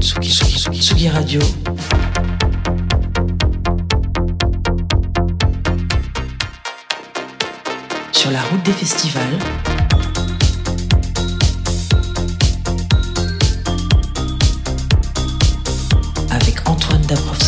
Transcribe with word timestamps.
Tsugi, 0.00 0.30
Tsugi, 0.30 0.80
Tsugi 0.80 1.08
Radio. 1.08 1.40
Sur 8.12 8.30
la 8.30 8.40
route 8.42 8.62
des 8.64 8.72
festivals. 8.72 9.38
Avec 16.30 16.68
Antoine 16.68 17.02
Dabrowski. 17.02 17.47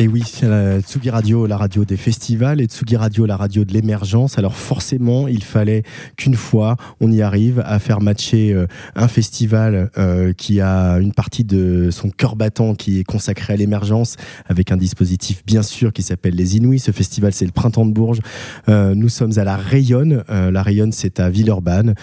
Et 0.00 0.06
oui, 0.06 0.22
Tsugi 0.22 1.10
Radio, 1.10 1.46
la 1.46 1.56
radio 1.56 1.84
des 1.84 1.96
festivals, 1.96 2.60
et 2.60 2.66
Tsugi 2.66 2.94
Radio, 2.94 3.26
la 3.26 3.36
radio 3.36 3.64
de 3.64 3.72
l'émergence. 3.72 4.38
Alors 4.38 4.54
forcément, 4.54 5.26
il 5.26 5.42
fallait 5.42 5.82
qu'une 6.16 6.36
fois, 6.36 6.76
on 7.00 7.10
y 7.10 7.20
arrive 7.20 7.60
à 7.66 7.80
faire 7.80 8.00
matcher 8.00 8.52
euh, 8.52 8.68
un 8.94 9.08
festival 9.08 9.90
euh, 9.98 10.32
qui 10.32 10.60
a 10.60 11.00
une 11.00 11.12
partie 11.12 11.42
de 11.42 11.90
son 11.90 12.10
cœur 12.10 12.36
battant 12.36 12.76
qui 12.76 13.00
est 13.00 13.02
consacré 13.02 13.54
à 13.54 13.56
l'émergence, 13.56 14.14
avec 14.46 14.70
un 14.70 14.76
dispositif 14.76 15.44
bien 15.44 15.62
sûr 15.62 15.92
qui 15.92 16.02
s'appelle 16.02 16.36
les 16.36 16.56
Inouïs. 16.56 16.78
Ce 16.78 16.92
festival, 16.92 17.32
c'est 17.32 17.46
le 17.46 17.50
Printemps 17.50 17.84
de 17.84 17.92
Bourges. 17.92 18.20
Euh, 18.68 18.94
nous 18.94 19.08
sommes 19.08 19.36
à 19.36 19.42
la 19.42 19.56
Rayonne. 19.56 20.22
La 20.28 20.62
Rayonne, 20.62 20.92
c'est 20.92 21.18
à 21.18 21.28
Villeurbanne, 21.28 21.94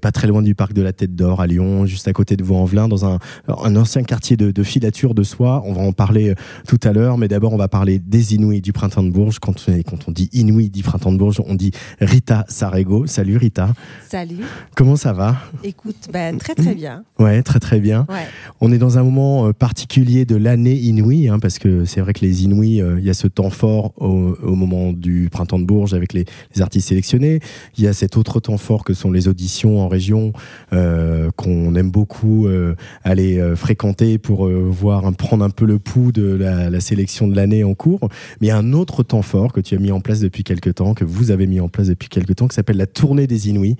pas 0.00 0.10
très 0.10 0.26
loin 0.26 0.40
du 0.40 0.54
parc 0.54 0.72
de 0.72 0.80
la 0.80 0.94
Tête 0.94 1.14
d'Or, 1.14 1.42
à 1.42 1.46
Lyon, 1.46 1.84
juste 1.84 2.08
à 2.08 2.14
côté 2.14 2.38
de 2.38 2.44
Vaux-en-Velin, 2.44 2.88
dans 2.88 3.04
un, 3.04 3.18
un 3.46 3.76
ancien 3.76 4.04
quartier 4.04 4.38
de, 4.38 4.50
de 4.50 4.62
filature 4.62 5.14
de 5.14 5.22
soie. 5.22 5.62
On 5.66 5.74
va 5.74 5.82
en 5.82 5.92
parler 5.92 6.34
tout 6.66 6.80
à 6.82 6.92
l'heure, 6.92 7.18
mais 7.18 7.28
d'abord, 7.28 7.41
on 7.50 7.56
va 7.56 7.68
parler 7.68 7.98
des 7.98 8.34
Inouïs 8.34 8.60
du 8.62 8.72
Printemps 8.72 9.02
de 9.02 9.10
Bourges. 9.10 9.38
Quand 9.38 9.54
on, 9.68 9.72
quand 9.82 10.08
on 10.08 10.12
dit 10.12 10.28
Inouïs 10.32 10.70
du 10.70 10.82
Printemps 10.82 11.12
de 11.12 11.18
Bourges, 11.18 11.40
on 11.46 11.54
dit 11.54 11.72
Rita 12.00 12.44
Sarego. 12.48 13.06
Salut 13.06 13.36
Rita. 13.36 13.72
Salut. 14.08 14.44
Comment 14.76 14.96
ça 14.96 15.12
va? 15.12 15.36
Écoute, 15.64 16.08
ben, 16.12 16.38
très 16.38 16.54
très 16.54 16.74
bien. 16.74 17.04
Ouais, 17.18 17.42
très 17.42 17.58
très 17.58 17.80
bien. 17.80 18.06
Ouais. 18.08 18.26
On 18.60 18.70
est 18.72 18.78
dans 18.78 18.98
un 18.98 19.02
moment 19.02 19.48
euh, 19.48 19.52
particulier 19.52 20.24
de 20.24 20.36
l'année 20.36 20.74
Inouï, 20.76 21.28
hein, 21.28 21.38
parce 21.38 21.58
que 21.58 21.84
c'est 21.84 22.00
vrai 22.00 22.12
que 22.12 22.20
les 22.20 22.44
Inouïs, 22.44 22.80
euh, 22.80 22.96
il 22.98 23.04
y 23.04 23.10
a 23.10 23.14
ce 23.14 23.26
temps 23.26 23.50
fort 23.50 23.92
au, 23.96 24.36
au 24.42 24.54
moment 24.54 24.92
du 24.92 25.28
printemps 25.32 25.58
de 25.58 25.64
Bourges 25.64 25.94
avec 25.94 26.12
les, 26.12 26.24
les 26.54 26.62
artistes 26.62 26.88
sélectionnés. 26.88 27.40
Il 27.78 27.84
y 27.84 27.86
a 27.86 27.92
cet 27.92 28.16
autre 28.16 28.38
temps 28.40 28.58
fort 28.58 28.84
que 28.84 28.94
sont 28.94 29.10
les 29.10 29.28
auditions 29.28 29.80
en 29.80 29.88
région, 29.88 30.32
euh, 30.72 31.30
qu'on 31.36 31.74
aime 31.74 31.90
beaucoup 31.90 32.46
euh, 32.46 32.74
aller 33.04 33.40
fréquenter 33.56 34.18
pour 34.18 34.48
voir, 34.48 35.06
un- 35.06 35.12
prendre 35.12 35.44
un 35.44 35.50
peu 35.50 35.64
le 35.64 35.78
pouls 35.78 36.12
de 36.12 36.22
la, 36.34 36.68
la 36.70 36.80
sélection 36.80 37.26
de 37.32 37.36
l'année 37.36 37.64
en 37.64 37.74
cours. 37.74 38.08
Mais 38.40 38.46
il 38.46 38.48
y 38.48 38.52
a 38.52 38.58
un 38.58 38.72
autre 38.72 39.02
temps 39.02 39.22
fort 39.22 39.52
que 39.52 39.60
tu 39.60 39.74
as 39.74 39.78
mis 39.78 39.90
en 39.90 40.00
place 40.00 40.20
depuis 40.20 40.44
quelques 40.44 40.76
temps, 40.76 40.94
que 40.94 41.04
vous 41.04 41.30
avez 41.30 41.46
mis 41.46 41.60
en 41.60 41.68
place 41.68 41.88
depuis 41.88 42.08
quelques 42.08 42.36
temps, 42.36 42.48
qui 42.48 42.54
s'appelle 42.54 42.76
la 42.76 42.86
tournée 42.86 43.26
des 43.26 43.48
Inouïs. 43.48 43.76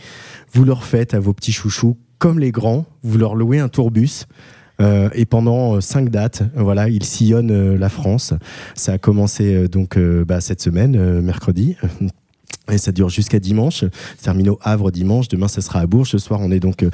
Vous 0.53 0.65
leur 0.65 0.85
faites 0.85 1.15
à 1.15 1.21
vos 1.21 1.33
petits 1.33 1.53
chouchous, 1.53 1.97
comme 2.19 2.39
les 2.39 2.53
grands, 2.53 2.87
vous 3.03 3.19
leur 3.19 3.35
louez 3.35 3.59
un 3.59 3.69
tourbus. 3.69 4.27
Euh, 4.81 5.11
et 5.15 5.27
pendant 5.27 5.77
euh, 5.77 5.81
cinq 5.81 6.09
dates, 6.09 6.43
voilà, 6.57 6.89
ils 6.89 7.05
sillonnent 7.05 7.51
euh, 7.51 7.79
la 7.79 7.89
France. 7.89 8.35
Ça 8.75 8.93
a 8.93 8.99
commencé 8.99 9.69
donc 9.69 9.99
bah, 9.99 10.41
cette 10.41 10.61
semaine, 10.61 11.21
mercredi. 11.21 11.77
Et 12.71 12.79
ça 12.79 12.93
dure 12.93 13.09
jusqu'à 13.09 13.41
dimanche. 13.41 13.85
Terminé 14.23 14.49
au 14.49 14.59
Havre 14.63 14.93
dimanche. 14.93 15.29
Demain, 15.29 15.49
ça 15.49 15.61
sera 15.61 15.81
à 15.81 15.87
Bourges. 15.87 16.11
Ce 16.11 16.19
soir, 16.19 16.41
on 16.41 16.51
est 16.53 16.61
donc 16.61 16.85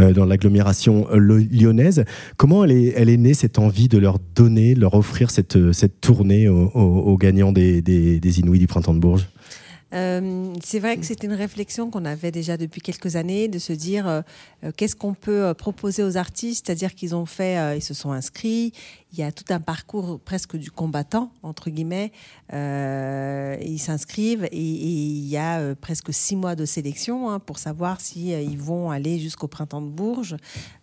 euh, 0.00 0.12
dans 0.12 0.24
l'agglomération 0.24 1.06
euh, 1.12 1.46
lyonnaise. 1.50 2.04
Comment 2.36 2.64
elle 2.64 2.72
est, 2.72 2.92
elle 2.96 3.08
née 3.20 3.34
cette 3.34 3.58
envie 3.58 3.88
de 3.88 3.98
leur 3.98 4.18
donner, 4.34 4.74
leur 4.74 4.94
offrir 4.94 5.30
cette, 5.30 5.56
euh, 5.56 5.72
cette 5.72 6.00
tournée 6.00 6.48
aux, 6.48 7.16
gagnants 7.16 7.52
des, 7.52 7.82
des, 7.82 8.40
Inouïs 8.40 8.58
du 8.58 8.66
printemps 8.66 8.94
de 8.94 8.98
Bourges? 8.98 9.28
C'est 9.92 10.78
vrai 10.78 10.96
que 10.96 11.04
c'était 11.04 11.26
une 11.26 11.34
réflexion 11.34 11.90
qu'on 11.90 12.06
avait 12.06 12.30
déjà 12.30 12.56
depuis 12.56 12.80
quelques 12.80 13.16
années, 13.16 13.48
de 13.48 13.58
se 13.58 13.74
dire 13.74 14.22
qu'est-ce 14.78 14.96
qu'on 14.96 15.12
peut 15.12 15.52
proposer 15.52 16.02
aux 16.02 16.16
artistes, 16.16 16.64
c'est-à-dire 16.66 16.94
qu'ils 16.94 17.14
ont 17.14 17.26
fait, 17.26 17.76
ils 17.76 17.82
se 17.82 17.92
sont 17.92 18.10
inscrits, 18.10 18.72
il 19.12 19.18
y 19.18 19.22
a 19.22 19.30
tout 19.30 19.44
un 19.50 19.60
parcours 19.60 20.18
presque 20.18 20.56
du 20.56 20.70
combattant 20.70 21.30
entre 21.42 21.68
guillemets, 21.68 22.10
euh, 22.52 23.56
ils 23.62 23.78
s'inscrivent 23.78 24.44
et, 24.52 24.58
il 24.60 25.26
y 25.26 25.36
a 25.36 25.58
euh, 25.60 25.74
presque 25.80 26.12
six 26.12 26.36
mois 26.36 26.54
de 26.54 26.64
sélection 26.64 27.30
hein, 27.30 27.38
pour 27.38 27.58
savoir 27.58 28.00
si 28.00 28.34
euh, 28.34 28.44
vont 28.58 28.90
aller 28.90 29.18
jusqu'au 29.18 29.48
printemps 29.48 29.80
de 29.82 29.88
Bourges. 29.88 30.36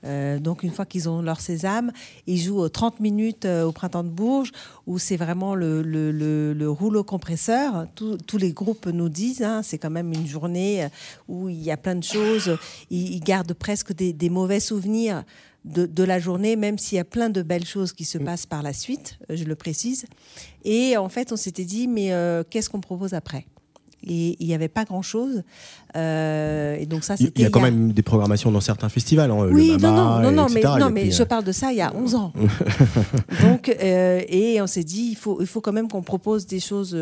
Donc 0.04 0.64
une 0.64 0.72
fois 0.72 0.86
qu'ils 0.86 1.08
ont 1.10 1.22
leur 1.22 1.40
sésame, 1.42 1.92
ils 2.26 2.40
jouent 2.40 2.64
euh, 2.66 2.70
30 2.70 3.00
minutes 3.00 3.46
au 3.46 3.72
printemps 3.72 4.04
de 4.04 4.10
Bourges 4.10 4.52
où 4.88 4.98
c'est 4.98 5.18
vraiment 5.18 5.56
le, 5.56 5.82
le- 5.82 6.12
le- 6.12 6.54
le 6.54 6.70
rouleau 6.70 7.04
compresseur. 7.04 7.86
Tous- 7.96 8.18
les 8.38 8.54
groupes 8.54 8.88
nous 8.88 9.10
disent, 9.10 9.44
hein, 9.44 9.62
c'est 9.64 9.78
quand 9.78 9.90
même 9.90 10.12
une 10.14 10.26
journée 10.28 10.88
où 11.28 11.50
il 11.50 11.62
y 11.62 11.72
a 11.72 11.78
plein 11.78 11.96
de 11.96 12.04
choses. 12.04 12.58
Ils, 12.90 13.20
gardent 13.20 13.54
presque 13.54 13.94
des 13.94 14.30
mauvais 14.30 14.60
souvenirs 14.60 15.24
de, 15.66 15.86
de 15.86 16.04
la 16.04 16.20
journée, 16.20 16.56
même 16.56 16.78
s'il 16.78 16.96
y 16.96 17.00
a 17.00 17.06
plein 17.06 17.30
de 17.30 17.42
belles 17.42 17.66
choses 17.66 17.92
qui 17.94 18.06
se 18.06 18.18
passent 18.18 18.46
par 18.46 18.64
la 18.64 18.74
suite, 18.74 19.20
euh, 19.30 19.36
je 19.36 19.44
le 19.44 19.56
précise. 19.56 20.06
Et 20.64 20.96
en 20.98 21.10
fait, 21.10 21.32
on 21.32 21.36
s'était 21.36 21.66
dit, 21.66 21.88
mais 21.88 22.12
euh, 22.14 22.44
qu'est-ce 22.50 22.70
qu'on 22.70 22.80
propose 22.82 23.14
après? 23.14 23.46
Et 24.02 24.38
il 24.40 24.48
n'y 24.48 24.54
avait 24.54 24.70
pas 24.70 24.86
grand-chose. 24.86 25.44
Euh, 25.98 26.78
et 26.80 26.86
donc 26.86 27.04
ça, 27.04 27.16
Il 27.20 27.26
y 27.42 27.44
a 27.46 27.50
quand 27.50 27.60
il 27.60 27.64
y 27.64 27.68
a- 27.68 27.72
même 27.72 27.92
des 27.92 28.02
programmations 28.02 28.50
dans 28.50 28.62
certains 28.62 28.88
festivals. 28.88 29.30
hein, 29.30 29.50
oui, 29.52 29.72
le 29.72 29.78
non, 29.78 29.80
Mama, 29.92 30.22
non, 30.24 30.32
non, 30.32 30.48
mais, 30.50 30.62
non, 30.62 30.92
puis, 30.94 31.12
je 31.12 31.22
euh, 31.22 31.26
parle 31.26 31.44
de 31.44 31.52
ça 31.52 31.74
il 31.74 31.78
y 31.78 31.82
a 31.82 31.94
11 31.94 32.16
ans. 32.16 32.32
Donc, 33.44 33.68
euh, 33.68 34.22
et 34.30 34.62
on 34.62 34.68
s'est 34.68 34.86
dit, 34.86 35.10
il 35.12 35.16
faut, 35.18 35.42
il 35.42 35.48
faut 35.48 35.60
quand 35.62 35.74
même 35.74 35.90
qu'on 35.90 36.02
propose 36.02 36.46
des 36.48 36.60
choses 36.62 36.98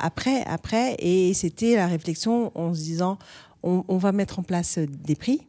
après, 0.00 0.42
après. 0.44 0.96
Et 0.98 1.32
c'était 1.32 1.76
la 1.76 1.86
réflexion 1.86 2.52
en 2.54 2.74
se 2.74 2.80
disant, 2.80 3.18
on, 3.62 3.84
on 3.88 3.96
va 3.96 4.12
mettre 4.12 4.38
en 4.38 4.42
place 4.42 4.78
des 4.78 5.14
prix. 5.16 5.40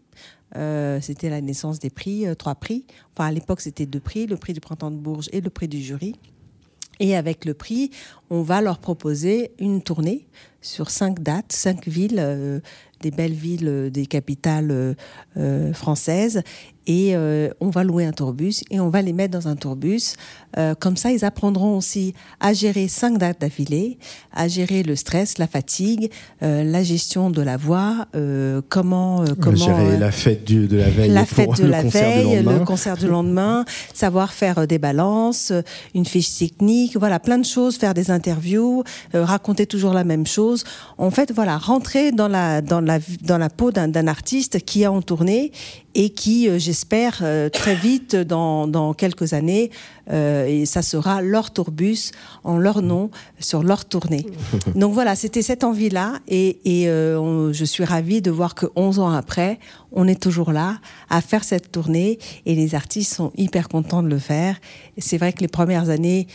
Euh, 0.55 0.99
c'était 1.01 1.29
la 1.29 1.41
naissance 1.41 1.79
des 1.79 1.89
prix, 1.89 2.27
euh, 2.27 2.35
trois 2.35 2.55
prix. 2.55 2.85
Enfin, 3.13 3.27
à 3.27 3.31
l'époque, 3.31 3.61
c'était 3.61 3.85
deux 3.85 3.99
prix, 3.99 4.27
le 4.27 4.37
prix 4.37 4.53
du 4.53 4.59
printemps 4.59 4.91
de 4.91 4.97
Bourges 4.97 5.29
et 5.31 5.41
le 5.41 5.49
prix 5.49 5.67
du 5.67 5.81
jury. 5.81 6.15
Et 6.99 7.15
avec 7.15 7.45
le 7.45 7.55
prix, 7.55 7.89
on 8.29 8.43
va 8.43 8.61
leur 8.61 8.77
proposer 8.77 9.51
une 9.59 9.81
tournée 9.81 10.27
sur 10.61 10.91
cinq 10.91 11.21
dates, 11.21 11.51
cinq 11.51 11.87
villes, 11.87 12.19
euh, 12.19 12.59
des 13.01 13.09
belles 13.11 13.33
villes, 13.33 13.89
des 13.91 14.05
capitales 14.05 14.95
françaises. 15.73 16.41
Et 16.87 17.15
euh, 17.15 17.49
on 17.61 17.69
va 17.69 17.83
louer 17.83 18.05
un 18.05 18.11
tourbus 18.11 18.63
et 18.69 18.79
on 18.79 18.89
va 18.89 19.01
les 19.01 19.13
mettre 19.13 19.37
dans 19.39 19.47
un 19.47 19.55
tourbus. 19.55 20.15
Euh, 20.57 20.75
comme 20.75 20.97
ça, 20.97 21.11
ils 21.11 21.23
apprendront 21.25 21.77
aussi 21.77 22.13
à 22.39 22.53
gérer 22.53 22.87
cinq 22.87 23.17
dates 23.17 23.41
d'affilée, 23.41 23.97
à 24.33 24.47
gérer 24.47 24.83
le 24.83 24.95
stress, 24.95 25.37
la 25.37 25.47
fatigue, 25.47 26.11
euh, 26.43 26.63
la 26.63 26.83
gestion 26.83 27.29
de 27.29 27.41
la 27.41 27.57
voix, 27.57 28.05
euh, 28.15 28.61
comment, 28.69 29.21
euh, 29.21 29.27
comment 29.39 29.55
gérer 29.55 29.93
euh, 29.95 29.97
la 29.97 30.11
fête 30.11 30.43
du- 30.43 30.67
de 30.67 30.77
la 30.77 30.89
veille 30.89 31.09
la 31.09 31.21
pour 31.25 31.29
fête 31.29 31.57
de 31.57 31.63
le 31.63 31.69
la 31.71 31.83
veille, 31.83 32.43
le 32.43 32.59
concert 32.65 32.97
du 32.97 33.07
lendemain, 33.15 33.65
savoir 33.93 34.33
faire 34.33 34.67
des 34.67 34.77
balances, 34.77 35.51
une 35.95 36.05
fiche 36.05 36.37
technique, 36.37 36.97
voilà, 36.97 37.19
plein 37.19 37.37
de 37.39 37.45
choses, 37.45 37.77
faire 37.77 37.93
des 37.93 38.11
interviews, 38.11 38.83
euh, 39.15 39.23
raconter 39.25 39.65
toujours 39.65 39.93
la 39.93 40.03
même 40.03 40.27
chose. 40.27 40.63
En 40.97 41.09
fait, 41.11 41.31
voilà, 41.31 41.57
rentrer 41.57 42.11
dans 42.11 42.27
la 42.27 42.61
dans 42.61 42.81
la 42.81 42.99
dans 43.21 43.37
la 43.37 43.49
peau 43.49 43.71
d'un 43.71 44.07
artiste 44.07 44.59
qui 44.65 44.83
est 44.83 44.87
en 44.87 45.01
tournée 45.01 45.51
et 45.95 46.09
qui, 46.09 46.49
euh, 46.49 46.57
j'espère, 46.57 47.19
euh, 47.21 47.49
très 47.49 47.75
vite, 47.75 48.15
dans, 48.15 48.67
dans 48.67 48.93
quelques 48.93 49.33
années, 49.33 49.69
euh, 50.11 50.45
et 50.45 50.65
ça 50.65 50.81
sera 50.81 51.21
leur 51.21 51.51
tourbus 51.51 52.11
en 52.43 52.57
leur 52.57 52.81
nom 52.81 53.11
sur 53.39 53.63
leur 53.63 53.85
tournée. 53.85 54.25
Donc 54.75 54.93
voilà, 54.93 55.15
c'était 55.15 55.41
cette 55.43 55.63
envie-là, 55.63 56.19
et, 56.27 56.59
et 56.65 56.89
euh, 56.89 57.19
on- 57.19 57.53
je 57.53 57.65
suis 57.65 57.83
ravie 57.85 58.21
de 58.21 58.31
voir 58.31 58.55
que 58.55 58.65
11 58.75 58.99
ans 58.99 59.11
après, 59.11 59.59
on 59.91 60.07
est 60.07 60.19
toujours 60.21 60.51
là 60.51 60.79
à 61.09 61.21
faire 61.21 61.43
cette 61.43 61.71
tournée, 61.71 62.17
et 62.45 62.55
les 62.55 62.73
artistes 62.75 63.13
sont 63.13 63.31
hyper 63.37 63.69
contents 63.69 64.01
de 64.03 64.09
le 64.09 64.19
faire. 64.19 64.57
C'est 64.97 65.17
vrai 65.17 65.31
que 65.33 65.41
les 65.41 65.47
premières 65.47 65.89
années, 65.89 66.27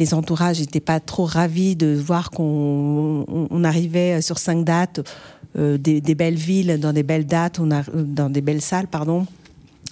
les 0.00 0.12
entourages 0.12 0.58
n'étaient 0.58 0.80
pas 0.80 0.98
trop 0.98 1.24
ravis 1.24 1.76
de 1.76 1.94
voir 1.94 2.30
qu'on 2.32 3.24
on- 3.28 3.46
on 3.48 3.64
arrivait 3.64 4.20
sur 4.22 4.38
cinq 4.38 4.64
dates, 4.64 5.08
des, 5.56 6.00
des 6.00 6.14
belles 6.14 6.34
villes, 6.34 6.78
dans 6.80 6.92
des 6.92 7.02
belles 7.02 7.26
dates, 7.26 7.60
on 7.60 7.70
a, 7.70 7.82
dans 7.92 8.30
des 8.30 8.40
belles 8.40 8.60
salles, 8.60 8.88
pardon. 8.88 9.26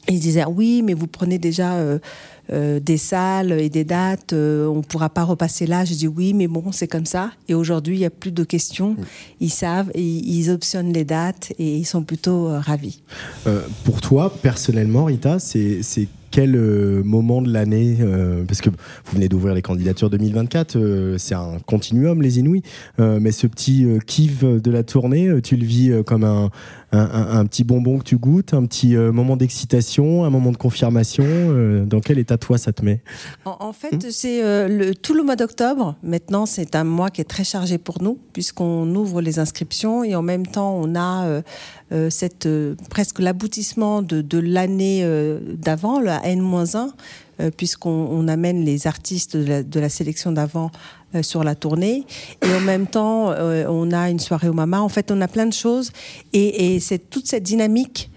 ils 0.09 0.21
disaient 0.21 0.45
oui, 0.45 0.83
mais 0.83 0.95
vous 0.95 1.07
prenez 1.07 1.39
déjà 1.39 1.75
euh, 1.75 1.99
euh, 2.53 2.81
des 2.81 2.97
salles 2.97 3.53
et 3.53 3.69
des 3.69 3.85
dates, 3.85 4.33
euh, 4.33 4.67
on 4.67 4.79
ne 4.79 4.83
pourra 4.83 5.09
pas 5.09 5.23
repasser 5.25 5.67
là. 5.67 5.85
Je 5.85 5.95
dis 5.95 6.09
oui, 6.09 6.35
mais 6.35 6.49
bon, 6.49 6.73
c'est 6.73 6.89
comme 6.89 7.07
ça. 7.07 7.31
Et 7.49 7.55
aujourd'hui, 7.55 7.97
il 7.97 8.01
n'y 8.01 8.05
a 8.05 8.11
plus 8.11 8.33
de 8.33 8.45
questions. 8.45 8.97
Ils 9.41 9.51
savent, 9.51 9.91
et 9.95 10.03
ils 10.03 10.51
optionnent 10.51 10.93
les 10.93 11.05
dates 11.05 11.53
et 11.59 11.77
ils 11.77 11.87
sont 11.87 12.03
plutôt 12.03 12.49
ravis. 12.49 13.03
pour 13.85 14.01
toi, 14.01 14.33
personnellement, 14.43 15.05
Rita, 15.05 15.39
c'est 15.39 16.09
quel 16.33 16.57
euh, 16.57 17.03
moment 17.05 17.43
de 17.43 17.53
l'année 17.53 17.99
euh, 18.01 18.43
Parce 18.45 18.61
que 18.61 18.71
vous 18.71 19.13
venez 19.13 19.29
d'ouvrir 19.29 19.55
les 19.55 19.63
candidatures 19.63 20.11
2024, 20.11 20.77
euh, 20.77 21.19
c'est 21.19 21.35
un 21.35 21.59
continuum, 21.67 22.21
les 22.23 22.41
Inouïs. 22.41 22.63
mais 22.99 23.31
ce 23.31 23.47
petit 23.47 23.87
kiff 24.07 24.43
de 24.43 24.71
la 24.71 24.83
tournée, 24.83 25.31
tu 25.43 25.57
le 25.57 25.65
vis 25.65 25.93
comme 26.05 26.25
un, 26.25 26.51
un, 26.93 27.45
petit 27.47 27.65
bonbon 27.65 27.99
que 27.99 28.05
tu 28.05 28.17
goûtes, 28.17 28.55
un 28.55 28.67
petit 28.67 28.97
moment 28.97 29.37
d'excitation, 29.37 30.25
un 30.25 30.31
moment 30.31 30.53
de 30.53 30.57
confirmation. 30.57 31.25
dans 31.87 32.01
quel 32.01 32.19
état, 32.19 32.39
toi, 32.39 32.59
ça 32.59 32.73
te 32.73 32.85
met? 32.85 33.01
En, 33.45 33.73
fait, 33.73 34.11
c'est 34.11 34.43
le, 34.69 34.95
tout 34.95 35.15
le 35.15 35.23
mois 35.23 35.37
d'octobre. 35.37 35.97
Maintenant, 36.03 36.47
c'est 36.47 36.77
un 36.77 36.85
mois 36.85 37.11
qui 37.11 37.21
est 37.21 37.29
très 37.29 37.45
chargé 37.45 37.79
pour 37.79 38.03
nous, 38.03 38.19
puisqu'on 38.33 38.95
ouvre 38.95 39.21
les 39.21 39.39
inscriptions 39.39 40.05
et 40.05 40.15
en 40.15 40.23
même 40.23 40.47
temps, 40.47 40.75
on 40.75 40.95
a 40.95 41.43
euh, 41.93 42.09
cette, 42.09 42.47
euh, 42.47 42.75
presque 42.89 43.19
l'aboutissement 43.19 44.01
de, 44.01 44.23
de 44.23 44.39
l'année 44.39 45.01
euh, 45.03 45.41
d'avant, 45.59 46.01
la 46.01 46.25
N-1, 46.25 46.89
puisqu'on 47.57 48.29
amène 48.29 48.65
les 48.65 48.87
artistes 48.87 49.37
de 49.37 49.81
la, 49.81 49.89
sélection 49.89 50.33
d'avant 50.33 50.71
sur 51.23 51.45
la 51.45 51.55
tournée. 51.55 52.05
Et 52.43 52.55
en 52.55 52.61
même 52.61 52.87
temps, 52.87 53.35
on 53.37 53.91
a 53.93 54.11
une 54.11 54.21
soirée 54.21 54.49
au 54.49 54.53
Mama. 54.53 54.81
En 54.81 54.89
fait, 54.89 55.11
on 55.11 55.21
a 55.21 55.29
plein 55.29 55.47
de 55.47 55.53
choses. 55.53 55.91
Et, 56.33 56.75
et 56.75 56.81
c'est 56.81 57.11
toute 57.11 57.27
cette 57.27 57.43
dynamique 57.43 58.11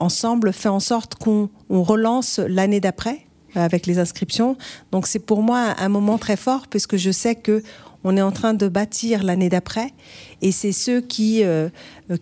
ensemble 0.00 0.52
fait 0.52 0.68
en 0.68 0.80
sorte 0.80 1.14
qu'on 1.16 1.48
relance 1.68 2.38
l'année 2.38 2.80
d'après 2.80 3.26
avec 3.56 3.86
les 3.86 3.98
inscriptions. 3.98 4.56
Donc 4.92 5.06
c'est 5.06 5.18
pour 5.18 5.42
moi 5.42 5.74
un 5.78 5.88
moment 5.88 6.18
très 6.18 6.36
fort 6.36 6.66
puisque 6.68 6.96
je 6.96 7.10
sais 7.10 7.34
que 7.34 7.62
on 8.06 8.16
est 8.16 8.22
en 8.22 8.30
train 8.30 8.54
de 8.54 8.68
bâtir 8.68 9.24
l'année 9.24 9.48
d'après 9.48 9.92
et 10.42 10.52
c'est 10.52 10.72
ceux 10.72 11.00
qui, 11.00 11.42
euh, 11.42 11.68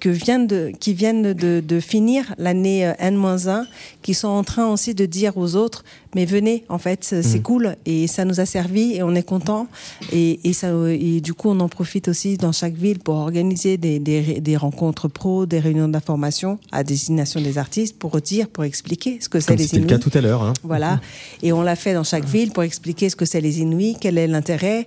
que 0.00 0.08
viennent 0.08 0.46
de, 0.46 0.72
qui 0.80 0.94
viennent 0.94 1.34
de, 1.34 1.60
de 1.60 1.80
finir 1.80 2.34
l'année 2.38 2.86
euh, 2.86 2.92
N-1 2.98 3.64
qui 4.00 4.14
sont 4.14 4.28
en 4.28 4.44
train 4.44 4.68
aussi 4.68 4.94
de 4.94 5.04
dire 5.04 5.36
aux 5.36 5.56
autres 5.56 5.84
mais 6.14 6.24
venez 6.24 6.64
en 6.70 6.78
fait 6.78 7.04
c'est 7.04 7.40
mmh. 7.40 7.42
cool 7.42 7.76
et 7.84 8.06
ça 8.06 8.24
nous 8.24 8.40
a 8.40 8.46
servi 8.46 8.94
et 8.94 9.02
on 9.02 9.14
est 9.14 9.24
content 9.24 9.66
et, 10.10 10.48
et, 10.48 10.54
ça, 10.54 10.68
et 10.88 11.20
du 11.20 11.34
coup 11.34 11.50
on 11.50 11.60
en 11.60 11.68
profite 11.68 12.08
aussi 12.08 12.38
dans 12.38 12.52
chaque 12.52 12.74
ville 12.74 13.00
pour 13.00 13.16
organiser 13.16 13.76
des, 13.76 13.98
des, 13.98 14.40
des 14.40 14.56
rencontres 14.56 15.08
pro 15.08 15.44
des 15.44 15.58
réunions 15.58 15.88
d'information 15.88 16.58
à 16.72 16.82
destination 16.82 17.42
des 17.42 17.58
artistes 17.58 17.98
pour 17.98 18.18
dire 18.22 18.48
pour 18.48 18.64
expliquer 18.64 19.18
ce 19.20 19.28
que 19.28 19.38
c'est 19.40 19.56
les 19.56 19.64
C'était 19.66 19.80
le 19.80 19.86
cas 19.86 19.98
tout 19.98 20.12
à 20.14 20.22
l'heure 20.22 20.44
hein. 20.44 20.54
voilà 20.62 21.00
et 21.42 21.52
on 21.52 21.60
l'a 21.60 21.76
fait 21.76 21.92
dans 21.92 22.04
chaque 22.04 22.24
ville 22.24 22.52
pour 22.52 22.62
expliquer 22.62 23.10
ce 23.10 23.16
que 23.16 23.26
c'est 23.26 23.42
les 23.42 23.60
Inuits 23.60 23.96
quel 24.00 24.16
est 24.16 24.28
l'intérêt 24.28 24.86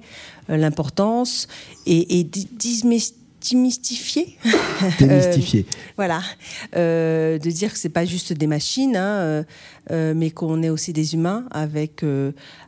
l'importance 0.49 1.47
et, 1.85 2.19
et 2.19 2.23
démystifier. 2.23 4.37
Démystifier. 4.99 5.65
Euh, 5.69 5.73
voilà. 5.95 6.21
Euh, 6.75 7.39
de 7.39 7.49
dire 7.49 7.73
que 7.73 7.79
c'est 7.79 7.89
pas 7.89 8.05
juste 8.05 8.31
des 8.31 8.45
machines, 8.45 8.95
hein, 8.95 9.43
euh, 9.91 10.13
mais 10.15 10.31
qu'on 10.31 10.61
est 10.63 10.69
aussi 10.69 10.93
des 10.93 11.13
humains 11.13 11.45
avec, 11.51 12.03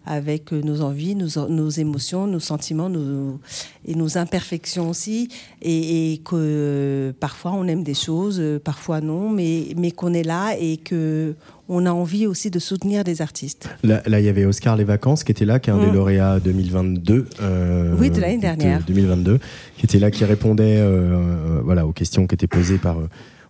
avec 0.05 0.51
nos 0.51 0.81
envies, 0.81 1.15
nos, 1.15 1.47
nos, 1.47 1.69
émotions, 1.69 2.27
nos 2.27 2.39
sentiments 2.39 2.89
nos, 2.89 3.39
et 3.85 3.95
nos 3.95 4.17
imperfections 4.17 4.89
aussi. 4.89 5.29
Et, 5.61 6.13
et, 6.13 6.17
que 6.19 7.13
parfois 7.19 7.51
on 7.53 7.67
aime 7.67 7.83
des 7.83 7.93
choses, 7.93 8.41
parfois 8.63 9.01
non, 9.01 9.29
mais, 9.29 9.73
mais 9.77 9.91
qu'on 9.91 10.13
est 10.13 10.23
là 10.23 10.55
et 10.59 10.77
que 10.77 11.35
on 11.69 11.85
a 11.85 11.91
envie 11.91 12.25
aussi 12.25 12.49
de 12.49 12.57
soutenir 12.57 13.03
des 13.03 13.21
artistes. 13.21 13.69
Là, 13.83 14.01
il 14.07 14.25
y 14.25 14.27
avait 14.27 14.43
Oscar 14.45 14.75
Les 14.75 14.83
Vacances 14.83 15.23
qui 15.23 15.31
était 15.31 15.45
là, 15.45 15.59
qui 15.59 15.69
est 15.69 15.73
un 15.73 15.77
des 15.77 15.91
mm. 15.91 15.93
lauréats 15.93 16.39
2022. 16.39 17.27
Euh, 17.41 17.95
oui, 17.97 18.09
de 18.09 18.19
l'année 18.19 18.39
dernière. 18.39 18.83
2022, 18.85 19.39
qui 19.77 19.85
était 19.85 19.99
là, 19.99 20.09
qui 20.09 20.25
répondait 20.25 20.77
euh, 20.77 21.13
euh, 21.13 21.61
voilà, 21.63 21.85
aux 21.85 21.93
questions 21.93 22.25
qui 22.25 22.33
étaient 22.33 22.47
posées 22.47 22.79
par 22.79 22.97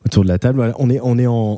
autour 0.06 0.24
de 0.24 0.30
la 0.30 0.40
table. 0.40 0.74
on 0.80 0.90
est, 0.90 1.00
on 1.04 1.18
est 1.18 1.28
en, 1.28 1.58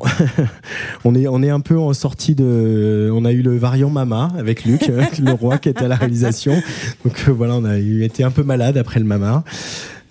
on 1.04 1.14
est, 1.14 1.26
on 1.28 1.42
est 1.42 1.50
un 1.50 1.60
peu 1.60 1.78
en 1.78 1.92
sortie 1.92 2.34
de, 2.34 3.10
on 3.12 3.24
a 3.24 3.32
eu 3.32 3.42
le 3.42 3.56
variant 3.56 3.90
Mama 3.90 4.30
avec 4.38 4.64
Luc, 4.64 4.86
le 5.22 5.32
roi 5.32 5.58
qui 5.58 5.68
était 5.68 5.84
à 5.84 5.88
la 5.88 5.96
réalisation. 5.96 6.54
Donc 7.04 7.28
voilà, 7.28 7.56
on 7.56 7.64
a 7.64 7.78
été 7.78 8.24
un 8.24 8.30
peu 8.30 8.42
malade 8.42 8.76
après 8.76 9.00
le 9.00 9.06
Mama. 9.06 9.44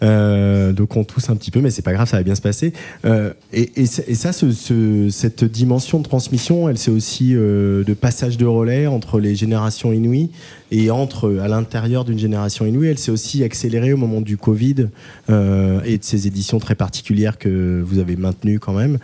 Euh, 0.03 0.73
donc 0.73 0.95
on 0.95 1.03
tousse 1.03 1.29
un 1.29 1.35
petit 1.35 1.51
peu, 1.51 1.61
mais 1.61 1.69
c'est 1.69 1.81
pas 1.81 1.93
grave, 1.93 2.07
ça 2.07 2.17
va 2.17 2.23
bien 2.23 2.35
se 2.35 2.41
passer. 2.41 2.73
Euh, 3.05 3.33
et, 3.53 3.85
ça, 3.85 4.31
cette 4.33 5.43
dimension 5.43 5.99
de 5.99 6.03
transmission, 6.03 6.69
elle 6.69 6.77
c'est 6.77 6.91
aussi 6.91 7.35
euh, 7.35 7.83
de 7.83 7.93
passage 7.93 8.37
de 8.37 8.45
relais 8.45 8.87
entre 8.87 9.19
les 9.19 9.35
générations 9.35 9.93
inouïes 9.93 10.31
et 10.71 10.89
entre 10.89 11.37
à 11.41 11.47
l'intérieur 11.47 12.05
d'une 12.05 12.19
génération 12.19 12.65
inouïe. 12.65 12.87
Elle 12.87 12.97
s'est 12.97 13.11
aussi 13.11 13.43
accélérée 13.43 13.93
au 13.93 13.97
moment 13.97 14.21
du 14.21 14.37
Covid 14.37 14.87
et 15.29 15.97
de 15.97 16.03
ces 16.03 16.27
éditions 16.27 16.59
très 16.59 16.75
particulières 16.75 17.37
que 17.37 17.81
vous 17.85 17.99
avez 17.99 18.15
maintenues 18.15 18.59
quand 18.59 18.73
même. 18.73 18.97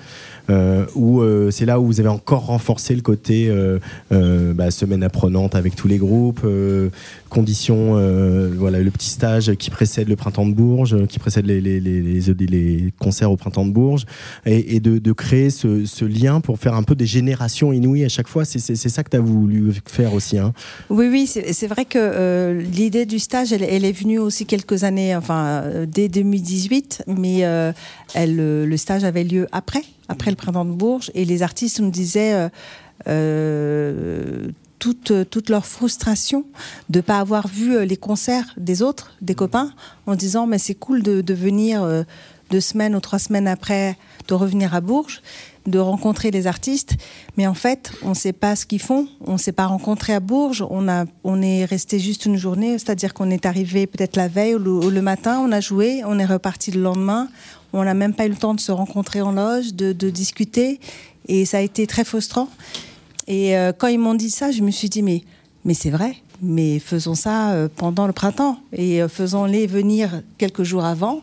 Euh, 0.49 0.85
où 0.95 1.19
euh, 1.19 1.51
c'est 1.51 1.65
là 1.65 1.79
où 1.79 1.85
vous 1.85 1.99
avez 1.99 2.07
encore 2.07 2.45
renforcé 2.45 2.95
le 2.95 3.01
côté 3.01 3.49
euh, 3.49 3.79
bah, 4.53 4.71
semaine 4.71 5.03
apprenante 5.03 5.55
avec 5.55 5.75
tous 5.75 5.89
les 5.89 5.97
groupes, 5.97 6.45
conditions, 7.29 7.93
voilà, 8.57 8.79
le 8.79 8.91
petit 8.91 9.09
stage 9.09 9.53
qui 9.55 9.69
précède 9.69 10.07
le 10.07 10.15
printemps 10.15 10.45
de 10.45 10.53
Bourges, 10.53 11.05
qui 11.07 11.19
précède 11.19 11.45
les, 11.45 12.93
concerts 12.99 13.31
au 13.31 13.37
printemps 13.37 13.65
de 13.65 13.71
Bourges, 13.71 14.05
et, 14.45 14.79
de, 14.79 15.11
créer 15.11 15.49
ce, 15.49 16.05
lien 16.05 16.39
pour 16.39 16.59
faire 16.59 16.73
un 16.73 16.83
peu 16.83 16.95
des 16.95 17.05
générations 17.05 17.73
inouïes 17.73 18.05
à 18.05 18.09
chaque 18.09 18.27
fois. 18.27 18.45
C'est 18.45 18.75
ça 18.75 19.03
que 19.03 19.09
tu 19.09 19.17
as 19.17 19.21
voulu 19.21 19.73
faire 19.85 20.13
aussi. 20.13 20.37
Hein? 20.37 20.53
Oui, 20.89 21.07
oui, 21.11 21.27
vrai 21.65 21.85
que 21.85 22.61
l'idée 22.71 23.07
du 23.07 23.17
stage, 23.17 23.51
elle, 23.51 23.63
elle, 23.63 23.83
est 23.85 23.91
venue 23.91 24.19
aussi 24.19 24.45
quelques 24.45 24.83
années, 24.83 25.15
enfin, 25.15 25.63
dès 25.87 26.09
2018, 26.09 27.05
mais 27.07 27.39
elle, 28.13 28.35
le 28.35 28.77
stage 28.77 29.03
avait 29.03 29.23
lieu 29.23 29.47
après 29.51 29.81
après 30.09 30.31
le 30.31 30.35
printemps 30.35 30.65
de 30.65 30.71
Bourges, 30.71 31.11
et 31.13 31.25
les 31.25 31.43
artistes 31.43 31.79
nous 31.79 31.91
disaient 31.91 32.33
euh, 32.33 32.49
euh, 33.07 34.47
toute, 34.79 35.11
toute, 35.29 35.49
leur 35.49 35.65
frustration 35.65 36.45
de 36.89 36.99
ne 36.99 37.01
pas 37.01 37.19
avoir 37.19 37.47
vu 37.47 37.75
euh, 37.75 37.85
les 37.85 37.97
concerts 37.97 38.53
des 38.57 38.81
autres, 38.81 39.15
des 39.21 39.35
copains, 39.35 39.73
en 40.05 40.15
disant 40.15 40.47
mais 40.47 40.59
c'est 40.59 40.75
cool 40.75 41.03
de, 41.03 41.21
de 41.21 41.33
venir 41.33 42.05
deux 42.51 42.61
semaines 42.61 42.95
ou 42.95 42.99
trois 42.99 43.19
semaines 43.19 43.47
après, 43.47 43.97
de 44.27 44.33
revenir 44.33 44.73
à 44.73 44.81
Bourges, 44.81 45.21
de 45.67 45.79
rencontrer 45.79 46.31
les 46.31 46.47
artistes, 46.47 46.95
mais 47.35 47.45
en 47.45 47.53
fait, 47.53 47.91
on 48.01 48.09
ne 48.09 48.15
sait 48.15 48.33
pas 48.33 48.55
ce 48.55 48.65
qu'ils 48.65 48.81
font. 48.81 49.07
On 49.25 49.33
ne 49.33 49.37
s'est 49.37 49.51
pas 49.51 49.67
rencontré 49.67 50.13
à 50.13 50.19
Bourges. 50.19 50.65
On 50.69 50.87
a, 50.87 51.05
on 51.23 51.41
est 51.41 51.65
resté 51.65 51.99
juste 51.99 52.25
une 52.25 52.37
journée, 52.37 52.79
c'est-à-dire 52.79 53.13
qu'on 53.13 53.29
est 53.29 53.45
arrivé 53.45 53.85
peut-être 53.85 54.15
la 54.15 54.29
veille 54.29 54.55
ou 54.55 54.59
le, 54.59 54.71
ou 54.71 54.89
le, 54.89 55.01
matin, 55.01 55.39
on 55.45 55.51
a 55.51 55.59
joué, 55.59 56.01
on 56.05 56.17
est 56.17 56.25
reparti 56.25 56.71
le 56.71 56.81
lendemain. 56.81 57.27
On 57.73 57.83
n'a 57.83 57.93
même 57.93 58.13
pas 58.13 58.25
eu 58.25 58.29
le 58.29 58.35
temps 58.35 58.53
de 58.53 58.61
se 58.61 58.71
rencontrer 58.71 59.21
en 59.21 59.33
loge, 59.33 59.73
de, 59.73 60.09
discuter. 60.09 60.79
Et 61.27 61.45
ça 61.45 61.57
a 61.57 61.61
été 61.61 61.85
très 61.85 62.05
frustrant. 62.05 62.47
Et 63.27 63.57
euh, 63.57 63.73
quand 63.77 63.87
ils 63.87 63.99
m'ont 63.99 64.15
dit 64.15 64.31
ça, 64.31 64.51
je 64.51 64.61
me 64.61 64.71
suis 64.71 64.87
dit, 64.87 65.03
mais, 65.03 65.23
mais 65.65 65.73
c'est 65.73 65.89
vrai, 65.89 66.15
mais 66.41 66.79
faisons 66.79 67.15
ça 67.15 67.51
euh, 67.51 67.67
pendant 67.73 68.07
le 68.07 68.13
printemps 68.13 68.57
et 68.71 69.01
euh, 69.01 69.09
faisons-les 69.09 69.67
venir 69.67 70.21
quelques 70.37 70.63
jours 70.63 70.85
avant. 70.85 71.21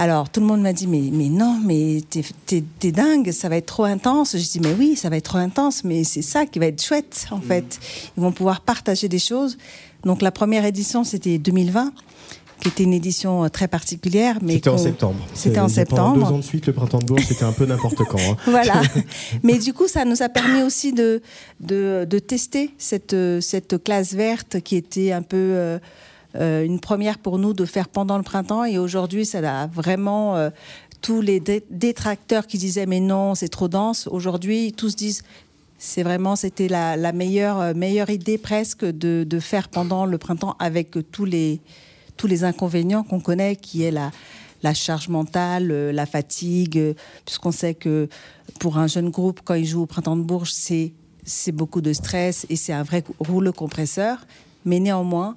Alors 0.00 0.30
tout 0.30 0.38
le 0.38 0.46
monde 0.46 0.62
m'a 0.62 0.72
dit, 0.72 0.86
mais, 0.86 1.10
mais 1.12 1.28
non, 1.28 1.60
mais 1.62 2.00
t'es 2.46 2.92
dingue, 2.92 3.32
ça 3.32 3.48
va 3.48 3.56
être 3.56 3.66
trop 3.66 3.82
intense. 3.84 4.36
Je 4.36 4.48
dis, 4.48 4.60
mais 4.60 4.72
oui, 4.78 4.94
ça 4.94 5.10
va 5.10 5.16
être 5.16 5.24
trop 5.24 5.38
intense, 5.38 5.82
mais 5.82 6.04
c'est 6.04 6.22
ça 6.22 6.46
qui 6.46 6.60
va 6.60 6.66
être 6.66 6.80
chouette, 6.80 7.26
en 7.32 7.40
fait. 7.40 7.80
Ils 8.16 8.22
vont 8.22 8.30
pouvoir 8.30 8.60
partager 8.60 9.08
des 9.08 9.18
choses. 9.18 9.58
Donc 10.04 10.22
la 10.22 10.30
première 10.30 10.64
édition, 10.64 11.02
c'était 11.02 11.38
2020 11.38 11.92
qui 12.60 12.68
était 12.68 12.82
une 12.82 12.92
édition 12.92 13.44
euh, 13.44 13.48
très 13.48 13.68
particulière. 13.68 14.38
mais 14.42 14.54
C'était 14.54 14.70
en 14.70 14.78
septembre. 14.78 15.20
C'était 15.32 15.60
en 15.60 15.68
septembre. 15.68 16.26
Deux 16.26 16.34
ans 16.34 16.38
de 16.38 16.42
suite, 16.42 16.66
le 16.66 16.72
printemps 16.72 16.98
de 16.98 17.04
Bourges, 17.04 17.24
c'était 17.28 17.44
un 17.44 17.52
peu 17.52 17.66
n'importe 17.66 18.02
quand. 18.04 18.18
Hein. 18.18 18.36
voilà. 18.46 18.82
mais 19.44 19.58
du 19.58 19.72
coup, 19.72 19.86
ça 19.86 20.04
nous 20.04 20.22
a 20.22 20.28
permis 20.28 20.62
aussi 20.62 20.92
de, 20.92 21.22
de, 21.60 22.04
de, 22.08 22.18
tester 22.18 22.72
cette, 22.76 23.14
cette 23.40 23.82
classe 23.84 24.12
verte 24.12 24.60
qui 24.60 24.74
était 24.74 25.12
un 25.12 25.22
peu... 25.22 25.36
Euh, 25.36 25.78
euh, 25.78 25.78
une 26.34 26.78
première 26.78 27.18
pour 27.18 27.38
nous 27.38 27.54
de 27.54 27.64
faire 27.64 27.88
pendant 27.88 28.16
le 28.16 28.22
printemps 28.22 28.64
et 28.64 28.78
aujourd'hui 28.78 29.24
ça 29.24 29.62
a 29.62 29.66
vraiment 29.66 30.50
tous 31.00 31.20
les 31.20 31.40
détracteurs 31.70 32.46
qui 32.46 32.58
disaient 32.58 32.86
mais 32.86 33.00
non 33.00 33.34
c'est 33.34 33.48
trop 33.48 33.66
dense 33.66 34.06
aujourd'hui 34.08 34.72
tous 34.72 34.94
disent 34.94 35.22
c'est 35.78 36.02
vraiment 36.02 36.36
c'était 36.36 36.68
la, 36.68 37.12
meilleure 37.12 37.74
meilleure 37.74 38.10
idée 38.10 38.36
presque 38.36 38.84
de, 38.84 39.40
faire 39.40 39.68
pendant 39.68 40.04
le 40.04 40.18
printemps 40.18 40.54
avec 40.58 40.96
tous 41.10 41.24
les 41.24 41.60
tous 42.18 42.26
les 42.26 42.44
inconvénients 42.44 43.04
qu'on 43.04 43.20
connaît, 43.20 43.56
qui 43.56 43.84
est 43.84 43.90
la, 43.90 44.74
charge 44.74 45.08
mentale, 45.08 45.70
euh, 45.70 45.92
la 45.92 46.04
fatigue, 46.04 46.76
euh, 46.76 46.94
puisqu'on 47.24 47.52
sait 47.52 47.74
que 47.74 48.08
pour 48.60 48.76
un 48.76 48.88
jeune 48.88 49.08
groupe, 49.08 49.40
quand 49.44 49.54
il 49.54 49.64
joue 49.64 49.82
au 49.82 49.86
printemps 49.86 50.16
de 50.16 50.22
Bourges, 50.22 50.52
c'est, 50.52 50.92
c'est 51.24 51.52
beaucoup 51.52 51.80
de 51.80 51.94
stress 51.94 52.44
et 52.50 52.56
c'est 52.56 52.74
un 52.74 52.82
vrai 52.82 53.02
rouleau 53.20 53.52
compresseur. 53.52 54.18
Mais 54.66 54.80
néanmoins, 54.80 55.36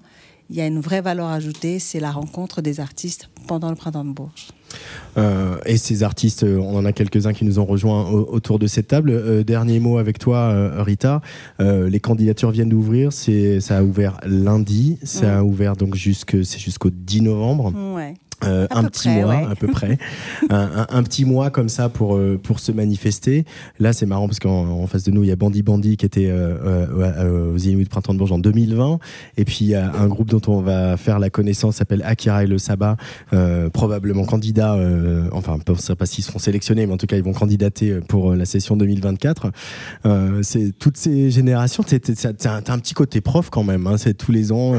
il 0.52 0.58
y 0.58 0.62
a 0.62 0.68
une 0.68 0.82
vraie 0.82 1.02
valeur 1.02 1.28
ajoutée, 1.28 1.80
c'est 1.80 2.02
la 2.02 2.12
rencontre 2.12 2.62
des 2.62 2.82
artistes 2.82 3.30
pendant 3.48 3.70
le 3.70 3.76
printemps 3.76 4.04
de 4.04 4.12
Bourges. 4.12 4.50
Euh, 5.18 5.58
et 5.66 5.78
ces 5.78 6.04
artistes, 6.04 6.44
euh, 6.44 6.58
on 6.58 6.76
en 6.76 6.86
a 6.86 6.92
quelques-uns 6.92 7.32
qui 7.32 7.46
nous 7.46 7.60
ont 7.60 7.66
rejoints 7.66 8.10
autour 8.10 8.60
de 8.60 8.68
cette 8.68 8.88
table. 8.88 9.12
Euh, 9.12 9.44
dernier 9.44 9.80
mot 9.80 9.98
avec 9.98 10.20
toi, 10.20 10.84
Rita. 10.84 11.22
les 11.60 12.00
candidatures 12.00 12.52
viennent 12.52 12.70
d'ouvrir. 12.70 13.14
Ça 13.14 13.78
a 13.78 13.84
ouvert 13.84 14.20
lundi. 14.26 15.00
Ça 15.04 15.40
a 15.40 15.44
ouvert 15.44 15.78
donc 15.78 15.96
jusque, 15.96 16.44
c'est 16.44 16.60
jusqu'au 16.60 16.90
10 16.90 17.22
novembre. 17.22 17.74
Ouais. 17.96 18.16
Euh, 18.44 18.68
un 18.72 18.86
petit 18.86 19.10
mois 19.10 19.50
à 19.52 19.56
peu 19.56 19.68
près, 19.72 19.98
un, 20.50 21.04
petit 21.04 21.26
mois 21.26 21.50
comme 21.52 21.70
ça 21.70 21.90
pour 21.90 22.16
euh, 22.16 22.40
pour 22.42 22.60
se 22.60 22.72
manifester. 22.72 23.46
Là, 23.80 23.94
c'est 23.94 24.06
marrant 24.06 24.28
parce 24.28 24.40
qu'en 24.40 24.88
face 24.88 25.04
de 25.04 25.12
nous, 25.12 25.24
il 25.24 25.28
y 25.28 25.32
a 25.32 25.36
Bandy 25.36 25.62
Bandy 25.62 25.98
qui 25.98 26.06
était 26.06 26.30
euh, 26.30 27.54
aux 27.54 27.58
Inuits 27.58 27.84
de 27.84 27.90
Printemps 27.90 28.14
de 28.14 28.18
Bourges 28.18 28.32
en 28.32 28.40
2020, 28.40 29.00
et 29.38 29.46
puis 29.46 29.60
il 29.62 29.68
y 29.68 29.76
a 29.76 29.92
un 29.94 30.08
groupe 30.08 30.30
dont 30.30 30.42
on 30.48 30.62
va 30.62 30.98
faire 30.98 31.20
la 31.20 31.30
connaissance, 31.30 31.76
s'appelle 31.76 32.02
Akira 32.04 32.44
et 32.44 32.48
le 32.48 32.58
Sabbat, 32.58 32.98
probablement 33.74 34.26
candidat, 34.26 34.78
enfin, 35.32 35.58
je 35.68 35.72
ne 35.72 35.78
sais 35.78 35.96
pas 35.96 36.06
s'ils 36.06 36.24
seront 36.24 36.40
sélectionnés, 36.40 36.86
mais 36.86 36.94
en 36.94 36.98
tout 36.98 37.08
cas, 37.08 37.18
ils 37.18 37.24
vont 37.24 37.34
candidater 37.34 38.00
pour 38.08 38.34
la 38.36 38.46
session 38.46 38.76
2024. 38.76 39.52
c'est 40.42 40.72
toutes 40.78 40.98
ces 40.98 41.30
générations. 41.30 41.84
T'as 41.84 42.56
un, 42.56 42.64
un 42.68 42.80
petit 42.80 42.94
côté 42.94 43.22
prof 43.22 43.50
quand 43.50 43.64
même. 43.64 43.88
Hein, 43.88 43.98
c'est 43.98 44.14
tous 44.14 44.32
les 44.32 44.52
ans, 44.52 44.74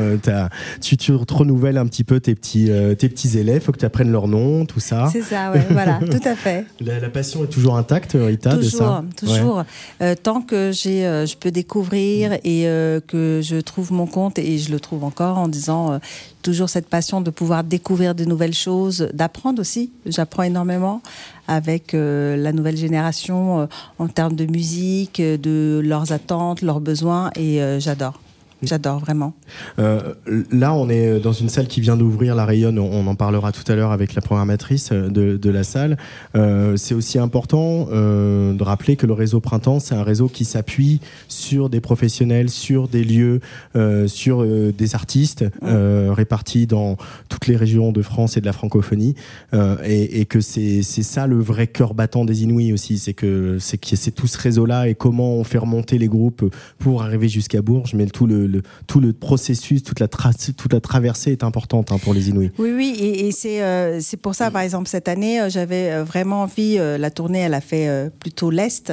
tu, 0.81 0.97
tu 0.97 1.13
renouvelles 1.13 1.79
un 1.79 1.87
petit 1.87 2.05
peu 2.05 2.21
tes 2.21 2.35
petits 2.35 2.71
tes 2.99 3.09
petits 3.09 3.39
élèves 3.39 3.52
il 3.57 3.61
faut 3.61 3.73
que 3.73 3.79
tu 3.79 3.85
apprennes 3.85 4.11
leur 4.11 4.29
nom, 4.29 4.65
tout 4.67 4.81
ça. 4.81 5.09
C'est 5.13 5.23
ça, 5.23 5.51
ouais, 5.53 5.67
voilà, 5.71 6.01
tout 6.11 6.29
à 6.29 6.35
fait. 6.35 6.65
La, 6.81 7.09
passion 7.09 7.45
est 7.45 7.49
toujours 7.49 7.77
intacte, 7.77 8.17
Rita, 8.19 8.57
toujours, 8.57 8.63
de 8.63 8.67
ça 8.67 9.05
Toujours, 9.17 9.65
euh, 10.01 10.15
tant 10.21 10.41
que 10.41 10.71
j'ai, 10.73 11.07
euh, 11.07 11.27
je 11.27 11.37
peux 11.37 11.51
découvrir 11.51 12.31
mm. 12.31 12.39
et 12.45 12.67
euh, 12.67 13.01
que 13.01 13.41
je 13.43 13.57
trouve 13.57 13.93
mon 13.93 14.07
compte, 14.07 14.39
et 14.39 14.59
je 14.59 14.71
le 14.71 14.81
trouve 14.81 15.05
encore 15.05 15.39
en 15.39 15.49
disant 15.49 16.01
toujours 16.43 16.69
cette 16.69 16.89
passion 16.89 17.21
de 17.21 17.31
pouvoir 17.31 17.65
découvrir 17.65 18.15
de 18.15 18.25
nouvelles 18.25 18.55
choses, 18.55 19.09
d'apprendre 19.13 19.61
aussi. 19.61 19.91
J'apprends 20.07 20.43
énormément 20.43 21.03
avec 21.49 21.93
la 21.93 22.53
nouvelle 22.53 22.77
génération 22.77 23.69
en 23.99 24.09
termes 24.09 24.35
de 24.35 24.47
musique, 24.47 25.21
de 25.21 25.81
leurs 25.85 26.13
attentes, 26.13 26.63
leurs 26.63 26.81
besoins, 26.81 27.31
et 27.37 27.61
j'adore. 27.79 28.22
J'adore 28.63 29.01
vraiment. 29.01 29.35
Euh, 29.79 30.15
là, 30.53 30.73
on 30.75 30.89
est 30.89 31.19
dans 31.19 31.33
une 31.33 31.49
salle 31.49 31.67
qui 31.67 31.81
vient 31.81 31.97
d'ouvrir, 31.97 32.35
la 32.35 32.45
Rayonne. 32.45 32.79
On 32.79 33.07
en 33.07 33.15
parlera 33.15 33.51
tout 33.51 33.71
à 33.71 33.75
l'heure 33.75 33.91
avec 33.91 34.15
la 34.15 34.23
programmatrice 34.23 34.93
de, 34.93 35.37
de 35.37 35.51
la 35.51 35.65
salle. 35.65 35.97
Euh, 36.37 36.77
c'est 36.77 36.95
aussi 36.95 37.19
important 37.19 37.89
euh, 37.91 38.53
de 38.53 38.63
rappeler 38.63 38.97
que 38.97 39.07
le 39.07 39.13
réseau 39.15 39.41
Printemps, 39.41 39.81
c'est 39.81 39.95
un 39.95 40.05
réseau 40.05 40.29
qui 40.29 40.45
s'appuie 40.45 41.01
sur 41.29 41.71
des 41.71 41.81
professionnels, 41.81 42.51
sur 42.51 42.89
des 42.89 43.05
lieux, 43.05 43.41
euh, 43.75 44.07
sur 44.07 44.43
euh, 44.43 44.73
des 44.73 44.95
artistes 44.95 45.45
euh, 45.63 46.13
répartis 46.13 46.67
dans 46.67 46.97
toutes 47.29 47.47
les 47.47 47.57
régions 47.57 47.93
de 47.93 48.03
France 48.03 48.37
et 48.37 48.41
de 48.41 48.47
la 48.47 48.53
francophonie. 48.53 49.15
Et, 49.85 50.21
et, 50.21 50.27
que 50.27 50.41
c'est 50.41 50.83
ça 50.83 51.27
le 51.27 51.39
vrai 51.39 51.67
cœur 51.67 51.95
battant 51.95 52.25
des 52.25 52.45
Inuits 52.45 52.73
aussi. 52.73 52.99
C'est 52.99 53.15
que 53.15 53.59
c'est 53.59 54.15
tout 54.15 54.27
ce 54.27 54.39
réseau-là 54.39 54.89
et 54.89 54.95
comment 54.95 55.35
on 55.35 55.45
fait 55.45 55.59
remonter 55.59 55.99
les 55.99 56.09
groupes 56.09 56.45
pour 56.79 57.03
arriver 57.03 57.29
jusqu'à 57.29 57.61
Bourges. 57.61 57.95
Mais 57.95 58.07
tout 58.07 58.27
le 58.27 58.52
tout 58.87 59.01
le 59.01 59.13
processus, 59.13 59.83
toute 59.83 60.01
la, 60.01 60.09
traversée 60.09 61.33
est 61.33 61.45
importante 61.45 61.93
hein, 61.93 61.99
pour 61.99 62.15
les 62.15 62.29
Inuits. 62.29 62.51
Oui, 62.59 62.73
oui, 62.75 62.97
et, 63.01 63.63
euh, 63.63 63.99
c'est 64.01 64.17
pour 64.17 64.35
ça, 64.35 64.51
par 64.51 64.63
exemple, 64.63 64.89
cette 64.89 65.09
année, 65.09 65.41
euh, 65.41 65.49
j'avais 65.49 65.93
euh, 65.93 66.05
vraiment 66.05 66.43
envie, 66.43 66.77
la 66.77 67.11
tournée, 67.11 67.41
elle 67.41 67.55
a 67.55 67.61
fait 67.61 68.11
plutôt 68.19 68.51
l'Est 68.51 68.93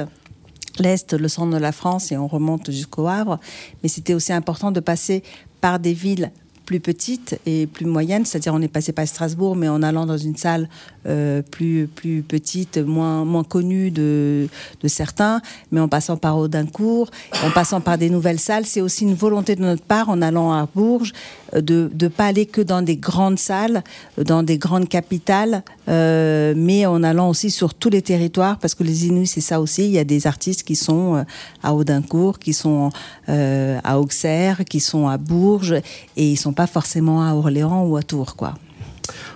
l'Est, 0.78 1.12
le 1.12 1.28
centre 1.28 1.52
de 1.52 1.58
la 1.60 1.72
France 1.72 2.10
et 2.12 2.16
on 2.16 2.26
remonte 2.26 2.70
jusqu'au 2.70 3.06
Havre. 3.06 3.38
Mais 3.82 3.88
c'était 3.88 4.14
aussi 4.14 4.32
important 4.32 4.70
de 4.70 4.80
passer 4.80 5.22
par 5.60 5.78
des 5.78 5.92
villes 5.92 6.30
plus 6.64 6.78
petite 6.78 7.38
et 7.46 7.66
plus 7.66 7.84
moyenne, 7.84 8.24
c'est-à-dire 8.24 8.54
on 8.54 8.62
est 8.62 8.68
passé 8.68 8.92
par 8.92 9.06
Strasbourg, 9.06 9.56
mais 9.56 9.68
en 9.68 9.82
allant 9.82 10.06
dans 10.06 10.16
une 10.16 10.36
salle 10.36 10.68
euh, 11.06 11.40
plus, 11.40 11.86
plus 11.86 12.22
petite, 12.22 12.76
moins, 12.76 13.24
moins 13.24 13.42
connue 13.42 13.90
de, 13.90 14.48
de 14.82 14.88
certains, 14.88 15.40
mais 15.72 15.80
en 15.80 15.88
passant 15.88 16.18
par 16.18 16.36
Audincourt, 16.36 17.10
en 17.42 17.50
passant 17.50 17.80
par 17.80 17.96
des 17.96 18.10
nouvelles 18.10 18.38
salles, 18.38 18.66
c'est 18.66 18.82
aussi 18.82 19.04
une 19.04 19.14
volonté 19.14 19.56
de 19.56 19.62
notre 19.62 19.82
part, 19.82 20.10
en 20.10 20.20
allant 20.20 20.52
à 20.52 20.68
Bourges, 20.74 21.12
euh, 21.54 21.62
de 21.62 21.90
ne 21.98 22.08
pas 22.08 22.26
aller 22.26 22.44
que 22.44 22.60
dans 22.60 22.82
des 22.82 22.96
grandes 22.96 23.38
salles, 23.38 23.82
euh, 24.18 24.24
dans 24.24 24.42
des 24.42 24.58
grandes 24.58 24.88
capitales, 24.88 25.62
mais 25.88 26.86
en 26.86 27.02
allant 27.02 27.30
aussi 27.30 27.50
sur 27.50 27.74
tous 27.74 27.90
les 27.90 28.02
territoires, 28.02 28.58
parce 28.58 28.76
que 28.76 28.84
les 28.84 29.06
Inuits, 29.06 29.26
c'est 29.26 29.40
ça 29.40 29.60
aussi, 29.60 29.86
il 29.86 29.90
y 29.90 29.98
a 29.98 30.04
des 30.04 30.28
artistes 30.28 30.62
qui 30.62 30.76
sont 30.76 31.24
à 31.64 31.74
Audincourt, 31.74 32.38
qui 32.38 32.52
sont 32.52 32.90
à 33.26 33.98
Auxerre, 33.98 34.64
qui 34.66 34.78
sont 34.78 35.08
à 35.08 35.18
Bourges, 35.18 35.74
et 36.16 36.30
ils 36.30 36.36
sont 36.36 36.52
pas 36.52 36.68
forcément 36.68 37.26
à 37.26 37.34
Orléans 37.34 37.84
ou 37.86 37.96
à 37.96 38.04
Tours, 38.04 38.36
quoi. 38.36 38.54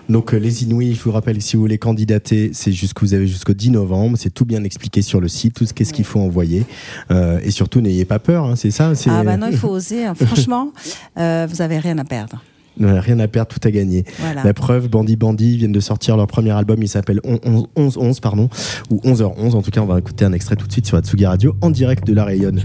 Donc 0.08 0.34
euh, 0.34 0.38
les 0.38 0.64
Inuits, 0.64 0.94
je 0.94 1.02
vous 1.02 1.12
rappelle, 1.12 1.40
si 1.40 1.56
vous 1.56 1.62
voulez 1.62 1.78
candidater, 1.78 2.50
c'est 2.52 2.72
jusqu'au 2.72 3.04
vous 3.06 3.14
avez 3.14 3.26
jusqu'au 3.26 3.52
10 3.52 3.70
novembre. 3.70 4.16
C'est 4.18 4.32
tout 4.32 4.44
bien 4.44 4.64
expliqué 4.64 5.02
sur 5.02 5.20
le 5.20 5.28
site, 5.28 5.54
tout 5.54 5.66
ce 5.66 5.74
qu'est-ce 5.74 5.92
qu'il 5.92 6.04
faut 6.04 6.20
envoyer. 6.20 6.64
Euh, 7.10 7.40
et 7.42 7.50
surtout, 7.50 7.80
n'ayez 7.80 8.04
pas 8.04 8.18
peur, 8.18 8.46
hein, 8.46 8.56
c'est 8.56 8.70
ça 8.70 8.92
Ah 9.06 9.24
bah 9.24 9.36
non, 9.36 9.48
il 9.50 9.56
faut 9.58 9.68
oser. 9.68 10.04
Hein. 10.04 10.14
Franchement, 10.14 10.72
euh, 11.18 11.46
vous 11.48 11.62
avez 11.62 11.78
rien 11.78 11.98
à 11.98 12.04
perdre. 12.04 12.42
Rien 12.80 13.20
à 13.20 13.28
perdre, 13.28 13.54
tout 13.54 13.66
à 13.66 13.70
gagner. 13.70 14.04
La 14.42 14.52
preuve, 14.52 14.88
Bandy 14.88 15.14
Bandy 15.14 15.58
viennent 15.58 15.70
de 15.70 15.78
sortir 15.78 16.16
leur 16.16 16.26
premier 16.26 16.50
album, 16.50 16.82
il 16.82 16.88
s'appelle 16.88 17.20
11, 17.22 17.66
11, 17.76 17.96
11, 17.96 18.20
pardon, 18.20 18.48
ou 18.90 18.96
11h11. 19.04 19.54
En 19.54 19.62
tout 19.62 19.70
cas, 19.70 19.80
on 19.80 19.86
va 19.86 19.98
écouter 19.98 20.24
un 20.24 20.32
extrait 20.32 20.56
tout 20.56 20.66
de 20.66 20.72
suite 20.72 20.86
sur 20.86 20.96
Atsugi 20.96 21.24
Radio 21.24 21.54
en 21.60 21.70
direct 21.70 22.04
de 22.04 22.14
la 22.14 22.24
Rayonne. 22.24 22.64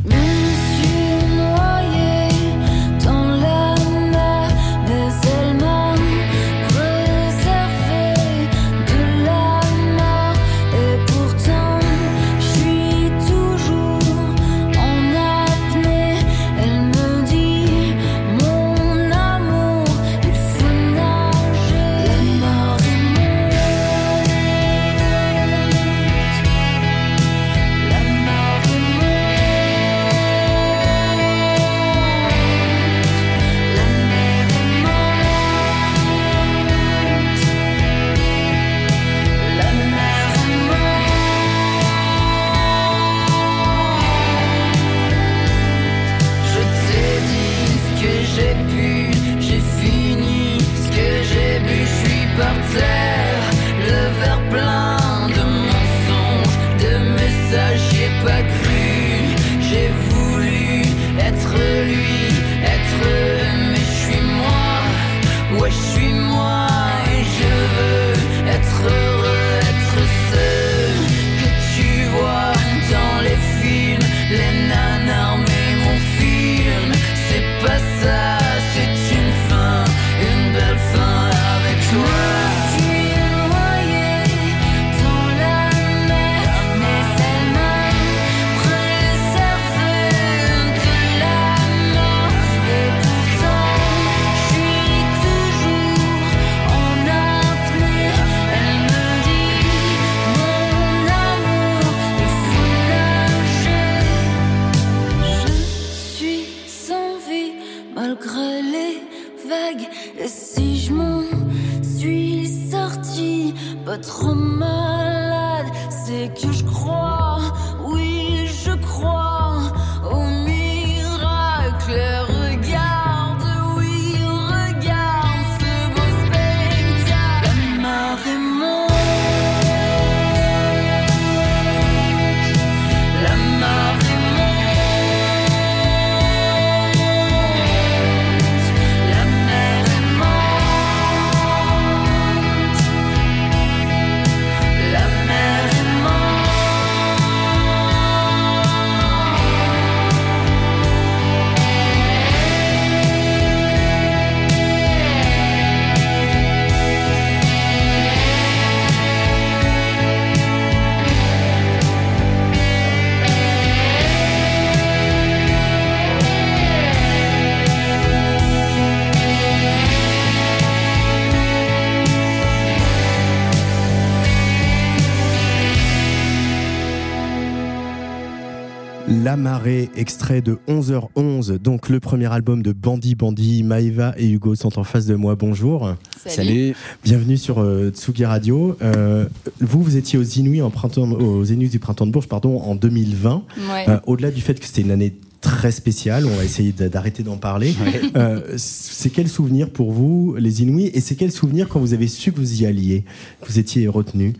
Marée, 179.59 179.89
extrait 179.97 180.41
de 180.41 180.57
11h11, 180.69 181.57
donc 181.57 181.89
le 181.89 181.99
premier 181.99 182.31
album 182.31 182.63
de 182.63 182.71
Bandy 182.71 183.15
Bandy. 183.15 183.63
Maïva 183.63 184.13
et 184.17 184.29
Hugo 184.29 184.55
sont 184.55 184.79
en 184.79 184.85
face 184.85 185.05
de 185.05 185.15
moi. 185.15 185.35
Bonjour. 185.35 185.95
Salut. 186.25 186.73
Bienvenue 187.03 187.35
sur 187.35 187.59
euh, 187.59 187.89
Tsugi 187.89 188.23
Radio. 188.23 188.77
Euh, 188.81 189.25
vous, 189.59 189.83
vous 189.83 189.97
étiez 189.97 190.17
aux 190.17 190.23
Inuits, 190.23 190.61
en 190.61 190.69
printemps, 190.69 191.11
aux 191.11 191.43
Inuits 191.43 191.67
du 191.67 191.79
printemps 191.79 192.05
de 192.05 192.11
Bourges 192.11 192.29
pardon, 192.29 192.61
en 192.61 192.75
2020. 192.75 193.43
Ouais. 193.57 193.89
Euh, 193.89 193.99
Au-delà 194.05 194.31
du 194.31 194.39
fait 194.39 194.57
que 194.57 194.65
c'était 194.65 194.81
une 194.81 194.91
année 194.91 195.13
très 195.41 195.71
spéciale, 195.71 196.25
on 196.25 196.35
va 196.35 196.43
essayer 196.45 196.71
d'arrêter 196.71 197.23
d'en 197.23 197.37
parler. 197.37 197.73
Euh, 198.15 198.41
c'est 198.57 199.09
quel 199.09 199.27
souvenir 199.27 199.69
pour 199.69 199.91
vous, 199.91 200.35
les 200.37 200.61
Inuits 200.61 200.89
Et 200.93 201.01
c'est 201.01 201.15
quel 201.15 201.31
souvenir 201.31 201.67
quand 201.67 201.79
vous 201.79 201.93
avez 201.93 202.07
su 202.07 202.31
que 202.31 202.37
vous 202.37 202.61
y 202.61 202.65
alliez, 202.65 203.03
que 203.41 203.47
vous 203.51 203.59
étiez 203.59 203.87
retenu 203.87 204.33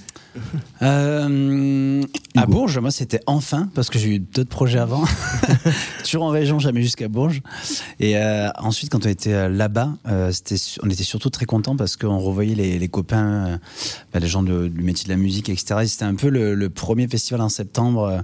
Euh, 0.81 2.01
à. 2.35 2.45
Bourges, 2.45 2.77
moi 2.79 2.91
c'était 2.91 3.19
enfin, 3.27 3.69
parce 3.75 3.89
que 3.89 3.99
j'ai 3.99 4.09
eu 4.15 4.19
d'autres 4.19 4.49
projets 4.49 4.79
avant. 4.79 5.03
Toujours 6.03 6.23
en 6.23 6.29
région, 6.29 6.59
jamais 6.59 6.81
jusqu'à 6.81 7.07
Bourges. 7.07 7.41
Et 7.99 8.15
euh, 8.17 8.49
ensuite, 8.57 8.89
quand 8.91 9.05
on 9.05 9.09
était 9.09 9.33
euh, 9.33 9.49
là-bas, 9.49 9.93
euh, 10.07 10.31
c'était 10.31 10.55
on 10.83 10.89
était 10.89 11.03
surtout 11.03 11.29
très 11.29 11.45
contents 11.45 11.75
parce 11.75 11.97
qu'on 11.97 12.19
revoyait 12.19 12.55
les, 12.55 12.79
les 12.79 12.87
copains, 12.87 13.59
bah, 14.13 14.19
les 14.19 14.27
gens 14.27 14.43
de- 14.43 14.67
du 14.67 14.81
métier 14.83 15.05
de 15.05 15.09
la 15.09 15.17
musique, 15.17 15.49
etc. 15.49 15.81
Et 15.83 15.87
C'était 15.87 16.05
un 16.05 16.15
peu 16.15 16.29
le, 16.29 16.55
le 16.55 16.69
premier 16.69 17.07
festival 17.07 17.41
en 17.41 17.49
septembre. 17.49 18.21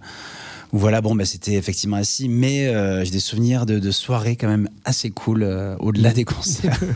où 0.71 0.77
voilà, 0.77 1.01
bon, 1.01 1.15
bah, 1.15 1.25
c'était 1.25 1.53
effectivement 1.53 1.97
assis, 1.97 2.29
mais 2.29 2.71
j'ai 3.03 3.11
des 3.11 3.19
souvenirs 3.19 3.65
de, 3.65 3.79
de 3.79 3.91
soirées 3.91 4.35
quand 4.35 4.47
même 4.47 4.69
assez 4.85 5.09
cool 5.09 5.43
au-delà 5.79 6.11
des 6.13 6.23
concerts. 6.25 6.79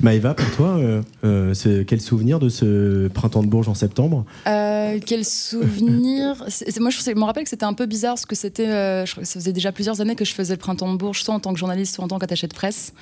Maëva, 0.00 0.34
pour 0.34 0.50
toi, 0.54 0.76
euh, 0.76 1.02
euh, 1.24 1.84
quel 1.86 2.00
souvenir 2.00 2.38
de 2.38 2.48
ce 2.48 3.08
printemps 3.08 3.42
de 3.42 3.48
Bourges 3.48 3.68
en 3.68 3.74
septembre? 3.74 4.24
Euh, 4.46 4.98
quel 5.04 5.24
souvenir? 5.24 6.36
Moi, 6.80 6.90
je, 6.90 7.14
me 7.14 7.24
rappelle 7.24 7.44
que 7.44 7.50
c'était 7.50 7.64
un 7.64 7.72
peu 7.72 7.86
bizarre 7.86 8.14
parce 8.14 8.26
que 8.26 8.34
c'était. 8.34 8.66
ça 9.06 9.24
faisait 9.24 9.52
déjà 9.52 9.72
plusieurs 9.72 10.00
années 10.00 10.14
que 10.14 10.24
je 10.24 10.34
faisais 10.34 10.54
le 10.54 10.58
printemps 10.58 10.92
de 10.92 10.98
Bourges, 10.98 11.22
soit 11.22 11.34
en 11.34 11.40
tant 11.40 11.52
que 11.52 11.58
journaliste, 11.58 11.94
soit 11.94 12.04
en 12.04 12.08
tant 12.08 12.18
qu'attaché 12.18 12.46
de 12.46 12.54
presse. 12.54 12.92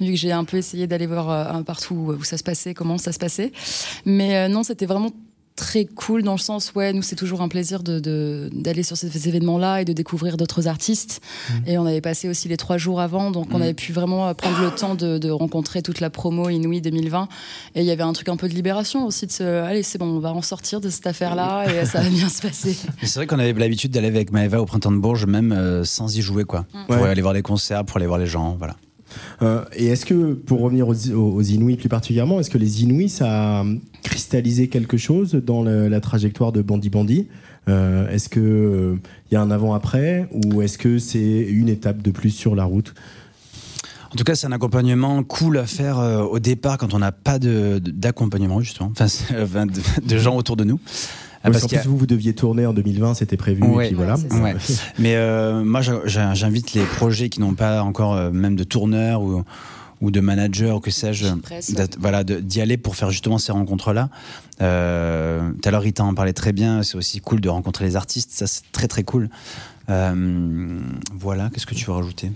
Vu 0.00 0.12
que 0.12 0.18
j'ai 0.18 0.32
un 0.32 0.44
peu 0.44 0.56
essayé 0.58 0.86
d'aller 0.86 1.06
voir 1.06 1.64
partout 1.64 2.14
où, 2.18 2.24
ça 2.24 2.36
se 2.36 2.44
passait, 2.44 2.74
comment 2.74 2.98
ça 2.98 3.12
se 3.12 3.18
passait. 3.18 3.52
Mais 4.04 4.48
non, 4.48 4.62
c'était 4.62 4.86
vraiment 4.86 5.10
très 5.56 5.84
cool 5.84 6.22
dans 6.24 6.32
le 6.32 6.38
sens, 6.38 6.72
ouais, 6.74 6.92
nous, 6.92 7.02
c'est 7.02 7.14
toujours 7.16 7.40
un 7.40 7.48
plaisir 7.48 7.82
de- 7.84 8.00
de- 8.00 8.50
d'aller 8.52 8.82
sur 8.82 8.96
ces 8.96 9.28
événements-là 9.28 9.82
et 9.82 9.84
de 9.84 9.92
découvrir 9.92 10.36
d'autres 10.36 10.66
artistes. 10.66 11.20
Et 11.66 11.78
on 11.78 11.86
avait 11.86 12.00
passé 12.00 12.28
aussi 12.28 12.48
les 12.48 12.56
trois 12.56 12.76
jours 12.76 13.00
avant, 13.00 13.30
donc 13.30 13.46
on 13.52 13.58
Mm. 13.58 13.62
avait 13.62 13.74
pu 13.74 13.92
vraiment 13.92 14.26
euh, 14.28 14.34
prendre 14.34 14.60
le 14.60 14.70
temps 14.72 14.94
de, 14.96 15.16
de 15.18 15.30
rencontrer 15.30 15.80
toute 15.82 16.00
la 16.00 16.10
promo 16.10 16.48
Inouï 16.48 16.80
2020. 16.80 17.28
Et 17.76 17.80
il 17.82 17.86
y 17.86 17.92
avait 17.92 18.02
un 18.02 18.12
truc 18.12 18.28
un 18.28 18.36
peu 18.36 18.48
de 18.48 18.54
libération 18.54 19.06
aussi, 19.06 19.26
de 19.26 19.32
se, 19.32 19.42
allez, 19.44 19.82
c'est 19.84 19.98
bon, 19.98 20.06
on 20.06 20.18
va 20.18 20.32
en 20.32 20.42
sortir 20.42 20.80
de 20.80 20.90
cette 20.90 21.06
affaire-là 21.06 21.66
et 21.72 21.84
ça 21.86 22.00
va 22.00 22.08
bien 22.08 22.28
se 22.28 22.42
passer. 22.42 22.76
C'est 23.02 23.14
vrai 23.16 23.26
qu'on 23.28 23.38
avait 23.38 23.52
l'habitude 23.52 23.92
d'aller 23.92 24.08
avec 24.08 24.32
Maëva 24.32 24.60
au 24.60 24.66
printemps 24.66 24.90
de 24.92 24.98
Bourges, 24.98 25.26
même 25.26 25.52
euh, 25.52 25.84
sans 25.84 26.16
y 26.16 26.20
jouer, 26.22 26.44
quoi. 26.44 26.66
Pour 26.88 26.96
Ouais. 26.96 27.08
aller 27.08 27.22
voir 27.22 27.34
des 27.34 27.42
concerts, 27.42 27.84
pour 27.84 27.98
aller 27.98 28.06
voir 28.06 28.18
les 28.18 28.26
gens, 28.26 28.56
voilà. 28.58 28.74
Euh, 29.42 29.64
Et 29.76 29.86
est-ce 29.86 30.06
que, 30.06 30.34
pour 30.34 30.60
revenir 30.60 30.88
aux, 30.88 31.42
Inuits 31.42 31.76
plus 31.76 31.88
particulièrement, 31.88 32.40
est-ce 32.40 32.50
que 32.50 32.58
les 32.58 32.82
Inuits, 32.82 33.08
ça 33.08 33.60
a 33.60 33.64
cristallisé 34.02 34.68
quelque 34.68 34.96
chose 34.96 35.34
dans 35.34 35.62
la 35.62 36.00
trajectoire 36.00 36.52
de 36.52 36.62
Bandy 36.62 36.90
Bandy 36.90 37.28
Euh, 37.68 38.08
Est-ce 38.10 38.28
qu'il 38.28 38.98
y 39.32 39.36
a 39.36 39.40
un 39.40 39.50
avant-après 39.50 40.28
ou 40.32 40.60
est-ce 40.62 40.76
que 40.76 40.98
c'est 40.98 41.40
une 41.40 41.68
étape 41.68 42.02
de 42.02 42.10
plus 42.10 42.30
sur 42.30 42.54
la 42.54 42.64
route? 42.64 42.94
En 44.12 44.16
tout 44.16 44.22
cas, 44.24 44.36
c'est 44.36 44.46
un 44.46 44.52
accompagnement 44.52 45.24
cool 45.24 45.58
à 45.58 45.66
faire 45.66 45.98
euh, 45.98 46.22
au 46.22 46.38
départ 46.38 46.78
quand 46.78 46.94
on 46.94 47.00
n'a 47.00 47.10
pas 47.10 47.40
d'accompagnement, 47.40 48.60
justement, 48.60 48.92
enfin, 48.96 49.66
de 49.66 50.18
gens 50.18 50.36
autour 50.36 50.56
de 50.56 50.62
nous. 50.62 50.78
Ah, 51.44 51.50
Parce 51.50 51.64
a- 51.64 51.68
plus, 51.68 51.88
vous, 51.88 51.96
vous 51.98 52.06
deviez 52.06 52.34
tourner 52.34 52.64
en 52.66 52.72
2020, 52.72 53.14
c'était 53.14 53.36
prévu. 53.36 53.62
Ouais. 53.62 53.84
et 53.84 53.88
puis 53.88 53.96
voilà. 53.96 54.16
Ouais. 54.42 54.54
Mais 54.98 55.14
euh, 55.16 55.62
moi, 55.62 55.80
j'invite 56.06 56.72
les 56.72 56.84
projets 56.84 57.28
qui 57.28 57.40
n'ont 57.40 57.54
pas 57.54 57.82
encore 57.82 58.14
euh, 58.14 58.30
même 58.30 58.56
de 58.56 58.64
tourneur 58.64 59.20
ou, 59.22 59.44
ou 60.00 60.10
de 60.10 60.20
manager 60.20 60.76
ou 60.76 60.80
que 60.80 60.90
sais-je, 60.90 61.26
voilà, 61.98 62.24
d'y 62.24 62.60
aller 62.60 62.76
pour 62.78 62.96
faire 62.96 63.10
justement 63.10 63.36
ces 63.38 63.52
rencontres-là. 63.52 64.08
Euh, 64.62 65.50
Tout 65.62 65.68
à 65.68 65.70
l'heure, 65.70 65.82
Rita 65.82 66.02
en 66.04 66.14
parlait 66.14 66.32
très 66.32 66.52
bien. 66.52 66.82
C'est 66.82 66.96
aussi 66.96 67.20
cool 67.20 67.40
de 67.40 67.48
rencontrer 67.48 67.84
les 67.84 67.96
artistes. 67.96 68.30
Ça, 68.32 68.46
c'est 68.46 68.62
très 68.72 68.88
très 68.88 69.02
cool. 69.02 69.28
Euh, 69.90 70.78
voilà. 71.12 71.50
Qu'est-ce 71.52 71.66
que 71.66 71.74
tu 71.74 71.84
veux 71.86 71.92
rajouter? 71.92 72.32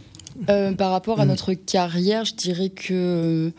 Euh, 0.50 0.72
par 0.72 0.90
rapport 0.92 1.20
à 1.20 1.24
Mm. 1.24 1.28
notre 1.28 1.54
carrière, 1.54 2.24
je 2.24 2.34
dirais 2.34 2.68
que 2.68 2.92
euh, 2.92 3.50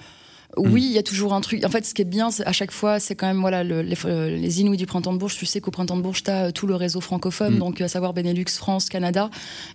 oui, 0.59 0.83
il 0.85 0.91
y 0.91 0.97
a 0.97 1.03
toujours 1.03 1.33
un 1.33 1.41
truc. 1.41 1.63
En 1.65 1.69
fait, 1.69 1.85
ce 1.85 1.93
qui 1.93 2.01
est 2.01 2.05
bien, 2.05 2.31
c'est 2.31 2.45
à 2.45 2.51
chaque 2.51 2.71
fois, 2.71 2.99
c'est 2.99 3.15
quand 3.15 3.27
même 3.27 3.39
voilà 3.41 3.63
le- 3.63 3.81
les, 3.81 3.95
euh, 4.05 4.29
les 4.35 4.61
Inuits 4.61 4.77
du 4.77 4.85
printemps 4.85 5.13
de 5.13 5.17
Bourges. 5.17 5.35
Tu 5.37 5.45
sais 5.45 5.61
qu'au 5.61 5.71
printemps 5.71 5.97
de 5.97 6.01
Bourges, 6.01 6.23
tu 6.23 6.31
as 6.31 6.51
tout 6.51 6.67
le 6.67 6.75
réseau 6.75 7.01
francophone, 7.01 7.55
Mm. 7.55 7.59
donc 7.59 7.81
à 7.81 7.87
savoir 7.87 8.13
Benelux, 8.13 8.45
France, 8.49 8.89
Canada. 8.89 9.29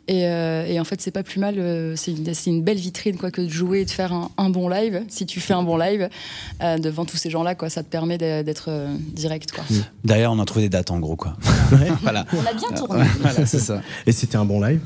Et, 0.09 0.27
euh, 0.27 0.67
et 0.67 0.79
en 0.81 0.85
fait, 0.85 1.01
c'est 1.01 1.11
pas 1.11 1.23
plus 1.23 1.41
mal. 1.41 1.55
euh, 1.59 1.95
c'est 1.97 2.11
une, 2.13 2.35
c'est 2.35 2.51
une 2.51 2.63
belle 2.63 2.77
vitrine 2.79 3.17
quoi 3.17 3.31
que 3.31 3.41
de 3.41 3.49
jouer 3.49 3.81
et 3.81 3.85
de 3.85 3.91
faire 3.91 4.13
un, 4.13 4.31
un 4.39 4.51
bon 4.51 4.69
live. 4.69 5.03
Si 5.09 5.27
tu 5.27 5.41
fais 5.41 5.55
un 5.55 5.63
bon 5.63 5.77
live 5.77 6.09
euh, 6.63 6.79
devant 6.79 7.05
tous 7.05 7.17
ces 7.17 7.31
gens-là, 7.31 7.55
quoi, 7.55 7.71
ça 7.71 7.83
te 7.83 7.89
permet 7.89 8.19
d'être 8.19 8.67
euh, 8.69 8.95
direct. 9.13 9.53
Quoi. 9.53 9.65
Derrière, 10.05 10.33
on 10.33 10.39
a 10.41 10.45
trouvé 10.45 10.63
des 10.67 10.69
dates 10.71 10.91
en 10.91 10.99
gros, 11.01 11.17
quoi. 11.17 11.37
Ouais. 11.73 11.91
voilà. 12.03 12.25
On 12.33 12.47
a 12.49 12.53
bien 12.53 12.69
tourné. 12.77 13.05
voilà, 13.21 13.47
c'est 13.47 13.59
ça. 13.59 13.81
Et 14.07 14.13
c'était 14.13 14.37
un 14.37 14.45
bon 14.45 14.61
live? 14.61 14.81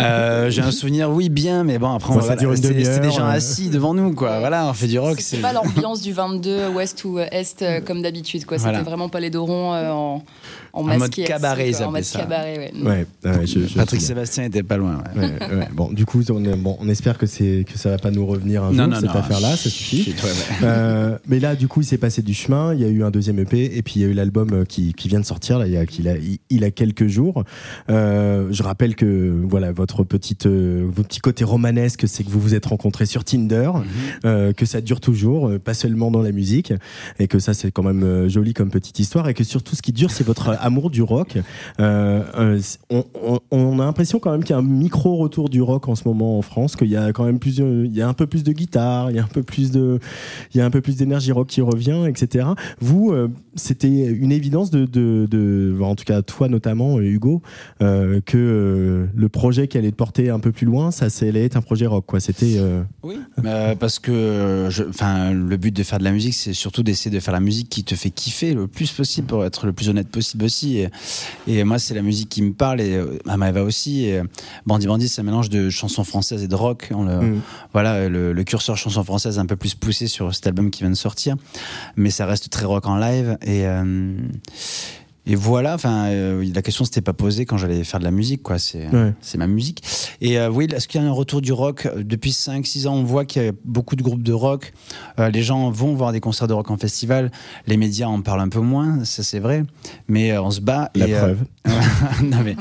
Euh, 0.00 0.50
J'ai 0.50 0.62
un 0.62 0.70
souvenir, 0.70 1.10
oui, 1.10 1.28
bien, 1.28 1.64
mais 1.64 1.78
bon, 1.78 1.94
après, 1.94 2.12
Bon, 2.14 2.20
on 2.20 2.52
des 2.54 2.56
demi-heure, 2.60 3.10
gens 3.10 3.24
euh. 3.26 3.30
assis 3.30 3.68
devant 3.70 3.94
nous, 3.94 4.12
quoi. 4.14 4.38
Voilà, 4.40 4.66
on 4.68 4.74
fait 4.74 4.86
du 4.86 4.98
rock. 5.08 5.20
C'est 5.20 5.38
pas 5.38 5.52
l'ambiance 5.52 6.00
du 6.02 6.12
22 6.12 6.68
ouest 6.68 7.04
ou 7.04 7.18
est 7.18 7.62
euh, 7.62 7.80
comme 7.80 8.02
d'habitude. 8.02 8.44
quoi. 8.46 8.58
C'était 8.58 8.82
vraiment 8.82 9.08
pas 9.08 9.20
les 9.20 9.30
dos 9.30 9.44
ronds 9.44 9.72
euh, 9.74 9.90
en, 9.90 10.24
en, 10.72 10.82
mode 10.82 11.10
cabaret, 11.10 11.70
quoi, 11.70 11.78
ils 11.78 11.84
En 11.84 11.86
mode 11.86 11.88
appelaient 11.88 12.02
ça. 12.02 12.18
cabaret, 12.20 12.58
ouais. 12.58 12.72
Ouais, 12.82 13.06
ouais, 13.24 13.46
je- 13.46 13.66
je- 13.66 13.74
Patrick 13.74 14.00
Sébastien 14.00 14.44
était 14.44 14.62
pas 14.62 14.76
loin. 14.76 15.02
ouais. 15.16 15.20
Ouais, 15.22 15.54
ouais. 15.56 15.68
Bon, 15.72 15.90
du 15.92 16.04
coup, 16.04 16.22
on, 16.30 16.44
est- 16.44 16.56
bon, 16.56 16.76
on 16.80 16.88
espère 16.88 17.16
que, 17.18 17.26
c'est, 17.26 17.64
que 17.70 17.78
ça 17.78 17.90
va 17.90 17.98
pas 17.98 18.10
nous 18.10 18.26
revenir 18.26 18.62
un 18.64 18.72
Non, 18.72 18.84
jour, 18.84 18.86
non, 18.88 18.94
cette 19.00 19.04
non. 19.14 19.20
affaire-là, 19.20 19.56
ça 19.56 19.70
suffit. 19.70 20.02
Chut, 20.04 20.22
ouais, 20.22 20.30
ouais. 20.30 20.34
Euh, 20.64 21.18
mais 21.28 21.38
là, 21.38 21.54
du 21.54 21.68
coup, 21.68 21.80
il 21.80 21.84
s'est 21.86 21.98
passé 21.98 22.22
du 22.22 22.34
chemin. 22.34 22.74
Il 22.74 22.80
y 22.80 22.84
a 22.84 22.88
eu 22.88 23.04
un 23.04 23.10
deuxième 23.10 23.38
EP 23.38 23.76
et 23.76 23.82
puis 23.82 23.94
il 23.96 24.02
y 24.02 24.04
a 24.04 24.08
eu 24.08 24.14
l'album 24.14 24.64
qui, 24.66 24.92
qui 24.94 25.08
vient 25.08 25.20
de 25.20 25.24
sortir. 25.26 25.58
Là, 25.58 25.66
il 25.66 25.72
y 25.72 25.76
a, 25.76 25.86
qu'il 25.86 26.08
a, 26.08 26.16
il, 26.16 26.38
il 26.50 26.64
a 26.64 26.70
quelques 26.70 27.06
jours. 27.06 27.44
Euh, 27.90 28.48
je 28.50 28.62
rappelle 28.62 28.94
que 28.96 29.34
voilà 29.46 29.72
votre 29.72 30.04
petite, 30.04 30.46
euh, 30.46 30.84
votre 30.88 31.08
petit 31.08 31.20
côté 31.20 31.44
romanesque, 31.44 32.08
c'est 32.08 32.24
que 32.24 32.30
vous 32.30 32.40
vous 32.40 32.54
êtes 32.54 32.66
rencontrés 32.66 33.06
sur 33.06 33.24
Tinder, 33.24 33.70
Mhm. 33.74 33.82
euh, 34.24 34.52
que 34.52 34.66
ça 34.66 34.80
dure 34.80 34.93
toujours, 35.00 35.48
euh, 35.48 35.58
pas 35.58 35.74
seulement 35.74 36.10
dans 36.10 36.22
la 36.22 36.32
musique, 36.32 36.72
et 37.18 37.28
que 37.28 37.38
ça 37.38 37.54
c'est 37.54 37.70
quand 37.70 37.82
même 37.82 38.02
euh, 38.02 38.28
joli 38.28 38.54
comme 38.54 38.70
petite 38.70 38.98
histoire, 38.98 39.28
et 39.28 39.34
que 39.34 39.44
surtout 39.44 39.76
ce 39.76 39.82
qui 39.82 39.92
dure, 39.92 40.10
c'est 40.10 40.24
votre 40.24 40.50
amour 40.60 40.90
du 40.90 41.02
rock. 41.02 41.38
Euh, 41.80 42.60
on, 43.50 43.78
a 43.78 43.84
l'impression 43.84 44.18
quand 44.18 44.30
même 44.30 44.42
qu'il 44.42 44.54
y 44.54 44.58
a 44.58 44.58
un 44.58 44.62
micro 44.62 45.16
retour 45.16 45.48
du 45.48 45.62
rock 45.62 45.88
en 45.88 45.94
ce 45.94 46.06
moment 46.06 46.38
en 46.38 46.42
France, 46.42 46.76
qu'il 46.76 46.88
y 46.88 46.96
a 46.96 47.12
quand 47.12 47.24
même 47.24 47.38
plus, 47.38 47.58
il 47.58 47.94
y 47.94 48.02
a 48.02 48.08
un 48.08 48.14
peu 48.14 48.26
plus 48.26 48.44
de 48.44 48.52
guitare, 48.52 49.10
il 49.10 49.16
y 49.16 49.18
a 49.18 49.24
un 49.24 49.28
peu 49.28 49.42
plus 49.42 49.70
de, 49.70 49.98
il 50.54 50.58
y 50.58 50.60
a 50.60 50.64
un 50.64 50.70
peu 50.70 50.80
plus 50.80 50.96
d'énergie 50.96 51.32
rock 51.32 51.48
qui 51.48 51.60
revient, 51.60 52.04
etc. 52.08 52.46
Vous, 52.80 53.14
c'était 53.54 53.88
une 53.88 54.32
évidence 54.32 54.70
de, 54.70 55.76
en 55.82 55.94
tout 55.94 56.04
cas 56.04 56.22
toi 56.22 56.48
notamment, 56.48 57.00
Hugo, 57.00 57.42
que 57.80 59.08
le 59.14 59.28
projet 59.28 59.68
qui 59.68 59.78
allait 59.78 59.90
te 59.90 59.96
porter 59.96 60.30
un 60.30 60.40
peu 60.40 60.52
plus 60.52 60.66
loin, 60.66 60.90
ça, 60.90 61.06
allait 61.22 61.44
être 61.44 61.56
un 61.56 61.62
projet 61.62 61.86
rock, 61.86 62.04
quoi. 62.06 62.20
C'était 62.20 62.60
Oui, 63.02 63.18
euh, 63.44 63.74
parce 63.74 63.98
que 63.98 64.68
enfin, 64.88 65.32
le 65.32 65.56
but 65.56 65.72
de 65.74 65.82
faire 65.82 65.98
de 65.98 66.04
la 66.04 66.10
musique, 66.12 66.34
c'est 66.34 66.52
surtout 66.52 66.82
d'essayer 66.82 67.10
de 67.10 67.20
faire 67.20 67.32
la 67.34 67.40
musique 67.40 67.68
qui 67.68 67.84
te 67.84 67.94
fait 67.94 68.10
kiffer 68.10 68.54
le 68.54 68.66
plus 68.66 68.90
possible 68.90 69.26
pour 69.26 69.44
être 69.44 69.66
le 69.66 69.72
plus 69.72 69.88
honnête 69.88 70.08
possible 70.08 70.44
aussi. 70.44 70.78
Et, 70.78 70.88
et 71.46 71.64
moi, 71.64 71.78
c'est 71.78 71.94
la 71.94 72.02
musique 72.02 72.28
qui 72.28 72.42
me 72.42 72.52
parle 72.52 72.80
et 72.80 72.94
euh, 72.94 73.18
à 73.28 73.36
Maëva 73.36 73.62
aussi. 73.62 74.04
Et, 74.06 74.18
euh, 74.18 74.24
Bandit 74.66 74.86
Bandit, 74.86 75.08
c'est 75.08 75.20
un 75.20 75.24
mélange 75.24 75.48
de 75.50 75.70
chansons 75.70 76.04
françaises 76.04 76.42
et 76.42 76.48
de 76.48 76.54
rock. 76.54 76.88
On 76.94 77.04
le- 77.04 77.14
Mm. 77.14 77.40
Voilà, 77.72 78.08
le, 78.08 78.32
le 78.32 78.44
curseur 78.44 78.76
chanson 78.76 79.02
française 79.04 79.38
un 79.38 79.46
peu 79.46 79.56
plus 79.56 79.74
poussé 79.74 80.06
sur 80.08 80.34
cet 80.34 80.46
album 80.46 80.70
qui 80.70 80.82
vient 80.82 80.90
de 80.90 80.94
sortir, 80.96 81.36
mais 81.96 82.10
ça 82.10 82.26
reste 82.26 82.50
très 82.50 82.66
rock 82.66 82.86
en 82.86 82.96
live. 82.96 83.38
Et, 83.42 83.66
euh, 83.66 84.16
et 85.26 85.34
voilà, 85.36 85.74
enfin, 85.74 86.06
euh, 86.06 86.44
la 86.54 86.60
question 86.62 86.84
s'était 86.84 87.00
pas 87.00 87.12
posée 87.14 87.46
quand 87.46 87.56
j'allais 87.56 87.82
faire 87.84 87.98
de 87.98 88.04
la 88.04 88.10
musique, 88.10 88.42
quoi. 88.42 88.58
C'est 88.58 88.88
Ouais. 88.88 89.12
c'est 89.20 89.38
ma 89.38 89.46
musique. 89.46 89.82
Et 90.20 90.38
euh, 90.38 90.50
oui, 90.50 90.66
est-ce 90.74 90.86
qu'il 90.86 91.00
y 91.00 91.04
a 91.04 91.06
un 91.06 91.12
retour 91.12 91.40
du 91.40 91.52
rock? 91.52 91.88
Depuis 91.96 92.30
5-6 92.32 92.86
ans, 92.86 92.94
on 92.94 93.02
voit 93.04 93.24
qu'il 93.24 93.42
y 93.42 93.48
a 93.48 93.52
beaucoup 93.64 93.96
de 93.96 94.02
groupes 94.02 94.22
de 94.22 94.32
rock. 94.32 94.72
Euh, 95.18 95.30
les 95.30 95.42
gens 95.42 95.70
vont 95.70 95.94
voir 95.94 96.12
des 96.12 96.20
concerts 96.20 96.46
de 96.48 96.52
rock 96.52 96.70
en 96.70 96.76
festival. 96.76 97.30
Les 97.66 97.76
médias 97.78 98.06
en 98.06 98.20
parlent 98.20 98.40
un 98.42 98.48
peu 98.50 98.60
moins, 98.60 99.04
ça 99.04 99.22
c'est 99.22 99.38
vrai. 99.40 99.64
Mais 100.08 100.30
euh, 100.32 100.42
on 100.42 100.50
se 100.50 100.60
bat. 100.60 100.90
la 100.94 101.08
et, 101.08 101.14
euh, 101.14 101.18
preuve. 101.20 101.38
non, 102.22 102.38
mais 102.44 102.56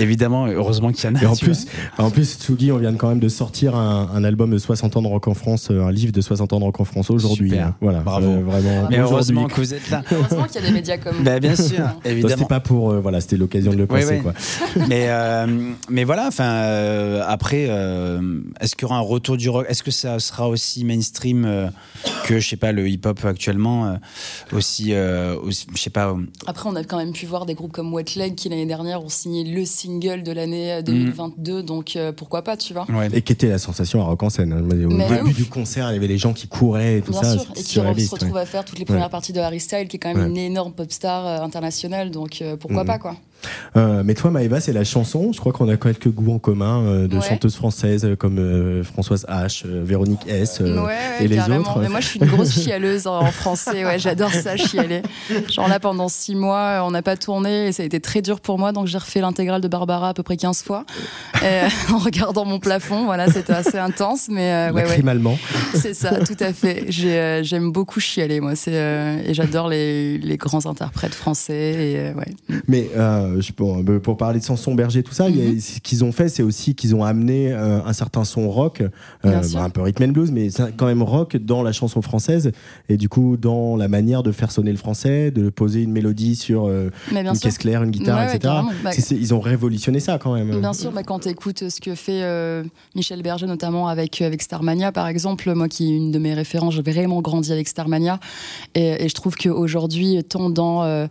Évidemment, 0.00 0.46
heureusement 0.46 0.92
qu'il 0.92 1.08
y 1.08 1.12
en 1.12 1.16
a. 1.16 1.22
Et 1.22 1.26
en 1.26 1.36
plus, 1.36 1.66
en 1.98 2.10
plus, 2.10 2.36
Tsugi, 2.38 2.70
on 2.72 2.78
vient 2.78 2.94
quand 2.94 3.08
même 3.08 3.20
de 3.20 3.28
sortir 3.28 3.74
un, 3.76 4.10
un 4.14 4.24
album 4.24 4.50
de 4.50 4.58
60 4.58 4.96
ans 4.96 5.02
de 5.02 5.08
rock 5.08 5.28
en 5.28 5.34
France, 5.34 5.68
euh, 5.70 5.82
un 5.82 5.92
livre 5.92 6.12
de 6.12 6.20
60 6.20 6.52
ans 6.52 6.58
de 6.58 6.64
rock 6.64 6.80
en 6.80 6.84
France 6.84 7.10
aujourd'hui. 7.10 7.58
Hein. 7.58 7.74
Voilà, 7.80 8.00
Bravo. 8.00 8.26
Euh, 8.28 8.40
vraiment. 8.42 8.88
Mais 8.90 8.98
heureusement 8.98 9.46
que 9.46 9.56
vous 9.56 9.74
êtes 9.74 9.90
là. 9.90 10.02
Heureusement 10.12 10.44
qu'il 10.44 10.56
y 10.62 10.64
a 10.64 10.68
des 10.68 10.72
médias 10.74 10.98
comme 10.98 11.16
Bah, 11.24 11.40
bien 11.40 11.56
sûr, 11.56 11.78
Bah, 11.78 11.94
C'était 12.04 12.10
évidemment. 12.12 12.46
pas 12.46 12.60
pour, 12.60 12.90
euh, 12.90 13.00
voilà, 13.00 13.20
c'était 13.20 13.36
l'occasion 13.36 13.72
de 13.72 13.76
le 13.78 13.86
Oui, 13.90 14.00
oui. 14.08 14.20
quoi. 14.20 14.32
mais, 14.88 15.06
euh, 15.08 15.46
mais 15.88 16.04
voilà, 16.04 16.26
enfin, 16.28 16.44
euh, 16.44 17.22
après, 17.26 17.66
euh, 17.68 18.40
est-ce 18.60 18.74
qu'il 18.76 18.82
y 18.82 18.90
aura 18.90 18.98
un 18.98 19.02
retour 19.02 19.36
du 19.36 19.48
rock? 19.48 19.66
Est-ce 19.68 19.82
que 19.82 19.90
ça 19.90 20.18
sera 20.18 20.48
aussi 20.48 20.84
mainstream 20.84 21.44
euh, 21.44 21.68
que, 22.24 22.38
je 22.38 22.48
sais 22.48 22.56
pas, 22.56 22.72
le 22.72 22.88
hip-hop 22.88 23.24
actuellement 23.24 23.86
euh, 23.86 23.94
Aussi, 24.52 24.92
euh, 24.92 25.36
aussi- 25.42 25.66
je 25.74 25.80
sais 25.80 25.90
pas. 25.90 26.08
euh, 26.08 26.16
Après, 26.46 26.68
on 26.68 26.76
a 26.76 26.84
quand 26.84 26.98
même 26.98 27.12
pu 27.12 27.26
voir 27.26 27.46
des 27.46 27.54
groupes 27.54 27.72
comme 27.72 27.92
Wet 27.92 28.04
Leg 28.16 28.34
qui 28.34 28.48
l'année 28.48 28.66
dernière 28.66 29.02
ont 29.02 29.08
signé 29.08 29.44
le 29.44 29.64
single 29.78 30.22
de 30.22 30.32
l'année 30.32 30.66
Mm. 30.68 30.78
euh, 30.78 30.82
2022, 30.82 31.62
donc 31.62 31.94
euh, 31.96 32.12
pourquoi 32.12 32.42
pas, 32.42 32.56
tu 32.56 32.72
vois 32.74 32.86
ouais. 32.90 33.08
Et 33.12 33.22
qui 33.22 33.32
était 33.32 33.48
la 33.48 33.58
sensation 33.58 34.00
à 34.02 34.04
Rock 34.04 34.22
en 34.22 34.30
scène. 34.30 34.52
hein. 34.52 34.60
Au 34.60 34.64
Mais 34.90 35.08
début 35.08 35.30
ouf. 35.30 35.36
du 35.36 35.44
concert, 35.46 35.90
il 35.90 35.94
y 35.94 35.96
avait 35.96 36.06
les 36.08 36.18
gens 36.18 36.32
qui 36.32 36.48
couraient 36.48 36.98
et 36.98 37.02
tout 37.02 37.12
Bien 37.12 37.22
ça. 37.22 37.32
sûr, 37.32 37.40
c'était 37.42 37.60
et 37.60 37.62
qui 37.94 38.02
se 38.06 38.10
retrouve 38.10 38.32
ouais. 38.32 38.40
à 38.40 38.46
faire 38.46 38.64
toutes 38.64 38.78
les 38.78 38.84
premières 38.84 39.04
Ouais. 39.04 39.10
parties 39.10 39.32
de 39.32 39.40
Harry 39.40 39.60
Style, 39.60 39.88
qui 39.88 39.96
est 39.96 39.98
quand 40.00 40.08
même 40.14 40.18
Ouais. 40.22 40.28
une 40.28 40.36
énorme 40.36 40.72
pop 40.72 40.90
star 40.90 41.26
euh, 41.26 41.40
internationale, 41.44 42.10
donc 42.10 42.42
euh, 42.42 42.56
pourquoi 42.56 42.82
Mhm. 42.82 42.86
pas 42.86 42.98
quoi. 42.98 43.16
Euh, 43.76 44.02
mais 44.04 44.14
toi, 44.14 44.30
Maëva, 44.30 44.60
c'est 44.60 44.72
la 44.72 44.84
chanson. 44.84 45.32
Je 45.32 45.38
crois 45.40 45.52
qu'on 45.52 45.68
a 45.68 45.76
quelques 45.76 46.08
goûts 46.08 46.32
en 46.32 46.38
commun 46.38 46.82
euh, 46.82 47.06
de 47.08 47.16
Ouais. 47.16 47.22
chanteuses 47.22 47.54
françaises 47.56 48.04
euh, 48.04 48.16
comme 48.16 48.38
euh, 48.38 48.82
Françoise 48.84 49.24
H, 49.28 49.66
Véronique 49.66 50.26
S. 50.28 50.60
ouais, 50.60 50.70
ouais, 50.72 50.94
et 51.20 51.28
les 51.28 51.36
carrément. 51.36 51.60
autres. 51.60 51.80
Mais 51.80 51.88
moi, 51.88 52.00
je 52.00 52.06
suis 52.08 52.20
une 52.20 52.26
grosse 52.26 52.52
chialeuse 52.52 53.06
en 53.06 53.24
français. 53.26 53.84
Ouais, 53.84 53.98
j'adore 53.98 54.32
ça, 54.32 54.56
chialer. 54.56 55.02
Genre 55.50 55.68
là, 55.68 55.78
pendant 55.80 56.08
six 56.08 56.34
mois, 56.34 56.82
on 56.84 56.90
n'a 56.90 57.02
pas 57.02 57.16
tourné 57.16 57.68
et 57.68 57.72
ça 57.72 57.82
a 57.82 57.86
été 57.86 58.00
très 58.00 58.22
dur 58.22 58.40
pour 58.40 58.58
moi. 58.58 58.72
Donc, 58.72 58.86
j'ai 58.86 58.98
refait 58.98 59.20
l'intégrale 59.20 59.60
de 59.60 59.68
Barbara 59.68 60.08
à 60.10 60.14
peu 60.14 60.22
près 60.22 60.36
15 60.36 60.62
fois 60.62 60.84
en 61.92 61.98
regardant 61.98 62.44
mon 62.44 62.58
plafond. 62.58 63.04
Voilà, 63.04 63.28
c'était 63.30 63.52
assez 63.52 63.78
intense. 63.78 64.28
Mais 64.30 64.70
c'est 65.74 65.94
ça, 65.94 66.10
tout 66.24 66.36
à 66.40 66.52
fait. 66.52 66.84
J'ai, 66.88 67.40
j'aime 67.44 67.70
beaucoup 67.72 68.00
chialer, 68.00 68.40
moi. 68.40 68.54
Et 68.66 69.34
j'adore 69.34 69.68
les, 69.68 70.18
les 70.18 70.36
grands 70.36 70.66
interprètes 70.66 71.14
français. 71.14 71.54
Et. 71.54 72.12
Mais 72.66 72.88
euh, 73.36 73.40
euh, 73.88 73.98
pour 74.00 74.16
parler 74.16 74.40
de 74.40 74.44
Sanson 74.44 74.74
Berger, 74.74 75.02
tout 75.02 75.12
ça, 75.14 75.24
a- 75.24 75.28
Mhm. 75.30 75.60
ce 75.60 75.80
qu'ils 75.80 76.04
ont 76.04 76.12
fait, 76.12 76.28
c'est 76.28 76.42
aussi 76.42 76.74
qu'ils 76.74 76.94
ont 76.94 77.04
amené 77.04 77.52
euh, 77.52 77.80
un 77.84 77.92
certain 77.92 78.24
son 78.24 78.48
rock, 78.50 78.82
bah, 79.22 79.40
un 79.56 79.70
peu 79.70 79.82
rhythm 79.82 80.04
and 80.04 80.08
blues, 80.08 80.30
mais 80.32 80.48
quand 80.76 80.86
même 80.86 81.02
rock 81.02 81.36
dans 81.36 81.62
la 81.62 81.72
chanson 81.72 82.02
française, 82.02 82.52
et 82.88 82.96
du 82.96 83.08
coup 83.08 83.36
dans 83.36 83.76
la 83.76 83.88
manière 83.88 84.22
de 84.22 84.32
faire 84.32 84.50
sonner 84.50 84.70
le 84.70 84.76
français, 84.78 85.30
de 85.30 85.50
poser 85.50 85.82
une 85.82 85.92
mélodie 85.92 86.36
sur 86.36 86.68
une 86.68 86.90
caisse 87.40 87.58
claire, 87.58 87.82
une 87.82 87.90
guitare, 87.90 88.18
Ouais, 88.26 88.36
etc. 88.36 88.54
Bah, 88.84 88.90
ils 89.10 89.34
ont 89.34 89.40
révolutionné 89.40 90.00
ça 90.00 90.18
quand 90.18 90.34
même. 90.34 90.58
Bien 90.60 90.72
sûr, 90.72 90.92
bah, 90.92 91.02
quand 91.02 91.20
tu 91.20 91.28
écoutes 91.28 91.68
ce 91.68 91.80
que 91.80 91.94
fait 91.94 92.22
Michel 92.94 93.22
Berger, 93.22 93.46
notamment 93.46 93.88
avec, 93.88 94.20
avec 94.22 94.42
Starmania, 94.42 94.92
par 94.92 95.06
exemple, 95.08 95.52
moi 95.54 95.68
qui 95.68 95.92
est 95.92 95.96
une 95.96 96.10
de 96.12 96.18
mes 96.18 96.34
références, 96.34 96.74
j'ai 96.74 96.82
vraiment 96.82 97.20
grandi 97.22 97.52
avec 97.52 97.68
Starmania. 97.68 98.18
Et, 98.74 99.04
et 99.04 99.08
je 99.08 99.14
trouve 99.14 99.36
qu'aujourd'hui, 99.36 100.22
tant 100.24 100.50
dans 100.50 100.82
euh, 100.84 101.06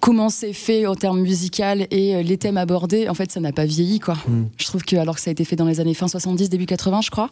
comment 0.00 0.28
c'est 0.28 0.52
fait 0.52 0.86
en 0.86 0.94
termes 0.94 1.20
musical 1.20 1.86
et 1.90 2.14
euh, 2.14 2.22
les 2.22 2.38
thèmes 2.38 2.56
abordés, 2.56 3.08
en 3.08 3.14
fait, 3.14 3.30
ça 3.30 3.40
n'a 3.40 3.52
pas 3.52 3.64
vieilli, 3.64 4.00
quoi. 4.00 4.14
Mm. 4.26 4.44
Je 4.56 4.64
trouve 4.64 4.84
que, 4.84 4.96
alors 4.96 5.16
que 5.16 5.20
ça 5.20 5.30
a 5.30 5.32
été 5.32 5.44
fait 5.44 5.56
dans 5.56 5.66
les 5.66 5.80
années 5.80 5.94
fin 5.94 6.08
70, 6.08 6.48
début 6.48 6.66
80, 6.66 7.00
je 7.02 7.10
crois. 7.10 7.30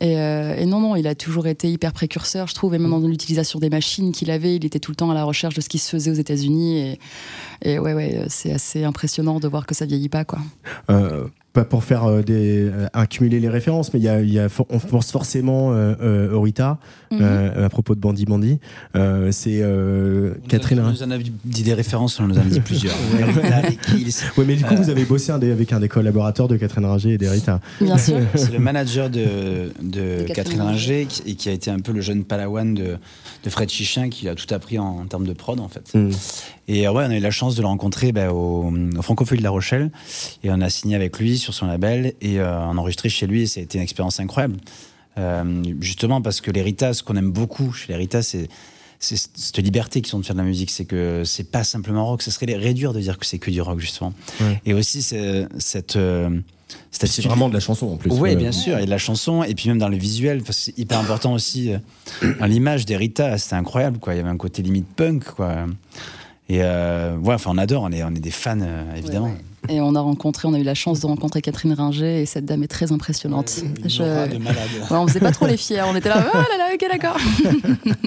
Et, 0.00 0.18
euh, 0.18 0.56
et 0.56 0.66
non, 0.66 0.80
non, 0.80 0.96
il 0.96 1.06
a 1.06 1.14
toujours 1.14 1.46
été 1.46 1.70
hyper 1.70 1.92
précurseur, 1.92 2.46
je 2.46 2.54
trouve, 2.54 2.74
et 2.74 2.78
même 2.78 2.90
dans 2.90 2.98
l'utilisation 3.00 3.58
des 3.58 3.70
machines 3.70 4.12
qu'il 4.12 4.30
avait, 4.30 4.56
il 4.56 4.64
était 4.64 4.80
tout 4.80 4.90
le 4.90 4.96
temps 4.96 5.10
à 5.10 5.14
la 5.14 5.24
recherche 5.24 5.54
de 5.54 5.60
ce 5.60 5.68
qui 5.68 5.78
se 5.78 5.90
faisait 5.90 6.10
aux 6.10 6.14
États-Unis. 6.14 6.78
Et, 6.78 6.98
et 7.62 7.78
ouais, 7.78 7.94
ouais, 7.94 8.24
c'est 8.28 8.52
assez 8.52 8.84
impressionnant 8.84 9.40
de 9.40 9.48
voir 9.48 9.66
que 9.66 9.74
ça 9.74 9.86
vieillit 9.86 10.08
pas, 10.08 10.24
quoi. 10.24 10.38
Euh, 10.90 11.26
pas 11.56 11.64
pour 11.64 11.82
faire 11.84 12.04
euh, 12.04 12.22
des, 12.22 12.68
euh, 12.68 12.86
accumuler 12.92 13.40
les 13.40 13.48
références, 13.48 13.92
mais 13.94 13.98
il 14.00 14.02
y 14.04 14.08
a, 14.08 14.20
il 14.20 14.30
y 14.32 14.38
a 14.38 14.48
for- 14.50 14.66
on 14.68 14.78
pense 14.78 15.10
forcément 15.10 15.72
euh, 15.72 15.94
euh, 16.02 16.32
Orita 16.34 16.78
Mhm. 17.12 17.18
euh, 17.22 17.66
à 17.66 17.68
propos 17.68 17.94
de 17.94 18.00
Bandy 18.00 18.24
Bandy. 18.24 18.58
Euh, 18.96 19.30
c'est 19.32 19.60
euh, 19.62 20.34
Catherine. 20.48 20.80
On 20.80 20.90
nous 20.90 21.02
en 21.04 21.10
a 21.12 21.18
dit 21.18 21.62
des 21.62 21.72
références, 21.72 22.18
on 22.20 22.26
nous 22.26 22.36
en 22.36 22.40
a 22.40 22.44
dit 22.44 22.60
plusieurs. 22.60 22.94
Oui, 24.36 24.44
mais 24.46 24.56
du 24.56 24.64
coup, 24.64 24.74
Euh, 24.74 24.76
vous 24.76 24.90
avez 24.90 25.04
bossé 25.04 25.32
un 25.32 25.38
des- 25.38 25.50
avec 25.52 25.72
un 25.72 25.80
des 25.80 25.88
collaborateurs 25.88 26.48
de 26.48 26.56
Catherine 26.56 26.84
Ringer 26.84 27.12
et 27.14 27.18
d'Erita. 27.18 27.60
Bien 27.80 27.96
sûr. 27.98 28.16
C'est 28.34 28.52
le 28.52 28.58
manager 28.58 29.08
de, 29.08 29.72
de, 29.82 30.24
Catherine 30.26 30.34
Catherine 30.34 30.60
Ringer 30.62 31.06
qui- 31.08 31.22
et 31.30 31.34
qui 31.34 31.48
a 31.48 31.52
été 31.52 31.70
un 31.70 31.78
peu 31.78 31.92
le 31.92 32.00
jeune 32.00 32.24
palawan 32.24 32.74
de, 32.74 32.96
de 33.44 33.50
Fred 33.50 33.68
Chichin 33.70 34.08
qui 34.10 34.28
a 34.28 34.34
tout 34.34 34.52
appris 34.52 34.78
en, 34.78 34.98
en 35.00 35.06
termes 35.06 35.26
de 35.26 35.32
prod 35.32 35.60
en 35.60 35.68
fait. 35.68 35.94
Mm. 35.94 36.10
Et 36.68 36.86
euh, 36.86 36.92
ouais, 36.92 37.04
on 37.06 37.10
a 37.10 37.16
eu 37.16 37.20
la 37.20 37.30
chance 37.30 37.54
de 37.54 37.62
le 37.62 37.68
rencontrer 37.68 38.12
bah, 38.12 38.32
au, 38.32 38.72
au 38.72 39.02
Francophile 39.02 39.38
de 39.38 39.42
La 39.42 39.50
Rochelle 39.50 39.90
et 40.42 40.50
on 40.50 40.60
a 40.60 40.70
signé 40.70 40.96
avec 40.96 41.18
lui 41.18 41.38
sur 41.38 41.54
son 41.54 41.66
label 41.66 42.14
et 42.20 42.40
euh, 42.40 42.58
on 42.66 42.76
a 42.76 42.80
enregistré 42.80 43.08
chez 43.08 43.26
lui 43.26 43.42
et 43.42 43.46
ça 43.46 43.60
a 43.60 43.62
été 43.62 43.78
une 43.78 43.84
expérience 43.84 44.20
incroyable. 44.20 44.56
Euh, 45.18 45.62
justement 45.80 46.20
parce 46.20 46.40
que 46.40 46.50
l'Erita, 46.50 46.92
ce 46.92 47.02
qu'on 47.02 47.16
aime 47.16 47.30
beaucoup 47.30 47.72
chez 47.72 47.92
l'Erita, 47.92 48.22
c'est 48.22 48.48
c'est 48.98 49.16
cette 49.16 49.58
liberté 49.58 50.00
qu'ils 50.00 50.16
ont 50.16 50.20
de 50.20 50.24
faire 50.24 50.34
de 50.34 50.40
la 50.40 50.46
musique, 50.46 50.70
c'est 50.70 50.86
que 50.86 51.22
c'est 51.24 51.50
pas 51.50 51.64
simplement 51.64 52.06
rock, 52.06 52.22
ce 52.22 52.30
serait 52.30 52.46
les 52.46 52.56
réduire 52.56 52.94
de 52.94 53.00
dire 53.00 53.18
que 53.18 53.26
c'est 53.26 53.38
que 53.38 53.50
du 53.50 53.60
rock 53.60 53.78
justement. 53.78 54.14
Ouais. 54.40 54.60
Et 54.64 54.72
aussi 54.72 55.02
cette 55.02 55.96
euh, 55.96 56.40
C'est 56.90 57.22
vraiment 57.22 57.50
de 57.50 57.54
la 57.54 57.60
chanson 57.60 57.88
en 57.88 57.96
plus. 57.96 58.10
oui, 58.10 58.34
bien 58.36 58.52
sûr, 58.52 58.78
et 58.78 58.86
de 58.86 58.90
la 58.90 58.96
chanson, 58.96 59.42
et 59.42 59.54
puis 59.54 59.68
même 59.68 59.78
dans 59.78 59.90
le 59.90 59.98
visuel, 59.98 60.42
parce 60.42 60.56
que 60.56 60.64
c'est 60.64 60.78
hyper 60.78 60.98
important 60.98 61.34
aussi. 61.34 61.72
dans 62.40 62.46
l'image 62.46 62.86
d'Erita, 62.86 63.36
c'était 63.36 63.56
incroyable, 63.56 63.98
quoi. 63.98 64.14
Il 64.14 64.16
y 64.16 64.20
avait 64.20 64.30
un 64.30 64.38
côté 64.38 64.62
limite 64.62 64.86
punk, 64.96 65.24
quoi. 65.24 65.66
Et 66.48 66.58
euh, 66.62 67.16
ouais, 67.16 67.34
enfin, 67.34 67.50
on 67.52 67.58
adore, 67.58 67.82
on 67.82 67.90
est, 67.92 68.02
on 68.04 68.10
est 68.10 68.20
des 68.20 68.30
fans, 68.30 68.58
euh, 68.60 68.94
évidemment. 68.96 69.32
Et 69.68 69.80
on 69.80 69.94
a 69.94 70.00
rencontré, 70.00 70.46
on 70.48 70.54
a 70.54 70.58
eu 70.58 70.62
la 70.62 70.74
chance 70.74 71.00
de 71.00 71.06
rencontrer 71.06 71.40
Catherine 71.42 71.72
Ringer 71.72 72.22
et 72.22 72.26
cette 72.26 72.44
dame 72.44 72.62
est 72.62 72.68
très 72.68 72.92
impressionnante. 72.92 73.62
Je- 73.84 74.02
Aura 74.02 74.28
de 74.28 74.38
malade. 74.38 74.56
Ouais, 74.90 74.96
on 74.96 75.06
faisait 75.06 75.20
pas 75.20 75.32
trop 75.32 75.46
les 75.46 75.56
fiers, 75.56 75.82
on 75.90 75.96
était 75.96 76.08
là, 76.08 76.24
oh 76.32 76.36
là 76.36 76.58
là, 76.58 76.66
ok 76.74 76.86
d'accord. 76.90 77.16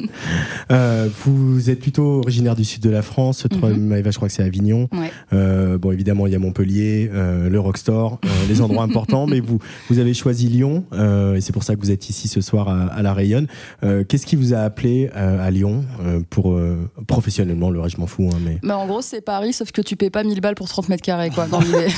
Euh, 0.72 1.10
vous 1.26 1.70
êtes 1.70 1.80
plutôt 1.80 2.20
originaire 2.20 2.56
du 2.56 2.64
sud 2.64 2.82
de 2.84 2.90
la 2.90 3.02
France. 3.02 3.46
Mhm. 3.52 3.78
Maëva, 3.88 4.12
je 4.12 4.18
crois 4.18 4.28
que 4.28 4.34
c'est 4.34 4.44
Avignon. 4.44 4.88
Ouais. 4.92 5.12
Euh, 5.34 5.78
bon, 5.78 5.92
évidemment, 5.92 6.28
il 6.28 6.34
y 6.34 6.36
a 6.36 6.40
Montpellier, 6.40 7.10
euh, 7.12 7.50
le 7.50 7.60
Rockstore, 7.60 8.20
euh, 8.24 8.28
les 8.48 8.62
endroits 8.62 8.84
importants, 8.84 9.26
mais 9.26 9.40
vous, 9.40 9.58
vous 9.90 10.00
avez 10.00 10.14
choisi 10.14 10.48
Lyon, 10.48 10.84
euh, 10.94 11.36
et 11.36 11.42
c'est 11.42 11.54
pour 11.54 11.64
ça 11.64 11.76
que 11.76 11.80
vous 11.82 11.90
êtes 11.92 12.10
ici 12.10 12.28
ce 12.28 12.42
soir 12.42 12.70
à, 12.70 12.84
à 12.88 13.02
La 13.02 13.14
Rayonne. 13.14 13.48
Euh, 13.84 14.04
Qu'est-ce 14.08 14.26
qui 14.28 14.36
vous 14.36 14.54
a 14.54 14.60
appelé 14.60 15.10
euh, 15.16 15.46
à 15.46 15.50
Lyon 15.52 15.86
euh, 16.04 16.20
pour 16.30 16.52
euh, 16.54 16.78
professionnellement, 17.08 17.70
le 17.72 17.80
reste, 17.80 17.96
je 17.96 18.02
m'en 18.02 18.08
fous, 18.08 18.30
hein, 18.32 18.38
mais 18.46 18.60
Bah, 18.62 18.78
en 18.78 18.86
gros, 18.86 19.02
c'est 19.02 19.22
Paris, 19.22 19.54
sauf 19.54 19.72
que 19.72 19.82
tu 19.82 19.96
payes 19.96 20.10
pas 20.12 20.24
1000 20.24 20.40
balles 20.42 20.56
pour 20.56 20.68
30 20.68 20.90
mètres 20.90 21.04
carrés, 21.04 21.30
quoi, 21.32 21.48
dans 21.50 21.60
l'idée. 21.60 21.88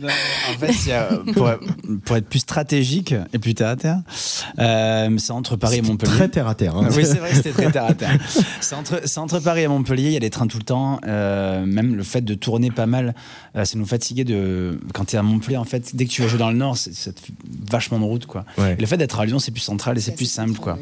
En 0.00 0.58
fait, 0.58 1.32
pour, 1.32 1.50
pour 2.04 2.16
être 2.16 2.28
plus 2.28 2.38
stratégique 2.38 3.14
et 3.32 3.38
plus 3.40 3.54
terre 3.54 3.68
à 3.68 3.76
terre, 3.76 4.00
euh, 4.60 5.10
c'est 5.18 5.32
entre 5.32 5.56
Paris 5.56 5.78
et 5.78 5.82
Montpellier. 5.82 6.12
très 6.12 6.28
terre 6.28 6.46
à 6.46 6.54
terre. 6.54 6.76
hein. 6.76 6.88
Oui, 6.92 7.04
c'est 7.04 7.18
vrai 7.18 7.30
que 7.30 7.36
c'était 7.36 7.50
très 7.50 7.70
terre 7.72 7.84
à 7.86 7.94
terre. 7.94 8.16
C'est 8.60 9.18
entre, 9.18 9.40
Paris 9.40 9.62
et 9.62 9.68
Montpellier, 9.68 10.06
il 10.08 10.12
y 10.12 10.16
a 10.16 10.20
des 10.20 10.30
trains 10.30 10.46
tout 10.46 10.58
le 10.58 10.62
temps. 10.64 11.00
euh, 11.06 11.64
même 11.66 11.96
le 11.96 12.02
fait 12.04 12.20
de 12.20 12.34
tourner 12.34 12.70
pas 12.70 12.86
mal, 12.86 13.14
euh, 13.56 13.64
ça 13.64 13.76
nous 13.78 13.86
fatiguait 13.86 14.24
de. 14.24 14.78
Quand 14.94 15.04
tu 15.06 15.16
es 15.16 15.18
à 15.18 15.22
Montpellier, 15.22 15.56
en 15.56 15.64
fait, 15.64 15.96
dès 15.96 16.04
que 16.04 16.10
tu 16.10 16.22
vas 16.22 16.28
jouer 16.28 16.38
dans 16.38 16.50
le 16.50 16.56
Nord, 16.56 16.76
c'est 16.76 16.94
ça 16.94 17.12
te 17.12 17.20
fait 17.20 17.32
vachement 17.70 17.98
de 17.98 18.04
route, 18.04 18.26
quoi. 18.26 18.44
Ouais. 18.56 18.74
Et 18.78 18.80
le 18.80 18.86
fait 18.86 18.96
d'être 18.98 19.18
à 19.18 19.26
Lyon, 19.26 19.38
c'est 19.40 19.50
plus 19.50 19.60
central 19.60 19.98
et 19.98 20.00
c'est 20.00 20.14
plus 20.14 20.30
simple, 20.30 20.58
quoi. 20.60 20.78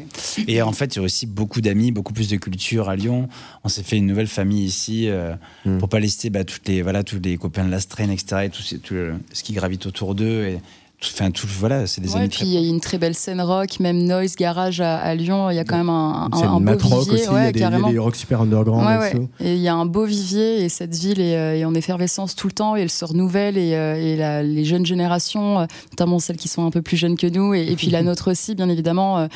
Et 0.47 0.61
en 0.61 0.71
fait, 0.73 0.95
il 0.95 0.99
y 0.99 1.01
a 1.01 1.05
aussi 1.05 1.25
beaucoup 1.25 1.61
d'amis, 1.61 1.91
beaucoup 1.91 2.13
plus 2.13 2.29
de 2.29 2.35
culture 2.37 2.89
à 2.89 2.95
Lyon. 2.95 3.29
On 3.63 3.69
s'est 3.69 3.83
fait 3.83 3.97
une 3.97 4.05
nouvelle 4.05 4.27
famille 4.27 4.63
ici, 4.65 5.07
euh, 5.09 5.33
Mm. 5.65 5.79
pour 5.79 5.89
pas 5.89 5.99
lister 5.99 6.29
bah, 6.29 6.43
toutes 6.43 6.67
les, 6.67 6.81
voilà, 6.81 7.03
tous 7.03 7.19
les 7.31 7.37
copains 7.37 7.65
de 7.65 7.71
la 7.71 7.79
Strain, 7.79 8.09
etc. 8.09 8.43
Et 8.45 8.49
tout, 8.49 8.61
ce- 8.61 8.75
tout 8.75 8.93
le- 8.93 9.15
ce 9.33 9.43
qui 9.43 9.53
gravite 9.53 9.85
autour 9.85 10.15
d'eux. 10.15 10.45
Et 10.47 10.59
tout, 10.99 11.09
enfin, 11.13 11.29
tout, 11.29 11.45
voilà, 11.59 11.85
c'est 11.85 12.01
des 12.01 12.07
Ouais, 12.09 12.15
et 12.15 12.19
amis 12.21 12.29
puis 12.29 12.37
très 12.39 12.47
il 12.47 12.53
y 12.53 12.57
a 12.57 12.67
une 12.67 12.79
très 12.81 12.97
belle 12.97 13.13
scène 13.13 13.39
rock, 13.39 13.79
même 13.79 14.03
Noise 14.05 14.35
Garage 14.35 14.81
à, 14.81 14.97
à 14.97 15.13
Lyon, 15.13 15.51
il 15.51 15.55
y 15.55 15.59
a 15.59 15.63
quand 15.63 15.77
même 15.77 15.91
un, 15.91 16.27
un, 16.31 16.37
C'est 16.39 16.45
un 16.45 16.53
beau 16.53 16.59
mat 16.59 16.81
rock 16.81 17.01
vivier. 17.03 17.13
aussi, 17.13 17.23
il 17.23 17.31
y 17.31 17.35
ouais, 17.35 17.41
a 17.45 17.51
des, 17.51 17.59
il 17.59 17.61
y 17.61 17.65
a 17.65 17.69
carrément. 17.69 17.91
des 17.91 17.99
rock 17.99 18.15
super 18.15 18.41
underground 18.41 18.83
Ouais, 18.87 18.95
et 18.95 18.97
ouais. 18.97 19.11
tout. 19.11 19.29
Et 19.39 19.53
il 19.53 19.61
y 19.61 19.67
a 19.67 19.75
un 19.75 19.85
beau 19.85 20.05
vivier 20.05 20.63
et 20.63 20.69
cette 20.69 20.95
ville 20.95 21.21
est, 21.21 21.37
euh, 21.37 21.55
est 21.55 21.65
en 21.65 21.75
effervescence 21.75 22.35
tout 22.35 22.47
le 22.47 22.53
temps 22.53 22.75
et 22.75 22.81
elle 22.81 22.89
se 22.89 23.05
renouvelle 23.05 23.59
et, 23.59 23.75
euh, 23.75 23.95
et 23.95 24.15
la- 24.15 24.41
les 24.41 24.65
jeunes 24.65 24.87
générations, 24.87 25.59
euh, 25.59 25.65
notamment 25.91 26.17
celles 26.17 26.37
qui 26.37 26.47
sont 26.47 26.65
un 26.65 26.71
peu 26.71 26.81
plus 26.81 26.97
jeunes 26.97 27.15
que 27.15 27.27
nous 27.27 27.53
et, 27.53 27.67
et 27.71 27.75
puis 27.75 27.91
la 27.91 28.01
nôtre 28.01 28.31
aussi, 28.31 28.55
bien 28.55 28.67
évidemment, 28.67 29.27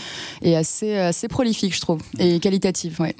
est 0.41 0.56
assez, 0.56 0.97
assez 0.97 1.27
prolifique, 1.27 1.75
je 1.75 1.82
trouve, 1.82 1.99
et 2.17 2.39
qualitative. 2.39 2.99
Ouais. 2.99 3.15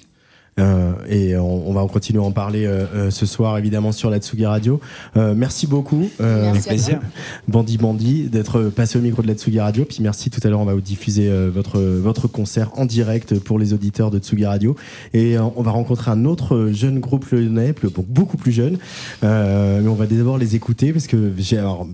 Euh, 0.60 0.92
et 1.10 1.38
on, 1.38 1.70
on 1.70 1.74
va 1.74 1.88
continuer 1.88 2.20
à 2.20 2.24
en 2.24 2.32
parler 2.32 2.66
euh, 2.66 2.86
euh, 2.94 3.10
ce 3.10 3.26
soir, 3.26 3.58
évidemment, 3.58 3.92
sur 3.94 4.10
la 4.10 4.20
Tsugi 4.20 4.46
Radio. 4.46 4.82
Euh, 5.16 5.34
merci 5.36 5.66
beaucoup, 5.66 6.10
euh, 6.20 6.52
Merci 6.52 6.68
à 6.68 6.72
plaisir. 6.72 7.00
Bandi 7.48 7.78
Bandi, 7.78 8.24
d'être 8.30 8.64
passé 8.64 9.00
au 9.00 9.02
micro 9.02 9.22
de 9.22 9.28
la 9.28 9.34
Tsugi 9.34 9.60
Radio. 9.62 9.86
Puis 9.86 10.00
merci, 10.02 10.30
tout 10.30 10.42
à 10.44 10.50
l'heure, 10.50 10.60
on 10.60 10.66
va 10.66 10.74
vous 10.74 10.82
diffuser 10.82 11.30
euh, 11.30 11.50
votre, 11.54 11.80
votre 11.80 12.28
concert 12.28 12.70
en 12.78 12.86
direct 12.86 13.40
pour 13.40 13.60
les 13.60 13.74
auditeurs 13.74 14.12
de 14.12 14.20
Tsugi 14.20 14.46
Radio. 14.46 14.76
Et 15.14 15.38
euh, 15.38 15.44
on 15.56 15.62
va 15.62 15.72
rencontrer 15.72 16.12
un 16.12 16.26
autre 16.26 16.70
jeune 16.74 17.00
groupe 17.00 17.26
lyonnais, 17.32 17.72
plus- 17.72 17.90
bon, 17.90 18.06
beaucoup 18.08 18.38
plus 18.38 18.52
jeune. 18.52 18.78
Euh, 19.24 19.80
mais 19.82 19.88
on 19.90 19.96
va 19.96 20.06
d'abord 20.06 20.38
les 20.38 20.56
écouter 20.56 20.92
parce 20.92 21.08
que 21.08 21.32
j'ai. 21.38 21.58
alors, 21.60 21.88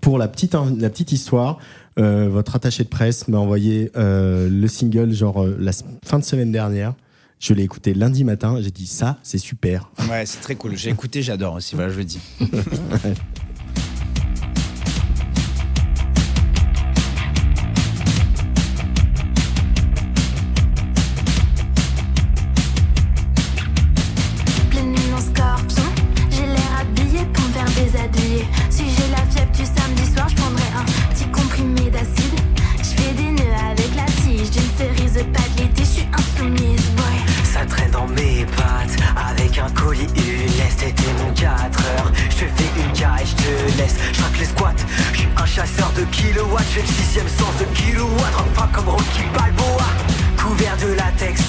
Pour 0.00 0.16
la 0.16 0.28
petite, 0.28 0.54
la 0.78 0.88
petite 0.88 1.12
histoire, 1.12 1.58
euh, 1.98 2.28
votre 2.30 2.56
attaché 2.56 2.84
de 2.84 2.88
presse 2.88 3.28
m'a 3.28 3.38
envoyé 3.38 3.90
euh, 3.96 4.48
le 4.50 4.66
single 4.68 5.12
genre 5.12 5.42
euh, 5.44 5.56
la 5.60 5.72
fin 6.04 6.18
de 6.18 6.24
semaine 6.24 6.52
dernière. 6.52 6.94
Je 7.40 7.54
l'ai 7.54 7.62
écouté 7.62 7.94
lundi 7.94 8.24
matin. 8.24 8.58
J'ai 8.60 8.70
dit 8.70 8.86
ça, 8.86 9.18
c'est 9.22 9.38
super. 9.38 9.90
Ouais, 10.10 10.26
c'est 10.26 10.40
très 10.40 10.56
cool. 10.56 10.76
J'ai 10.76 10.90
écouté, 10.90 11.22
j'adore 11.22 11.54
aussi. 11.54 11.74
Voilà, 11.74 11.92
je 11.92 11.98
le 11.98 12.04
dis. 12.04 12.20
Je 46.60 46.74
fais 46.74 46.80
le 46.82 46.86
sixième 46.86 47.28
sens 47.28 47.54
de 47.60 47.64
kilowatt. 47.76 48.34
Enfin 48.38 48.68
comme 48.72 48.88
Rocky 48.88 49.24
Balboa. 49.34 49.88
Couvert 50.36 50.76
de 50.78 50.94
latex. 50.94 51.40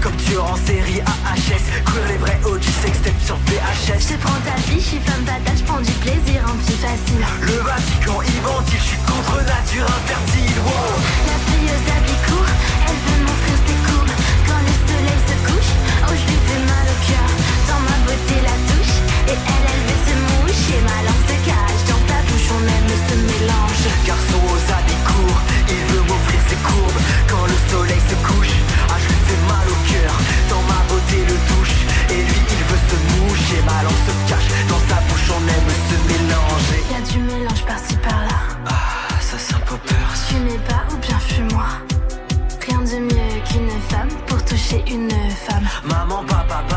Comme 0.00 0.16
tueur 0.16 0.44
en 0.52 0.56
série 0.56 1.00
AHS. 1.00 1.64
Courir 1.84 2.08
les 2.08 2.18
vrais 2.18 2.40
hauts 2.44 2.58
du 2.58 2.68
sextape 2.82 3.20
sur 3.24 3.36
VHS. 3.46 4.12
Je 4.12 4.16
prends 4.16 4.40
ta 4.44 4.56
vie, 4.68 4.80
je 4.80 4.86
suis 4.86 5.00
femme 5.00 5.24
fatale, 5.24 5.56
je 5.56 5.64
prends 5.64 5.80
du 5.80 5.92
plaisir 6.04 6.42
en 6.46 6.54
petit 6.58 6.78
facile. 6.78 7.22
Le 7.40 7.56
Vatican, 7.62 8.22
Ivantil, 8.22 8.78
je 8.78 8.84
suis 8.84 9.02
contre 9.06 9.36
nature 9.42 9.86
infertile. 9.86 10.58
Wow. 10.62 10.94
La 11.26 11.38
fille 11.46 11.70
aux 11.70 11.84
habits 11.90 12.22
courts, 12.26 12.52
elle 12.86 13.00
veut 13.06 13.20
m'offrir 13.24 13.56
ses 13.66 13.78
courbes. 13.86 14.14
Quand 14.46 14.62
le 14.62 14.74
soleil 14.86 15.20
se 15.26 15.36
couche, 15.46 15.72
oh 16.06 16.12
je 16.14 16.24
lui 16.26 16.38
fais 16.46 16.62
mal 16.66 16.86
au 16.86 16.98
cœur. 17.06 17.28
Dans 17.70 17.82
ma 17.86 17.96
beauté 18.06 18.36
la 18.46 18.56
touche, 18.70 18.96
et 19.30 19.38
elle, 19.38 19.66
elle 19.70 19.84
veut 19.88 20.02
se 20.06 20.14
moucher. 20.26 20.78
Ma 20.86 20.98
langue 21.06 21.24
se 21.30 21.36
cache, 21.46 21.82
dans 21.90 22.02
ta 22.06 22.18
bouche 22.28 22.50
on 22.54 22.62
aime 22.62 22.94
ce 23.08 23.14
mélange. 23.26 23.65
Garçon 24.04 24.40
aux 24.52 24.72
habits 24.72 25.02
courts, 25.04 25.40
il 25.68 25.82
veut 25.92 26.02
m'offrir 26.02 26.40
ses 26.48 26.56
courbes. 26.56 27.00
Quand 27.28 27.44
le 27.46 27.58
soleil 27.70 28.00
se 28.08 28.14
couche, 28.26 28.56
ah 28.88 28.96
je 28.98 29.06
lui 29.08 29.20
fais 29.26 29.40
mal 29.48 29.66
au 29.68 29.78
cœur. 29.90 30.12
Dans 30.50 30.62
ma 30.62 30.80
beauté 30.88 31.18
le 31.26 31.36
touche, 31.50 31.76
et 32.10 32.22
lui 32.22 32.40
il 32.54 32.62
veut 32.68 32.82
se 32.90 32.96
moucher. 33.14 33.60
Ma 33.64 33.82
langue 33.82 34.02
se 34.06 34.14
cache, 34.30 34.48
dans 34.68 34.82
sa 34.88 35.00
bouche 35.06 35.28
on 35.30 35.42
aime 35.54 35.72
se 35.88 35.96
mélanger. 36.08 36.80
Y 36.90 36.96
a 36.96 37.00
du 37.12 37.18
mélange 37.18 37.64
par-ci 37.66 37.96
par-là. 37.96 38.38
Ah, 38.66 39.20
ça 39.20 39.36
c'est 39.38 39.54
un 39.54 39.60
peu 39.60 39.76
peur. 39.76 40.08
Fumez 40.28 40.58
pas 40.68 40.82
ou 40.92 40.96
bien 40.98 41.18
fume-moi. 41.18 41.66
Rien 42.66 42.78
de 42.78 42.98
mieux 42.98 43.40
qu'une 43.48 43.70
femme 43.88 44.08
pour 44.26 44.44
toucher 44.44 44.82
une 44.88 45.10
femme. 45.46 45.68
Maman, 45.84 46.24
papa, 46.24 46.64
pas 46.68 46.75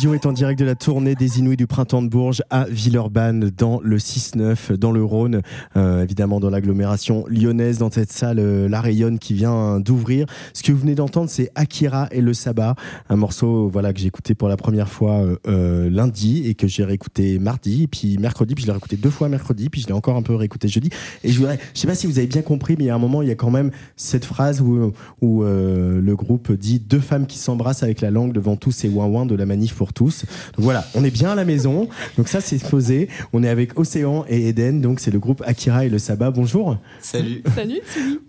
Radio 0.00 0.14
est 0.14 0.24
en 0.24 0.32
direct 0.32 0.58
de 0.58 0.64
la 0.64 0.76
tournée 0.76 1.14
des 1.14 1.40
Inouïs 1.40 1.58
du 1.58 1.66
Printemps 1.66 2.00
de 2.00 2.08
Bourges 2.08 2.42
à 2.48 2.64
Villeurbanne, 2.64 3.50
dans 3.54 3.80
le 3.82 3.98
6-9, 3.98 4.72
dans 4.72 4.92
le 4.92 5.04
Rhône, 5.04 5.42
euh, 5.76 6.02
évidemment 6.02 6.40
dans 6.40 6.48
l'agglomération 6.48 7.26
lyonnaise, 7.28 7.76
dans 7.76 7.90
cette 7.90 8.10
salle 8.10 8.38
euh, 8.38 8.66
La 8.66 8.80
Rayonne 8.80 9.18
qui 9.18 9.34
vient 9.34 9.78
d'ouvrir. 9.78 10.24
Ce 10.54 10.62
que 10.62 10.72
vous 10.72 10.78
venez 10.78 10.94
d'entendre, 10.94 11.28
c'est 11.28 11.50
Akira 11.54 12.08
et 12.12 12.22
le 12.22 12.32
Sabbat, 12.32 12.76
un 13.10 13.16
morceau 13.16 13.68
voilà, 13.68 13.92
que 13.92 14.00
j'ai 14.00 14.06
écouté 14.06 14.34
pour 14.34 14.48
la 14.48 14.56
première 14.56 14.88
fois 14.88 15.22
euh, 15.46 15.90
lundi 15.90 16.48
et 16.48 16.54
que 16.54 16.66
j'ai 16.66 16.84
réécouté 16.84 17.38
mardi, 17.38 17.82
et 17.82 17.86
puis 17.86 18.16
mercredi, 18.16 18.54
puis 18.54 18.62
je 18.62 18.68
l'ai 18.68 18.72
réécouté 18.72 18.96
deux 18.96 19.10
fois 19.10 19.28
mercredi, 19.28 19.68
puis 19.68 19.82
je 19.82 19.86
l'ai 19.86 19.92
encore 19.92 20.16
un 20.16 20.22
peu 20.22 20.34
réécouté 20.34 20.68
jeudi. 20.68 20.88
Et 21.24 21.30
je 21.30 21.38
voudrais, 21.38 21.58
je 21.74 21.78
sais 21.78 21.86
pas 21.86 21.94
si 21.94 22.06
vous 22.06 22.16
avez 22.16 22.26
bien 22.26 22.40
compris, 22.40 22.74
mais 22.78 22.88
a 22.88 22.94
un 22.94 22.98
moment, 22.98 23.20
il 23.20 23.28
y 23.28 23.32
a 23.32 23.36
quand 23.36 23.50
même 23.50 23.70
cette 23.96 24.24
phrase 24.24 24.62
où, 24.62 24.94
le 25.20 26.14
groupe 26.14 26.52
dit 26.52 26.80
deux 26.80 27.00
femmes 27.00 27.26
qui 27.26 27.36
s'embrassent 27.36 27.82
avec 27.82 28.00
la 28.00 28.10
langue 28.10 28.32
devant 28.32 28.56
tous 28.56 28.72
ces 28.72 28.88
ouin 28.88 29.26
de 29.26 29.34
la 29.34 29.44
manif 29.44 29.74
pour 29.74 29.89
tous. 29.92 30.24
Donc 30.56 30.64
voilà, 30.64 30.86
on 30.94 31.04
est 31.04 31.10
bien 31.10 31.30
à 31.30 31.34
la 31.34 31.44
maison. 31.44 31.88
Donc 32.16 32.28
ça, 32.28 32.40
c'est 32.40 32.62
posé. 32.68 33.08
On 33.32 33.42
est 33.42 33.48
avec 33.48 33.78
Océan 33.78 34.24
et 34.28 34.48
Eden. 34.48 34.80
Donc 34.80 35.00
c'est 35.00 35.10
le 35.10 35.18
groupe 35.18 35.42
Akira 35.46 35.84
et 35.84 35.88
le 35.88 35.98
Sabbat. 35.98 36.30
Bonjour. 36.30 36.76
Salut 37.00 37.42
Salut, 37.54 37.80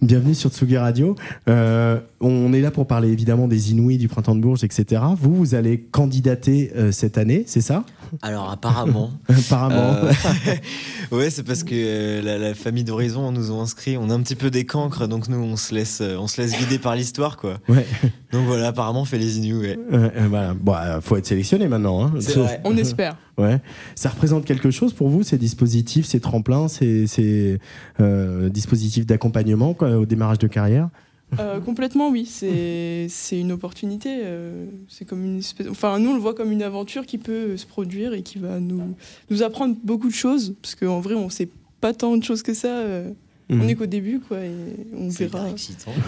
Bienvenue 0.01 0.35
sur 0.35 0.49
Tsugi 0.49 0.77
Radio. 0.77 1.15
Euh, 1.47 1.99
on 2.19 2.53
est 2.53 2.61
là 2.61 2.71
pour 2.71 2.87
parler 2.87 3.09
évidemment 3.09 3.47
des 3.47 3.71
Inouïs 3.71 3.97
du 3.97 4.07
printemps 4.07 4.35
de 4.35 4.41
Bourges, 4.41 4.63
etc. 4.63 5.01
Vous, 5.19 5.35
vous 5.35 5.55
allez 5.55 5.79
candidater 5.79 6.71
euh, 6.75 6.91
cette 6.91 7.17
année, 7.17 7.43
c'est 7.47 7.61
ça? 7.61 7.83
Alors 8.21 8.49
apparemment. 8.51 9.11
Apparemment. 9.29 9.95
Euh, 9.95 10.11
ouais, 11.11 11.29
c'est 11.29 11.43
parce 11.43 11.63
que 11.63 11.73
euh, 11.73 12.21
la, 12.21 12.37
la 12.37 12.53
famille 12.53 12.83
d'Horizon 12.83 13.31
nous 13.31 13.51
ont 13.51 13.61
inscrit. 13.61 13.97
On 13.97 14.09
a 14.09 14.13
un 14.13 14.21
petit 14.21 14.35
peu 14.35 14.51
des 14.51 14.65
cancres, 14.65 15.07
donc 15.07 15.29
nous 15.29 15.37
on 15.37 15.55
se 15.55 15.73
laisse, 15.73 16.01
on 16.01 16.27
se 16.27 16.41
laisse 16.41 16.57
guider 16.57 16.79
par 16.79 16.95
l'histoire, 16.95 17.37
quoi. 17.37 17.57
Ouais. 17.67 17.85
Donc 18.31 18.45
voilà, 18.45 18.67
apparemment 18.67 19.01
on 19.01 19.05
fait 19.05 19.17
les 19.17 19.37
Inuits. 19.39 19.59
Ouais. 19.59 19.79
Euh, 19.91 20.09
euh, 20.15 20.53
euh, 20.67 21.01
faut 21.01 21.17
être 21.17 21.25
sélectionné 21.25 21.67
maintenant. 21.67 22.05
hein. 22.05 22.13
C'est 22.19 22.39
vrai. 22.39 22.61
On 22.63 22.75
espère. 22.77 23.17
Ouais. 23.37 23.59
Ça 23.95 24.09
représente 24.09 24.45
quelque 24.45 24.69
chose 24.69 24.93
pour 24.93 25.09
vous, 25.09 25.23
ces 25.23 25.37
dispositifs, 25.37 26.05
ces 26.05 26.19
tremplins, 26.19 26.67
ces, 26.67 27.07
ces, 27.07 27.57
euh, 27.99 28.49
dispositifs 28.49 29.07
d'accompagnement 29.07 29.73
quoi, 29.73 29.97
au 29.97 30.05
démarrage 30.05 30.37
de 30.37 30.45
carrière? 30.47 30.89
Euh, 31.39 31.59
complètement, 31.59 32.09
oui. 32.09 32.25
C'est 32.25 33.07
c'est 33.09 33.39
une 33.39 33.51
opportunité. 33.53 34.19
euh, 34.23 34.65
c'est 34.89 35.05
comme 35.05 35.23
une 35.25 35.39
espèce. 35.39 35.65
Enfin, 35.69 35.97
nous, 35.97 36.11
on 36.11 36.13
le 36.13 36.19
voit 36.19 36.35
comme 36.35 36.51
une 36.51 36.61
aventure 36.61 37.05
qui 37.07 37.17
peut 37.17 37.57
se 37.57 37.65
produire 37.65 38.13
et 38.13 38.21
qui 38.21 38.37
va 38.37 38.59
nous, 38.59 38.95
nous 39.31 39.41
apprendre 39.41 39.75
beaucoup 39.83 40.09
de 40.09 40.13
choses. 40.13 40.53
Parce 40.61 40.75
qu'en 40.75 40.99
vrai, 40.99 41.15
on 41.15 41.29
sait 41.29 41.49
pas 41.79 41.93
tant 41.93 42.17
de 42.17 42.23
choses 42.23 42.43
que 42.43 42.53
ça. 42.53 42.83
Euh, 43.51 43.55
Mhm. 43.55 43.61
On 43.63 43.67
est 43.67 43.75
qu'au 43.75 43.85
début, 43.85 44.19
quoi, 44.25 44.37
et 44.39 44.51
on 44.97 45.09
verra. 45.09 45.45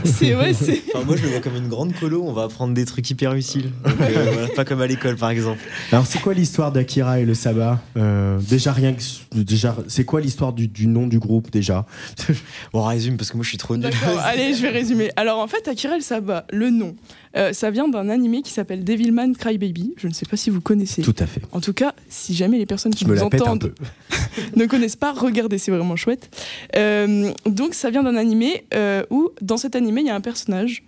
C'est 0.06 0.36
ouais. 0.36 0.51
Enfin, 0.95 1.06
moi, 1.06 1.15
je 1.17 1.23
le 1.23 1.29
vois 1.29 1.39
comme 1.41 1.56
une 1.56 1.67
grande 1.67 1.93
colo. 1.93 2.23
On 2.25 2.32
va 2.34 2.43
apprendre 2.43 2.73
des 2.73 2.86
trucs 2.86 3.10
hyper 3.10 3.34
utiles. 3.34 3.71
Donc, 3.84 3.99
euh, 3.99 4.29
voilà, 4.34 4.47
pas 4.49 4.65
comme 4.65 4.82
à 4.82 4.88
l'école, 4.88 5.15
par 5.17 5.29
exemple. 5.29 5.60
Alors, 5.91 6.06
c'est 6.08 6.19
quoi 6.19 6.34
l'histoire 6.34 6.71
d'Akira 6.71 7.19
et 7.19 7.25
le 7.25 7.34
sabbat 7.34 7.82
Euh, 7.97 8.39
Déjà, 8.49 8.71
rien 8.71 8.93
que. 8.93 9.01
Déjà, 9.36 9.75
c'est 9.88 10.06
quoi 10.06 10.21
l'histoire 10.21 10.53
du, 10.53 10.67
du 10.67 10.88
nom 10.88 11.08
du 11.08 11.19
groupe, 11.19 11.51
déjà 11.51 11.86
Bon, 12.73 12.79
on 12.82 12.84
résume 12.86 13.17
parce 13.17 13.29
que 13.32 13.38
moi, 13.38 13.43
je 13.43 13.49
suis 13.49 13.58
trop 13.58 13.75
nul. 13.77 13.89
Allez, 14.23 14.53
je 14.53 14.62
vais 14.62 14.69
résumer. 14.69 15.10
Alors 15.15 15.39
en 15.39 15.47
fait, 15.47 15.67
Akira 15.67 15.95
el 15.95 16.01
Saba, 16.01 16.45
le 16.51 16.69
nom, 16.69 16.95
euh, 17.36 17.52
ça 17.52 17.72
vient 17.72 17.88
d'un 17.88 18.10
animé 18.10 18.43
qui 18.43 18.52
s'appelle 18.52 18.84
Devilman 18.84 19.34
Crybaby. 19.34 19.96
Je 19.98 20.08
ne 20.08 20.13
sais 20.13 20.26
pas 20.26 20.38
si 20.38 20.50
vous 20.50 20.62
connaissez. 20.62 21.02
Tout 21.02 21.15
à 21.17 21.26
fait. 21.26 21.41
En 21.52 21.62
tout 21.62 21.74
cas, 21.74 21.96
si 22.08 22.36
jamais 22.36 22.58
les 22.60 22.67
personnes 22.67 22.93
qui 22.93 23.06
Je 23.06 23.10
nous 23.10 23.24
entendent 23.24 23.74
ne 24.56 24.65
connaissent 24.65 24.96
pas, 24.96 25.13
regardez, 25.13 25.58
c'est 25.58 25.72
vraiment 25.72 25.96
chouette. 25.96 26.30
Euh, 26.76 27.32
donc 27.48 27.74
ça 27.74 27.89
vient 27.89 28.04
d'un 28.04 28.15
animé 28.15 28.65
euh, 28.76 29.04
où, 29.10 29.30
dans 29.41 29.58
cet 29.58 29.76
animé, 29.76 30.02
il 30.02 30.08
y 30.08 30.12
a 30.12 30.15
un 30.15 30.22
personnage 30.22 30.84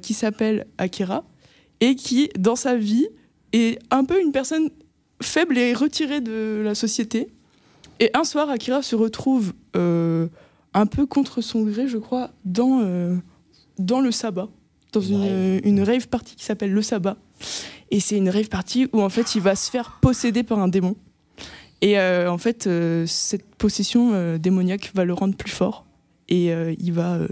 qui 0.00 0.14
s'appelle 0.14 0.66
Akira 0.78 1.24
et 1.80 1.94
qui, 1.94 2.30
dans 2.38 2.56
sa 2.56 2.74
vie, 2.74 3.06
est 3.52 3.78
un 3.90 4.06
peu 4.06 4.18
une 4.18 4.32
personne 4.32 4.70
faible 5.20 5.58
et 5.58 5.74
retirée 5.74 6.22
de 6.22 6.62
la 6.64 6.74
société. 6.74 7.28
Et 8.00 8.10
un 8.14 8.24
soir, 8.24 8.48
Akira 8.48 8.80
se 8.80 8.96
retrouve 8.96 9.52
un 9.74 10.86
peu 10.90 11.04
contre 11.04 11.42
son 11.42 11.64
gré, 11.64 11.86
je 11.86 11.98
crois, 11.98 12.30
dans, 12.46 13.20
dans 13.78 14.00
le 14.00 14.10
sabbat, 14.10 14.48
dans 14.92 15.00
une, 15.00 15.60
une 15.64 15.82
rave 15.82 16.08
party 16.08 16.36
qui 16.36 16.44
s'appelle 16.44 16.72
le 16.72 16.82
sabbat. 16.82 17.16
Et 17.90 18.00
c'est 18.00 18.16
une 18.16 18.28
rave 18.30 18.48
party 18.48 18.88
où 18.92 19.02
en 19.02 19.08
fait 19.08 19.34
il 19.34 19.40
va 19.40 19.54
se 19.54 19.70
faire 19.70 19.98
posséder 20.00 20.42
par 20.42 20.58
un 20.58 20.68
démon. 20.68 20.96
Et 21.80 21.98
euh, 21.98 22.30
en 22.30 22.38
fait, 22.38 22.66
euh, 22.66 23.04
cette 23.06 23.44
possession 23.56 24.10
euh, 24.12 24.38
démoniaque 24.38 24.90
va 24.94 25.04
le 25.04 25.12
rendre 25.14 25.36
plus 25.36 25.50
fort. 25.50 25.84
Et 26.28 26.52
euh, 26.52 26.74
il 26.78 26.92
va 26.92 27.14
euh, 27.14 27.28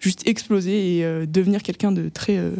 juste 0.00 0.26
exploser 0.26 0.96
et 0.96 1.04
euh, 1.04 1.26
devenir 1.26 1.62
quelqu'un 1.62 1.92
de 1.92 2.08
très, 2.08 2.38
euh, 2.38 2.50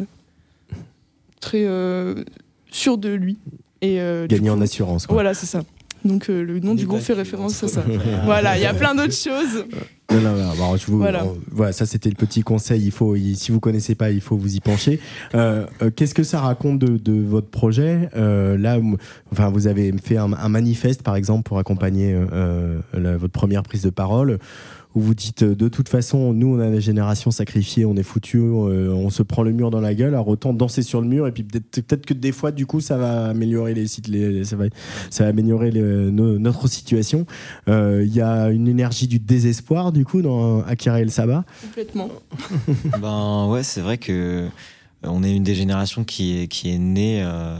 très 1.41 1.65
euh, 1.65 2.23
sûr 2.71 2.97
de 2.97 3.09
lui. 3.09 3.37
Et, 3.81 3.99
euh, 3.99 4.27
Gagner 4.27 4.51
en 4.51 4.61
assurance. 4.61 5.07
Quoi. 5.07 5.15
Voilà, 5.15 5.33
c'est 5.33 5.47
ça. 5.47 5.63
Donc 6.05 6.29
euh, 6.29 6.43
le 6.43 6.59
nom 6.59 6.75
du 6.75 6.85
groupe 6.85 7.01
fait 7.01 7.13
référence 7.13 7.63
à 7.63 7.67
ça. 7.67 7.83
voilà, 8.25 8.57
il 8.57 8.61
y 8.61 8.67
a 8.67 8.73
plein 8.73 8.93
d'autres 8.93 9.13
choses. 9.13 9.65
Non, 10.11 10.21
non, 10.21 10.35
non, 10.35 10.53
bon, 10.55 10.77
je 10.77 10.85
vous- 10.85 10.99
Voilà. 10.99 11.25
on- 11.25 11.35
voilà, 11.51 11.71
ça 11.73 11.85
c'était 11.87 12.09
le 12.09 12.15
petit 12.15 12.41
conseil. 12.43 12.83
Il 12.85 12.91
faut, 12.91 13.15
il- 13.15 13.35
si 13.35 13.51
vous 13.51 13.59
connaissez 13.59 13.95
pas, 13.95 14.11
il 14.11 14.21
faut 14.21 14.37
vous 14.37 14.55
y 14.55 14.59
pencher. 14.59 14.99
Euh, 15.33 15.65
euh, 15.81 15.89
Qu'est-ce 15.93 16.13
que 16.13 16.23
ça 16.23 16.39
raconte 16.39 16.77
de, 16.79 16.97
de 16.97 17.21
votre 17.23 17.47
projet? 17.47 18.09
Euh, 18.15 18.55
Là, 18.57 18.77
enfin, 19.31 19.49
vous 19.49 19.65
avez 19.67 19.91
fait 20.03 20.17
un, 20.17 20.31
un 20.33 20.49
manifeste, 20.49 21.01
par 21.01 21.15
exemple, 21.15 21.43
pour 21.43 21.57
accompagner 21.57 22.13
euh, 22.13 22.25
euh, 22.31 22.79
la- 22.93 23.17
votre 23.17 23.33
première 23.33 23.63
prise 23.63 23.81
de 23.81 23.89
parole. 23.89 24.37
Où 24.95 25.01
vous 25.01 25.13
dites 25.13 25.43
euh, 25.43 25.55
de 25.55 25.67
toute 25.67 25.89
façon, 25.89 26.33
nous 26.33 26.55
on 26.55 26.59
a 26.59 26.69
la 26.69 26.79
génération 26.79 27.29
sacrifiée, 27.29 27.83
on 27.83 27.95
est 27.97 28.03
foutu, 28.03 28.37
euh, 28.39 28.93
on 28.93 29.09
se 29.09 29.23
prend 29.23 29.43
le 29.43 29.51
mur 29.51 29.69
dans 29.69 29.81
la 29.81 29.93
gueule. 29.93 30.13
Alors 30.13 30.29
autant 30.29 30.53
danser 30.53 30.83
sur 30.83 31.01
le 31.01 31.07
mur 31.07 31.27
et 31.27 31.31
puis 31.33 31.43
peut-être 31.43 32.05
que 32.05 32.13
des 32.13 32.31
fois 32.31 32.51
du 32.51 32.65
coup 32.65 32.79
ça 32.79 32.97
va 32.97 33.25
améliorer 33.25 33.73
les 33.73 33.87
sites, 33.87 34.07
les- 34.07 34.45
ça 34.45 34.55
va, 34.55 34.65
ça 35.09 35.25
va 35.25 35.31
améliorer 35.31 35.71
les- 35.71 35.81
no- 35.81 36.39
notre 36.39 36.67
situation. 36.69 37.25
Euh, 37.67 38.03
Il 38.05 38.13
y 38.15 38.21
a 38.21 38.49
une 38.51 38.67
énergie 38.69 39.07
du 39.07 39.19
désespoir 39.19 39.91
du 39.91 40.05
coup 40.05 40.21
dans 40.21 40.61
Akira 40.63 41.01
et 41.01 41.03
le 41.03 41.09
Sabbat. 41.11 41.43
Complètement. 41.61 42.09
Ben 43.01 43.47
ouais, 43.49 43.63
c'est 43.63 43.81
vrai 43.81 43.97
que 43.97 44.47
on 45.03 45.23
est 45.23 45.35
une 45.35 45.43
des 45.43 45.55
générations 45.55 46.03
qui 46.03 46.39
est, 46.39 46.47
qui 46.47 46.69
est 46.73 46.77
née. 46.77 47.21
euh, 47.21 47.57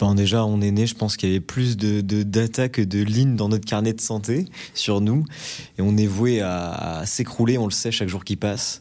ben 0.00 0.14
déjà, 0.14 0.46
on 0.46 0.62
est 0.62 0.70
né, 0.70 0.86
je 0.86 0.94
pense 0.94 1.16
qu'il 1.16 1.28
y 1.28 1.32
avait 1.32 1.40
plus 1.40 1.76
de, 1.76 2.00
de 2.00 2.22
data 2.22 2.70
que 2.70 2.80
de 2.80 3.02
lignes 3.02 3.36
dans 3.36 3.50
notre 3.50 3.66
carnet 3.66 3.92
de 3.92 4.00
santé 4.00 4.46
sur 4.72 5.02
nous. 5.02 5.26
Et 5.78 5.82
on 5.82 5.96
est 5.98 6.06
voué 6.06 6.40
à, 6.40 7.02
s'écrouler, 7.04 7.58
on 7.58 7.66
le 7.66 7.70
sait 7.70 7.92
chaque 7.92 8.08
jour 8.08 8.24
qui 8.24 8.36
passe. 8.36 8.80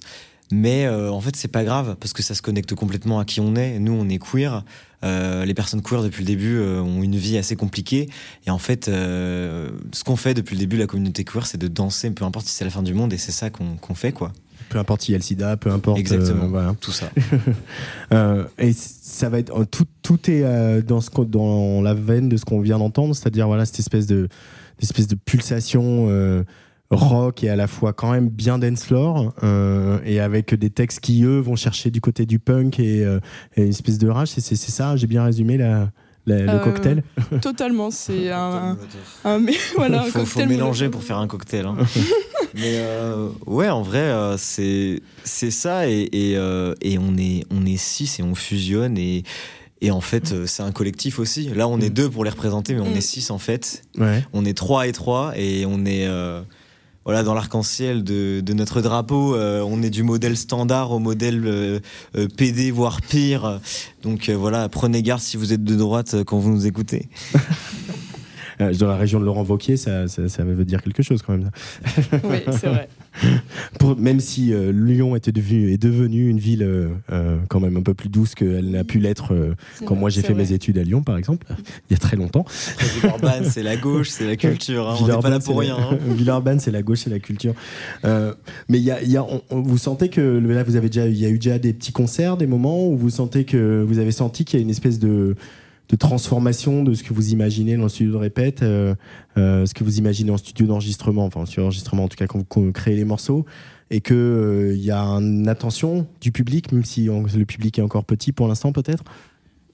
Mais 0.51 0.85
euh, 0.85 1.11
en 1.11 1.19
fait, 1.21 1.35
c'est 1.35 1.49
pas 1.49 1.63
grave 1.63 1.97
parce 1.99 2.13
que 2.13 2.23
ça 2.23 2.33
se 2.33 2.41
connecte 2.41 2.73
complètement 2.73 3.19
à 3.19 3.25
qui 3.25 3.41
on 3.41 3.55
est. 3.55 3.79
Nous, 3.79 3.91
on 3.91 4.07
est 4.07 4.17
queer. 4.17 4.63
Euh, 5.03 5.45
les 5.45 5.53
personnes 5.53 5.81
queer 5.81 6.01
depuis 6.01 6.21
le 6.21 6.27
début 6.27 6.57
euh, 6.57 6.81
ont 6.81 7.03
une 7.03 7.17
vie 7.17 7.37
assez 7.37 7.55
compliquée. 7.55 8.09
Et 8.47 8.49
en 8.49 8.57
fait, 8.57 8.85
ce 8.85 10.03
qu'on 10.05 10.15
fait 10.15 10.33
depuis 10.33 10.55
le 10.55 10.59
début, 10.59 10.77
la 10.77 10.87
communauté 10.87 11.25
queer, 11.25 11.45
c'est 11.45 11.59
de 11.59 11.67
danser, 11.67 12.09
peu 12.11 12.23
importe 12.23 12.47
si 12.47 12.53
c'est 12.53 12.65
la 12.65 12.71
fin 12.71 12.81
du 12.81 12.93
monde. 12.93 13.11
Et 13.13 13.17
c'est 13.17 13.33
ça 13.33 13.49
qu'on 13.49 13.93
fait, 13.93 14.13
quoi. 14.13 14.31
Peu 14.69 14.77
importe 14.79 15.01
s'il 15.01 15.13
y 15.13 15.15
a 15.15 15.17
le 15.17 15.23
sida, 15.23 15.57
peu 15.57 15.71
importe. 15.71 15.99
Exactement. 15.99 16.45
euh, 16.45 16.47
voilà. 16.47 16.75
Tout 16.79 16.91
ça. 16.91 17.11
Euh, 18.11 18.45
et 18.57 18.73
ça 18.73 19.29
va 19.29 19.37
être 19.37 19.65
tout, 19.65 19.85
tout 20.01 20.31
est 20.31 20.41
euh, 20.43 20.81
dans 20.81 20.99
ce 20.99 21.11
dans 21.21 21.79
la 21.83 21.93
veine 21.93 22.27
de 22.27 22.37
ce 22.37 22.45
qu'on 22.45 22.59
vient 22.59 22.79
d'entendre, 22.79 23.15
c'est-à-dire 23.15 23.45
voilà 23.45 23.65
cette 23.67 23.77
espèce 23.77 24.07
de 24.07 24.29
espèce 24.79 25.05
de 25.05 25.13
pulsation 25.13 26.07
rock 26.91 27.43
et 27.43 27.49
à 27.49 27.55
la 27.55 27.67
fois 27.67 27.93
quand 27.93 28.11
même 28.11 28.29
bien 28.29 28.57
dance 28.57 28.85
floor 28.85 29.33
euh, 29.43 29.99
et 30.05 30.19
avec 30.19 30.53
des 30.55 30.69
textes 30.69 30.99
qui 30.99 31.23
eux 31.23 31.39
vont 31.39 31.55
chercher 31.55 31.91
du 31.91 32.01
côté 32.01 32.25
du 32.25 32.39
punk 32.39 32.79
et, 32.79 33.05
euh, 33.05 33.19
et 33.55 33.63
une 33.63 33.69
espèce 33.69 33.97
de 33.97 34.09
rage. 34.09 34.29
C'est 34.29 34.55
ça, 34.55 34.95
j'ai 34.95 35.07
bien 35.07 35.23
résumé 35.23 35.57
la, 35.57 35.91
le 36.37 36.49
Euh, 36.49 36.59
cocktail. 36.59 37.03
Totalement, 37.41 37.91
c'est 37.91 38.29
un, 38.31 38.77
un- 39.25 39.39
mais 39.39 39.53
voilà, 39.75 40.01
un 40.03 40.05
faut, 40.25 40.45
mélanger 40.45 40.89
pour 40.89 41.03
faire 41.03 41.17
un 41.17 41.27
cocktail. 41.27 41.65
hein. 41.65 41.75
Mais 42.55 42.77
euh, 42.79 43.29
ouais, 43.45 43.69
en 43.69 43.83
vrai, 43.83 43.99
euh, 43.99 44.35
c'est 44.37 45.01
c'est 45.23 45.51
ça 45.51 45.87
et, 45.87 46.09
et, 46.11 46.35
euh, 46.35 46.73
et 46.81 46.97
on 46.97 47.15
est 47.17 47.45
on 47.51 47.63
est 47.65 47.77
six 47.77 48.19
et 48.19 48.23
on 48.23 48.33
fusionne 48.33 48.97
et 48.97 49.23
et 49.81 49.91
en 49.91 50.01
fait 50.01 50.45
c'est 50.47 50.63
un 50.63 50.71
collectif 50.71 51.19
aussi. 51.19 51.49
Là, 51.49 51.67
on 51.67 51.79
est 51.79 51.91
deux 51.91 52.09
pour 52.09 52.23
les 52.23 52.31
représenter, 52.31 52.73
mais 52.73 52.81
on 52.81 52.89
Mm. 52.89 52.97
est 52.97 53.01
six 53.01 53.29
en 53.29 53.37
fait. 53.37 53.83
Ouais. 53.99 54.23
On 54.33 54.45
est 54.45 54.57
trois 54.57 54.87
et 54.87 54.93
trois 54.93 55.33
et 55.37 55.65
on 55.67 55.85
est 55.85 56.07
euh, 56.07 56.41
voilà 57.09 57.23
dans 57.23 57.33
l'arc-en-ciel 57.33 58.03
de, 58.03 58.39
de 58.39 58.53
notre 58.53 58.81
drapeau. 58.81 59.33
euh, 59.33 59.65
on 59.67 59.81
est 59.81 59.89
du 59.89 60.03
modèle 60.03 60.37
standard 60.37 60.91
au 60.91 60.99
modèle 60.99 61.41
euh, 61.47 61.79
euh, 62.15 62.27
PD 62.27 62.69
voire 62.69 63.01
pire. 63.01 63.59
Donc 64.03 64.29
voilà, 64.29 64.69
prenez 64.69 65.01
garde 65.01 65.19
si 65.19 65.35
vous 65.35 65.51
êtes 65.51 65.63
de 65.63 65.75
droite 65.75 66.17
quand 66.27 66.37
vous 66.37 66.51
nous 66.51 66.67
écoutez. 66.67 67.09
Euh, 68.61 68.73
dans 68.73 68.87
la 68.87 68.97
région 68.97 69.19
de 69.21 69.25
Laurent 69.25 69.43
Wauquiez, 69.45 69.77
ça, 69.77 70.07
ça, 70.09 70.27
ça 70.27 70.43
veut 70.43 70.65
dire 70.65 70.81
quelque 70.83 71.01
chose 71.01 71.21
quand 71.21 71.33
même. 71.37 71.49
Oui, 72.25 72.37
c'est 72.51 72.67
vrai. 72.67 72.89
Pour, 73.79 73.97
même 73.97 74.19
si 74.19 74.53
euh, 74.53 74.71
Lyon 74.71 75.15
était 75.15 75.31
devenu, 75.31 75.71
est 75.71 75.77
devenue 75.77 76.29
une 76.29 76.39
ville 76.39 76.63
euh, 76.63 77.37
quand 77.47 77.59
même 77.59 77.77
un 77.77 77.81
peu 77.81 77.93
plus 77.93 78.09
douce 78.09 78.35
qu'elle 78.35 78.71
n'a 78.71 78.83
pu 78.83 78.99
l'être 78.99 79.33
euh, 79.33 79.53
quand 79.85 79.93
vrai, 79.93 79.99
moi 79.99 80.09
j'ai 80.09 80.21
fait 80.21 80.33
vrai. 80.33 80.43
mes 80.43 80.51
études 80.53 80.77
à 80.77 80.83
Lyon, 80.83 81.01
par 81.03 81.17
exemple, 81.17 81.47
il 81.89 81.93
y 81.93 81.95
a 81.95 81.97
très 81.97 82.17
longtemps. 82.17 82.45
Villeurbanne, 82.95 83.45
c'est 83.49 83.63
la 83.63 83.77
gauche, 83.77 84.09
c'est 84.09 84.27
la 84.27 84.35
culture. 84.35 84.89
hein. 84.89 84.95
On 85.01 85.07
n'est 85.07 85.17
pas 85.21 85.29
là 85.29 85.39
pour 85.39 85.59
rien. 85.59 85.77
hein. 85.77 85.97
c'est 86.01 86.07
la- 86.07 86.13
Villeurbanne, 86.13 86.59
c'est 86.59 86.71
la 86.71 86.81
gauche, 86.81 86.99
c'est 86.99 87.09
la 87.09 87.19
culture. 87.19 87.53
Euh, 88.05 88.33
mais 88.67 88.77
il 88.77 88.83
y 88.83 88.91
a, 88.91 89.01
il 89.01 89.09
y 89.11 89.17
a- 89.17 89.23
on- 89.23 89.41
on- 89.49 89.61
vous 89.61 89.77
sentez 89.77 90.09
que 90.09 90.21
là, 90.21 90.63
vous 90.63 90.75
avez 90.75 90.87
déjà, 90.89 91.07
il 91.07 91.17
y 91.17 91.25
a 91.25 91.29
eu 91.29 91.39
déjà 91.39 91.59
des 91.59 91.73
petits 91.73 91.91
concerts, 91.91 92.37
des 92.37 92.47
moments 92.47 92.87
où 92.87 92.97
vous 92.97 93.09
sentez 93.09 93.43
que 93.45 93.83
vous 93.87 93.99
avez 93.99 94.11
senti 94.11 94.45
qu'il 94.45 94.59
y 94.59 94.61
a 94.61 94.63
une 94.63 94.69
espèce 94.69 94.99
de 94.99 95.35
de 95.89 95.95
transformation 95.95 96.83
de 96.83 96.93
ce 96.93 97.03
que 97.03 97.13
vous 97.13 97.31
imaginez 97.31 97.75
dans 97.75 97.83
le 97.83 97.89
studio 97.89 98.13
de 98.13 98.17
répète, 98.17 98.61
euh, 98.61 98.93
euh, 99.37 99.65
ce 99.65 99.73
que 99.73 99.83
vous 99.83 99.97
imaginez 99.97 100.29
en 100.31 100.37
studio 100.37 100.67
d'enregistrement, 100.67 101.25
enfin 101.25 101.41
en 101.41 101.45
studio 101.45 101.63
d'enregistrement 101.63 102.03
en 102.03 102.07
tout 102.07 102.15
cas 102.15 102.27
quand 102.27 102.45
vous 102.55 102.71
créez 102.71 102.95
les 102.95 103.05
morceaux, 103.05 103.45
et 103.89 104.01
que 104.01 104.13
euh, 104.13 104.75
y 104.75 104.91
a 104.91 105.01
une 105.01 105.47
attention 105.47 106.07
du 106.21 106.31
public, 106.31 106.71
même 106.71 106.85
si 106.85 107.05
le 107.05 107.45
public 107.45 107.79
est 107.79 107.81
encore 107.81 108.05
petit 108.05 108.31
pour 108.31 108.47
l'instant 108.47 108.71
peut-être? 108.71 109.03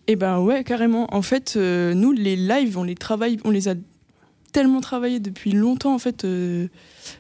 Eh 0.08 0.16
ben 0.16 0.40
ouais, 0.40 0.64
carrément. 0.64 1.14
En 1.14 1.22
fait, 1.24 1.58
nous, 1.58 2.12
les 2.12 2.36
lives, 2.36 2.78
on 2.78 2.84
les 2.84 2.96
travaille, 2.96 3.38
on 3.44 3.50
les 3.50 3.68
a 3.68 3.74
tellement 4.54 4.80
travaillés 4.80 5.20
depuis 5.20 5.52
longtemps. 5.52 5.96
En 5.96 6.00
fait, 6.00 6.26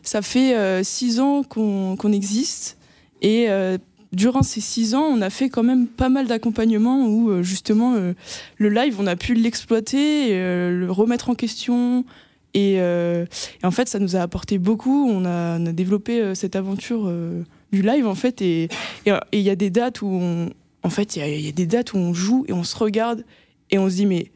ça 0.04 0.22
fait 0.22 0.84
six 0.84 1.20
ans 1.20 1.42
qu'on 1.42 2.12
existe. 2.14 2.78
Et 3.24 3.48
durant 4.16 4.44
ces 4.44 4.62
six 4.62 4.96
ans, 4.96 5.04
on 5.04 5.22
a 5.22 5.30
fait 5.30 5.50
quand 5.50 5.62
même 5.62 5.88
pas 5.88 6.10
mal 6.10 6.26
d'accompagnements 6.26 7.06
où, 7.06 7.30
euh, 7.30 7.44
justement, 7.44 7.96
euh, 7.96 8.14
le 8.58 8.70
live, 8.70 8.96
on 9.00 9.08
a 9.08 9.16
pu 9.16 9.34
l'exploiter, 9.34 10.30
euh, 10.32 10.72
le 10.72 10.92
remettre 10.92 11.30
en 11.30 11.36
question. 11.36 12.06
Et, 12.54 12.80
en 13.64 13.72
fait, 13.72 13.90
ça 13.90 14.00
nous 14.00 14.16
a 14.16 14.22
apporté 14.22 14.58
beaucoup. 14.58 15.10
On 15.10 15.26
a, 15.26 15.60
développé 15.60 16.34
cette 16.36 16.56
aventure 16.56 17.12
du 17.74 17.82
live, 17.82 18.08
en 18.08 18.16
fait. 18.16 18.42
Et 18.42 18.70
il 19.06 19.42
y 19.42 19.50
a 19.50 19.56
des 19.58 19.70
dates 19.70 20.02
où 20.02 20.08
on, 20.08 20.50
en 20.82 20.90
fait, 20.90 21.18
il 21.18 21.42
y, 21.42 21.50
a 21.50 21.52
des 21.52 21.66
dates 21.66 21.92
où 21.92 21.98
on 21.98 22.14
joue 22.14 22.46
et 22.48 22.54
on 22.54 22.64
se 22.64 22.78
regarde 22.78 23.26
et 23.72 23.78
on 23.78 23.90
se 23.90 23.96
dit, 23.96 24.06
mais 24.06 24.32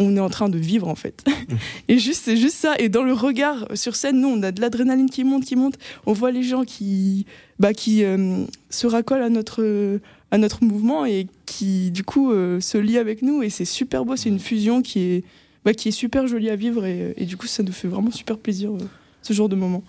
on 0.00 0.16
est 0.16 0.20
en 0.20 0.30
train 0.30 0.48
de 0.48 0.58
vivre, 0.58 0.88
en 0.88 0.94
fait. 0.94 1.24
et 1.88 1.98
juste, 1.98 2.22
c'est 2.24 2.36
juste 2.36 2.56
ça. 2.56 2.74
Et 2.78 2.88
dans 2.88 3.02
le 3.02 3.12
regard 3.12 3.68
sur 3.74 3.94
scène, 3.94 4.20
nous, 4.20 4.28
on 4.28 4.42
a 4.42 4.50
de 4.50 4.60
l'adrénaline 4.60 5.10
qui 5.10 5.22
monte, 5.22 5.44
qui 5.44 5.56
monte. 5.56 5.78
On 6.06 6.12
voit 6.12 6.30
les 6.30 6.42
gens 6.42 6.64
qui, 6.64 7.26
bah, 7.58 7.72
qui 7.72 8.02
euh, 8.04 8.44
se 8.70 8.86
raccolent 8.86 9.22
à 9.22 9.28
notre, 9.28 10.00
à 10.30 10.38
notre 10.38 10.64
mouvement 10.64 11.04
et 11.04 11.26
qui, 11.46 11.90
du 11.90 12.02
coup, 12.02 12.32
euh, 12.32 12.60
se 12.60 12.78
lient 12.78 12.98
avec 12.98 13.22
nous. 13.22 13.42
Et 13.42 13.50
c'est 13.50 13.64
super 13.64 14.04
beau. 14.04 14.16
C'est 14.16 14.30
une 14.30 14.40
fusion 14.40 14.82
qui 14.82 15.00
est, 15.00 15.24
bah, 15.64 15.74
qui 15.74 15.88
est 15.88 15.92
super 15.92 16.26
jolie 16.26 16.50
à 16.50 16.56
vivre. 16.56 16.86
Et, 16.86 17.14
et 17.16 17.26
du 17.26 17.36
coup, 17.36 17.46
ça 17.46 17.62
nous 17.62 17.72
fait 17.72 17.88
vraiment 17.88 18.10
super 18.10 18.38
plaisir 18.38 18.70
euh, 18.72 18.78
ce 19.22 19.32
genre 19.32 19.48
de 19.48 19.56
moment. 19.56 19.82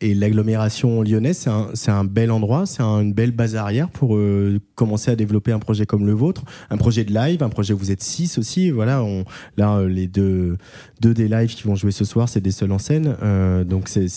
Et, 0.00 0.14
l'agglomération 0.14 1.02
lyonnaise, 1.02 1.48
c'est 1.74 1.90
un, 1.90 1.98
un 1.98 2.04
bel 2.04 2.30
endroit, 2.30 2.64
c'est 2.66 2.82
un- 2.82 3.00
une 3.00 3.12
belle 3.12 3.32
base 3.32 3.56
arrière 3.56 3.88
pour 3.88 4.16
euh, 4.16 4.60
commencer 4.74 5.10
à 5.10 5.16
développer 5.16 5.52
un 5.52 5.58
projet 5.58 5.84
comme 5.86 6.06
le 6.06 6.12
vôtre, 6.12 6.44
un 6.70 6.76
projet 6.76 7.04
de 7.04 7.12
live, 7.12 7.42
un 7.42 7.48
projet 7.48 7.74
où 7.74 7.78
vous 7.78 7.90
êtes 7.90 8.02
six 8.02 8.38
aussi. 8.38 8.70
Voilà, 8.70 9.02
on, 9.02 9.24
là, 9.56 9.76
euh, 9.78 9.88
les 9.88 10.06
deux, 10.06 10.56
deux 11.00 11.14
des 11.14 11.28
lives 11.28 11.54
qui 11.54 11.64
vont 11.64 11.74
jouer 11.74 11.90
ce 11.92 12.04
soir, 12.04 12.28
c'est 12.28 12.40
des 12.40 12.50
seuls 12.52 12.72
en 12.72 12.78
scène. 12.78 13.16
Euh, 13.22 13.64
donc, 13.64 13.88
c'est, 13.88 14.08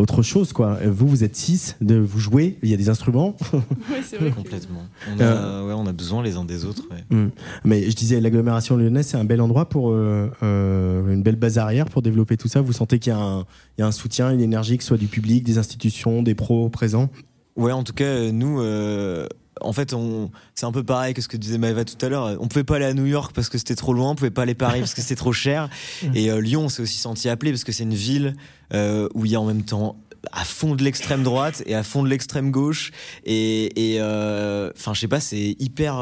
autre 0.00 0.22
chose, 0.22 0.52
quoi. 0.52 0.78
Vous, 0.84 1.06
vous 1.06 1.24
êtes 1.24 1.36
six, 1.36 1.76
de, 1.80 1.96
vous 1.96 2.18
jouez, 2.18 2.58
il 2.62 2.70
y 2.70 2.74
a 2.74 2.76
des 2.76 2.88
instruments. 2.88 3.36
Ouais, 3.90 4.02
c'est 4.04 4.16
vrai. 4.16 4.30
Complètement. 4.30 4.84
On 5.08 5.20
a, 5.20 5.64
ouais, 5.64 5.72
on 5.72 5.86
a 5.86 5.92
besoin 5.92 6.22
les 6.22 6.36
uns 6.36 6.44
des 6.44 6.64
autres. 6.64 6.82
ouais. 6.90 7.16
Mm. 7.16 7.30
Mais 7.64 7.88
je 7.90 7.96
disais, 7.96 8.20
l'agglomération 8.20 8.76
lyonnaise, 8.76 9.06
c'est 9.06 9.16
un 9.16 9.24
bel 9.24 9.40
endroit 9.40 9.68
pour 9.68 9.90
euh, 9.90 10.30
euh, 10.42 11.12
une 11.12 11.22
belle 11.22 11.36
base 11.36 11.58
arrière 11.58 11.86
pour 11.86 12.02
développer 12.02 12.36
tout 12.36 12.48
ça. 12.48 12.60
Vous 12.60 12.72
sentez 12.72 12.98
qu'il 12.98 13.12
y 13.12 13.16
a 13.16 13.18
un, 13.18 13.40
il 13.78 13.80
y 13.80 13.82
a 13.82 13.86
un 13.86 13.92
soutien, 13.92 14.30
une 14.30 14.40
énergie, 14.40 14.76
que 14.76 14.82
ce 14.82 14.88
soit 14.88 14.96
du 14.98 15.06
public, 15.06 15.44
des 15.44 15.58
institutions, 15.58 16.22
des 16.22 16.34
pros 16.34 16.68
présents? 16.68 17.08
Ouais, 17.56 17.72
en 17.72 17.82
tout 17.84 17.94
cas, 17.94 18.04
euh, 18.04 18.32
nous, 18.32 18.60
euh, 18.60 19.26
en 19.60 19.72
fait, 19.72 19.94
on, 19.94 20.30
c'est 20.54 20.66
un 20.66 20.72
peu 20.72 20.82
pareil 20.82 21.14
que 21.14 21.22
ce 21.22 21.28
que 21.28 21.36
disait 21.36 21.58
Maëva 21.58 21.84
tout 21.84 22.04
à 22.04 22.08
l'heure. 22.08 22.36
On 22.40 22.48
pouvait 22.48 22.64
pas 22.64 22.76
aller 22.76 22.84
à 22.84 22.94
New 22.94 23.06
York 23.06 23.32
parce 23.34 23.48
que 23.48 23.58
c'était 23.58 23.74
trop 23.74 23.92
loin, 23.92 24.10
on 24.10 24.14
pouvait 24.14 24.30
pas 24.30 24.42
aller 24.42 24.52
à 24.52 24.56
Paris 24.56 24.80
parce 24.80 24.94
que 24.94 25.00
c'était 25.00 25.16
trop 25.16 25.32
cher. 25.32 25.68
Et 26.14 26.30
euh, 26.30 26.40
Lyon, 26.40 26.64
on 26.64 26.68
s'est 26.68 26.82
aussi 26.82 26.98
senti 26.98 27.28
appelé 27.28 27.52
parce 27.52 27.64
que 27.64 27.72
c'est 27.72 27.84
une 27.84 27.94
ville 27.94 28.36
euh, 28.74 29.08
où 29.14 29.24
il 29.24 29.32
y 29.32 29.34
a 29.34 29.40
en 29.40 29.46
même 29.46 29.62
temps 29.62 29.96
à 30.32 30.44
fond 30.44 30.74
de 30.74 30.82
l'extrême 30.82 31.22
droite 31.22 31.62
et 31.66 31.74
à 31.74 31.82
fond 31.82 32.02
de 32.02 32.08
l'extrême 32.08 32.50
gauche. 32.50 32.90
Et, 33.24 33.70
euh, 34.00 34.70
enfin, 34.76 34.92
je 34.92 35.00
sais 35.00 35.08
pas, 35.08 35.20
c'est 35.20 35.56
hyper. 35.58 35.96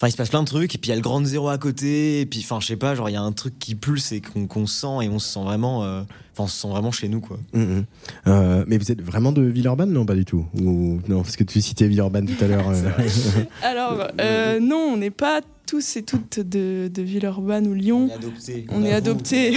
Enfin, 0.00 0.08
il 0.08 0.12
se 0.12 0.16
passe 0.16 0.30
plein 0.30 0.40
de 0.42 0.48
trucs, 0.48 0.74
et 0.74 0.78
puis 0.78 0.88
il 0.88 0.90
y 0.90 0.92
a 0.94 0.96
le 0.96 1.02
Grand 1.02 1.22
Zéro 1.26 1.50
à 1.50 1.58
côté, 1.58 2.22
et 2.22 2.26
puis, 2.26 2.40
enfin, 2.42 2.58
je 2.58 2.66
sais 2.68 2.76
pas, 2.76 2.94
genre, 2.94 3.10
il 3.10 3.12
y 3.12 3.16
a 3.16 3.20
un 3.20 3.32
truc 3.32 3.58
qui 3.58 3.74
pulse 3.74 4.12
et 4.12 4.22
qu'on 4.22 4.66
sent, 4.66 4.86
et 5.02 5.08
on 5.10 5.18
se 5.18 5.30
sent 5.34 5.42
vraiment. 5.44 5.84
euh, 5.84 6.02
Enfin, 6.32 6.44
on 6.44 6.46
se 6.46 6.58
sent 6.58 6.68
vraiment 6.68 6.90
chez 6.92 7.08
nous, 7.08 7.20
quoi. 7.20 7.38
Mhm. 7.52 7.84
Euh, 8.28 8.64
mais 8.66 8.78
vous 8.78 8.90
êtes 8.90 9.02
vraiment 9.02 9.30
de 9.32 9.42
Villeurbanne 9.42 9.92
Non, 9.92 10.06
pas 10.06 10.14
du 10.14 10.24
tout? 10.24 10.46
Ou, 10.58 11.00
non, 11.08 11.20
parce 11.22 11.36
que 11.36 11.44
tu 11.44 11.60
citais 11.60 11.86
Villeurbanne 11.88 12.24
tout 12.24 12.42
à 12.42 12.46
l'heure. 12.48 12.70
euh. 12.70 12.88
Alors, 13.62 14.06
euh, 14.20 14.58
non, 14.58 14.92
on 14.94 14.96
n'est 14.96 15.10
pas 15.10 15.42
tous 15.66 15.96
et 15.96 16.02
toutes 16.02 16.40
de, 16.40 16.88
de 16.88 17.02
Villeurbanne 17.02 17.66
ou 17.66 17.74
Lyon. 17.74 18.08
adopté. 18.16 18.66
On 18.70 18.82
est 18.84 18.92
adoptés. 18.94 19.54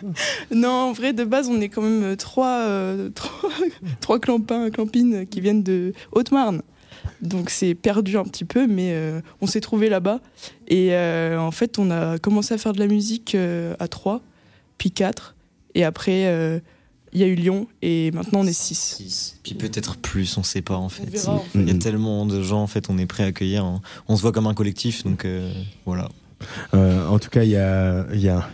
non, 0.54 0.70
en 0.70 0.92
vrai, 0.92 1.12
de 1.12 1.24
base, 1.24 1.48
on 1.48 1.60
est 1.60 1.68
quand 1.68 1.82
même 1.82 2.16
trois, 2.16 2.62
euh, 2.62 3.10
trois, 3.10 3.50
trois 4.00 4.18
clampins, 4.18 4.70
clampines 4.70 5.26
qui 5.26 5.40
viennent 5.40 5.62
de 5.62 5.92
Haute-Marne. 6.12 6.62
Donc 7.24 7.50
c'est 7.50 7.74
perdu 7.74 8.16
un 8.16 8.24
petit 8.24 8.44
peu, 8.44 8.66
mais 8.66 8.92
euh, 8.92 9.20
on 9.40 9.46
s'est 9.46 9.60
trouvé 9.60 9.88
là-bas. 9.88 10.20
Et 10.68 10.92
euh, 10.92 11.38
en 11.40 11.50
fait, 11.50 11.78
on 11.78 11.90
a 11.90 12.18
commencé 12.18 12.54
à 12.54 12.58
faire 12.58 12.72
de 12.72 12.78
la 12.78 12.86
musique 12.86 13.34
euh, 13.34 13.74
à 13.78 13.88
trois, 13.88 14.20
puis 14.78 14.90
quatre. 14.90 15.34
Et 15.74 15.84
après, 15.84 16.26
euh, 16.26 16.60
il 17.12 17.20
y 17.20 17.24
a 17.24 17.26
eu 17.26 17.34
Lyon, 17.34 17.66
et 17.80 18.10
maintenant 18.10 18.40
on 18.40 18.46
est 18.46 18.52
six. 18.52 18.96
Six. 18.98 19.38
Puis 19.42 19.54
peut-être 19.54 19.96
plus, 19.96 20.36
on 20.36 20.42
sait 20.42 20.62
pas 20.62 20.76
en 20.76 20.88
fait. 20.88 21.04
On 21.06 21.10
verra, 21.10 21.32
en 21.34 21.38
fait. 21.38 21.58
Il 21.58 21.68
y 21.68 21.70
a 21.70 21.78
tellement 21.78 22.26
de 22.26 22.42
gens 22.42 22.62
en 22.62 22.66
fait, 22.66 22.90
on 22.90 22.98
est 22.98 23.06
prêt 23.06 23.22
à 23.24 23.26
accueillir. 23.26 23.64
hein. 23.64 23.80
On 24.08 24.16
se 24.16 24.22
voit 24.22 24.32
comme 24.32 24.46
un 24.46 24.54
collectif, 24.54 25.04
donc 25.04 25.24
euh, 25.24 25.52
voilà. 25.86 26.08
Euh, 26.74 27.06
en 27.08 27.18
tout 27.18 27.30
cas, 27.30 27.42
il 27.44 27.50
y 27.50 27.56
a, 27.56 28.06
il 28.12 28.20
y 28.20 28.28
a, 28.28 28.46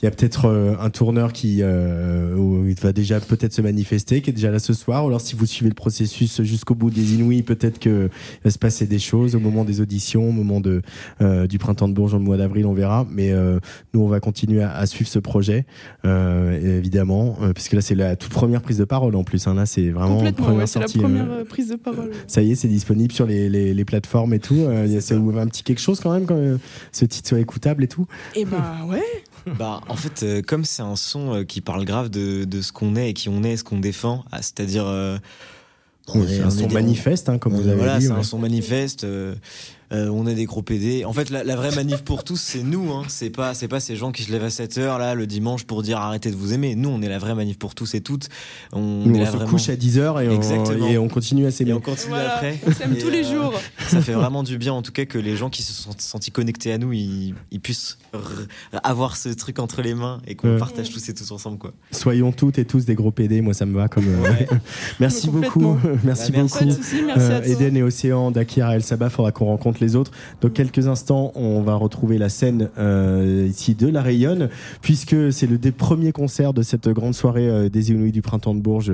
il 0.00 0.04
y 0.04 0.08
a 0.08 0.10
peut-être 0.10 0.46
euh, 0.46 0.74
un 0.80 0.90
tourneur 0.90 1.32
qui 1.32 1.58
euh, 1.62 2.72
va 2.80 2.92
déjà 2.92 3.18
peut-être 3.20 3.52
se 3.52 3.62
manifester, 3.62 4.20
qui 4.20 4.30
est 4.30 4.32
déjà 4.32 4.50
là 4.50 4.58
ce 4.58 4.72
soir. 4.72 5.04
Ou 5.04 5.08
alors, 5.08 5.20
si 5.20 5.34
vous 5.34 5.46
suivez 5.46 5.68
le 5.70 5.74
processus 5.74 6.42
jusqu'au 6.42 6.74
bout 6.74 6.90
des 6.90 7.14
Inouïs, 7.14 7.42
peut-être 7.42 7.78
que 7.78 8.08
va 8.44 8.50
se 8.50 8.58
passer 8.58 8.86
des 8.86 8.98
choses 8.98 9.34
au 9.34 9.40
moment 9.40 9.64
des 9.64 9.80
auditions, 9.80 10.28
au 10.28 10.32
moment 10.32 10.60
de, 10.60 10.82
euh, 11.20 11.46
du 11.46 11.58
printemps 11.58 11.88
de 11.88 11.94
Bourges, 11.94 12.14
au 12.14 12.18
mois 12.20 12.36
d'avril, 12.36 12.66
on 12.66 12.74
verra. 12.74 13.06
Mais 13.10 13.32
euh, 13.32 13.58
nous, 13.92 14.00
on 14.02 14.08
va 14.08 14.20
continuer 14.20 14.62
à, 14.62 14.72
à 14.72 14.86
suivre 14.86 15.10
ce 15.10 15.18
projet, 15.18 15.66
euh, 16.04 16.78
évidemment, 16.78 17.36
euh, 17.42 17.52
puisque 17.52 17.72
là, 17.72 17.80
c'est 17.80 17.94
la 17.96 18.14
toute 18.16 18.32
première 18.32 18.62
prise 18.62 18.78
de 18.78 18.84
parole 18.84 19.16
en 19.16 19.24
plus. 19.24 19.46
hein. 19.46 19.54
Là, 19.54 19.66
c'est 19.66 19.88
vraiment 19.90 20.18
première 20.32 20.58
ouais, 20.58 20.66
c'est 20.66 20.78
la 20.78 20.86
sortie, 20.86 20.98
euh, 20.98 21.02
première 21.02 21.30
euh, 21.30 21.44
prise 21.44 21.68
de 21.70 21.76
parole. 21.76 22.10
ça 22.26 22.42
y 22.42 22.52
est, 22.52 22.54
c'est 22.54 22.68
disponible 22.68 23.12
sur 23.12 23.26
les, 23.26 23.48
les, 23.48 23.74
les 23.74 23.84
plateformes 23.84 24.32
et 24.34 24.38
tout. 24.38 24.54
Euh, 24.54 24.84
il 24.86 24.92
y 24.92 24.96
a 24.96 25.40
un 25.40 25.46
petit 25.46 25.62
quelque 25.62 25.80
chose 25.80 26.00
quand 26.00 26.12
même, 26.12 26.26
quand 26.26 26.36
euh, 26.36 26.56
ce 26.92 27.04
titre 27.04 27.28
soit 27.28 27.40
écoutable 27.40 27.82
et 27.84 27.88
tout. 27.88 28.06
Et 28.36 28.44
ben 28.44 28.86
ouais, 28.88 29.02
Bah, 29.56 29.80
en 29.88 29.96
fait, 29.96 30.22
euh, 30.22 30.42
comme 30.42 30.64
c'est 30.64 30.82
un 30.82 30.96
son 30.96 31.34
euh, 31.34 31.44
qui 31.44 31.60
parle 31.60 31.84
grave 31.84 32.08
de, 32.10 32.44
de 32.44 32.60
ce 32.62 32.72
qu'on 32.72 32.96
est 32.96 33.10
et 33.10 33.14
qui 33.14 33.28
on 33.28 33.42
est 33.44 33.52
et 33.52 33.56
ce 33.56 33.64
qu'on 33.64 33.78
défend, 33.78 34.24
ah, 34.32 34.42
c'est-à-dire. 34.42 34.84
euh, 34.86 35.18
Oui, 36.14 36.20
on 36.22 36.24
est- 36.24 36.36
c'est 36.36 36.40
un 36.40 36.46
on 36.46 36.48
est 36.48 36.60
son 36.62 36.66
des- 36.66 36.74
manifeste, 36.74 37.28
hein, 37.28 37.38
comme 37.38 37.54
vous 37.54 37.66
avez 37.68 37.76
voilà, 37.76 37.98
dit. 37.98 38.06
c'est 38.06 38.12
ouais. 38.12 38.18
un 38.18 38.22
son 38.22 38.38
manifeste. 38.38 39.04
Euh, 39.92 40.08
on 40.08 40.26
est 40.26 40.34
des 40.34 40.44
gros 40.44 40.62
PD. 40.62 41.04
En 41.04 41.12
fait, 41.12 41.30
la, 41.30 41.44
la 41.44 41.56
vraie 41.56 41.74
manif 41.74 42.02
pour 42.02 42.24
tous, 42.24 42.36
c'est 42.40 42.62
nous. 42.62 42.92
Hein. 42.92 43.04
C'est 43.08 43.30
pas, 43.30 43.54
c'est 43.54 43.68
pas 43.68 43.80
ces 43.80 43.96
gens 43.96 44.12
qui 44.12 44.22
se 44.22 44.30
lèvent 44.32 44.44
à 44.44 44.50
7 44.50 44.78
heures 44.78 44.98
là 44.98 45.14
le 45.14 45.26
dimanche 45.26 45.64
pour 45.64 45.82
dire 45.82 45.98
arrêtez 45.98 46.30
de 46.30 46.36
vous 46.36 46.52
aimer. 46.52 46.74
Nous, 46.74 46.88
on 46.88 47.00
est 47.02 47.08
la 47.08 47.18
vraie 47.18 47.34
manif 47.34 47.58
pour 47.58 47.74
tous 47.74 47.94
et 47.94 48.00
toutes. 48.00 48.28
On, 48.72 48.80
Nous, 48.80 49.14
est 49.14 49.18
on 49.18 49.20
là 49.24 49.26
se 49.30 49.36
vraiment- 49.36 49.50
couche 49.50 49.68
à 49.68 49.76
10h 49.76 50.22
et, 50.30 50.34
Exactement. 50.34 50.86
on, 50.86 50.88
et 50.88 50.98
on 50.98 51.08
continue 51.08 51.46
à 51.46 51.50
s'aimer. 51.50 51.70
et 51.70 51.74
on 51.74 51.80
continue 51.80 52.10
Voilà, 52.10 52.34
après. 52.34 52.58
on 52.66 52.72
s'aime 52.72 52.92
Et, 52.94 52.98
tous 52.98 53.10
les 53.10 53.24
euh, 53.26 53.32
jours. 53.42 53.54
Ça 53.88 54.00
fait 54.02 54.12
vraiment 54.12 54.42
du 54.42 54.58
bien, 54.58 54.72
en 54.74 54.82
tout 54.82 54.92
cas, 54.92 55.04
que 55.06 55.18
les 55.18 55.36
gens 55.36 55.48
qui 55.50 55.62
se 55.62 55.72
sont 55.72 55.90
sentis 55.98 56.30
connectés 56.30 56.72
à 56.72 56.78
nous, 56.78 56.92
ils, 56.92 57.34
ils 57.50 57.60
puissent 57.60 57.98
avoir 58.82 59.16
ce 59.16 59.30
truc 59.30 59.58
entre 59.58 59.82
les 59.82 59.94
mains 59.94 60.20
et 60.26 60.34
qu'on 60.34 60.58
partage 60.58 60.90
tous 60.90 61.08
et 61.08 61.14
tous 61.14 61.30
ensemble, 61.32 61.58
quoi. 61.58 61.72
Soyons 61.92 62.32
toutes 62.32 62.58
et 62.58 62.64
tous 62.64 62.84
des 62.84 62.94
gros 62.94 63.10
PD, 63.10 63.40
moi 63.40 63.54
ça 63.54 63.64
me 63.66 63.74
va 63.74 63.88
comme. 63.88 64.06
euh, 64.08 64.32
merci 65.00 65.28
beaucoup, 65.30 65.76
merci 66.04 66.32
Bah, 66.32 66.38
merci. 66.38 66.58
Beaucoup. 66.58 66.64
de 66.66 66.70
soucis, 66.72 67.02
merci 67.06 67.32
à 67.32 67.38
Euh. 67.38 67.42
Eden 67.42 67.76
et 67.76 67.82
Océan, 67.82 68.30
Dakir 68.30 68.70
et 68.70 68.74
El 68.74 68.82
Sabah, 68.82 69.10
faudra 69.10 69.32
qu'on 69.32 69.46
rencontre 69.46 69.77
les 69.80 69.96
autres. 69.96 70.12
Dans 70.40 70.48
quelques 70.48 70.88
instants, 70.88 71.32
on 71.34 71.62
va 71.62 71.74
retrouver 71.74 72.18
la 72.18 72.28
scène 72.28 72.68
euh, 72.78 73.46
ici 73.48 73.74
de 73.74 73.88
La 73.88 74.02
Rayonne, 74.02 74.48
puisque 74.82 75.32
c'est 75.32 75.46
le 75.46 75.58
des 75.58 75.72
premiers 75.72 76.12
concerts 76.12 76.54
de 76.54 76.62
cette 76.62 76.88
grande 76.88 77.14
soirée 77.14 77.48
euh, 77.48 77.68
des 77.68 77.90
Inouïs 77.90 78.12
du 78.12 78.22
printemps 78.22 78.54
de 78.54 78.60
Bourges, 78.60 78.92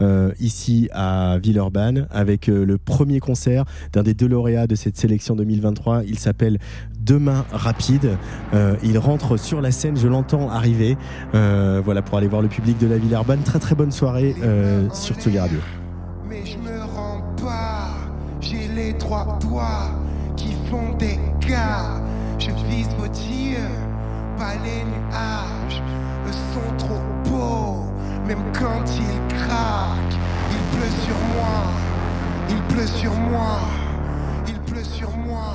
euh, 0.00 0.32
ici 0.40 0.88
à 0.92 1.38
Villeurbanne, 1.38 2.06
avec 2.10 2.46
le 2.46 2.78
premier 2.78 3.20
concert 3.20 3.64
d'un 3.92 4.02
des 4.02 4.14
deux 4.14 4.28
lauréats 4.28 4.66
de 4.66 4.74
cette 4.74 4.96
sélection 4.96 5.36
2023. 5.36 6.04
Il 6.04 6.18
s'appelle 6.18 6.58
Demain 7.00 7.44
Rapide. 7.52 8.16
Il 8.82 8.98
rentre 8.98 9.36
sur 9.36 9.60
la 9.60 9.70
scène, 9.70 9.96
je 9.96 10.08
l'entends 10.08 10.50
arriver. 10.50 10.96
Voilà, 11.32 12.02
pour 12.02 12.18
aller 12.18 12.28
voir 12.28 12.42
le 12.42 12.48
public 12.48 12.78
de 12.78 12.86
la 12.86 12.98
Villeurbanne. 12.98 13.42
Très 13.42 13.58
très 13.58 13.74
bonne 13.74 13.92
soirée 13.92 14.34
sur 14.92 15.16
Tsugi 15.16 15.38
Radio. 15.38 15.58
Mais 16.28 16.44
je 16.44 16.58
me 16.58 16.82
rends 16.82 17.22
pas, 17.40 17.88
j'ai 18.40 18.68
les 18.74 18.96
trois 18.98 19.38
doigts 19.40 19.90
Je 22.38 22.50
vise 22.68 22.88
vos 22.98 23.08
dieux, 23.08 23.70
pas 24.38 24.54
les 24.64 24.84
nuages. 24.84 25.82
Le 26.24 26.32
son 26.32 26.76
trop 26.76 27.02
beau, 27.24 27.86
même 28.26 28.44
quand 28.52 28.84
il 28.86 29.36
craque. 29.36 30.16
Il 30.50 30.78
pleut 30.78 30.94
sur 31.04 31.18
moi, 31.34 31.56
il 32.48 32.62
pleut 32.74 32.86
sur 32.86 33.14
moi, 33.14 33.60
il 34.46 34.58
pleut 34.60 34.84
sur 34.84 35.10
moi, 35.16 35.54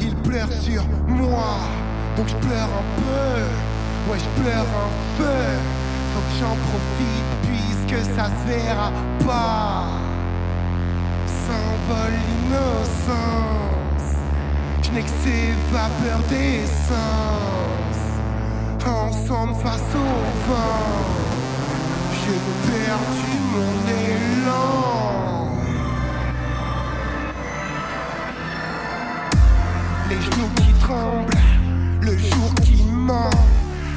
il 0.00 0.14
pleure 0.16 0.52
sur 0.52 0.84
moi. 1.06 1.58
Donc 2.16 2.28
je 2.28 2.36
pleure 2.36 2.70
un 2.80 2.86
peu, 3.00 4.10
ouais 4.10 4.18
je 4.18 4.42
pleure 4.42 4.66
un 4.86 4.92
peu. 5.18 5.42
Faut 6.12 6.20
que 6.20 6.34
j'en 6.40 6.56
profite 6.68 7.30
puisque 7.42 7.98
ça 8.16 8.24
se 8.26 8.48
verra 8.48 8.90
pas. 9.26 9.86
S'envole 11.26 12.18
l'innocence. 12.50 13.75
Je 14.86 14.92
n'ai 14.92 15.02
que 15.02 15.08
ces 15.24 15.52
vapeurs 15.72 16.22
d'essence. 16.28 16.94
Ensemble 18.86 19.54
face 19.56 19.94
au 19.94 20.48
vent. 20.48 20.94
J'ai 22.12 22.40
perdu 22.70 23.32
mon 23.52 23.74
élan. 23.90 25.50
Les 30.08 30.20
genoux 30.22 30.52
qui 30.56 30.72
tremblent, 30.84 31.34
le 32.02 32.16
jour 32.16 32.54
qui 32.62 32.84
ment. 32.84 33.30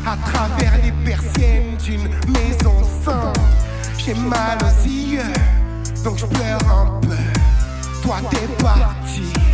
À 0.07 0.17
travers 0.31 0.73
les 0.83 0.91
persiennes 1.05 1.77
d'une 1.83 2.09
maison 2.33 2.83
sans. 3.05 3.33
J'ai 3.99 4.15
mal 4.15 4.57
aux 4.63 4.87
yeux, 4.87 5.33
donc 6.03 6.17
je 6.17 6.25
pleure 6.25 6.59
un 6.71 6.99
peu. 7.01 7.15
Toi 8.01 8.17
t'es 8.31 8.47
parti 8.63 9.48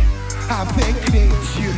avec 0.50 1.12
les 1.12 1.28
dieux. 1.28 1.74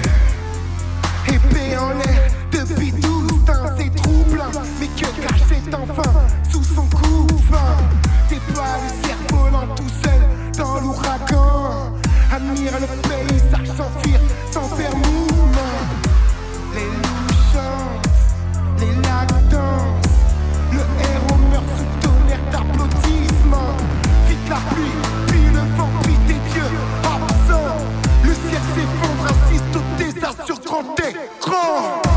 Épée 1.29 1.77
en 1.77 1.91
l'air 1.91 2.31
depuis 2.53 2.93
douze 2.93 3.45
temps, 3.45 3.69
c'est 3.77 3.95
troublant. 3.95 4.51
Mais 4.81 4.89
que 4.89 5.27
cache 5.27 5.43
cet 5.49 5.75
enfant 5.75 6.13
sous 6.51 6.63
son 6.63 6.89
T'es 8.29 8.37
pas 8.53 8.77
le 8.83 9.07
cerf 9.07 9.17
volant 9.31 9.75
tout 9.75 9.89
seul 10.03 10.21
dans 10.59 10.81
l'ouragan. 10.81 11.95
Admire 12.31 12.73
le 12.79 13.09
paysage 13.09 13.69
s'enfuir 13.69 14.21
sans 14.51 14.69
faire 14.77 14.95
mouvement. 14.95 15.79
Les 16.75 16.85
loups 16.85 17.35
chantent, 17.53 18.81
les 18.81 18.95
lacs 19.03 19.49
dansent. 19.49 20.29
Le 20.73 20.81
héros 20.81 21.41
meurt 21.51 21.65
sous 21.79 22.07
tonnerre 22.07 22.45
d'applaudissements. 22.53 23.77
Vite 24.29 24.49
la 24.51 24.61
pluie, 24.75 25.28
sur 30.47 30.61
30 30.61 31.01
écrans. 31.01 32.08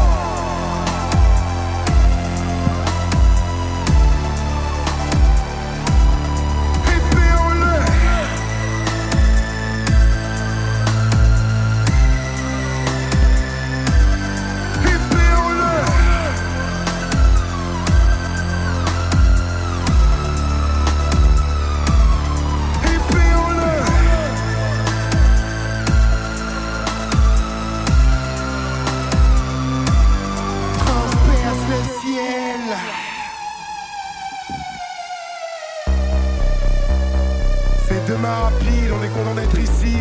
on 38.23 39.03
est 39.03 39.09
content 39.09 39.35
d'être 39.35 39.59
ici. 39.59 39.95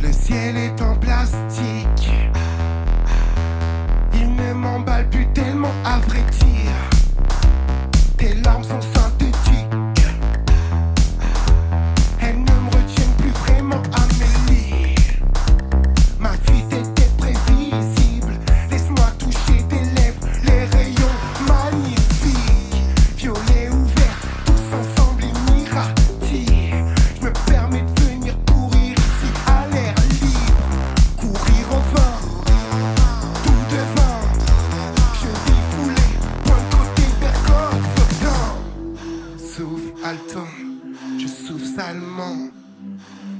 Le 0.00 0.12
ciel 0.12 0.56
est 0.56 0.80
en 0.80 0.94
plastique. 0.96 2.10
Il 4.14 4.34
ne 4.34 4.52
m'emballe 4.54 5.08
plus 5.10 5.26
tellement 5.32 5.72
à 5.84 5.98
vrai 5.98 6.22
dire. 6.40 6.72
Tes 8.16 8.34
larmes 8.34 8.64
sont 8.64 8.97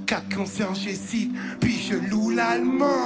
Qu'à 0.09 0.23
cancers, 0.35 0.75
j'hésite, 0.75 1.33
puis 1.61 1.79
je 1.79 1.95
loue 1.95 2.31
l'allemand. 2.31 3.05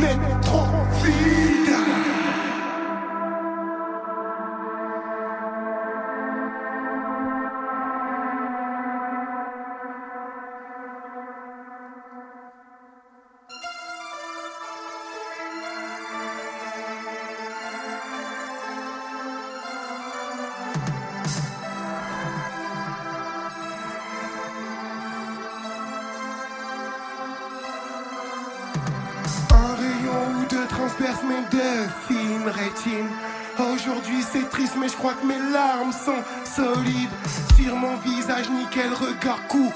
Nick 0.00 0.29
Gaku. 39.20 39.69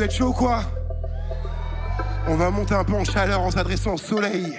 vous 0.00 0.06
êtes 0.06 0.14
chaud 0.14 0.32
quoi? 0.32 0.62
On 2.26 2.34
va 2.34 2.48
monter 2.48 2.72
un 2.72 2.84
peu 2.84 2.94
en 2.94 3.04
chaleur 3.04 3.42
en 3.42 3.50
s'adressant 3.50 3.92
au 3.92 3.98
soleil. 3.98 4.58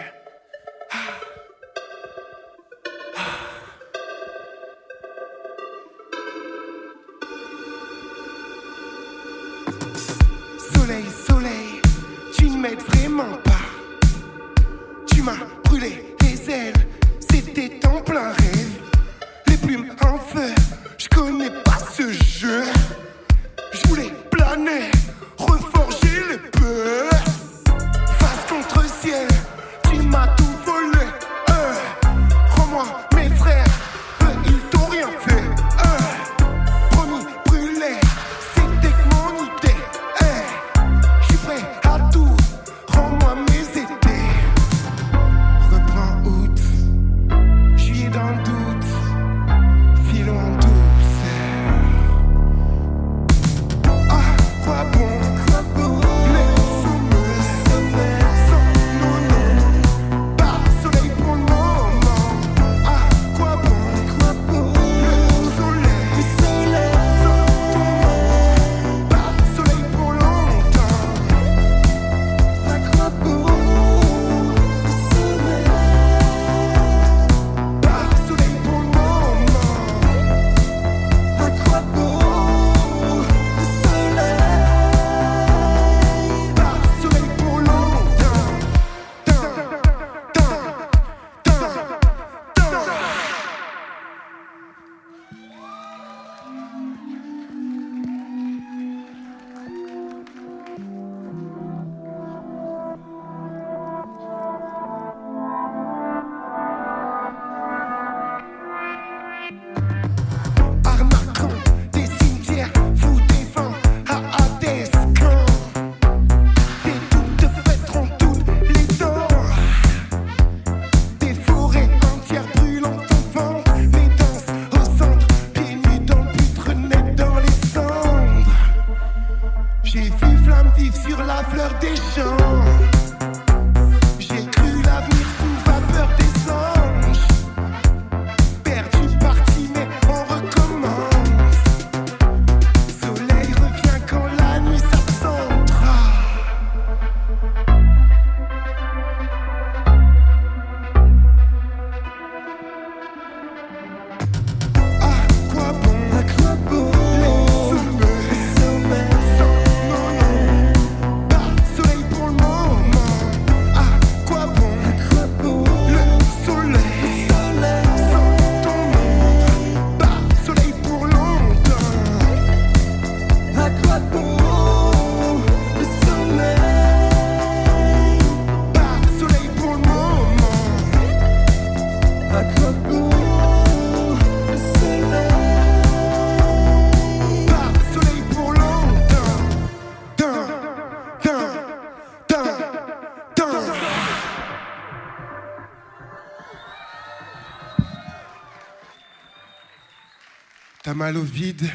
Mal 201.02 201.18
au 201.18 201.24
vide 201.24 201.68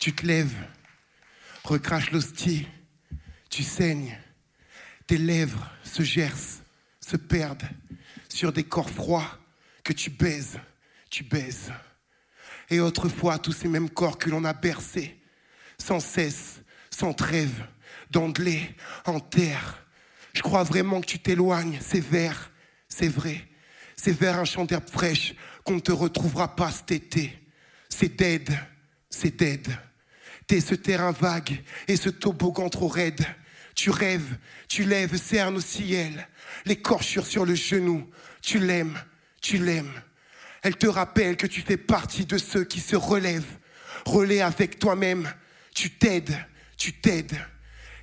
Tu 0.00 0.12
te 0.12 0.26
lèves 0.26 0.56
Recrache 1.62 2.10
l'hostie 2.10 2.66
Tu 3.48 3.62
saignes 3.62 4.18
Tes 5.06 5.18
lèvres 5.18 5.70
se 5.84 6.02
gercent 6.02 6.64
Se 6.98 7.16
perdent 7.16 7.62
sur 8.28 8.52
des 8.52 8.64
corps 8.64 8.90
froids 8.90 9.38
que 9.84 9.92
tu 9.92 10.10
baises, 10.10 10.58
tu 11.10 11.22
baises. 11.22 11.72
Et 12.70 12.80
autrefois, 12.80 13.38
tous 13.38 13.52
ces 13.52 13.68
mêmes 13.68 13.90
corps 13.90 14.18
que 14.18 14.30
l'on 14.30 14.44
a 14.44 14.52
bercés, 14.52 15.20
sans 15.78 16.00
cesse, 16.00 16.60
sans 16.90 17.12
trêve, 17.12 17.68
d'anglais, 18.10 18.74
en 19.04 19.20
terre. 19.20 19.86
Je 20.32 20.42
crois 20.42 20.64
vraiment 20.64 21.00
que 21.00 21.06
tu 21.06 21.20
t'éloignes, 21.20 21.78
c'est 21.80 22.00
vers, 22.00 22.50
c'est 22.88 23.06
vrai. 23.06 23.48
C'est 23.94 24.18
vers 24.18 24.40
un 24.40 24.44
champ 24.44 24.64
d'herbe 24.64 24.90
fraîche 24.90 25.34
qu'on 25.62 25.76
ne 25.76 25.80
te 25.80 25.92
retrouvera 25.92 26.56
pas 26.56 26.72
cet 26.72 26.90
été. 26.90 27.41
C'est 27.94 28.16
dead, 28.16 28.48
c'est 29.10 29.36
dead. 29.36 29.68
T'es 30.46 30.60
ce 30.60 30.74
terrain 30.74 31.12
vague 31.12 31.62
et 31.86 31.96
ce 31.96 32.08
toboggan 32.08 32.70
trop 32.70 32.88
raide. 32.88 33.22
Tu 33.74 33.90
rêves, 33.90 34.38
tu 34.66 34.84
lèves, 34.84 35.20
cernes 35.20 35.56
au 35.56 35.60
ciel, 35.60 36.26
l'écorchure 36.64 37.26
sur 37.26 37.44
le 37.44 37.54
genou. 37.54 38.08
Tu 38.40 38.58
l'aimes, 38.58 38.98
tu 39.42 39.58
l'aimes. 39.58 39.92
Elle 40.62 40.76
te 40.76 40.86
rappelle 40.86 41.36
que 41.36 41.46
tu 41.46 41.60
fais 41.60 41.76
partie 41.76 42.24
de 42.24 42.38
ceux 42.38 42.64
qui 42.64 42.80
se 42.80 42.96
relèvent. 42.96 43.58
Relais 44.06 44.40
avec 44.40 44.78
toi-même. 44.78 45.30
Tu 45.74 45.90
t'aides, 45.90 46.34
tu 46.78 46.94
t'aides. 46.94 47.36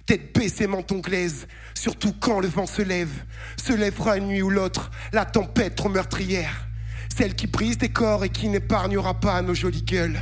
Tête 0.05 0.33
baissée, 0.37 0.67
menton 0.67 0.99
glaise, 0.99 1.47
surtout 1.73 2.13
quand 2.13 2.39
le 2.39 2.47
vent 2.47 2.67
se 2.67 2.83
lève. 2.83 3.25
Se 3.57 3.73
lèvera 3.73 4.17
une 4.17 4.27
nuit 4.27 4.43
ou 4.43 4.51
l'autre, 4.51 4.91
la 5.11 5.25
tempête 5.25 5.75
trop 5.75 5.89
meurtrière. 5.89 6.68
Celle 7.19 7.35
qui 7.35 7.47
brise 7.47 7.77
des 7.77 7.89
corps 7.89 8.23
et 8.23 8.29
qui 8.29 8.47
n'épargnera 8.47 9.13
pas 9.13 9.41
nos 9.41 9.53
jolies 9.53 9.83
gueules. 9.83 10.17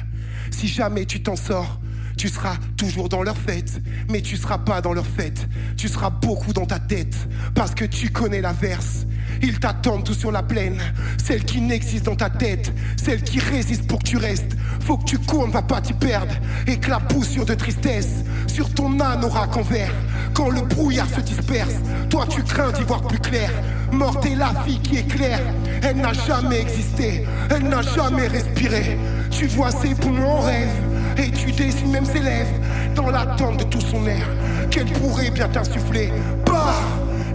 Si 0.50 0.68
jamais 0.68 1.06
tu 1.06 1.22
t'en 1.22 1.36
sors, 1.36 1.80
tu 2.18 2.30
seras 2.30 2.56
toujours 2.76 3.10
dans 3.10 3.22
leur 3.22 3.38
fête, 3.38 3.80
mais 4.10 4.22
tu 4.22 4.38
seras 4.38 4.58
pas 4.58 4.82
dans 4.82 4.94
leur 4.94 5.06
fête. 5.06 5.48
Tu 5.78 5.88
seras 5.88 6.10
beaucoup 6.10 6.52
dans 6.52 6.66
ta 6.66 6.80
tête, 6.80 7.16
parce 7.54 7.76
que 7.76 7.86
tu 7.86 8.10
connais 8.10 8.42
l'averse. 8.42 9.06
Ils 9.42 9.60
t'attendent 9.60 10.04
tout 10.04 10.16
sur 10.16 10.32
la 10.32 10.42
plaine, 10.42 10.80
celle 11.24 11.44
qui 11.46 11.62
n'existe 11.62 12.06
dans 12.06 12.16
ta 12.16 12.30
tête, 12.30 12.74
celle 12.96 13.22
qui 13.22 13.40
résiste 13.40 13.88
pour 13.88 14.00
que 14.00 14.06
tu 14.06 14.18
restes. 14.18 14.58
Faut 14.82 14.98
que 14.98 15.06
tu 15.06 15.20
cours, 15.20 15.48
ne 15.48 15.54
va 15.54 15.62
pas 15.62 15.80
t'y 15.80 15.94
perdre. 15.94 16.34
Éclaboussure 16.66 17.46
de 17.46 17.54
tristesse 17.54 18.24
sur 18.48 18.74
ton 18.74 19.00
âne 19.00 19.24
aura 19.24 19.48
qu'envers. 19.48 19.94
Quand 20.34 20.50
le 20.50 20.62
brouillard 20.62 21.10
se 21.10 21.22
disperse, 21.22 21.76
toi 22.10 22.26
tu 22.28 22.42
crains 22.42 22.72
d'y 22.72 22.84
voir 22.84 23.04
plus 23.04 23.20
clair. 23.20 23.52
Morte 23.92 24.26
est 24.26 24.36
la 24.36 24.54
vie 24.66 24.80
qui 24.80 24.98
éclaire, 24.98 25.42
elle 25.84 25.98
n'a 25.98 26.14
jamais 26.14 26.62
existé, 26.62 27.26
elle 27.50 27.70
n'a 27.70 27.82
jamais 27.82 28.28
respiré. 28.28 28.98
Tu 29.30 29.48
vois 29.48 29.72
ses 29.72 29.94
poumons 29.94 30.38
en 30.38 30.42
rêve, 30.42 30.70
et 31.18 31.32
tu 31.32 31.52
dessines 31.52 31.92
même 31.92 32.06
ses 32.06 32.20
lèvres 32.20 32.50
dans 32.96 33.10
l'attente 33.10 33.58
de 33.58 33.64
tout 33.64 33.82
son 33.82 34.06
air 34.08 34.28
qu'elle 34.70 34.86
pourrait 34.86 35.32
bien 35.32 35.48
t'insuffler. 35.48 36.12
Pars 36.46 36.84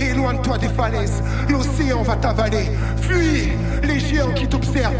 Éloigne-toi 0.00 0.58
des 0.58 0.68
falaises, 0.68 1.22
l'océan 1.48 2.02
va 2.02 2.16
t'avaler. 2.16 2.70
Fuis 3.00 3.52
les 3.84 4.00
géants 4.00 4.32
qui 4.32 4.48
t'observent, 4.48 4.94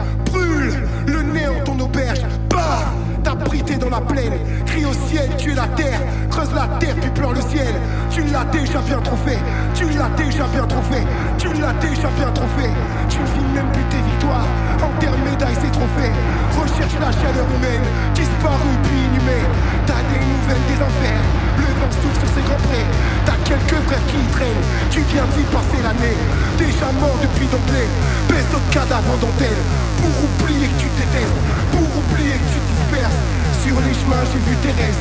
Dans 3.81 3.89
la 3.89 4.01
plaine, 4.01 4.37
crie 4.67 4.85
au 4.85 4.93
ciel, 5.09 5.29
tu 5.39 5.51
es 5.51 5.55
la 5.55 5.67
terre, 5.75 5.99
creuse 6.31 6.53
la 6.55 6.69
terre 6.79 6.95
puis 7.01 7.11
pleure 7.11 7.33
le 7.33 7.41
ciel. 7.41 7.75
Tu 8.11 8.23
l'as 8.31 8.45
déjà 8.53 8.79
bien 8.87 9.01
trop 9.01 9.17
fait, 9.25 9.39
tu 9.75 9.89
l'as 9.97 10.13
déjà 10.15 10.47
bien 10.55 10.67
trop 10.69 10.85
fait, 10.93 11.03
tu 11.39 11.49
l'as 11.59 11.73
déjà 11.81 12.09
bien 12.15 12.31
trop 12.31 12.47
fait. 12.55 12.71
Tu 13.09 13.19
ne 13.19 13.27
vis 13.27 13.49
même 13.57 13.67
plus 13.73 13.83
tes 13.91 14.03
victoires, 14.07 14.47
enterre 14.77 15.17
médailles, 15.25 15.57
c'est 15.59 15.73
trop 15.73 15.89
fait. 15.99 16.13
Recherche 16.55 16.95
la 17.01 17.11
chaleur 17.11 17.49
humaine, 17.49 17.83
disparue 18.15 18.77
puis 18.85 18.99
inhumée. 19.09 19.45
T'as 19.89 20.05
des 20.15 20.21
nouvelles 20.21 20.67
des 20.71 20.79
enfers, 20.79 21.25
le 21.59 21.69
vent 21.81 21.93
souffle 21.97 22.21
sur 22.23 22.31
ses 22.39 22.45
grands 22.47 22.63
prés. 22.69 22.87
T'as 23.25 23.41
quelques 23.43 23.81
frères 23.89 24.07
qui 24.07 24.21
traînent, 24.37 24.65
tu 24.93 25.01
viens 25.11 25.27
d'y 25.35 25.45
passer 25.51 25.81
l'année. 25.83 26.19
Déjà 26.55 26.87
mort 27.01 27.19
depuis 27.19 27.49
d'emblée, 27.51 27.89
baisse 28.29 28.47
d'autres 28.53 28.71
cadavres 28.71 29.11
en 29.11 29.19
dentelle. 29.19 29.63
Pour 29.99 30.13
oublier 30.23 30.71
que 30.71 30.79
tu 30.79 30.89
détestes, 30.93 31.41
pour 31.73 31.89
oublier 31.89 32.37
que 32.39 32.49
tu 32.53 32.61
disperses. 32.63 33.42
Sur 33.65 33.81
les 33.81 33.95
chemins, 33.95 34.25
j'ai 34.33 34.41
vu 34.41 34.57
tes 34.57 34.73
restes, 34.73 34.99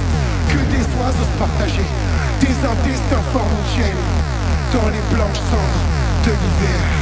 que 0.50 0.60
des 0.70 0.86
oiseaux 1.00 1.24
se 1.24 1.40
partager, 1.40 1.86
des 2.40 2.48
intestins 2.48 3.24
chaîne, 3.76 3.98
dans 4.72 4.88
les 4.90 5.16
blanches 5.16 5.42
cendres 5.50 6.26
de 6.26 6.30
l'hiver. 6.30 7.01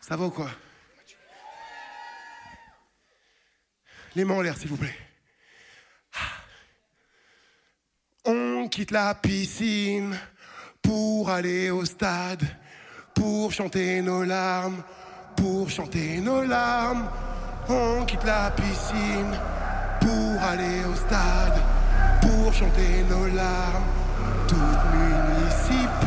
Ça 0.00 0.16
va 0.16 0.24
ou 0.24 0.30
quoi? 0.30 0.48
Les 4.14 4.24
mains 4.24 4.36
en 4.36 4.40
l'air, 4.40 4.56
s'il 4.56 4.68
vous 4.68 4.78
plaît. 4.78 4.96
Ah. 6.14 6.18
On 8.24 8.68
quitte 8.68 8.90
la 8.90 9.14
piscine 9.14 10.18
pour 10.80 11.28
aller 11.28 11.70
au 11.70 11.84
stade, 11.84 12.42
pour 13.14 13.52
chanter 13.52 14.00
nos 14.00 14.24
larmes, 14.24 14.82
pour 15.36 15.68
chanter 15.68 16.18
nos 16.20 16.42
larmes. 16.42 17.10
On 17.68 18.06
quitte 18.06 18.24
la 18.24 18.50
piscine 18.52 19.38
pour 20.00 20.42
aller 20.42 20.86
au 20.86 20.94
stade, 20.94 21.60
pour 22.22 22.50
chanter 22.54 23.02
nos 23.10 23.26
larmes, 23.26 23.84
toute 24.48 24.84
municipale. 24.94 25.97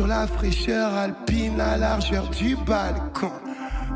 Sur 0.00 0.06
la 0.06 0.26
fraîcheur 0.26 0.94
alpine 0.94 1.60
à 1.60 1.76
largeur 1.76 2.26
du 2.30 2.56
balcon. 2.56 3.30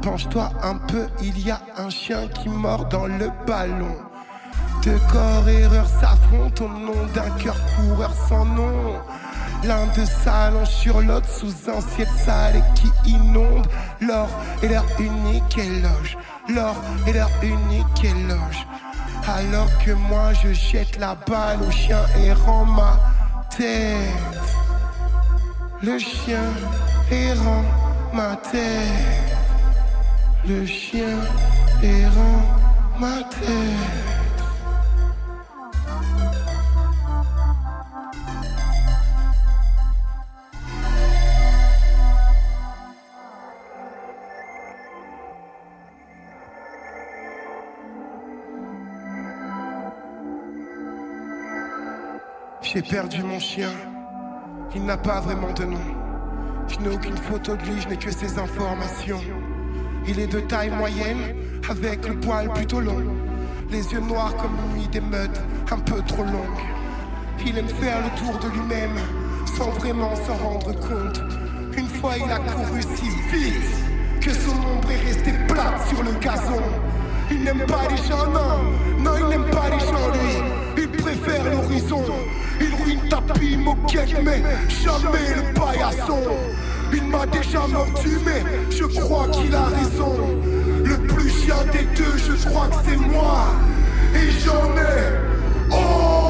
Penche-toi 0.02 0.50
un 0.62 0.76
peu, 0.76 1.06
il 1.22 1.38
y 1.40 1.50
a 1.50 1.58
un 1.78 1.88
chien 1.88 2.28
qui 2.28 2.50
mord 2.50 2.84
dans 2.90 3.06
le 3.06 3.30
ballon. 3.46 3.96
Deux 4.82 5.00
corps 5.10 5.48
erreurs 5.48 5.88
s'affrontent 5.88 6.66
au 6.66 6.68
nom 6.68 7.06
d'un 7.14 7.30
cœur 7.42 7.56
coureur 7.74 8.12
sans 8.28 8.44
nom. 8.44 9.00
L'un 9.62 9.86
de 9.96 10.04
s'allonge 10.04 10.68
sur 10.68 11.00
l'autre 11.00 11.26
sous 11.26 11.70
un 11.70 11.80
ciel 11.80 12.08
sale 12.22 12.56
et 12.56 12.74
qui 12.74 12.92
inonde 13.10 13.66
l'or 14.02 14.28
et 14.62 14.68
leur 14.68 14.84
unique 14.98 15.56
éloge. 15.56 16.18
L'or 16.54 16.76
et 17.06 17.14
leur 17.14 17.30
unique 17.42 18.04
éloge. 18.04 18.66
Alors 19.26 19.70
que 19.82 19.92
moi 19.92 20.34
je 20.34 20.52
jette 20.52 20.98
la 20.98 21.14
balle 21.14 21.62
au 21.66 21.70
chien 21.70 22.04
errant 22.18 22.66
ma 22.66 23.00
tête. 23.56 24.63
Le 25.82 25.98
chien 25.98 26.44
errant 27.10 27.64
ma 28.12 28.36
tête. 28.36 29.34
Le 30.46 30.64
chien 30.64 31.18
errant 31.82 32.42
ma 32.98 33.22
tête. 33.24 34.14
J'ai 52.62 52.82
perdu 52.82 53.22
mon 53.22 53.38
chien. 53.38 53.70
Il 54.76 54.84
n'a 54.84 54.96
pas 54.96 55.20
vraiment 55.20 55.52
de 55.52 55.64
nom. 55.64 55.78
Je 56.66 56.78
n'ai 56.80 56.88
aucune 56.88 57.16
photo 57.16 57.54
de 57.54 57.62
lui, 57.62 57.80
je 57.80 57.88
n'ai 57.88 57.96
que 57.96 58.10
ses 58.10 58.38
informations. 58.38 59.20
Il 60.08 60.18
est 60.18 60.26
de 60.26 60.40
taille 60.40 60.70
moyenne, 60.70 61.34
avec 61.68 62.08
le 62.08 62.18
poil 62.18 62.52
plutôt 62.52 62.80
long. 62.80 63.04
Les 63.70 63.92
yeux 63.92 64.00
noirs 64.00 64.36
comme 64.36 64.52
une 64.66 64.78
nuit 64.78 64.88
d'émeute, 64.88 65.40
un 65.70 65.78
peu 65.78 66.02
trop 66.02 66.24
longue. 66.24 66.60
Il 67.46 67.56
aime 67.56 67.68
faire 67.68 67.98
le 68.02 68.18
tour 68.18 68.38
de 68.40 68.48
lui-même, 68.48 68.96
sans 69.56 69.70
vraiment 69.70 70.14
s'en 70.16 70.34
rendre 70.34 70.72
compte. 70.72 71.22
Une 71.76 71.88
fois 71.88 72.12
il 72.16 72.30
a 72.30 72.38
couru 72.38 72.82
si 72.82 73.08
vite 73.32 74.20
que 74.20 74.32
son 74.32 74.52
ombre 74.52 74.90
est 74.90 75.06
restée 75.06 75.34
plate 75.46 75.88
sur 75.88 76.02
le 76.02 76.12
gazon. 76.20 76.62
Il 77.30 77.44
n'aime 77.44 77.64
pas 77.66 77.86
les 77.88 77.96
gens, 77.96 78.26
non, 78.26 79.02
non, 79.02 79.12
il 79.18 79.28
n'aime 79.28 79.50
pas 79.50 79.70
les 79.70 79.80
gens, 79.80 80.08
lui. 80.12 80.82
Il 80.82 80.88
préfère 80.88 81.44
l'horizon. 81.44 82.04
Il 82.60 82.74
ruine 82.82 83.08
tapis, 83.08 83.56
moquette, 83.56 84.14
mais 84.24 84.42
jamais 84.68 85.34
le 85.36 85.54
paillasson. 85.54 86.20
Il 86.92 87.04
m'a 87.04 87.26
déjà 87.26 87.66
mordu, 87.66 88.18
mais 88.24 88.42
je 88.70 88.84
crois 88.84 89.28
qu'il 89.28 89.54
a 89.54 89.64
raison. 89.64 90.14
Le 90.84 90.96
plus 91.06 91.30
chien 91.30 91.56
des 91.72 91.84
deux, 91.96 92.16
je 92.16 92.48
crois 92.48 92.68
que 92.68 92.76
c'est 92.88 92.96
moi. 92.96 93.46
Et 94.14 94.30
j'en 94.44 94.76
ai 94.76 95.74
honte. 95.74 96.23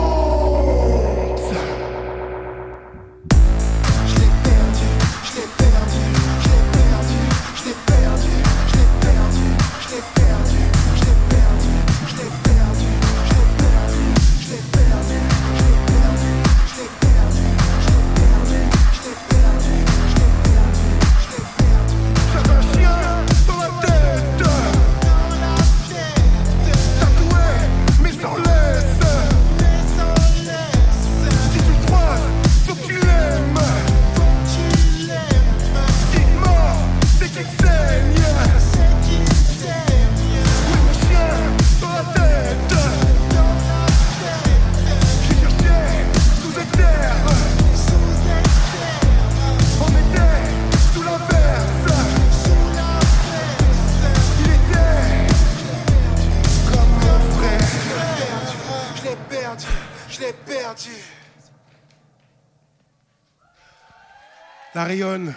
La 64.75 64.85
rayonne, 64.85 65.33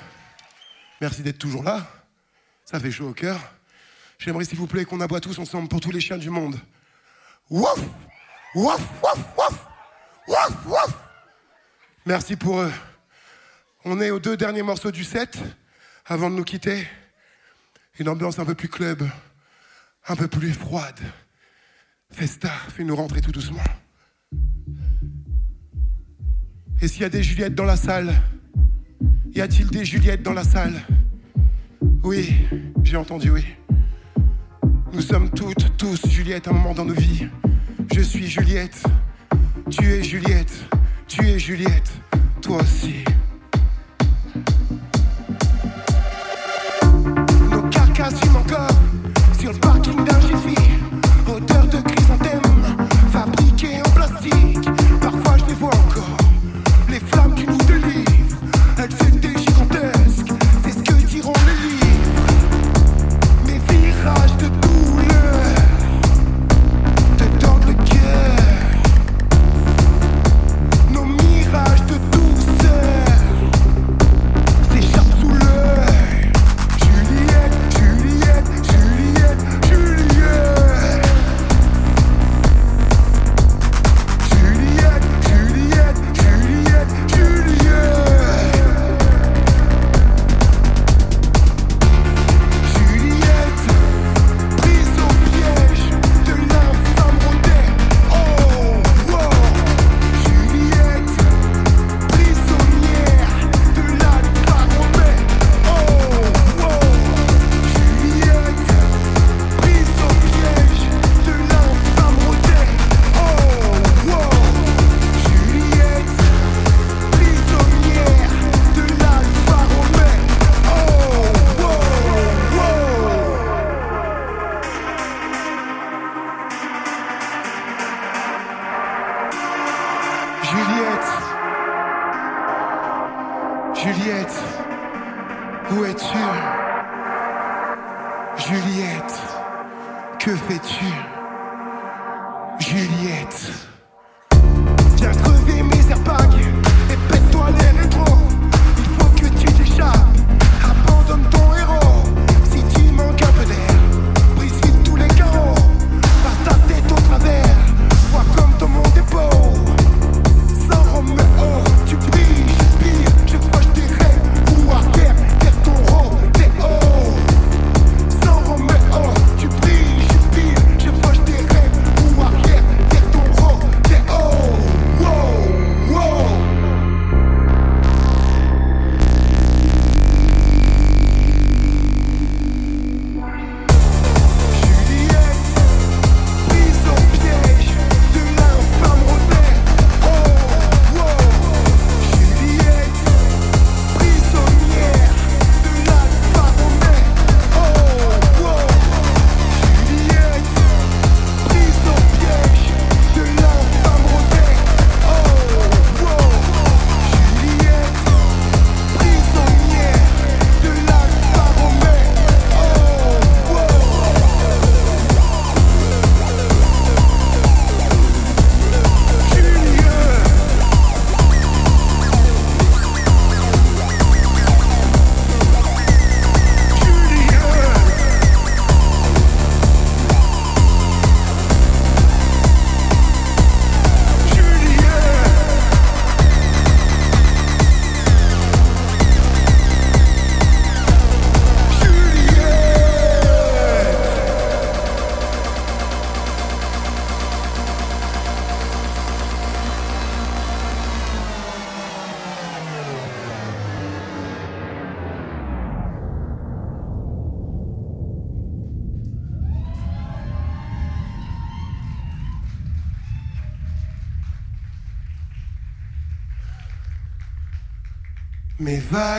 merci 0.99 1.21
d'être 1.21 1.38
toujours 1.38 1.63
là. 1.63 1.85
Ça 2.65 2.79
fait 2.79 2.89
chaud 2.89 3.09
au 3.09 3.13
cœur. 3.13 3.39
J'aimerais, 4.17 4.45
s'il 4.45 4.57
vous 4.57 4.65
plaît, 4.65 4.83
qu'on 4.83 4.99
aboie 4.99 5.21
tous 5.21 5.38
ensemble 5.38 5.69
pour 5.69 5.79
tous 5.79 5.91
les 5.91 6.01
chiens 6.01 6.17
du 6.17 6.31
monde. 6.31 6.59
Wouf 7.51 7.79
Wouf, 8.55 8.81
wouf, 9.03 9.25
wouf 9.38 9.67
Wouf, 10.65 10.97
Merci 12.05 12.35
pour 12.35 12.61
eux. 12.61 12.73
On 13.85 14.01
est 14.01 14.09
aux 14.09 14.19
deux 14.19 14.35
derniers 14.35 14.63
morceaux 14.63 14.91
du 14.91 15.03
set 15.03 15.38
avant 16.05 16.31
de 16.31 16.35
nous 16.35 16.43
quitter. 16.43 16.88
Une 17.99 18.09
ambiance 18.09 18.39
un 18.39 18.45
peu 18.45 18.55
plus 18.55 18.69
club, 18.69 19.07
un 20.07 20.15
peu 20.15 20.27
plus 20.27 20.53
froide. 20.53 20.99
Festa, 22.11 22.49
fais-nous 22.75 22.95
rentrer 22.95 23.21
tout 23.21 23.31
doucement. 23.31 23.63
Et 26.81 26.88
s'il 26.88 27.03
y 27.03 27.05
a 27.05 27.09
des 27.09 27.23
Juliettes 27.23 27.55
dans 27.55 27.65
la 27.65 27.77
salle, 27.77 28.15
y 29.34 29.41
a-t-il 29.41 29.67
des 29.69 29.86
Juliettes 29.86 30.23
dans 30.23 30.34
la 30.34 30.43
salle? 30.43 30.73
Oui, 32.03 32.34
j'ai 32.84 32.97
entendu 32.97 33.30
oui. 33.30 33.45
Nous 34.93 35.01
sommes 35.01 35.30
toutes, 35.30 35.78
tous 35.78 36.07
Juliette 36.09 36.47
à 36.47 36.51
un 36.51 36.53
moment 36.53 36.73
dans 36.73 36.86
nos 36.86 36.93
vies. 36.93 37.28
Je 37.93 38.01
suis 38.01 38.28
Juliette, 38.28 38.84
tu 39.69 39.86
es 39.86 40.03
Juliette, 40.03 40.65
tu 41.07 41.28
es 41.28 41.39
Juliette, 41.39 41.91
toi 42.41 42.61
aussi. 42.61 43.03
Nos 47.51 47.61
carcasses 47.69 48.19
fument 48.21 48.38
encore 48.38 48.71
sur 49.39 49.53
le 49.53 49.59
parking 49.59 50.03
d'un 50.03 50.19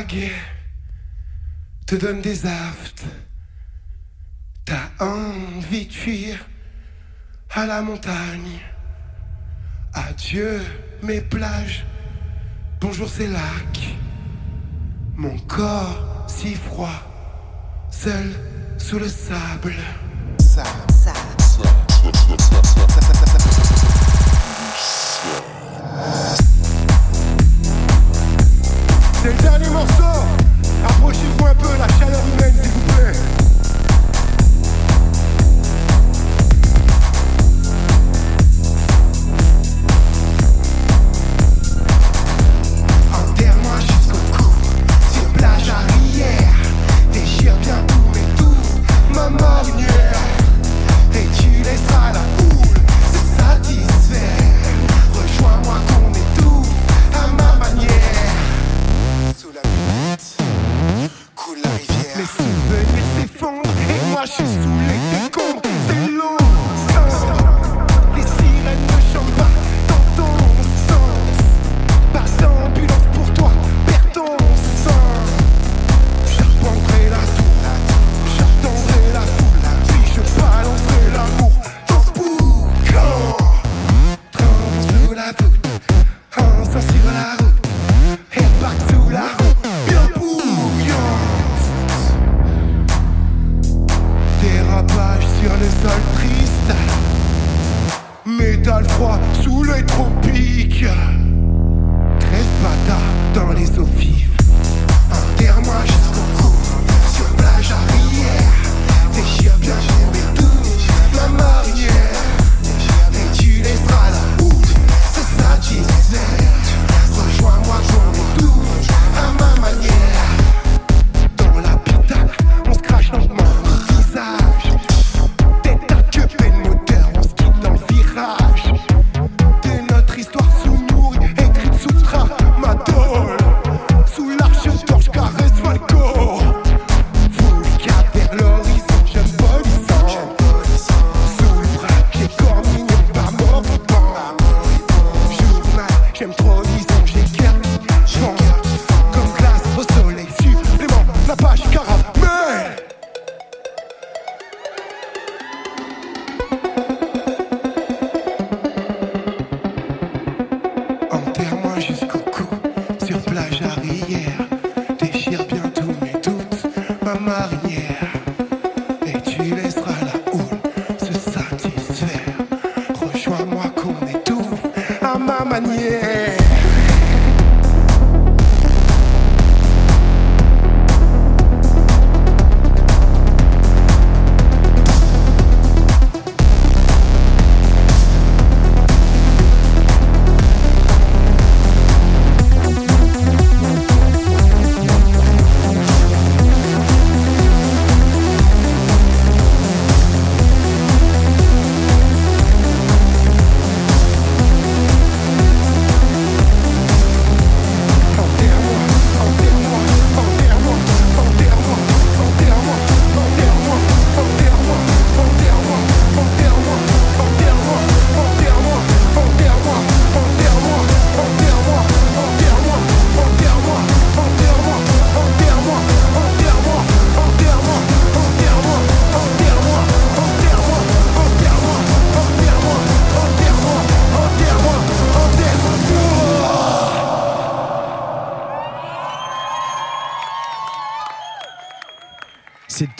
draguer 0.08 0.32
te 1.86 1.96
donne 1.96 2.20
des 2.20 2.44
armes. 2.46 2.67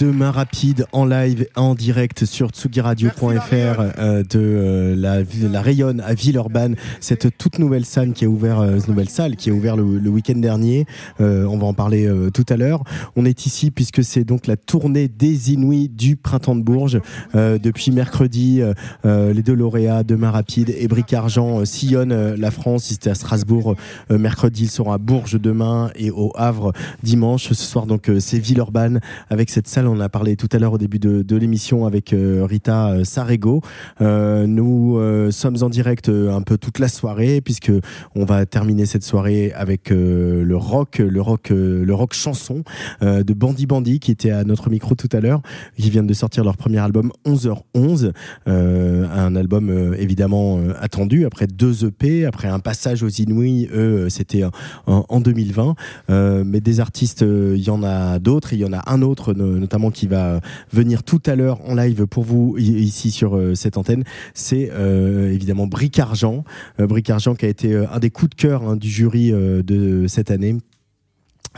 C'est 0.00 0.12
rapide 0.30 0.86
en 0.92 1.04
live, 1.04 1.46
en 1.56 1.74
direct 1.74 2.24
sur 2.24 2.50
tsugiradio.fr 2.50 3.52
euh, 3.52 4.22
de 4.22 4.38
euh, 4.38 4.94
la, 4.96 5.18
la 5.50 5.62
Rayonne 5.62 6.00
à 6.00 6.14
Villeurbanne. 6.14 6.76
Cette 7.00 7.36
toute 7.38 7.58
nouvelle 7.58 7.84
salle 7.84 8.12
qui 8.12 8.24
a 8.24 8.28
ouvert, 8.28 8.60
euh, 8.60 8.78
nouvelle 8.88 9.08
salle 9.08 9.36
qui 9.36 9.50
a 9.50 9.52
ouvert 9.52 9.76
le, 9.76 9.98
le 9.98 10.10
week-end 10.10 10.38
dernier. 10.38 10.86
Euh, 11.20 11.44
on 11.44 11.58
va 11.58 11.66
en 11.66 11.74
parler 11.74 12.06
euh, 12.06 12.30
tout 12.30 12.46
à 12.48 12.56
l'heure. 12.56 12.82
On 13.16 13.24
est 13.24 13.46
ici 13.46 13.70
puisque 13.70 14.04
c'est 14.04 14.24
donc 14.24 14.46
la 14.46 14.56
tournée 14.56 15.08
des 15.08 15.52
Inouïs 15.52 15.88
du 15.88 16.16
printemps 16.16 16.56
de 16.56 16.62
Bourges. 16.62 17.00
Depuis 17.34 17.90
mercredi, 17.90 18.60
les 19.04 19.42
deux 19.42 19.54
lauréats, 19.54 20.02
Demain 20.02 20.30
Rapide 20.30 20.74
et 20.76 20.88
Bric 20.88 21.12
Argent, 21.12 21.64
sillonnent 21.64 22.34
la 22.34 22.50
France. 22.50 22.90
Ils 22.90 22.94
étaient 22.94 23.10
à 23.10 23.14
Strasbourg 23.14 23.76
mercredi, 24.10 24.64
ils 24.64 24.70
seront 24.70 24.92
à 24.92 24.98
Bourges 24.98 25.40
demain 25.40 25.90
et 25.94 26.10
au 26.10 26.32
Havre 26.36 26.72
dimanche. 27.02 27.48
Ce 27.48 27.54
soir, 27.54 27.86
donc, 27.86 28.10
c'est 28.18 28.38
Villeurbanne 28.38 29.00
avec 29.30 29.50
cette 29.50 29.68
salle. 29.68 29.86
On 29.86 30.00
a 30.00 30.08
parlé 30.08 30.17
tout 30.18 30.48
à 30.52 30.58
l'heure 30.58 30.72
au 30.72 30.78
début 30.78 30.98
de, 30.98 31.22
de 31.22 31.36
l'émission 31.36 31.86
avec 31.86 32.12
euh, 32.12 32.44
Rita 32.44 32.90
euh, 32.90 33.04
Sarego. 33.04 33.60
Euh, 34.00 34.46
nous 34.46 34.98
sommes 35.30 35.56
en 35.62 35.68
direct 35.68 36.08
un 36.08 36.42
peu 36.42 36.58
toute 36.58 36.78
la 36.78 36.88
soirée 36.88 37.40
puisque 37.40 37.70
on 38.14 38.24
va 38.24 38.44
terminer 38.46 38.84
cette 38.86 39.04
soirée 39.04 39.52
avec 39.52 39.90
le 39.90 40.56
rock, 40.56 40.98
le 40.98 41.20
rock, 41.20 41.50
le 41.50 41.92
rock 41.94 42.14
chanson 42.14 42.62
de 43.00 43.32
Bandy 43.32 43.66
Bandy 43.66 44.00
qui 44.00 44.10
était 44.10 44.30
à 44.30 44.44
notre 44.44 44.70
micro 44.70 44.94
tout 44.94 45.08
à 45.12 45.20
l'heure, 45.20 45.40
qui 45.76 45.88
viennent 45.90 46.06
de 46.06 46.14
sortir 46.14 46.44
leur 46.44 46.56
premier 46.56 46.78
album 46.78 47.10
11h11, 47.26 48.12
euh, 48.48 49.06
un 49.14 49.36
album 49.36 49.94
évidemment 49.98 50.58
attendu 50.80 51.24
après 51.26 51.46
deux 51.46 51.84
EP, 51.86 52.24
après 52.26 52.48
un 52.48 52.58
passage 52.58 53.02
aux 53.02 53.08
Inouïs, 53.08 53.68
eux 53.72 54.08
c'était 54.08 54.44
en, 54.86 55.04
en 55.08 55.20
2020, 55.20 55.74
Euh, 56.10 56.42
mais 56.46 56.60
des 56.60 56.80
artistes, 56.80 57.22
il 57.22 57.60
y 57.62 57.70
en 57.70 57.82
a 57.82 58.18
d'autres, 58.18 58.52
il 58.52 58.60
y 58.60 58.64
en 58.64 58.72
a 58.72 58.82
un 58.90 59.02
autre 59.02 59.34
no- 59.34 59.58
notamment 59.58 59.90
qui 59.90 60.06
va 60.08 60.40
venir 60.72 61.02
tout 61.02 61.22
à 61.26 61.36
l'heure 61.36 61.60
en 61.68 61.74
live 61.74 62.06
pour 62.06 62.24
vous 62.24 62.56
ici 62.58 63.10
sur 63.10 63.36
euh, 63.36 63.54
cette 63.54 63.76
antenne, 63.76 64.04
c'est 64.34 64.70
euh, 64.72 65.32
évidemment 65.32 65.66
Bric 65.66 65.98
Argent, 65.98 66.44
euh, 66.80 66.86
Bric 66.86 67.10
Argent 67.10 67.34
qui 67.34 67.46
a 67.46 67.48
été 67.48 67.76
un 67.76 67.98
des 67.98 68.10
coups 68.10 68.30
de 68.30 68.34
cœur 68.34 68.62
hein, 68.62 68.76
du 68.76 68.88
jury 68.88 69.30
de 69.30 70.06
cette 70.06 70.30
année. 70.30 70.56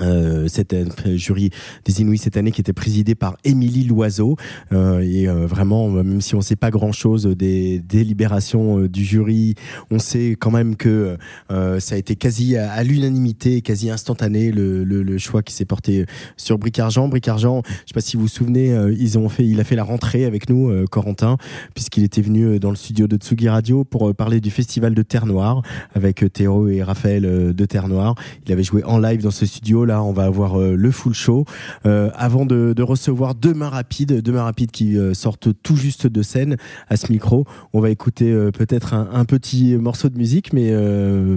Euh, 0.00 0.48
c'était 0.48 0.84
un 1.04 1.16
jury 1.16 1.50
des 1.84 2.00
Inouïs 2.00 2.18
cette 2.18 2.36
année 2.36 2.52
qui 2.52 2.60
était 2.60 2.72
présidé 2.72 3.14
par 3.14 3.36
Émilie 3.44 3.84
Loiseau. 3.84 4.36
Euh, 4.72 5.00
et 5.00 5.28
euh, 5.28 5.46
vraiment 5.46 5.88
même 5.88 6.20
si 6.20 6.34
on 6.34 6.40
sait 6.40 6.56
pas 6.56 6.70
grand 6.70 6.92
chose 6.92 7.26
des 7.26 7.80
délibérations 7.80 8.80
euh, 8.80 8.88
du 8.88 9.04
jury 9.04 9.54
on 9.90 9.98
sait 9.98 10.36
quand 10.38 10.50
même 10.50 10.76
que 10.76 11.16
euh, 11.50 11.80
ça 11.80 11.94
a 11.94 11.98
été 11.98 12.16
quasi 12.16 12.56
à, 12.56 12.82
l'unanimité 12.82 13.62
quasi 13.62 13.90
instantané 13.90 14.52
le, 14.52 14.84
le, 14.84 15.02
le 15.02 15.18
choix 15.18 15.42
qui 15.42 15.54
s'est 15.54 15.64
porté 15.64 16.06
sur 16.36 16.58
Bric 16.58 16.78
Argent 16.78 17.08
Bric 17.08 17.28
Argent 17.28 17.62
je 17.64 17.70
sais 17.70 17.94
pas 17.94 18.00
si 18.00 18.16
vous 18.16 18.22
vous 18.22 18.28
souvenez 18.28 18.72
euh, 18.72 18.94
ils 18.98 19.18
ont 19.18 19.28
fait 19.28 19.46
il 19.46 19.60
a 19.60 19.64
fait 19.64 19.76
la 19.76 19.84
rentrée 19.84 20.24
avec 20.24 20.48
nous 20.48 20.68
euh, 20.68 20.84
Corentin 20.90 21.36
puisqu'il 21.74 22.04
était 22.04 22.22
venu 22.22 22.44
euh, 22.44 22.58
dans 22.58 22.70
le 22.70 22.76
studio 22.76 23.06
de 23.06 23.16
Tsugi 23.16 23.48
Radio 23.48 23.84
pour 23.84 24.08
euh, 24.08 24.14
parler 24.14 24.40
du 24.40 24.50
festival 24.50 24.94
de 24.94 25.02
Terre 25.02 25.26
Noire 25.26 25.62
avec 25.94 26.22
euh, 26.22 26.28
Théo 26.28 26.68
et 26.68 26.82
Raphaël 26.82 27.24
euh, 27.24 27.52
de 27.52 27.64
Terre 27.64 27.88
Noire. 27.88 28.14
Il 28.46 28.52
avait 28.52 28.62
joué 28.62 28.84
en 28.84 28.98
live 28.98 29.22
dans 29.22 29.30
ce 29.30 29.46
studio 29.46 29.84
on 29.98 30.12
va 30.12 30.24
avoir 30.24 30.60
euh, 30.60 30.74
le 30.74 30.90
full 30.90 31.14
show. 31.14 31.44
Euh, 31.86 32.10
avant 32.14 32.46
de, 32.46 32.72
de 32.74 32.82
recevoir 32.82 33.34
Demain 33.34 33.68
Rapide 33.68 34.22
Demain 34.22 34.42
Rapide 34.42 34.70
qui 34.70 34.96
euh, 34.96 35.14
sortent 35.14 35.48
tout 35.62 35.76
juste 35.76 36.06
de 36.06 36.22
scène 36.22 36.56
à 36.88 36.96
ce 36.96 37.10
micro 37.10 37.46
on 37.72 37.80
va 37.80 37.90
écouter 37.90 38.32
peut-être 38.52 38.94
un, 38.94 39.24
petit 39.24 39.76
morceau 39.76 40.08
de 40.08 40.16
musique 40.16 40.52
mais 40.52 40.72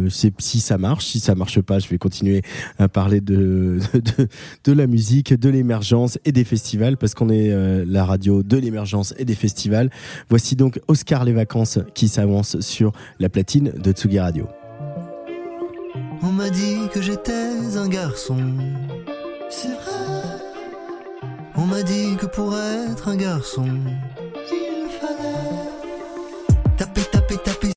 si 0.10 0.60
ça 0.60 0.78
marche 0.78 1.06
si 1.06 1.20
ça 1.20 1.36
marche 1.36 1.62
pas 1.62 1.80
je 1.80 1.88
vais 1.88 1.98
continuer 1.98 2.42
à 2.80 2.88
parler 2.88 3.22
de, 3.22 3.80
de, 4.64 4.72
la 4.72 4.88
musique 4.88 5.34
de 5.34 5.50
l'émergence 5.50 6.18
et 6.26 6.32
des 6.32 6.44
festivals 6.44 6.98
parce 6.98 7.14
qu'on 7.14 7.30
est 7.30 7.54
la 7.86 8.06
radio 8.06 8.44
de 8.44 8.58
l'émergence 8.58 9.14
et 9.18 9.26
des 9.26 9.36
festivals. 9.36 9.90
Voici 10.30 10.56
donc 10.56 10.80
Oscar 10.88 11.24
les 11.24 11.34
vacances 11.34 11.80
qui 11.94 12.08
s'avance 12.08 12.60
sur 12.60 12.92
la 13.20 13.30
platine 13.30 13.72
de 13.72 13.92
Tsugi 13.92 14.20
Radio 14.20 14.48
On 16.26 16.32
m'a 16.32 16.50
dit 16.50 16.88
que 16.94 17.02
j'étais 17.02 17.52
un 17.76 17.90
garçon. 17.90 18.38
C'est 19.50 19.68
vrai. 19.68 20.40
On 21.58 21.66
m'a 21.66 21.84
dit 21.84 22.16
que 22.16 22.26
pour 22.28 22.58
être 22.58 23.10
un 23.10 23.18
garçon, 23.18 23.68
il 24.50 24.90
fallait 25.02 25.68
taper, 26.78 27.02
taper, 27.12 27.38
taper 27.38 27.72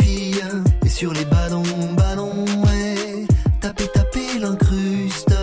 fille 0.00 0.42
et 0.86 0.88
sur 0.88 1.12
les 1.12 1.26
ballons, 1.26 1.62
ballons, 1.94 2.46
ouais. 2.64 3.26
Taper, 3.60 3.88
taper 3.88 4.38
l'incruste, 4.40 5.36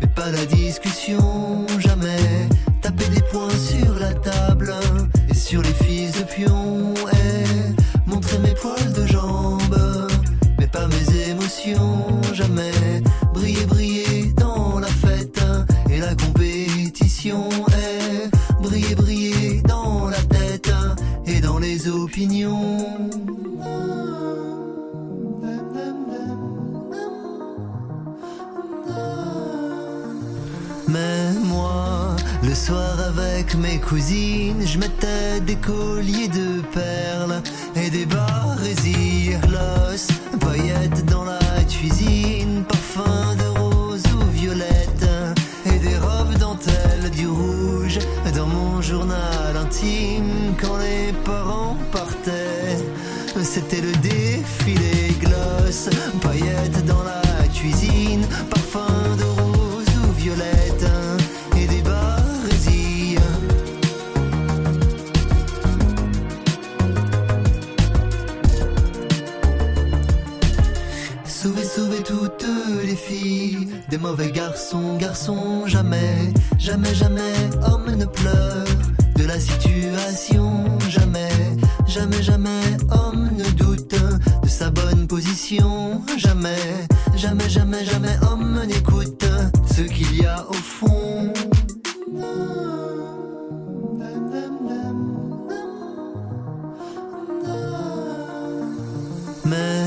mais 0.00 0.08
pas 0.08 0.30
la 0.32 0.44
discussion, 0.46 1.66
jamais. 1.78 2.48
Taper 2.82 3.08
des 3.10 3.22
points 3.30 3.48
sur 3.50 3.94
la 4.00 4.12
table 4.14 4.74
et 5.28 5.34
sur 5.34 5.62
les 5.62 5.74
fils 5.74 5.89
jamais 12.34 13.02
briller, 13.34 13.66
briller 13.66 14.32
dans 14.36 14.78
la 14.78 14.86
fête. 14.86 15.40
Et 15.90 15.98
la 15.98 16.14
compétition 16.14 17.48
est 17.72 18.30
briller, 18.62 18.94
briller 18.94 19.62
dans 19.62 20.08
la 20.08 20.22
tête 20.22 20.72
et 21.26 21.40
dans 21.40 21.58
les 21.58 21.88
opinions. 21.88 22.86
Mais 30.88 31.32
moi, 31.44 32.16
le 32.42 32.54
soir 32.54 32.98
avec 33.06 33.54
mes 33.54 33.78
cousines, 33.78 34.66
je 34.66 34.78
mettais 34.78 35.40
des 35.46 35.56
colliers 35.56 36.28
de 36.28 36.62
perles 36.72 37.42
et 37.76 37.90
des 37.90 38.06
barésilles, 38.06 39.38
l'os, 39.48 40.08
dans 41.06 41.24
la 41.24 41.39
des 73.90 73.98
mauvais 73.98 74.30
garçons, 74.30 74.96
garçons, 74.98 75.66
jamais, 75.66 76.32
jamais, 76.58 76.94
jamais, 76.94 77.34
homme 77.66 77.90
ne 77.96 78.04
pleure. 78.04 78.64
De 79.16 79.24
la 79.24 79.40
situation, 79.40 80.78
jamais, 80.88 81.32
jamais, 81.88 82.22
jamais, 82.22 82.62
homme 82.92 83.30
ne 83.36 83.44
doute. 83.50 83.96
De 84.42 84.48
sa 84.48 84.70
bonne 84.70 85.08
position, 85.08 86.02
jamais, 86.16 86.86
jamais, 87.16 87.48
jamais, 87.48 87.84
jamais, 87.84 88.16
homme 88.30 88.62
n'écoute. 88.66 89.24
Ce 89.74 89.82
qu'il 89.82 90.22
y 90.22 90.24
a 90.24 90.46
au 90.48 90.52
fond. 90.54 91.32
Mais 99.44 99.79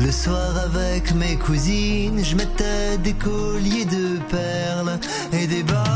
le 0.00 0.10
soir 0.10 0.56
avec 0.64 1.14
mes 1.14 1.36
cousines, 1.36 2.24
je 2.24 2.34
mettais 2.34 2.96
des 2.98 3.12
colliers 3.12 3.84
de 3.84 4.18
perles 4.30 4.98
et 5.32 5.46
des 5.46 5.62
barésies, 5.62 5.89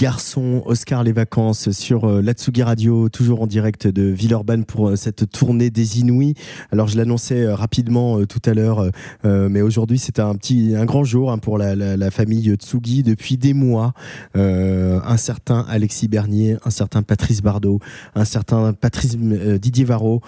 Garçon, 0.00 0.62
Oscar 0.64 1.04
les 1.04 1.12
vacances 1.12 1.72
sur 1.72 2.06
euh, 2.08 2.22
l'Atsugi 2.22 2.62
Radio, 2.62 3.10
toujours 3.10 3.42
en 3.42 3.46
direct 3.46 3.86
de 3.86 4.04
Villeurbanne 4.04 4.64
pour 4.64 4.88
euh, 4.88 4.96
cette 4.96 5.30
tournée 5.30 5.68
des 5.68 6.00
Inouïs. 6.00 6.32
Alors 6.72 6.88
je 6.88 6.96
l'annonçais 6.96 7.42
euh, 7.42 7.54
rapidement 7.54 8.18
euh, 8.18 8.26
tout 8.26 8.40
à 8.46 8.54
l'heure, 8.54 8.90
mais 9.24 9.60
aujourd'hui 9.60 9.98
c'est 9.98 10.18
un 10.18 10.34
petit, 10.36 10.74
un 10.74 10.86
grand 10.86 11.04
jour 11.04 11.30
hein, 11.30 11.36
pour 11.36 11.58
la, 11.58 11.76
la- 11.76 12.10
famille 12.10 12.54
Tsugi. 12.54 13.02
Depuis 13.02 13.36
des 13.36 13.52
mois, 13.52 13.92
un 14.34 15.16
certain 15.18 15.66
Alexis 15.68 16.08
Bernier, 16.08 16.56
un 16.64 16.70
certain 16.70 17.02
Patrice 17.02 17.42
Bardot, 17.42 17.80
un 18.14 18.24
certain 18.24 18.72
Patrice 18.72 19.16
Didier 19.18 19.84
Varro 19.84 20.22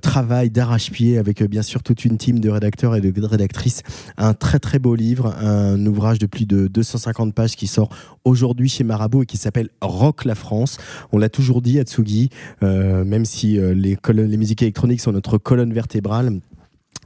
travaillent 0.00 0.50
d'arrache-pied 0.50 1.18
avec 1.18 1.42
bien 1.42 1.62
sûr 1.62 1.82
toute 1.82 2.04
une 2.04 2.16
team 2.16 2.38
de 2.38 2.48
rédacteurs 2.48 2.96
et 2.96 3.00
de 3.00 3.24
rédactrices. 3.24 3.82
Un 4.16 4.32
très 4.34 4.58
très 4.58 4.78
beau 4.78 4.94
livre, 4.94 5.34
un 5.40 5.84
ouvrage 5.86 6.18
de 6.18 6.26
plus 6.26 6.46
de 6.46 6.68
250 6.68 7.34
pages 7.34 7.56
qui 7.56 7.66
sort 7.66 7.90
aujourd'hui 8.24 8.68
chez 8.68 8.84
Marabout 8.84 9.09
et 9.22 9.26
qui 9.26 9.36
s'appelle 9.36 9.68
Rock 9.80 10.24
la 10.24 10.34
France. 10.34 10.78
On 11.12 11.18
l'a 11.18 11.28
toujours 11.28 11.62
dit, 11.62 11.78
Atsugi, 11.78 12.30
euh, 12.62 13.04
même 13.04 13.24
si 13.24 13.58
euh, 13.58 13.74
les, 13.74 14.36
musiques 14.36 14.62
électroniques 14.62 15.00
sont 15.00 15.12
notre 15.12 15.38
colonne 15.38 15.72
vertébrale. 15.72 16.40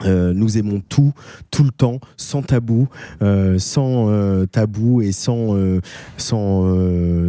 Euh, 0.03 0.33
nous 0.33 0.57
aimons 0.57 0.81
tout, 0.89 1.13
tout 1.51 1.63
le 1.63 1.71
temps, 1.71 2.01
sans 2.17 2.41
tabou, 2.41 2.89
euh, 3.21 3.57
sans 3.59 4.09
euh, 4.09 4.45
tabou 4.45 5.01
et 5.01 5.13
sans, 5.13 5.55
sans 6.17 6.65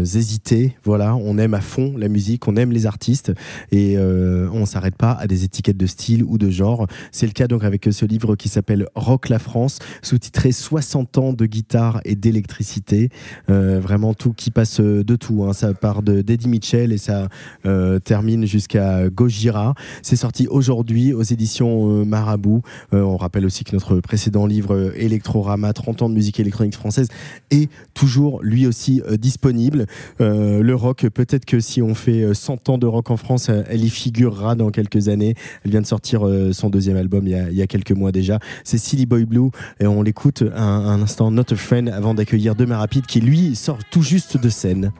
hésiter. 0.01 0.77
Voilà, 0.85 1.15
on 1.15 1.39
aime 1.39 1.55
à 1.55 1.61
fond 1.61 1.95
la 1.97 2.09
musique, 2.09 2.49
on 2.49 2.57
aime 2.57 2.73
les 2.73 2.87
artistes 2.87 3.33
et 3.71 3.97
on 3.99 4.67
s'arrête 4.67 4.97
pas 4.97 5.13
à 5.13 5.27
des 5.27 5.45
étiquettes 5.45 5.77
de 5.77 5.87
style 5.87 6.25
ou 6.25 6.39
de 6.39 6.51
genre. 6.51 6.87
C'est 7.13 7.27
le 7.27 7.33
cas 7.33 7.47
donc 7.47 7.65
avec 7.65 7.89
ce 7.91 8.05
livre 8.05 8.37
qui 8.37 8.49
s'appelle 8.49 8.87
Rock 8.95 9.29
la 9.29 9.39
France, 9.39 9.79
sous-titré 10.03 10.53
60 10.53 11.19
ans 11.19 11.33
de 11.33 11.47
guitare 11.47 12.01
et 12.05 12.17
d'électricité. 12.17 13.11
Vraiment 13.49 14.15
tout 14.15 14.33
qui 14.33 14.51
passe 14.51 14.81
de 14.81 15.17
tout. 15.17 15.45
hein. 15.45 15.53
Ça 15.53 15.73
part 15.75 16.03
de 16.03 16.23
d'Eddie 16.23 16.49
Mitchell 16.49 16.93
et 16.93 16.99
ça 16.99 17.29
termine 18.05 18.47
jusqu'à 18.47 19.09
Gojira. 19.09 19.75
C'est 20.03 20.17
sorti 20.17 20.49
aujourd'hui 20.49 21.13
aux 21.13 21.23
éditions 21.23 22.05
Marabout. 22.05 22.46
Euh, 22.93 23.03
on 23.03 23.17
rappelle 23.17 23.45
aussi 23.45 23.65
que 23.65 23.73
notre 23.73 24.01
précédent 24.01 24.47
livre 24.47 24.75
euh, 24.75 24.93
Electrorama, 24.97 25.73
30 25.73 26.03
ans 26.03 26.09
de 26.09 26.15
musique 26.15 26.41
électronique 26.41 26.75
française, 26.75 27.09
est 27.51 27.71
toujours 27.95 28.43
lui 28.43 28.67
aussi 28.67 29.03
euh, 29.09 29.17
disponible. 29.17 29.87
Le 30.19 30.75
rock, 30.75 31.07
peut-être 31.09 31.45
que 31.45 31.61
si 31.61 31.83
on 31.83 31.95
fait 31.95 32.23
euh, 32.23 32.35
100 32.35 32.69
ans 32.69 32.79
de 32.79 32.87
rock 32.87 33.11
en 33.11 33.17
France, 33.17 33.49
elle 33.49 33.85
y 33.85 33.91
figurera 33.91 34.55
dans 34.55 34.71
quelques 34.71 35.09
années. 35.09 35.35
Elle 35.65 35.71
vient 35.71 35.81
de 35.81 35.87
sortir 35.87 36.27
son 36.53 36.71
deuxième 36.71 36.97
album 36.97 37.27
il 37.27 37.31
y, 37.31 37.35
a, 37.35 37.51
il 37.51 37.57
y 37.57 37.63
a 37.63 37.67
quelques 37.67 37.93
mois 37.93 38.13
déjà. 38.13 38.39
C'est 38.65 38.79
Silly 38.79 39.07
Boy 39.07 39.25
Blue 39.25 39.51
et 39.81 39.87
on 39.87 40.03
l'écoute 40.03 40.43
un, 40.55 40.63
un 40.63 41.03
instant 41.03 41.31
Not 41.31 41.53
a 41.53 41.57
Friend 41.57 41.89
avant 41.89 42.15
d'accueillir 42.15 42.55
Demain 42.55 42.79
Rapide 42.79 43.07
qui 43.07 43.21
lui 43.21 43.55
sort 43.55 43.79
tout 43.91 44.03
juste 44.03 44.37
de 44.41 44.49
scène. 44.49 44.93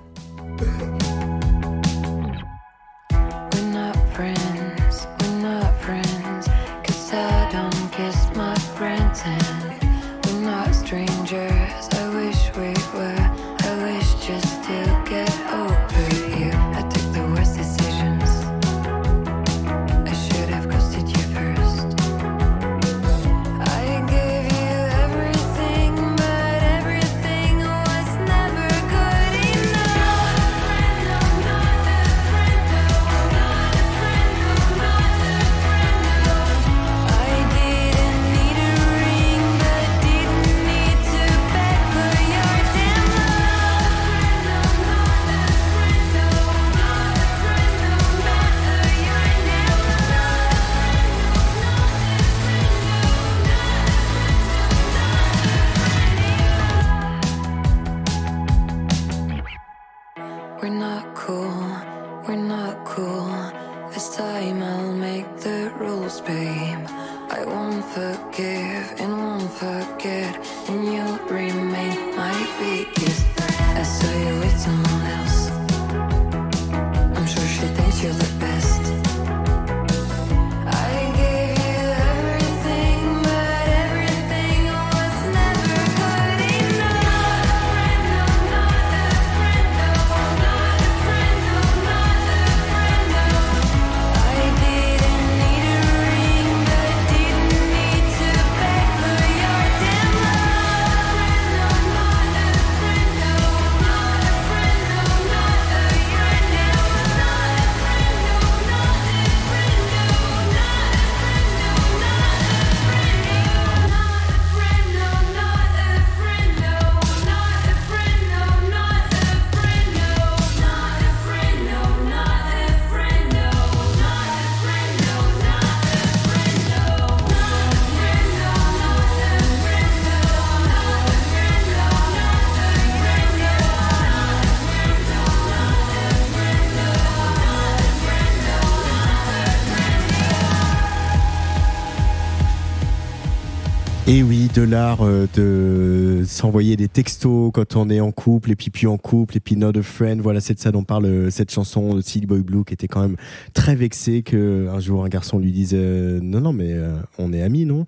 De 144.57 144.63
l'art 144.63 145.05
euh, 145.05 145.27
de 145.35 145.96
s'envoyer 146.27 146.77
des 146.77 146.89
textos 146.89 147.51
quand 147.53 147.77
on 147.77 147.89
est 147.89 148.01
en 148.01 148.13
couple, 148.13 148.51
et 148.51 148.57
puis 148.57 148.71
plus 148.71 148.87
en 148.87 148.99
couple, 148.99 149.37
et 149.37 149.41
puis 149.41 149.57
not 149.57 149.77
a 149.77 149.83
friend. 149.83 150.21
Voilà, 150.21 150.41
c'est 150.41 150.55
de 150.55 150.59
ça 150.59 150.73
dont 150.73 150.85
parle 150.85 151.07
euh, 151.07 151.31
cette 151.31 151.51
chanson 151.51 151.95
de 151.95 152.01
Silly 152.01 152.27
Boy 152.27 152.41
Blue, 152.41 152.65
qui 152.65 152.75
était 152.75 152.89
quand 152.89 153.01
même 153.01 153.17
très 153.55 153.75
vexé 153.75 154.23
que 154.23 154.69
un 154.69 154.81
jour 154.81 155.05
un 155.05 155.09
garçon 155.09 155.39
lui 155.39 155.53
dise 155.53 155.73
euh, 155.75 156.21
non, 156.23 156.41
non, 156.41 156.53
mais 156.53 156.73
euh, 156.73 156.97
on 157.19 157.33
est 157.33 157.43
amis, 157.43 157.65
non? 157.65 157.87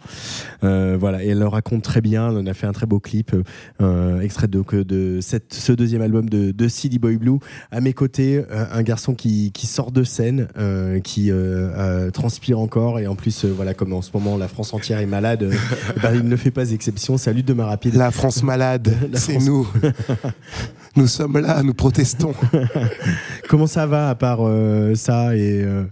Voilà, 0.62 1.22
et 1.24 1.28
elle 1.28 1.38
le 1.38 1.46
raconte 1.46 1.82
très 1.82 2.00
bien. 2.00 2.30
On 2.30 2.46
a 2.46 2.54
fait 2.54 2.66
un 2.66 2.72
très 2.72 2.86
beau 2.86 3.00
clip, 3.00 3.34
extrait 4.22 4.48
que 4.66 4.82
de 4.82 5.18
cette, 5.20 5.52
ce 5.52 5.72
deuxième 5.72 6.02
album 6.02 6.28
de, 6.28 6.52
de 6.52 6.98
Boy 6.98 7.16
Blue. 7.16 7.38
À 7.70 7.80
mes 7.80 7.92
côtés, 7.92 8.42
un 8.50 8.82
garçon 8.82 9.14
qui, 9.14 9.52
qui 9.52 9.66
sort 9.66 9.92
de 9.92 10.04
scène, 10.04 10.48
qui 11.02 11.30
transpire 12.12 12.58
encore, 12.58 12.98
et 12.98 13.06
en 13.06 13.16
plus, 13.16 13.44
voilà, 13.44 13.74
comme 13.74 13.92
en 13.92 14.02
ce 14.02 14.10
moment 14.14 14.36
la 14.36 14.48
France 14.48 14.72
entière 14.72 14.98
est 15.00 15.06
malade. 15.06 15.50
bah, 16.02 16.14
il 16.14 16.22
ne 16.22 16.36
fait 16.36 16.50
pas 16.50 16.70
exception. 16.70 17.16
Salut 17.18 17.42
de 17.42 17.52
ma 17.52 17.66
rapide. 17.66 17.94
La 17.94 18.10
France 18.10 18.27
malade, 18.42 18.94
La 19.12 19.18
c'est 19.18 19.32
France- 19.32 19.44
nous. 19.46 19.68
nous 20.96 21.06
sommes 21.06 21.38
là, 21.38 21.62
nous 21.62 21.74
protestons. 21.74 22.34
Comment 23.48 23.66
ça 23.66 23.86
va 23.86 24.10
à 24.10 24.14
part 24.14 24.40
euh, 24.42 24.94
ça 24.94 25.34
et 25.36 25.62
euh, 25.62 25.84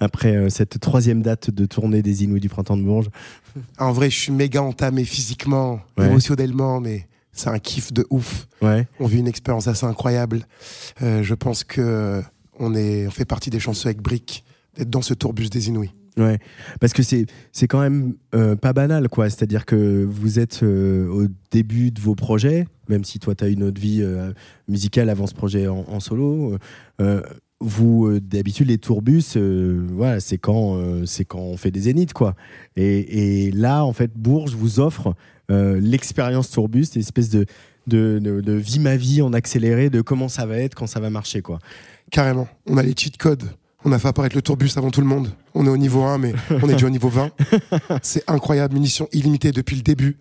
après 0.00 0.34
euh, 0.36 0.48
cette 0.48 0.80
troisième 0.80 1.22
date 1.22 1.50
de 1.50 1.66
tournée 1.66 2.02
des 2.02 2.24
Inouïs 2.24 2.40
du 2.40 2.48
printemps 2.48 2.76
de 2.76 2.82
Bourges? 2.82 3.08
En 3.78 3.92
vrai, 3.92 4.10
je 4.10 4.16
suis 4.18 4.32
méga 4.32 4.62
entamé 4.62 5.04
physiquement, 5.04 5.80
Ouais. 5.96 6.06
émotionnellement, 6.06 6.80
mais 6.80 7.06
c'est 7.32 7.48
un 7.48 7.58
kiff 7.58 7.92
de 7.92 8.06
ouf. 8.10 8.46
Ouais. 8.62 8.86
On 9.00 9.06
vit 9.06 9.18
une 9.18 9.28
expérience 9.28 9.68
assez 9.68 9.86
incroyable. 9.86 10.42
Je 11.00 11.34
pense 11.34 11.64
que 11.64 12.22
on, 12.58 12.74
est, 12.74 13.06
on 13.06 13.10
fait 13.10 13.24
partie 13.24 13.50
des 13.50 13.60
chanceux 13.60 13.86
avec 13.88 14.02
Brick 14.02 14.44
d'être 14.76 14.90
dans 14.90 15.02
ce 15.02 15.14
tourbus 15.14 15.48
des 15.48 15.68
Inouïs. 15.68 15.90
Ouais, 16.18 16.38
parce 16.80 16.92
que 16.92 17.02
c'est 17.04 17.26
c'est 17.52 17.68
quand 17.68 17.80
même 17.80 18.14
euh, 18.34 18.56
pas 18.56 18.72
banal 18.72 19.08
quoi. 19.08 19.30
C'est-à-dire 19.30 19.64
que 19.64 20.04
vous 20.04 20.40
êtes 20.40 20.64
euh, 20.64 21.06
au 21.08 21.26
début 21.52 21.92
de 21.92 22.00
vos 22.00 22.16
projets, 22.16 22.66
même 22.88 23.04
si 23.04 23.20
toi 23.20 23.36
tu 23.36 23.44
as 23.44 23.48
une 23.48 23.62
autre 23.62 23.80
vie 23.80 24.00
euh, 24.02 24.32
musicale 24.66 25.10
avant 25.10 25.28
ce 25.28 25.34
projet 25.34 25.68
en, 25.68 26.00
solo. 26.00 26.58
vous 27.60 28.20
d'habitude 28.20 28.68
les 28.68 28.78
tourbus, 28.78 29.36
voilà, 29.36 30.18
c'est 30.18 30.38
quand 30.38 30.80
c'est 31.06 31.24
quand 31.24 31.40
on 31.40 31.56
fait 31.56 31.70
des 31.70 31.82
zéniths 31.82 32.12
quoi. 32.12 32.34
Et, 32.76 33.52
là 33.52 33.84
en 33.84 33.92
fait 33.92 34.12
Bourges 34.16 34.56
vous 34.56 34.80
offre 34.80 35.14
l'expérience 35.48 36.50
tourbus, 36.50 36.86
cette 36.86 36.96
espèce 36.96 37.30
de 37.30 37.46
de, 37.86 38.18
de, 38.22 38.42
de 38.42 38.52
vie 38.52 38.80
ma 38.80 38.96
vie 38.96 39.22
en 39.22 39.32
accéléré, 39.32 39.88
de 39.88 40.02
comment 40.02 40.28
ça 40.28 40.44
va 40.44 40.58
être 40.58 40.74
quand 40.74 40.86
ça 40.86 41.00
va 41.00 41.10
marcher 41.10 41.42
quoi. 41.42 41.58
Carrément. 42.10 42.48
On 42.66 42.76
a 42.76 42.82
les 42.82 42.94
cheat 42.96 43.16
codes. 43.16 43.44
On 43.84 43.92
a 43.92 43.98
fait 43.98 44.08
apparaître 44.08 44.34
le 44.34 44.42
tourbus 44.42 44.72
avant 44.76 44.90
tout 44.90 45.00
le 45.00 45.06
monde. 45.06 45.32
On 45.54 45.64
est 45.66 45.68
au 45.68 45.76
niveau 45.76 46.02
1, 46.02 46.18
mais 46.18 46.34
on 46.62 46.68
est 46.68 46.72
déjà 46.72 46.86
au 46.86 46.90
niveau 46.90 47.08
20. 47.08 47.30
C'est 48.02 48.28
incroyable, 48.28 48.74
munitions 48.74 49.08
illimitées 49.12 49.52
depuis 49.52 49.76
le 49.76 49.82
début. 49.82 50.18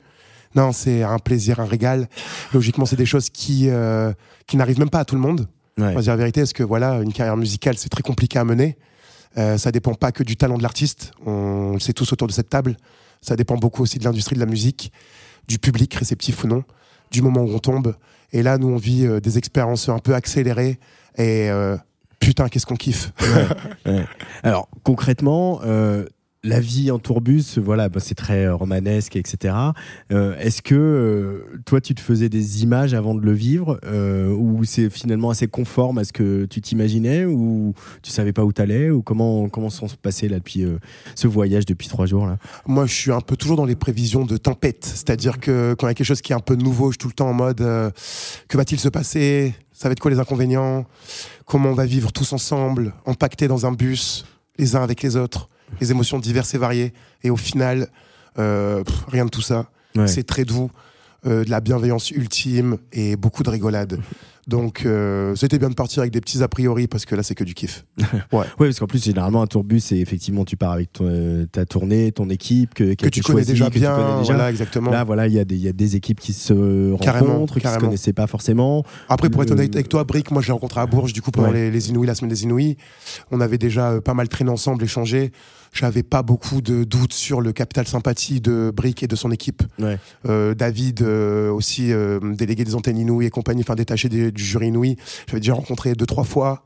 Non, 0.55 0.71
c'est 0.71 1.03
un 1.03 1.19
plaisir, 1.19 1.59
un 1.59 1.65
régal. 1.65 2.07
Logiquement, 2.53 2.85
c'est 2.85 2.95
des 2.95 3.05
choses 3.05 3.29
qui, 3.29 3.69
euh, 3.69 4.13
qui 4.45 4.57
n'arrivent 4.57 4.79
même 4.79 4.89
pas 4.89 4.99
à 4.99 5.05
tout 5.05 5.15
le 5.15 5.21
monde. 5.21 5.47
Ouais. 5.77 5.91
On 5.91 5.95
va 5.95 6.01
dire 6.01 6.13
la 6.13 6.17
vérité, 6.17 6.41
parce 6.41 6.53
que 6.53 6.63
voilà, 6.63 7.01
une 7.01 7.13
carrière 7.13 7.38
musicale, 7.38 7.77
c'est 7.77 7.89
très 7.89 8.01
compliqué 8.01 8.39
à 8.39 8.43
mener? 8.43 8.77
Euh, 9.38 9.57
ça 9.57 9.71
dépend 9.71 9.93
pas 9.93 10.11
que 10.11 10.23
du 10.23 10.35
talent 10.38 10.57
de 10.57 10.63
l'artiste. 10.63 11.11
On 11.25 11.73
le 11.73 11.79
sait 11.79 11.93
tous 11.93 12.11
autour 12.13 12.27
de 12.27 12.34
cette 12.34 12.49
table. 12.49 12.77
Ça 13.21 13.35
dépend 13.35 13.55
beaucoup 13.57 13.84
aussi 13.84 13.99
de 13.99 14.03
l'industrie 14.03 14.35
de 14.35 14.39
la 14.39 14.45
musique, 14.45 14.91
du 15.47 15.59
public, 15.59 15.93
réceptif 15.93 16.43
ou 16.43 16.47
non, 16.47 16.63
du 17.11 17.21
moment 17.21 17.41
où 17.41 17.53
on 17.53 17.59
tombe. 17.59 17.95
Et 18.34 18.43
là, 18.43 18.57
nous, 18.57 18.67
on 18.67 18.77
vit 18.77 19.05
euh, 19.05 19.19
des 19.19 19.38
expériences 19.38 19.89
un 19.89 19.99
peu 19.99 20.15
accélérées. 20.15 20.79
Et 21.17 21.49
euh, 21.49 21.77
putain, 22.19 22.49
qu'est-ce 22.49 22.65
qu'on 22.65 22.76
kiffe. 22.76 23.11
Alors 24.44 24.69
concrètement, 24.84 25.61
euh, 25.64 26.06
la 26.48 26.60
vie 26.60 26.91
en 26.91 26.99
tourbus, 26.99 27.57
voilà, 27.57 27.90
bah, 27.90 27.99
c'est 27.99 28.15
très 28.15 28.45
euh, 28.45 28.56
romanesque, 28.56 29.15
etc. 29.15 29.53
Euh, 30.11 30.38
Est-ce 30.38 30.61
que 30.61 30.76
euh, 30.76 31.60
toi, 31.65 31.82
tu 31.82 31.94
te 31.94 31.99
faisais 31.99 32.30
des 32.30 32.64
images 32.64 32.94
avant 32.94 33.15
de 33.15 33.22
le 33.22 33.34
vivre, 33.34 33.80
ou 34.38 34.64
c'est 34.64 34.90
finalement 34.90 35.30
assez 35.30 35.48
conforme 35.48 35.98
à 35.98 36.03
ce 36.03 36.14
que 36.14 36.45
tu 36.45 36.61
t'imaginais, 36.61 37.26
ou 37.26 37.74
tu 38.02 38.11
savais 38.11 38.34
pas 38.34 38.44
où 38.44 38.53
t'allais, 38.53 38.90
ou 38.90 39.02
comment 39.02 39.49
comment 39.49 39.69
sont 39.69 39.88
passés 40.02 40.28
là 40.28 40.38
depuis 40.38 40.65
ce 41.15 41.28
voyage 41.28 41.65
depuis 41.65 41.88
trois 41.88 42.06
jours 42.06 42.26
là? 42.26 42.38
Moi, 42.65 42.86
je 42.86 42.94
suis 42.94 43.11
un 43.11 43.22
peu 43.22 43.36
toujours 43.36 43.57
dans 43.57 43.65
les 43.65 43.76
prévisions 43.76 44.26
de 44.26 44.38
tempête. 44.38 44.86
C'est-à-dire 44.86 45.40
que 45.40 45.74
quand 45.74 45.88
il 45.88 45.90
y 45.90 45.91
a 45.91 45.94
quelque 45.94 46.07
chose 46.07 46.22
qui 46.22 46.32
est 46.32 46.36
un 46.36 46.40
peu 46.40 46.56
nouveau, 46.56 46.91
je 46.91 46.94
suis 46.94 46.99
tout 46.99 47.07
le 47.07 47.14
temps 47.14 47.30
en 47.30 47.34
mode 47.34 47.57
que 47.57 48.57
va-t-il 48.57 48.80
se 48.80 48.90
passer? 48.90 49.53
Ça 49.74 49.90
va 49.90 49.91
être 49.91 49.99
quoi 49.99 50.11
les 50.11 50.19
inconvénients? 50.19 50.86
Comment 51.45 51.69
on 51.69 51.74
va 51.74 51.86
vivre 51.86 52.11
tous 52.11 52.34
ensemble, 52.34 52.94
empaquetés 53.06 53.48
dans 53.48 53.65
un 53.65 53.72
bus, 53.72 54.26
les 54.57 54.76
uns 54.76 54.84
avec 54.84 55.03
les 55.03 55.15
autres, 55.15 55.49
les 55.80 55.91
émotions 55.91 56.19
diverses 56.19 56.53
et 56.53 56.57
variées. 56.57 56.94
Et 57.23 57.30
au 57.30 57.38
final, 57.38 57.89
euh, 58.39 58.84
pff, 58.84 59.06
rien 59.07 59.26
de 59.26 59.30
tout 59.30 59.41
ça. 59.41 59.69
Ouais. 59.95 60.07
C'est 60.07 60.23
très 60.23 60.45
doux, 60.45 60.72
euh, 61.26 61.44
de 61.44 61.49
la 61.49 61.60
bienveillance 61.60 62.11
ultime 62.11 62.77
et 62.91 63.15
beaucoup 63.15 63.44
de 63.44 63.49
rigolade. 63.49 63.99
Donc, 64.48 64.84
euh, 64.86 65.36
c'était 65.36 65.60
bien 65.60 65.69
de 65.69 65.74
partir 65.76 65.99
avec 65.99 66.14
des 66.14 66.22
petits 66.22 66.41
a 66.41 66.48
priori 66.48 66.88
parce 66.88 67.06
que 67.06 67.15
là, 67.15 67.24
c'est 67.24 67.36
que 67.36 67.44
du 67.44 67.53
kiff. 67.53 67.86
Oui, 68.32 68.45
parce 68.57 68.80
qu'en 68.80 68.88
plus, 68.88 69.03
généralement, 69.03 69.41
un 69.41 69.48
tourbus, 69.48 69.82
c'est 69.82 69.98
effectivement, 69.98 70.45
tu 70.45 70.56
pars 70.56 70.72
avec 70.72 70.94
ton, 70.94 71.06
euh, 71.07 71.45
ta 71.52 71.65
tournée, 71.65 72.11
ton 72.14 72.30
équipe, 72.30 72.74
que, 72.74 72.94
Que 72.94 73.10
tu 73.10 73.22
connais 73.22 73.44
déjà 73.44 73.68
que 73.68 73.74
tu 73.74 73.80
bien, 73.80 73.94
connais 73.95 74.19
déjà. 74.19 74.34
voilà, 74.34 74.49
exactement. 74.49 74.91
Là, 74.91 75.03
voilà, 75.03 75.28
il 75.28 75.34
y, 75.34 75.40
a 75.40 75.44
des- 75.45 75.56
il 75.56 75.61
y 75.61 75.68
a 75.68 75.74
des 75.74 75.95
équipes 75.98 76.19
qui 76.22 76.32
se 76.34 76.95
Carrément, 76.98 77.34
rencontrent, 77.34 77.53
qui 77.56 77.60
se 77.60 77.64
carrément. 77.64 77.86
connaissaient 77.88 78.14
pas 78.14 78.28
forcément. 78.28 78.84
Après, 79.10 79.30
pour 79.30 79.44
être 79.44 79.52
honnête 79.52 79.76
avec 79.76 79.90
toi, 79.90 80.03
Brick, 80.06 80.32
moi, 80.32 80.41
je 80.41 80.48
l'ai 80.48 80.53
rencontré 80.53 80.80
à 80.80 80.86
Bourges, 80.86 81.11
du 81.14 81.22
coup, 81.22 81.32
pendant 81.32 81.49
Ouais. 81.49 81.53
les, 81.53 81.72
les 81.72 81.90
Inouïs, 81.90 82.07
la 82.07 82.15
semaine 82.15 82.30
des 82.32 82.44
Inouïs. 82.44 82.78
On 83.32 83.41
avait 83.41 83.57
déjà 83.57 83.91
euh, 83.91 84.02
pas 84.02 84.14
mal 84.14 84.30
traîné 84.30 84.49
ensemble, 84.49 84.84
échangé. 84.84 85.32
J'avais 85.79 86.01
pas 86.03 86.23
beaucoup 86.23 86.61
de 86.61 86.83
doutes 86.83 87.13
sur 87.13 87.39
le 87.39 87.53
capital 87.53 87.85
sympathie 87.87 88.41
de 88.41 88.71
Brick 88.75 89.03
et 89.03 89.07
de 89.07 89.15
son 89.15 89.31
équipe. 89.31 89.61
Ouais. 89.79 89.99
Euh, 90.27 90.55
David, 90.55 91.01
euh, 91.03 91.51
aussi 91.51 91.91
euh, 91.93 92.19
délégué 92.33 92.63
des 92.63 92.73
antennes 92.73 92.97
Inouïs 92.97 93.27
et 93.27 93.29
compagnie, 93.29 93.61
enfin 93.61 93.75
détaché 93.75 94.09
des- 94.09 94.31
du 94.31 94.43
jury 94.43 94.67
Inouïs. 94.67 94.95
J'avais 95.27 95.39
déjà 95.39 95.53
rencontré 95.53 95.93
deux, 95.93 96.05
trois 96.07 96.23
fois. 96.23 96.63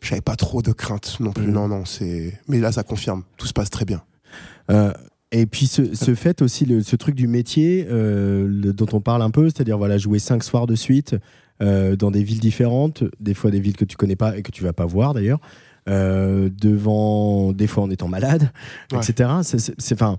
J'avais 0.00 0.22
pas 0.22 0.36
trop 0.36 0.62
de 0.62 0.72
crainte 0.72 1.18
non 1.20 1.32
plus. 1.32 1.46
Mhm. 1.48 1.52
Non, 1.52 1.68
non, 1.68 1.84
c'est. 1.84 2.32
Mais 2.48 2.58
là, 2.58 2.72
ça 2.72 2.82
confirme. 2.82 3.24
Tout 3.36 3.46
se 3.46 3.52
passe 3.52 3.68
très 3.68 3.84
bien. 3.84 4.02
Et 5.32 5.44
puis 5.46 5.66
ce, 5.66 5.94
ce 5.94 6.14
fait 6.14 6.40
aussi, 6.40 6.64
le- 6.66 6.82
ce 6.82 6.94
truc 6.96 7.14
du 7.16 7.26
métier 7.26 7.86
euh, 7.90 8.46
le- 8.48 8.72
dont 8.72 8.86
on 8.92 9.00
parle 9.00 9.22
un 9.22 9.30
peu, 9.30 9.44
c'est-à-dire 9.50 9.76
voilà, 9.76 9.98
jouer 9.98 10.18
cinq 10.20 10.42
soirs 10.44 10.66
de 10.66 10.76
suite 10.76 11.16
euh, 11.62 11.96
dans 11.96 12.10
des 12.10 12.22
villes 12.22 12.38
différentes, 12.40 13.02
des 13.18 13.34
fois 13.34 13.50
des 13.50 13.58
villes 13.60 13.76
que 13.76 13.84
tu 13.84 13.96
connais 13.96 14.14
pas 14.16 14.36
et 14.38 14.42
que 14.42 14.52
tu 14.52 14.62
vas 14.62 14.72
pas 14.72 14.86
voir 14.86 15.14
d'ailleurs, 15.14 15.40
euh, 15.88 16.48
devant 16.50 17.52
des 17.52 17.66
fois 17.66 17.84
en 17.84 17.90
étant 17.90 18.08
malade, 18.08 18.50
Ouais. 18.92 18.98
etc. 18.98 19.30
C'est- 19.42 19.92
enfin 19.92 20.16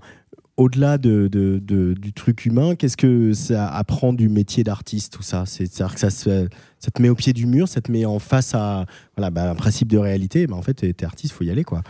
au-delà 0.56 0.98
de, 0.98 1.28
de- 1.30 1.60
de- 1.62 1.94
du 1.94 2.12
truc 2.12 2.44
humain, 2.44 2.74
qu'est-ce 2.74 2.96
que 2.96 3.32
ça 3.32 3.68
apprend 3.68 4.12
du 4.12 4.28
métier 4.28 4.64
d'artiste 4.64 5.12
tout 5.12 5.22
ça? 5.22 5.44
C'est- 5.46 5.72
C'est-à-dire 5.72 5.94
que 5.94 6.00
ça, 6.00 6.10
se- 6.10 6.48
ça 6.80 6.90
te 6.90 7.02
met 7.02 7.08
au 7.08 7.14
pied 7.14 7.32
du 7.32 7.46
mur, 7.46 7.68
ça 7.68 7.80
te 7.80 7.90
met 7.90 8.04
en 8.04 8.18
face 8.18 8.54
à 8.54 8.86
voilà, 9.16 9.30
bah, 9.30 9.50
un 9.50 9.54
principe 9.56 9.88
de 9.88 9.98
réalité. 9.98 10.46
Bah, 10.46 10.54
en 10.54 10.62
fait, 10.62 10.74
t'es 10.74 11.04
artiste, 11.04 11.34
faut 11.34 11.44
y 11.44 11.50
aller 11.50 11.64
quoi. 11.64 11.82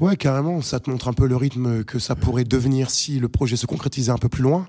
Ouais, 0.00 0.16
carrément. 0.16 0.60
Ça 0.62 0.80
te 0.80 0.90
montre 0.90 1.08
un 1.08 1.12
peu 1.12 1.26
le 1.26 1.36
rythme 1.36 1.84
que 1.84 1.98
ça 1.98 2.16
pourrait 2.16 2.44
devenir 2.44 2.90
si 2.90 3.20
le 3.20 3.28
projet 3.28 3.56
se 3.56 3.66
concrétisait 3.66 4.10
un 4.10 4.18
peu 4.18 4.28
plus 4.28 4.42
loin. 4.42 4.66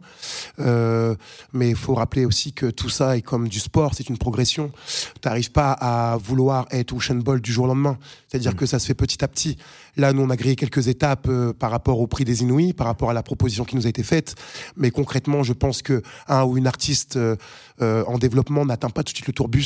Euh, 0.60 1.16
mais 1.54 1.70
il 1.72 1.76
faut 1.76 1.95
rappeler 1.95 2.26
aussi 2.26 2.54
que 2.54 2.68
tout 2.68 2.90
ça 2.90 3.18
est 3.18 3.22
comme 3.22 3.48
du 3.48 3.60
sport, 3.60 3.95
c'est 3.95 4.10
une 4.10 4.18
progression. 4.18 4.72
T'arrives 5.22 5.52
pas 5.52 5.72
à 5.72 6.18
vouloir 6.18 6.68
être 6.70 6.94
Usain 6.95 7.16
Bolt 7.16 7.44
du 7.44 7.52
jour 7.52 7.66
au 7.66 7.68
lendemain. 7.68 7.98
C'est-à-dire 8.28 8.56
que 8.56 8.68
ça 8.68 8.78
se 8.78 8.86
fait 8.86 8.94
petit 8.94 9.24
à 9.24 9.28
petit. 9.28 9.58
Là, 9.98 10.14
nous, 10.14 10.22
on 10.22 10.30
a 10.30 10.36
grillé 10.36 10.56
quelques 10.56 10.88
étapes 10.88 11.28
euh, 11.30 11.54
par 11.54 11.72
rapport 11.72 12.00
au 12.00 12.08
prix 12.08 12.26
des 12.26 12.44
Inouïs, 12.44 12.74
par 12.74 12.88
rapport 12.88 13.10
à 13.10 13.14
la 13.14 13.24
proposition 13.24 13.64
qui 13.64 13.76
nous 13.76 13.88
a 13.88 13.90
été 13.90 14.04
faite. 14.04 14.36
Mais 14.78 14.91
concrètement, 14.91 15.41
je 15.41 15.54
pense 15.54 15.82
que 15.82 16.04
un 16.28 16.44
ou 16.44 16.58
une 16.58 16.68
artiste 16.68 17.18
euh, 17.18 17.36
en 17.80 18.18
développement 18.18 18.66
n'atteint 18.66 18.90
pas 18.90 19.04
tout 19.04 19.14
de 19.14 19.18
suite 19.18 19.28
le 19.28 19.34
tourbus. 19.34 19.62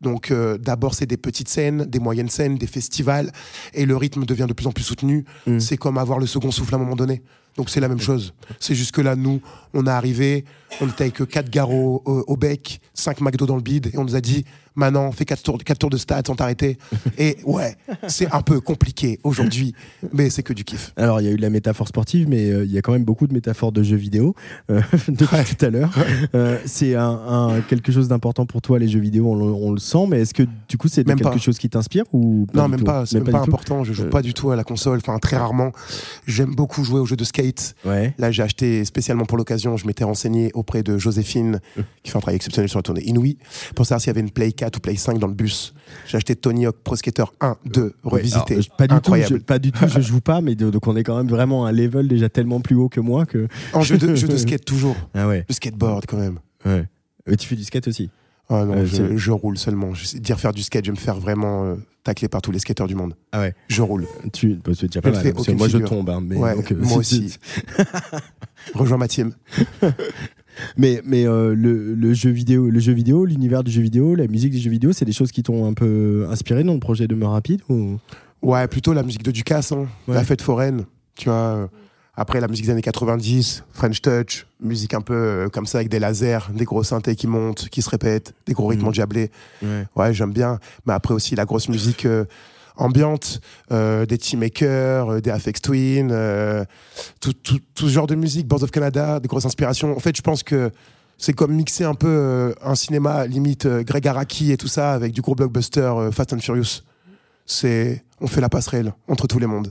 Donc, 0.00 0.30
euh, 0.30 0.56
d'abord, 0.56 0.94
c'est 0.94 1.06
des 1.06 1.16
petites 1.16 1.48
scènes, 1.48 1.84
des 1.84 1.98
moyennes 1.98 2.30
scènes, 2.30 2.56
des 2.56 2.66
festivals, 2.66 3.30
et 3.74 3.84
le 3.84 3.96
rythme 3.96 4.24
devient 4.24 4.46
de 4.48 4.54
plus 4.54 4.66
en 4.66 4.72
plus 4.72 4.84
soutenu. 4.84 5.24
Mm. 5.46 5.60
C'est 5.60 5.76
comme 5.76 5.98
avoir 5.98 6.18
le 6.18 6.26
second 6.26 6.50
souffle 6.50 6.74
à 6.74 6.78
un 6.78 6.80
moment 6.80 6.96
donné. 6.96 7.22
Donc, 7.56 7.68
c'est 7.68 7.80
la 7.80 7.88
même 7.88 8.00
chose. 8.00 8.32
C'est 8.58 8.74
juste 8.74 8.92
que 8.92 9.00
là, 9.00 9.16
nous, 9.16 9.40
on 9.74 9.86
est 9.86 9.90
arrivé, 9.90 10.44
on 10.80 10.86
était 10.88 11.04
avec 11.04 11.26
4 11.28 11.50
gares 11.50 11.70
au, 11.70 12.02
au- 12.04 12.24
au 12.26 12.36
bec, 12.36 12.80
5 12.94 13.20
McDo 13.20 13.46
dans 13.46 13.56
le 13.56 13.62
bide, 13.62 13.90
et 13.92 13.98
on 13.98 14.04
nous 14.04 14.16
a 14.16 14.20
dit, 14.20 14.44
maintenant, 14.76 15.10
fais 15.12 15.24
4 15.24 15.42
tours, 15.42 15.58
quatre 15.58 15.78
tours 15.78 15.90
de 15.90 15.96
stade 15.96 16.26
sans 16.26 16.36
t'arrêter. 16.36 16.78
Et 17.18 17.36
ouais, 17.44 17.76
c'est 18.08 18.32
un 18.32 18.40
peu 18.40 18.60
compliqué 18.60 19.18
aujourd'hui, 19.24 19.74
mais 20.12 20.30
c'est 20.30 20.42
que 20.42 20.52
du 20.52 20.64
kiff. 20.64 20.92
Alors, 20.96 21.20
il 21.20 21.24
y 21.26 21.28
a 21.28 21.32
eu 21.32 21.36
de 21.36 21.42
la 21.42 21.50
métaphore 21.50 21.88
sportive, 21.88 22.28
mais 22.28 22.50
euh, 22.50 22.64
il 22.64 22.70
y 22.72 22.78
a 22.78 22.82
quand 22.82 22.92
même 22.92 23.04
beaucoup 23.04 23.26
de 23.26 23.32
métaphores 23.34 23.72
de 23.72 23.82
jeux 23.82 23.96
vidéo 23.96 24.34
euh, 24.70 24.80
depuis 25.08 25.56
tout 25.56 25.64
à 25.66 25.70
l'heure. 25.70 25.90
Euh, 26.34 26.58
c'est 26.66 26.94
un, 26.94 27.10
un- 27.10 27.60
quelque 27.62 27.92
chose 27.92 28.08
d'important 28.08 28.46
pour 28.46 28.62
toi, 28.62 28.78
les 28.78 28.88
jeux 28.88 29.00
vidéo, 29.00 29.26
on, 29.32 29.34
le- 29.34 29.52
on 29.52 29.72
le 29.72 29.78
sent, 29.80 30.06
mais 30.08 30.20
est-ce 30.20 30.32
que 30.34 30.44
du 30.68 30.78
coup, 30.78 30.88
c'est 30.88 31.04
quelque 31.04 31.22
pas. 31.22 31.36
chose 31.38 31.58
qui 31.58 31.68
t'inspire 31.68 32.04
ou 32.12 32.46
non, 32.54 32.68
même 32.68 32.84
pas, 32.84 33.04
c'est 33.06 33.20
même 33.20 33.30
pas 33.32 33.40
important. 33.40 33.82
Je 33.84 33.92
joue 33.92 34.04
Euh. 34.04 34.10
pas 34.10 34.22
du 34.22 34.32
tout 34.34 34.50
à 34.50 34.56
la 34.56 34.64
console, 34.64 34.98
enfin 34.98 35.18
très 35.18 35.36
rarement. 35.36 35.72
J'aime 36.26 36.54
beaucoup 36.54 36.84
jouer 36.84 37.00
aux 37.00 37.06
jeux 37.06 37.16
de 37.16 37.24
skate. 37.24 37.74
Ouais. 37.84 38.14
Là, 38.18 38.30
j'ai 38.30 38.42
acheté 38.42 38.84
spécialement 38.84 39.24
pour 39.26 39.36
l'occasion, 39.36 39.76
je 39.76 39.86
m'étais 39.86 40.04
renseigné 40.04 40.50
auprès 40.60 40.82
de 40.82 40.96
Joséphine, 40.98 41.60
qui 42.02 42.10
fait 42.10 42.16
un 42.16 42.20
travail 42.20 42.36
exceptionnel 42.36 42.68
sur 42.68 42.78
la 42.78 42.82
tournée 42.82 43.02
Inouï, 43.04 43.36
pour 43.74 43.84
savoir 43.86 44.00
s'il 44.00 44.08
y 44.08 44.10
avait 44.10 44.20
une 44.20 44.30
Play 44.30 44.52
4 44.52 44.76
ou 44.76 44.80
Play 44.80 44.96
5 44.96 45.18
dans 45.18 45.26
le 45.26 45.34
bus. 45.34 45.74
J'ai 46.06 46.16
acheté 46.16 46.36
Tony 46.36 46.66
Hawk 46.66 46.76
Pro 46.84 46.94
Skater 46.96 47.24
1, 47.40 47.56
2, 47.66 47.94
revisité. 48.04 48.54
Alors, 48.54 48.62
je- 48.62 48.70
pas 48.76 48.86
du 48.86 48.94
Incroyable. 48.94 49.28
tout, 49.28 49.38
je, 49.40 49.44
pas 49.44 49.58
du 49.58 49.72
tout, 49.72 49.88
je 49.88 50.00
joue 50.00 50.20
pas, 50.20 50.40
mais 50.40 50.54
de- 50.54 50.70
donc 50.70 50.86
on 50.86 50.94
est 50.96 51.02
quand 51.02 51.16
même 51.16 51.28
vraiment 51.28 51.66
à 51.66 51.70
un 51.70 51.72
level 51.72 52.06
déjà 52.08 52.28
tellement 52.28 52.60
plus 52.60 52.76
haut 52.76 52.88
que 52.88 53.00
moi 53.00 53.26
que. 53.26 53.48
En 53.72 53.82
jeu 53.82 53.98
de, 53.98 54.14
jeu 54.14 54.28
de 54.28 54.36
skate 54.36 54.64
toujours. 54.64 54.96
Ah 55.14 55.26
ouais. 55.26 55.44
Le 55.48 55.54
skateboard 55.54 56.04
quand 56.06 56.18
même. 56.18 56.38
Ouais. 56.64 56.86
Mais 57.26 57.36
tu 57.36 57.46
fais 57.48 57.56
du 57.56 57.64
skate 57.64 57.88
aussi? 57.88 58.10
Ah 58.52 58.64
non, 58.64 58.74
Euh, 58.74 59.16
je, 59.16 59.30
roule 59.30 59.56
seulement. 59.56 59.94
Je 59.94 60.18
dire 60.18 60.40
faire 60.40 60.52
du 60.52 60.62
skate, 60.62 60.84
je 60.84 60.90
vais 60.90 60.96
me 60.96 61.00
faire 61.00 61.14
vraiment 61.20 61.64
euh, 61.66 61.76
tacler 62.02 62.26
par 62.28 62.42
tous 62.42 62.50
les 62.50 62.58
skateurs 62.58 62.88
du 62.88 62.96
monde. 62.96 63.14
Ah 63.30 63.40
ouais. 63.40 63.54
Je 63.68 63.80
roule. 63.80 64.06
Tu 64.32 64.54
bah, 64.64 64.72
c'est 64.76 64.86
déjà 64.86 65.00
pas 65.00 65.12
mal. 65.12 65.32
moi 65.56 65.68
je 65.68 65.78
tombe, 65.78 66.10
hein, 66.10 66.20
mais 66.20 66.34
Ouais, 66.36 66.56
donc, 66.56 66.72
euh, 66.72 66.76
moi 66.80 66.96
aussi. 66.98 67.36
Rejoins 68.74 68.98
ma 68.98 69.06
team. 69.06 69.32
Mais, 70.76 71.00
mais 71.04 71.26
euh, 71.26 71.54
le, 71.54 71.94
le 71.94 72.12
jeu 72.12 72.30
vidéo, 72.30 72.68
le 72.70 72.80
jeu 72.80 72.92
vidéo, 72.92 73.24
l'univers 73.24 73.62
du 73.64 73.70
jeu 73.70 73.82
vidéo, 73.82 74.14
la 74.14 74.26
musique 74.26 74.52
des 74.52 74.58
jeux 74.58 74.70
vidéo, 74.70 74.92
c'est 74.92 75.04
des 75.04 75.12
choses 75.12 75.32
qui 75.32 75.42
t'ont 75.42 75.66
un 75.66 75.72
peu 75.74 76.26
inspiré 76.30 76.64
dans 76.64 76.74
le 76.74 76.80
projet 76.80 77.06
de 77.06 77.14
Meurt 77.14 77.32
Rapide 77.32 77.60
ou... 77.68 77.98
Ouais, 78.42 78.66
plutôt 78.68 78.92
la 78.94 79.02
musique 79.02 79.22
de 79.22 79.30
Ducasse, 79.30 79.72
hein. 79.72 79.86
Ouais. 80.08 80.14
la 80.14 80.24
fête 80.24 80.40
foraine. 80.42 80.84
Tu 81.14 81.26
vois. 81.28 81.34
euh, 81.34 81.66
Après, 82.16 82.40
la 82.40 82.48
musique 82.48 82.64
des 82.66 82.72
années 82.72 82.80
90, 82.82 83.64
French 83.72 84.00
Touch, 84.00 84.46
musique 84.62 84.94
un 84.94 85.02
peu 85.02 85.12
euh, 85.14 85.48
comme 85.50 85.66
ça 85.66 85.76
avec 85.78 85.90
des 85.90 85.98
lasers, 85.98 86.38
des 86.54 86.64
gros 86.64 86.82
synthés 86.82 87.16
qui 87.16 87.26
montent, 87.26 87.68
qui 87.68 87.82
se 87.82 87.90
répètent, 87.90 88.34
des 88.46 88.54
gros 88.54 88.66
rythmes 88.68 88.82
Mhm. 88.82 88.88
endiablés. 88.88 89.30
Ouais. 89.62 89.84
Ouais, 89.94 90.14
j'aime 90.14 90.32
bien. 90.32 90.58
Mais 90.86 90.94
après 90.94 91.12
aussi 91.14 91.34
la 91.36 91.44
grosse 91.44 91.68
musique 91.68 92.06
euh, 92.06 92.24
ambiante, 92.80 93.40
euh, 93.70 94.06
des 94.06 94.18
Teammakers, 94.18 95.10
euh, 95.10 95.20
des 95.20 95.30
Afex 95.30 95.60
Twin, 95.60 96.10
euh, 96.10 96.64
tout, 97.20 97.34
ce 97.74 97.86
genre 97.86 98.06
de 98.06 98.14
musique, 98.14 98.46
Boards 98.46 98.62
of 98.62 98.70
Canada, 98.70 99.20
des 99.20 99.28
grosses 99.28 99.46
inspirations. 99.46 99.96
En 99.96 100.00
fait, 100.00 100.16
je 100.16 100.22
pense 100.22 100.42
que 100.42 100.70
c'est 101.18 101.34
comme 101.34 101.52
mixer 101.52 101.84
un 101.84 101.94
peu 101.94 102.54
un 102.62 102.74
cinéma 102.74 103.26
limite 103.26 103.66
Greg 103.66 104.08
Araki 104.08 104.52
et 104.52 104.56
tout 104.56 104.68
ça 104.68 104.92
avec 104.92 105.12
du 105.12 105.20
gros 105.20 105.34
blockbuster 105.34 105.92
Fast 106.12 106.32
and 106.32 106.38
Furious. 106.38 106.82
C'est, 107.44 108.02
on 108.20 108.26
fait 108.26 108.40
la 108.40 108.48
passerelle 108.48 108.94
entre 109.06 109.26
tous 109.26 109.38
les 109.38 109.46
mondes. 109.46 109.70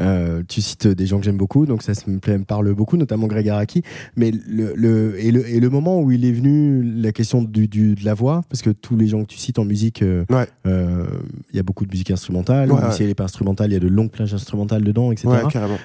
Euh, 0.00 0.42
tu 0.48 0.60
cites 0.62 0.86
des 0.88 1.06
gens 1.06 1.18
que 1.18 1.24
j'aime 1.24 1.36
beaucoup, 1.36 1.66
donc 1.66 1.82
ça, 1.82 1.92
me, 2.06 2.18
plaît- 2.18 2.38
me 2.38 2.44
parle 2.44 2.72
beaucoup, 2.74 2.96
notamment 2.96 3.26
Greg 3.26 3.48
Araki. 3.48 3.82
Mais 4.16 4.30
le, 4.30 4.72
le, 4.74 5.22
et, 5.24 5.30
le, 5.30 5.48
et 5.48 5.60
le 5.60 5.70
moment 5.70 6.00
où 6.00 6.10
il 6.10 6.24
est 6.24 6.32
venu, 6.32 6.82
la 6.82 7.12
question 7.12 7.42
du, 7.42 7.68
du- 7.68 7.94
de 7.94 8.04
la 8.04 8.14
voix, 8.14 8.42
parce 8.48 8.62
que 8.62 8.70
tous 8.70 8.96
les 8.96 9.06
gens 9.06 9.22
que 9.22 9.28
tu 9.28 9.38
cites 9.38 9.58
en 9.58 9.64
musique, 9.64 10.02
euh, 10.02 10.24
Ouais. 10.30 10.46
euh, 10.66 11.04
il 11.52 11.56
y 11.56 11.58
a 11.58 11.62
beaucoup 11.62 11.84
de 11.84 11.90
musique 11.90 12.10
instrumentale, 12.10 12.72
Ouais, 12.72 12.78
ou 12.80 12.82
ouais. 12.84 12.92
si 12.92 13.02
elle 13.02 13.08
n'est 13.08 13.14
pas 13.14 13.24
instrumentale, 13.24 13.70
il 13.70 13.74
y 13.74 13.76
a 13.76 13.80
de 13.80 13.88
longues 13.88 14.10
plages 14.10 14.32
instrumentales 14.34 14.82
dedans, 14.84 15.12
etc. 15.12 15.28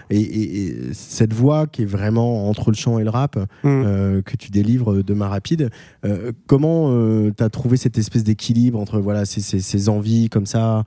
Et, 0.10 0.20
et- 0.22 0.66
et 0.68 0.94
cette 0.94 1.34
voix 1.34 1.68
qui 1.68 1.82
est 1.82 1.86
vraiment 1.86 2.50
entre 2.50 2.72
le 2.72 2.76
chant 2.78 3.00
et 3.00 3.04
le 3.04 3.10
rap, 3.10 3.36
Mm. 3.36 3.68
euh, 3.86 4.22
que 4.22 4.38
tu 4.38 4.50
délivres 4.52 5.04
de 5.04 5.14
main 5.14 5.28
rapide, 5.28 5.70
comment 6.48 6.90
tu 7.36 7.44
as 7.44 7.50
trouvé 7.50 7.78
cette 7.78 7.98
espèce 7.98 8.24
d'équilibre 8.24 8.80
entre 8.80 9.00
voilà, 9.00 9.26
ces, 9.26 9.42
ces- 9.42 9.60
ces 9.60 9.90
envies 9.90 10.30
comme 10.30 10.46
ça, 10.46 10.84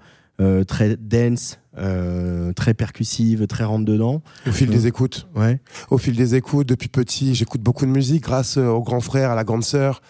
très 0.66 0.96
dense, 0.96 1.58
euh, 1.78 2.52
très 2.52 2.74
percussive, 2.74 3.46
très 3.46 3.64
rentre 3.64 3.84
dedans 3.84 4.22
Au 4.46 4.52
fil 4.52 4.68
Euh, 4.68 4.72
des 4.72 4.86
écoutes. 4.86 5.28
Ouais. 5.36 5.60
Au 5.90 5.98
fil 5.98 6.16
des 6.16 6.34
écoutes, 6.34 6.68
depuis 6.68 6.88
petit, 6.88 7.34
j'écoute 7.34 7.60
beaucoup 7.60 7.86
de 7.86 7.90
musique 7.90 8.24
grâce 8.24 8.56
euh, 8.58 8.66
au 8.68 8.82
grand 8.82 9.00
frère, 9.00 9.30
à 9.30 9.34
la 9.34 9.44
grande 9.44 9.64
sœur, 9.64 10.00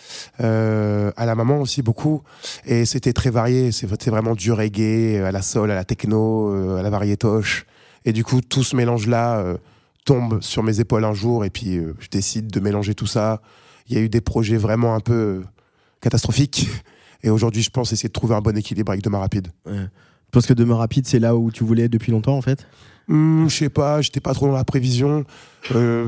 euh, 0.40 1.11
à 1.16 1.27
la 1.27 1.35
maman 1.35 1.61
aussi 1.61 1.82
beaucoup. 1.82 2.23
Et 2.65 2.85
c'était 2.85 3.12
très 3.12 3.31
varié. 3.31 3.70
C'est 3.73 3.89
c'était 3.89 4.11
vraiment 4.11 4.35
du 4.35 4.53
reggae, 4.53 5.23
à 5.24 5.32
la 5.32 5.43
soul, 5.43 5.70
à 5.70 5.74
la 5.74 5.85
techno, 5.85 6.53
euh, 6.55 6.78
à 6.78 6.82
la 6.82 6.90
variétoche. 6.90 7.66
Et 8.05 8.12
du 8.12 8.23
coup, 8.24 8.40
tout 8.40 8.62
ce 8.62 8.77
mélange-là 8.77 9.39
euh, 9.40 9.57
tombe 10.05 10.40
sur 10.40 10.62
mes 10.62 10.81
épaules 10.81 11.05
un 11.05 11.15
jour. 11.15 11.45
Et 11.45 11.51
puis, 11.51 11.77
euh, 11.77 11.95
je 11.99 12.09
décide 12.09 12.47
de 12.49 12.61
mélanger 12.61 12.95
tout 12.95 13.07
ça. 13.07 13.43
Il 13.89 13.97
y 13.97 13.99
a 13.99 14.03
eu 14.03 14.09
des 14.09 14.20
projets 14.20 14.57
vraiment 14.57 14.95
un 14.95 15.01
peu 15.01 15.12
euh, 15.12 15.43
catastrophiques. 16.01 16.69
Et 17.24 17.31
aujourd'hui, 17.31 17.62
je 17.62 17.70
pense 17.70 17.93
essayer 17.93 18.09
de 18.09 18.12
trouver 18.12 18.36
un 18.36 18.40
bon 18.40 18.57
équilibre 18.57 18.93
avec 18.93 19.03
Demain 19.03 19.19
Rapide. 19.19 19.49
Ouais. 19.66 19.86
Je 20.29 20.33
pense 20.33 20.47
que 20.47 20.53
Demain 20.53 20.77
Rapide, 20.77 21.07
c'est 21.07 21.19
là 21.19 21.35
où 21.37 21.51
tu 21.51 21.65
voulais 21.65 21.85
être 21.85 21.93
depuis 21.93 22.13
longtemps 22.13 22.37
en 22.37 22.43
fait 22.43 22.67
Hmm, 23.09 23.49
je 23.49 23.55
sais 23.57 23.69
pas, 23.71 24.03
j'étais 24.03 24.21
pas 24.21 24.35
trop 24.35 24.47
dans 24.49 24.53
la 24.55 24.65
prévision. 24.65 25.25
Euh, 25.75 26.07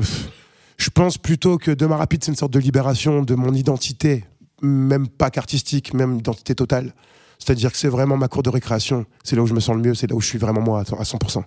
je 0.77 0.89
pense 0.91 1.17
plutôt 1.17 1.57
que 1.57 1.71
Demain 1.71 1.95
Rapide, 1.97 2.23
c'est 2.23 2.31
une 2.31 2.37
sorte 2.37 2.53
de 2.53 2.59
libération 2.59 3.23
de 3.23 3.33
mon 3.33 3.53
identité, 3.55 4.23
même 4.61 5.07
pas 5.07 5.31
qu'artistique, 5.31 5.95
même 5.95 6.19
identité 6.19 6.53
totale. 6.53 6.93
C'est-à-dire 7.39 7.71
que 7.71 7.77
c'est 7.79 7.87
vraiment 7.87 8.17
ma 8.17 8.27
cour 8.27 8.43
de 8.43 8.49
récréation. 8.51 9.07
C'est 9.23 9.35
là 9.35 9.41
où 9.41 9.47
je 9.47 9.55
me 9.55 9.59
sens 9.59 9.75
le 9.75 9.81
mieux, 9.81 9.95
c'est 9.95 10.05
là 10.07 10.15
où 10.15 10.21
je 10.21 10.27
suis 10.27 10.37
vraiment 10.37 10.61
moi 10.61 10.81
à 10.81 10.83
100%. 10.83 11.43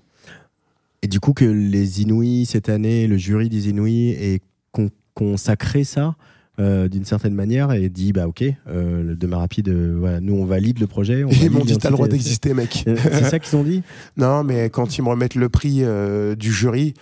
Et 1.03 1.07
du 1.07 1.21
coup, 1.21 1.33
que 1.35 1.45
les 1.45 2.03
Inouïs, 2.03 2.47
cette 2.47 2.69
année, 2.69 3.07
le 3.07 3.17
jury 3.17 3.49
des 3.49 3.69
Inouïs 3.69 4.11
ait 4.11 4.41
con- 4.73 4.91
consacré 5.15 5.85
ça 5.85 6.17
euh, 6.61 6.89
d'une 6.89 7.05
certaine 7.05 7.35
manière 7.35 7.73
et 7.73 7.89
dit 7.89 8.13
bah 8.13 8.29
ok, 8.29 8.43
euh, 8.43 9.03
le 9.03 9.17
Demain 9.17 9.39
Rapide, 9.39 9.69
euh, 9.69 9.97
voilà, 9.99 10.21
nous 10.21 10.35
on 10.35 10.45
valide 10.45 10.79
le 10.79 10.87
projet. 10.87 11.25
on 11.25 11.29
Ils 11.43 11.51
m'ont 11.51 11.65
dit 11.65 11.77
t'as 11.77 11.91
le 11.91 11.97
droit 11.97 12.07
d'exister, 12.07 12.55
mec. 12.55 12.85
Euh, 12.87 12.97
C'est 12.97 13.25
ça 13.25 13.39
qu'ils 13.41 13.57
ont 13.57 13.65
dit 13.65 13.83
Non, 14.17 14.45
mais 14.45 14.71
quand 14.71 14.97
ils 14.97 15.03
me 15.03 15.09
remettent 15.09 15.35
le 15.35 15.49
prix 15.49 15.83
du 16.39 16.53
jury, 16.53 16.95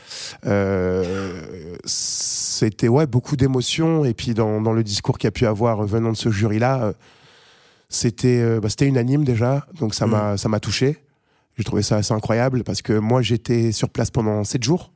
c'était 1.84 2.88
ouais 2.88 3.06
beaucoup 3.06 3.36
d'émotions. 3.36 4.04
Et 4.04 4.14
puis 4.14 4.34
dans, 4.34 4.60
dans 4.60 4.72
le 4.72 4.82
discours 4.82 5.18
qu'il 5.18 5.26
y 5.26 5.28
a 5.28 5.32
pu 5.32 5.46
avoir 5.46 5.84
venant 5.84 6.12
de 6.12 6.16
ce 6.16 6.30
jury-là, 6.30 6.84
euh, 6.84 6.92
c'était 7.88 8.58
bah, 8.60 8.70
c'était 8.70 8.86
unanime 8.86 9.24
déjà, 9.24 9.66
donc 9.78 9.94
ça 9.94 10.06
m'a 10.06 10.36
ça 10.38 10.48
m'a 10.48 10.60
touché. 10.60 10.96
J'ai 11.58 11.64
trouvé 11.64 11.82
ça 11.82 11.96
assez 11.96 12.14
incroyable 12.14 12.64
parce 12.64 12.80
que 12.80 12.94
moi 12.94 13.20
j'étais 13.20 13.72
sur 13.72 13.90
place 13.90 14.10
pendant 14.10 14.42
sept 14.44 14.62
jours, 14.62 14.92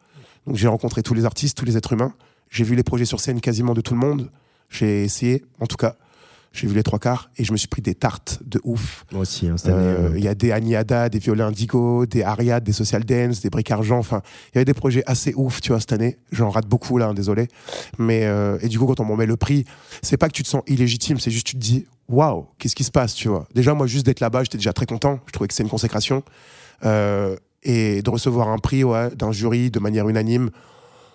donc 0.47 0.57
j'ai 0.57 0.69
rencontré 0.69 1.03
tous 1.03 1.13
les 1.13 1.27
artistes, 1.27 1.59
tous 1.59 1.67
les 1.67 1.77
êtres 1.77 1.93
humains. 1.93 2.15
J'ai 2.49 2.65
vu 2.65 2.75
les 2.75 2.83
projets 2.83 3.05
sur 3.05 3.21
scène 3.21 3.41
quasiment 3.43 3.75
de 3.75 3.83
tout 3.83 3.93
le 3.93 4.01
monde. 4.01 4.31
J'ai 4.69 5.05
essayé, 5.05 5.45
en 5.61 5.67
tout 5.67 5.77
cas. 5.77 5.97
J'ai 6.57 6.67
vu 6.67 6.75
les 6.75 6.83
trois 6.83 6.99
quarts 6.99 7.29
et 7.37 7.45
je 7.45 7.53
me 7.53 7.59
suis 7.59 7.69
pris 7.69 7.83
des 7.83 7.95
tartes 7.95 8.39
de 8.43 8.59
ouf. 8.65 9.05
Moi 9.13 9.21
aussi, 9.21 9.47
hein, 9.47 9.59
cette 9.59 9.69
année. 9.69 9.77
Euh, 9.79 10.09
euh, 10.09 10.17
Il 10.17 10.25
y 10.25 10.29
a 10.29 10.35
des 10.35 10.53
Aniada, 10.53 11.11
des 11.11 11.19
violins 11.19 11.49
indigo, 11.49 12.07
des 12.07 12.23
Ariad, 12.23 12.65
des 12.65 12.73
social 12.73 13.05
dance, 13.05 13.43
des 13.43 13.51
briques 13.51 13.71
argent. 13.71 13.99
Enfin, 13.99 14.23
il 14.47 14.55
y 14.55 14.59
avait 14.59 14.65
des 14.65 14.73
projets 14.73 15.03
assez 15.05 15.35
ouf, 15.37 15.61
tu 15.61 15.73
vois, 15.73 15.81
cette 15.81 15.93
année. 15.93 16.17
J'en 16.33 16.49
rate 16.49 16.67
beaucoup 16.67 16.97
là, 16.97 17.09
hein, 17.09 17.15
désolé. 17.15 17.49
Mais 17.99 18.25
euh, 18.25 18.57
et 18.63 18.69
du 18.69 18.79
coup, 18.79 18.87
quand 18.87 19.01
on 19.01 19.05
me 19.05 19.13
remet 19.13 19.27
le 19.27 19.37
prix, 19.37 19.67
c'est 20.01 20.17
pas 20.17 20.29
que 20.29 20.33
tu 20.33 20.43
te 20.43 20.49
sens 20.49 20.63
illégitime, 20.67 21.21
c'est 21.21 21.31
juste 21.31 21.47
tu 21.47 21.57
te 21.57 21.61
dis, 21.61 21.85
waouh, 22.09 22.47
qu'est-ce 22.57 22.75
qui 22.75 22.85
se 22.85 22.91
passe, 22.91 23.15
tu 23.15 23.29
vois. 23.29 23.47
Déjà, 23.55 23.75
moi, 23.75 23.87
juste 23.87 24.07
d'être 24.07 24.21
là-bas, 24.21 24.45
j'étais 24.45 24.57
déjà 24.57 24.73
très 24.73 24.87
content. 24.87 25.21
Je 25.27 25.33
trouvais 25.33 25.49
que 25.49 25.55
c'est 25.55 25.63
une 25.63 25.69
consécration. 25.69 26.23
Et 26.83 28.01
de 28.01 28.11
recevoir 28.11 28.49
un 28.49 28.59
prix 28.59 28.83
ouais, 28.83 29.11
d'un 29.15 29.33
jury 29.33 29.71
de 29.71 29.79
manière 29.81 30.09
unanime, 30.09 30.51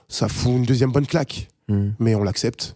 ça 0.07 0.27
fout 0.27 0.51
une 0.51 0.65
deuxième 0.65 0.91
bonne 0.91 1.07
claque. 1.07 1.47
hmm. 1.67 1.91
Mais 1.97 2.13
on 2.13 2.23
l'accepte 2.23 2.75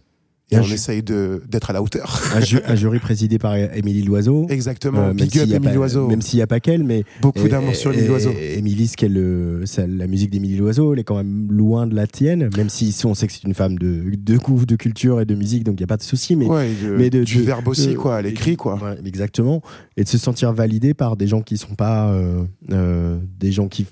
et 0.50 0.58
on 0.58 0.62
ju- 0.62 0.74
essaye 0.74 1.02
de- 1.02 1.42
d'être 1.48 1.70
à 1.70 1.72
la 1.72 1.82
hauteur. 1.82 2.22
un, 2.34 2.40
ju- 2.40 2.60
un 2.64 2.74
jury 2.76 2.98
présidé 3.00 3.38
par 3.38 3.56
Émilie 3.56 4.02
Loiseau. 4.02 4.46
Exactement. 4.48 5.00
Euh, 5.08 5.12
Big 5.12 5.36
up 5.38 5.48
Émilie 5.50 5.74
Loiseau. 5.74 6.06
Même 6.08 6.22
s'il 6.22 6.38
n'y 6.38 6.42
a 6.42 6.46
pas 6.46 6.60
qu'elle, 6.60 6.84
mais. 6.84 7.04
Beaucoup 7.20 7.48
d'amour 7.48 7.74
sur 7.74 7.92
Émilie 7.92 8.06
Loiseau. 8.08 8.30
Émilie, 8.30 8.86
ce 8.86 8.96
qu'elle, 8.96 9.16
euh, 9.18 9.66
ça- 9.66 9.86
la 9.86 10.06
musique 10.06 10.30
d'Émilie 10.30 10.56
Loiseau, 10.56 10.92
elle 10.92 11.00
est 11.00 11.04
quand 11.04 11.16
même 11.16 11.48
loin 11.50 11.86
de 11.86 11.94
la 11.94 12.06
tienne, 12.06 12.48
même 12.56 12.68
si 12.68 12.94
on 13.04 13.14
sait 13.14 13.26
que 13.26 13.32
c'est 13.32 13.44
une 13.44 13.54
femme 13.54 13.76
de, 13.78 14.02
de 14.16 14.36
goût, 14.38 14.64
de 14.64 14.76
culture 14.76 15.20
et 15.20 15.24
de 15.24 15.34
musique, 15.34 15.64
donc 15.64 15.74
il 15.74 15.82
n'y 15.82 15.84
a 15.84 15.88
pas 15.88 15.96
de 15.96 16.02
souci. 16.02 16.36
Mais, 16.36 16.46
Ouais, 16.46 16.70
de- 16.82 16.96
mais 16.96 17.10
de- 17.10 17.24
du 17.24 17.42
verbe 17.42 17.66
aussi, 17.68 17.88
de- 17.88 17.94
quoi, 17.94 18.16
à 18.16 18.22
l'écrit, 18.22 18.56
quoi. 18.56 18.74
Ouais, 18.82 18.96
exactement. 19.04 19.62
Et 19.96 20.04
de 20.04 20.08
se 20.08 20.18
sentir 20.18 20.52
validé 20.52 20.94
par 20.94 21.16
des 21.16 21.26
gens 21.26 21.42
qui 21.42 21.56
sont 21.58 21.74
pas 21.74 22.08
euh, 22.12 22.44
euh, 22.70 23.18
des 23.40 23.50
gens 23.52 23.68
qui 23.68 23.86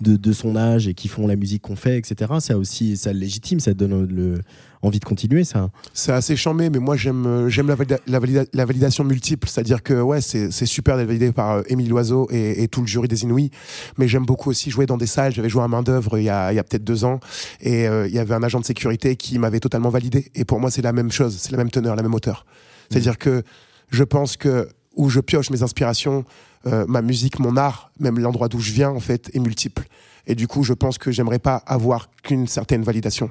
de, 0.00 0.32
son 0.32 0.56
âge 0.56 0.88
et 0.88 0.94
qui 0.94 1.06
font 1.08 1.26
la 1.26 1.36
musique 1.36 1.62
qu'on 1.62 1.76
fait, 1.76 1.98
etc. 1.98 2.32
Ça 2.40 2.58
aussi, 2.58 2.96
ça 2.96 3.12
légitime, 3.12 3.60
ça 3.60 3.74
donne 3.74 4.06
le, 4.06 4.40
envie 4.82 4.98
de 4.98 5.04
continuer, 5.04 5.44
ça. 5.44 5.70
C'est 5.92 6.12
assez 6.12 6.34
chambé, 6.36 6.68
mais 6.68 6.80
moi 6.80 6.96
j'aime 6.96 7.26
euh, 7.26 7.48
j'aime 7.48 7.68
la, 7.68 7.76
valida- 7.76 8.00
la, 8.06 8.18
valida- 8.18 8.46
la 8.52 8.64
validation 8.64 9.04
multiple, 9.04 9.48
c'est-à-dire 9.48 9.82
que 9.82 9.94
ouais 10.00 10.20
c'est 10.20 10.50
super 10.66 10.96
d'être 10.96 11.06
validé 11.06 11.30
par 11.32 11.52
euh, 11.52 11.62
Émile 11.68 11.88
Loiseau 11.88 12.26
et, 12.30 12.62
et 12.62 12.68
tout 12.68 12.80
le 12.80 12.86
jury 12.86 13.06
des 13.06 13.22
Inouïs, 13.22 13.50
mais 13.96 14.08
j'aime 14.08 14.26
beaucoup 14.26 14.50
aussi 14.50 14.70
jouer 14.70 14.86
dans 14.86 14.96
des 14.96 15.06
salles. 15.06 15.32
J'avais 15.32 15.48
joué 15.48 15.62
à 15.62 15.68
main 15.68 15.82
d'œuvre 15.82 16.18
il 16.18 16.24
y 16.24 16.28
a, 16.30 16.52
il 16.52 16.56
y 16.56 16.58
a 16.58 16.64
peut-être 16.64 16.84
deux 16.84 17.04
ans 17.04 17.20
et 17.60 17.86
euh, 17.86 18.08
il 18.08 18.14
y 18.14 18.18
avait 18.18 18.34
un 18.34 18.42
agent 18.42 18.58
de 18.60 18.64
sécurité 18.64 19.14
qui 19.16 19.38
m'avait 19.38 19.60
totalement 19.60 19.90
validé. 19.90 20.30
Et 20.34 20.44
pour 20.44 20.58
moi 20.58 20.70
c'est 20.70 20.82
la 20.82 20.92
même 20.92 21.12
chose, 21.12 21.36
c'est 21.38 21.52
la 21.52 21.58
même 21.58 21.70
teneur, 21.70 21.94
la 21.94 22.02
même 22.02 22.14
hauteur. 22.14 22.46
C'est-à-dire 22.90 23.16
que 23.16 23.42
je 23.90 24.02
pense 24.02 24.36
que 24.36 24.68
où 24.96 25.08
je 25.08 25.20
pioche 25.20 25.50
mes 25.50 25.62
inspirations, 25.62 26.24
euh, 26.66 26.84
ma 26.88 27.02
musique, 27.02 27.38
mon 27.38 27.56
art, 27.56 27.90
même 27.98 28.18
l'endroit 28.18 28.48
d'où 28.48 28.60
je 28.60 28.72
viens 28.72 28.90
en 28.90 29.00
fait 29.00 29.30
est 29.34 29.40
multiple. 29.40 29.86
Et 30.26 30.34
du 30.34 30.46
coup 30.46 30.62
je 30.62 30.72
pense 30.72 30.98
que 30.98 31.12
j'aimerais 31.12 31.38
pas 31.38 31.56
avoir 31.56 32.08
qu'une 32.22 32.46
certaine 32.46 32.82
validation 32.82 33.30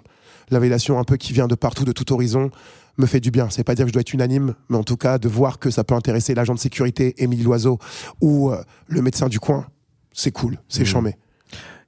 la 0.49 0.59
validation 0.59 0.99
un 0.99 1.03
peu 1.03 1.17
qui 1.17 1.33
vient 1.33 1.47
de 1.47 1.55
partout, 1.55 1.85
de 1.85 1.91
tout 1.91 2.11
horizon, 2.13 2.51
me 2.97 3.05
fait 3.05 3.19
du 3.19 3.31
bien. 3.31 3.49
C'est 3.49 3.63
pas 3.63 3.75
dire 3.75 3.85
que 3.85 3.89
je 3.89 3.93
dois 3.93 4.01
être 4.01 4.13
unanime, 4.13 4.53
mais 4.69 4.77
en 4.77 4.83
tout 4.83 4.97
cas 4.97 5.17
de 5.17 5.27
voir 5.27 5.59
que 5.59 5.69
ça 5.69 5.83
peut 5.83 5.95
intéresser 5.95 6.35
l'agent 6.35 6.53
de 6.53 6.59
sécurité, 6.59 7.15
Émile 7.17 7.43
Loiseau, 7.43 7.79
ou 8.21 8.51
euh, 8.51 8.61
le 8.87 9.01
médecin 9.01 9.27
du 9.27 9.39
coin, 9.39 9.65
c'est 10.13 10.31
cool, 10.31 10.59
c'est 10.69 10.83
Mmh. 10.83 10.85
chambé. 10.85 11.15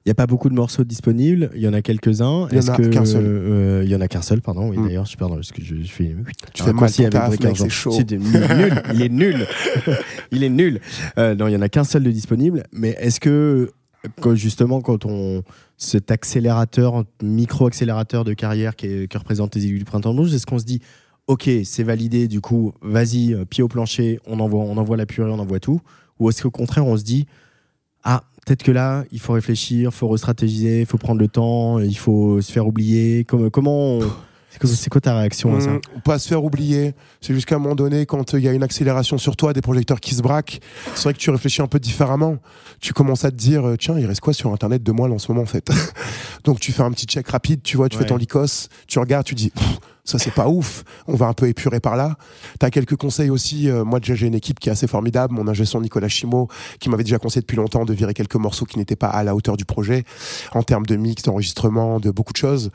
Il 0.06 0.10
n'y 0.10 0.12
a 0.12 0.14
pas 0.14 0.28
beaucoup 0.28 0.48
de 0.48 0.54
morceaux 0.54 0.84
disponibles, 0.84 1.50
il 1.56 1.62
y 1.62 1.66
en 1.66 1.72
a 1.72 1.82
quelques-uns. 1.82 2.46
Il 2.52 2.58
y 2.58 2.60
en 2.60 2.68
a 2.72 2.76
qu'un 2.76 3.04
seul. 3.04 3.24
euh, 3.26 3.82
il 3.84 3.90
y 3.90 3.96
en 3.96 4.00
a 4.00 4.06
qu'un 4.06 4.22
seul, 4.22 4.40
pardon. 4.40 4.70
Oui, 4.70 4.78
Mm. 4.78 4.86
d'ailleurs, 4.86 5.04
je 5.04 5.16
pardon, 5.16 5.34
parce 5.34 5.50
que 5.50 5.60
je, 5.64 5.74
je 5.82 5.90
fais. 5.90 6.14
Tu 6.54 6.62
fais 6.62 6.72
mal 6.72 6.84
avec 6.84 7.10
taf, 7.10 7.40
mec, 7.40 7.56
c'est 7.56 7.68
chaud. 7.68 7.90
C'est 7.90 8.12
nul, 8.12 8.20
nul, 8.22 8.82
il 8.94 9.02
est 9.02 9.08
nul. 9.08 9.46
il 10.30 10.44
est 10.44 10.48
nul. 10.48 10.80
Euh, 11.18 11.34
non, 11.34 11.48
il 11.48 11.54
y 11.54 11.56
en 11.56 11.60
a 11.60 11.68
qu'un 11.68 11.82
seul 11.82 12.04
de 12.04 12.10
disponible. 12.12 12.62
Mais 12.72 12.90
est-ce 13.00 13.18
que, 13.18 13.72
quand- 14.20 14.36
justement, 14.36 14.80
quand 14.80 15.06
on 15.06 15.42
cet 15.76 16.12
accélérateur, 16.12 17.04
micro-accélérateur 17.20 18.22
de 18.22 18.32
carrière 18.32 18.76
qui, 18.76 18.86
est- 18.86 19.08
que 19.08 19.18
représente 19.18 19.56
les 19.56 19.66
élus 19.66 19.78
du 19.80 19.84
printemps 19.84 20.12
rouge, 20.12 20.32
est-ce 20.32 20.46
qu'on 20.46 20.60
se 20.60 20.64
dit, 20.64 20.80
ok, 21.26 21.50
c'est 21.64 21.82
validé, 21.82 22.28
du 22.28 22.40
coup, 22.40 22.72
vas-y, 22.80 23.34
euh, 23.34 23.44
pied 23.44 23.64
au 23.64 23.68
plancher, 23.68 24.20
on 24.26 24.38
envoie, 24.38 24.60
on 24.60 24.76
envoie 24.76 24.96
la 24.96 25.06
purée, 25.06 25.30
on 25.32 25.38
envoie 25.40 25.58
tout? 25.58 25.80
Ou 26.20 26.30
est-ce 26.30 26.42
qu'au 26.42 26.52
contraire, 26.52 26.86
on 26.86 26.96
se 26.96 27.02
dit, 27.02 27.26
ah, 28.04 28.22
peut-être 28.46 28.62
que 28.62 28.72
là, 28.72 29.04
il 29.12 29.20
faut 29.20 29.34
réfléchir, 29.34 29.90
il 29.92 29.94
faut 29.94 30.08
restratégiser, 30.08 30.80
il 30.80 30.86
faut 30.86 30.96
prendre 30.98 31.20
le 31.20 31.28
temps, 31.28 31.78
il 31.80 31.96
faut 31.98 32.40
se 32.40 32.50
faire 32.50 32.66
oublier 32.66 33.24
Comment, 33.24 33.50
comment 33.50 33.76
on- 33.98 34.00
c'est 34.64 34.88
quoi- 34.88 35.00
ta 35.02 35.18
réaction 35.18 35.54
à 35.54 35.60
ça 35.60 35.70
Hum, 35.72 35.80
Pas 36.02 36.18
se 36.18 36.28
faire 36.28 36.42
oublier. 36.42 36.94
C'est 37.20 37.34
jusqu'à 37.34 37.56
un 37.56 37.58
moment 37.58 37.74
donné, 37.74 38.06
quand 38.06 38.32
il 38.32 38.40
y 38.40 38.48
a 38.48 38.52
une 38.52 38.62
accélération 38.62 39.18
sur 39.18 39.36
toi, 39.36 39.52
des 39.52 39.60
projecteurs 39.60 40.00
qui 40.00 40.14
se 40.14 40.22
braquent, 40.22 40.60
c'est 40.94 41.02
vrai 41.02 41.12
que 41.12 41.18
tu 41.18 41.28
réfléchis 41.28 41.60
un 41.60 41.66
peu 41.66 41.78
différemment. 41.78 42.38
Tu 42.80 42.94
commences 42.94 43.26
à 43.26 43.30
te 43.30 43.36
dire, 43.36 43.66
euh, 43.68 43.76
tiens, 43.76 43.98
il 43.98 44.06
reste 44.06 44.20
quoi 44.20 44.32
sur 44.32 44.50
Internet 44.52 44.82
de 44.82 44.92
moi 44.92 45.08
là, 45.08 45.14
en 45.14 45.18
ce 45.18 45.30
moment 45.30 45.42
en 45.42 45.46
fait? 45.46 45.68
Donc 46.44 46.58
tu 46.60 46.72
fais 46.72 46.82
un 46.82 46.90
petit 46.92 47.04
check 47.06 47.28
rapide, 47.28 47.60
tu 47.62 47.76
vois, 47.76 47.88
tu 47.90 47.98
fais 47.98 48.04
ton 48.08 48.16
licos, 48.16 48.68
tu 48.86 48.98
regardes, 48.98 49.26
tu 49.26 49.34
dis, 49.34 49.52
ça 50.06 50.18
c'est 50.18 50.30
pas 50.32 50.48
ouf, 50.48 50.84
on 51.06 51.14
va 51.16 51.26
un 51.26 51.34
peu 51.34 51.46
épurer 51.48 51.80
par 51.80 51.96
là. 51.96 52.16
Tu 52.58 52.64
as 52.64 52.70
quelques 52.70 52.96
conseils 52.96 53.28
aussi. 53.28 53.68
euh, 53.68 53.84
moi 53.84 54.00
déjà 54.00 54.14
j'ai 54.14 54.26
une 54.26 54.34
équipe 54.34 54.58
qui 54.58 54.70
est 54.70 54.72
assez 54.72 54.86
formidable, 54.86 55.34
mon 55.34 55.46
ingé 55.48 55.66
son 55.66 55.82
Nicolas 55.82 56.08
Chimo, 56.08 56.48
qui 56.80 56.88
m'avait 56.88 57.04
déjà 57.04 57.18
conseillé 57.18 57.42
depuis 57.42 57.56
longtemps 57.56 57.84
de 57.84 57.92
virer 57.92 58.14
quelques 58.14 58.36
morceaux 58.36 58.64
qui 58.64 58.78
n'étaient 58.78 58.96
pas 58.96 59.08
à 59.08 59.22
la 59.24 59.34
hauteur 59.34 59.58
du 59.58 59.64
projet, 59.66 60.04
en 60.54 60.62
termes 60.62 60.86
de 60.86 60.96
mix, 60.96 61.22
d'enregistrement, 61.24 62.00
de 62.00 62.10
beaucoup 62.10 62.32
de 62.32 62.38
choses. 62.38 62.70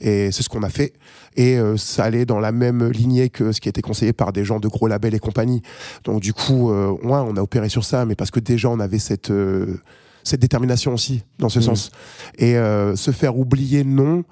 Et 0.00 0.30
c'est 0.32 0.42
ce 0.42 0.48
qu'on 0.48 0.62
a 0.62 0.70
fait. 0.70 0.94
Et 1.36 1.58
euh, 1.58 1.76
ça 1.76 2.04
allait 2.04 2.24
dans 2.24 2.40
la 2.40 2.52
même 2.52 2.88
lignée 2.88 3.28
que 3.28 3.52
ce 3.52 3.60
qui 3.60 3.68
a 3.68 3.70
été 3.70 3.82
conseillé 3.82 4.12
par 4.14 4.32
des 4.32 4.44
gens 4.44 4.60
de 4.60 4.68
gros 4.68 4.86
labels 4.86 5.14
et 5.14 5.18
compagnie. 5.18 5.60
Donc 6.04 6.20
du 6.20 6.32
coup, 6.32 6.70
euh, 6.70 6.90
ouais, 6.92 6.98
on 7.28 7.36
a 7.36 7.42
opéré 7.42 7.68
sur 7.68 7.84
ça, 7.84 8.06
mais 8.06 8.14
parce 8.14 8.30
que 8.30 8.40
déjà 8.40 8.70
on 8.70 8.80
avait 8.80 8.98
cette 9.00 9.30
euh, 9.30 9.80
cette 10.24 10.40
détermination 10.40 10.94
aussi 10.94 11.22
dans 11.38 11.48
ce 11.48 11.58
Mhm. 11.58 11.64
sens. 11.66 11.90
Et 12.38 12.56
euh, 12.56 12.96
se 12.96 13.10
faire 13.10 13.36
oublier, 13.38 13.84
non. 13.84 14.24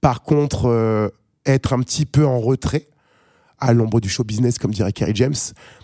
Par 0.00 0.22
contre, 0.22 0.66
euh, 0.68 1.08
être 1.46 1.72
un 1.72 1.80
petit 1.80 2.06
peu 2.06 2.26
en 2.26 2.38
retrait 2.40 2.88
à 3.62 3.74
l'ombre 3.74 4.00
du 4.00 4.08
show 4.08 4.24
business, 4.24 4.58
comme 4.58 4.70
dirait 4.72 4.90
Kerry 4.90 5.12
James, 5.16 5.34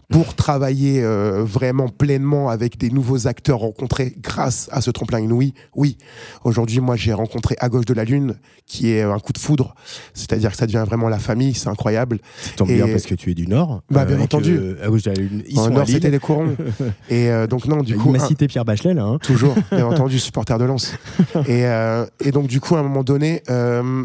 pour 0.09 0.35
travailler 0.37 1.03
euh, 1.05 1.45
vraiment 1.45 1.89
pleinement 1.91 2.49
avec 2.49 2.79
des 2.79 2.89
nouveaux 2.89 3.27
acteurs 3.27 3.59
rencontrés 3.59 4.15
grâce 4.19 4.71
à 4.73 4.81
ce 4.81 4.91
tremplin 4.91 5.21
inouï. 5.21 5.53
Oui, 5.75 5.99
aujourd'hui, 6.43 6.81
moi, 6.81 6.97
j'ai 6.97 7.13
rencontré 7.13 7.55
À 7.61 7.69
gauche 7.69 7.85
de 7.85 7.93
la 7.93 8.05
lune, 8.05 8.37
qui 8.65 8.93
est 8.93 9.03
un 9.03 9.19
coup 9.19 9.35
de 9.35 9.39
foudre. 9.39 9.75
C'est-à-dire 10.15 10.53
que 10.53 10.57
ça 10.57 10.65
devient 10.67 10.85
vraiment 10.87 11.11
la 11.11 11.19
famille, 11.19 11.53
c'est 11.53 11.69
incroyable. 11.69 12.21
Ça 12.41 12.53
tombe 12.57 12.71
Et- 12.71 12.77
bien 12.77 12.89
parce 12.89 13.05
que 13.05 13.15
tu 13.15 13.31
es 13.33 13.35
du 13.35 13.47
Nord. 13.47 13.83
Bah, 13.91 14.07
bien 14.07 14.17
que, 14.17 14.23
entendu. 14.23 14.57
euh, 14.57 14.83
à 14.83 14.89
gauche 14.89 15.03
de 15.03 15.11
la 15.11 15.17
Lune, 15.17 15.43
ils 15.47 15.57
Dans 15.57 15.65
sont 15.65 15.71
Nord, 15.73 15.87
c'était 15.87 16.11
les 16.11 16.19
corons. 16.19 16.57
Et 17.11 17.31
euh, 17.31 17.47
donc, 17.47 17.67
non, 17.67 17.83
du 17.83 17.93
Il 17.93 17.99
coup. 17.99 18.11
m'a 18.11 18.23
un- 18.23 18.27
cité 18.27 18.47
Pierre 18.49 18.65
Bachelet, 18.65 18.95
là. 18.95 19.03
hein. 19.05 19.19
Toujours, 19.23 19.55
bien 19.71 19.85
entendu, 19.91 20.19
supporter 20.19 20.57
de 20.57 20.65
Lens. 20.65 20.95
Et, 21.47 21.67
euh, 21.67 22.07
et 22.25 22.31
donc, 22.33 22.47
du 22.47 22.59
coup, 22.59 22.75
à 22.75 22.79
un 22.79 22.83
moment 22.85 23.05
donné, 23.05 23.43
euh, 23.51 24.05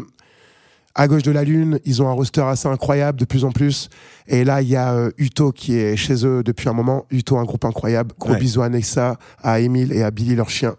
à 0.94 1.08
gauche 1.08 1.22
de 1.22 1.30
la 1.30 1.42
Lune, 1.44 1.78
ils 1.84 2.02
ont 2.02 2.08
un 2.08 2.12
roster 2.12 2.42
assez 2.42 2.68
incroyable 2.68 3.18
de 3.18 3.24
plus 3.24 3.44
en 3.44 3.50
plus. 3.52 3.88
Et 4.26 4.44
là, 4.44 4.60
il 4.62 4.68
y 4.68 4.76
a 4.76 4.92
euh, 4.92 5.10
Uto 5.18 5.50
qui 5.52 5.74
est 5.76 5.96
chez 5.96 6.26
eux 6.26 6.42
depuis 6.42 6.68
un 6.68 6.74
moment. 6.74 7.06
Uto, 7.10 7.38
un 7.38 7.44
groupe 7.44 7.64
incroyable. 7.64 8.14
Gros 8.18 8.32
Ouais. 8.32 8.38
bisous 8.38 8.62
à 8.62 8.68
Nexa, 8.68 9.16
à 9.42 9.60
Émile 9.60 9.92
et 9.92 10.02
à 10.02 10.10
Billy, 10.10 10.34
leur 10.34 10.50
chien. 10.50 10.76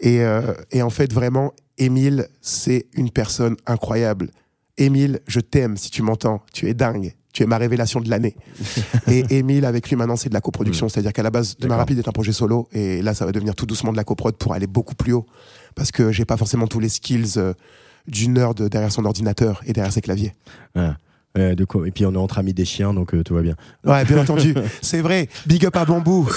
Et, 0.00 0.22
euh, 0.22 0.54
et 0.70 0.82
en 0.82 0.90
fait, 0.90 1.12
vraiment, 1.12 1.52
Émile, 1.76 2.28
c'est 2.40 2.86
une 2.94 3.10
personne 3.10 3.56
incroyable. 3.66 4.30
Émile, 4.76 5.20
je 5.26 5.40
t'aime 5.40 5.76
si 5.76 5.90
tu 5.90 6.02
m'entends. 6.02 6.40
Tu 6.52 6.68
es 6.68 6.74
dingue. 6.74 7.14
Tu 7.32 7.42
es 7.42 7.46
ma 7.46 7.58
révélation 7.58 8.00
de 8.00 8.08
l'année. 8.08 8.36
et 9.08 9.24
Émile, 9.38 9.64
avec 9.64 9.88
lui, 9.88 9.96
maintenant, 9.96 10.16
c'est 10.16 10.28
de 10.28 10.34
la 10.34 10.40
coproduction. 10.40 10.88
C'est-à-dire 10.88 11.12
qu'à 11.12 11.22
la 11.24 11.30
base, 11.30 11.56
Demain. 11.58 11.76
Rapide 11.76 11.98
est 11.98 12.08
un 12.08 12.12
projet 12.12 12.32
solo. 12.32 12.68
Et 12.72 13.02
là, 13.02 13.12
ça 13.12 13.26
va 13.26 13.32
devenir 13.32 13.54
tout 13.56 13.66
doucement 13.66 13.90
de 13.92 13.96
la 13.96 14.04
coprod 14.04 14.36
pour 14.36 14.54
aller 14.54 14.66
beaucoup 14.68 14.94
plus 14.94 15.12
haut. 15.12 15.26
Parce 15.74 15.90
que 15.90 16.10
j'ai 16.12 16.24
pas 16.24 16.36
forcément 16.36 16.66
tous 16.68 16.80
les 16.80 16.88
skills 16.88 17.34
euh, 17.36 17.52
du 18.08 18.28
nerd 18.28 18.68
derrière 18.68 18.92
son 18.92 19.04
ordinateur 19.04 19.62
et 19.66 19.72
derrière 19.72 19.92
ses 19.92 20.00
claviers. 20.00 20.34
Euh, 21.38 21.54
de 21.54 21.64
quoi 21.64 21.86
Et 21.86 21.90
puis 21.90 22.04
on 22.04 22.12
est 22.14 22.18
entre 22.18 22.38
amis 22.38 22.52
des 22.52 22.64
chiens, 22.64 22.92
donc 22.92 23.14
euh, 23.14 23.22
tout 23.22 23.34
va 23.34 23.42
bien. 23.42 23.54
Ouais, 23.84 24.04
bien 24.04 24.18
entendu. 24.18 24.54
C'est 24.82 25.00
vrai. 25.00 25.28
Big 25.46 25.64
up 25.66 25.76
à 25.76 25.84
Bambou. 25.84 26.28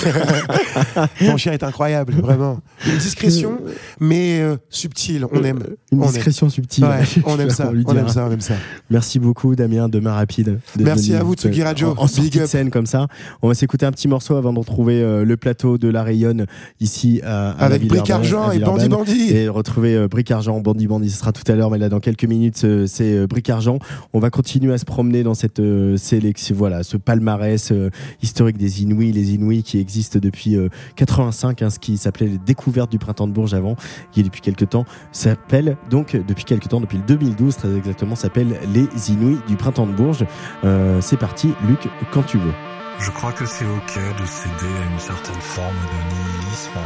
Ton 1.19 1.38
chien 1.38 1.53
est 1.53 1.64
incroyable, 1.64 2.14
vraiment. 2.14 2.60
Une 2.88 2.98
discrétion, 2.98 3.60
mais 3.99 4.40
euh, 4.41 4.57
subtile. 4.69 5.26
On 5.32 5.44
aime. 5.44 5.64
Une 5.91 5.99
On 5.99 6.03
aime. 6.06 6.11
discrétion 6.11 6.49
subtile. 6.49 6.86
Ouais, 6.86 7.02
on 7.26 7.40
aime 7.40 7.49
ça. 7.49 7.72
On 7.72 7.95
aime 7.95 8.07
ça. 8.10 8.26
On 8.28 8.32
aime 8.32 8.41
ça. 8.41 8.53
Merci 8.90 9.19
beaucoup, 9.19 9.56
Damien, 9.56 9.90
demain 9.90 10.14
rapide. 10.14 10.60
Merci 10.80 11.15
à 11.15 11.23
vous, 11.23 11.34
Tsugi 11.34 11.61
euh, 11.61 11.65
Radio. 11.65 11.95
En, 11.98 12.03
en 12.03 12.06
Big 12.06 12.40
up. 12.40 12.48
scène 12.48 12.69
comme 12.69 12.86
ça. 12.86 13.07
On 13.41 13.48
va 13.48 13.53
s'écouter 13.53 13.86
un 13.86 13.91
petit 13.91 14.07
morceau 14.07 14.36
avant 14.36 14.53
de 14.53 14.60
retrouver 14.60 15.02
le 15.23 15.38
plateau 15.38 15.78
de 15.78 15.88
la 15.88 16.03
Rayonne 16.03 16.45
ici 16.80 17.22
à, 17.23 17.52
à 17.52 17.65
Avec 17.65 17.88
Bric 17.88 18.10
Argent 18.10 18.52
et 18.52 18.60
Bandit. 18.60 18.90
Bandit. 18.90 19.30
Et 19.36 19.48
retrouver 19.48 20.07
Bric 20.07 20.30
Argent, 20.32 20.60
Bandit 20.60 20.88
Bandit, 20.88 21.10
ce 21.10 21.18
sera 21.19 21.32
tout 21.32 21.49
à 21.52 21.56
l'heure, 21.56 21.72
mais 21.72 21.78
là 21.78 21.90
dans 21.90 21.99
quelques 21.99 22.26
minutes, 22.26 22.65
c'est 22.88 23.28
Bric 23.28 23.49
Argent. 23.49 23.80
On 24.14 24.19
va 24.19 24.30
continuer 24.30 24.73
à 24.73 24.78
se 24.78 24.86
promener 24.91 25.23
dans 25.23 25.35
cette 25.35 25.61
euh, 25.61 25.95
sélection, 25.95 26.53
voilà, 26.53 26.84
ce 26.84 26.97
palmarès 26.97 27.72
euh, 27.72 27.89
historique 28.22 28.57
des 28.57 28.84
Inouïs, 28.84 29.13
les 29.13 29.35
Inouïs 29.35 29.63
qui 29.63 29.80
existent 29.80 30.19
depuis 30.22 30.57
euh, 30.57 30.68
85, 30.97 31.61
hein, 31.61 31.69
ce 31.69 31.80
qui 31.80 31.95
s'appelait 31.95 32.27
les 32.27 32.38
découvertes 32.38 32.91
du 32.91 32.99
printemps 32.99 33.26
de 33.26 33.31
Bourges 33.31 33.53
avant, 33.53 33.77
qui 34.11 34.22
depuis 34.22 34.41
quelques 34.41 34.68
temps 34.68 34.84
s'appelle 35.13 35.77
donc 35.89 36.13
euh, 36.13 36.23
depuis 36.27 36.43
quelques 36.43 36.68
temps, 36.68 36.81
depuis 36.81 36.97
le 36.97 37.05
2012 37.05 37.55
très 37.55 37.73
exactement, 37.73 38.15
s'appelle 38.15 38.59
les 38.73 39.11
Inouïs 39.11 39.39
du 39.47 39.55
printemps 39.55 39.88
de 39.88 39.93
Bourges. 39.93 40.26
Euh, 40.65 40.99
c'est 40.99 41.18
parti, 41.18 41.53
Luc, 41.68 41.88
quand 42.11 42.23
tu 42.23 42.38
veux. 42.38 42.53
Je 42.99 43.11
crois 43.11 43.31
que 43.31 43.45
c'est 43.45 43.65
ok 43.65 43.95
de 43.95 44.26
céder 44.26 44.73
à 44.73 44.93
une 44.93 44.99
certaine 44.99 45.41
forme 45.41 45.68
de 45.69 46.15
nihilisme. 46.15 46.80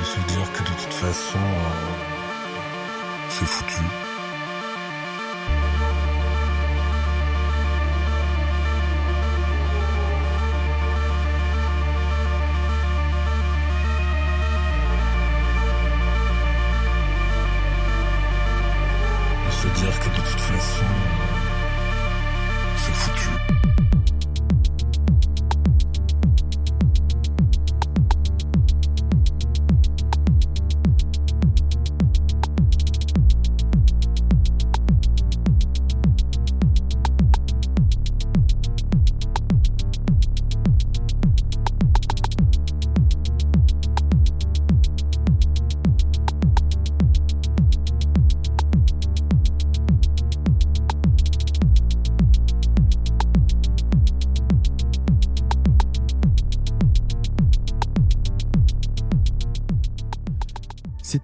De 0.00 0.04
se 0.04 0.34
dire 0.34 0.52
que 0.52 0.62
de 0.62 0.82
toute 0.82 0.94
façon, 0.94 1.38
euh, 1.38 1.94
c'est 3.28 3.46
foutu. 3.46 4.03
Dire 19.74 19.98
que 19.98 20.23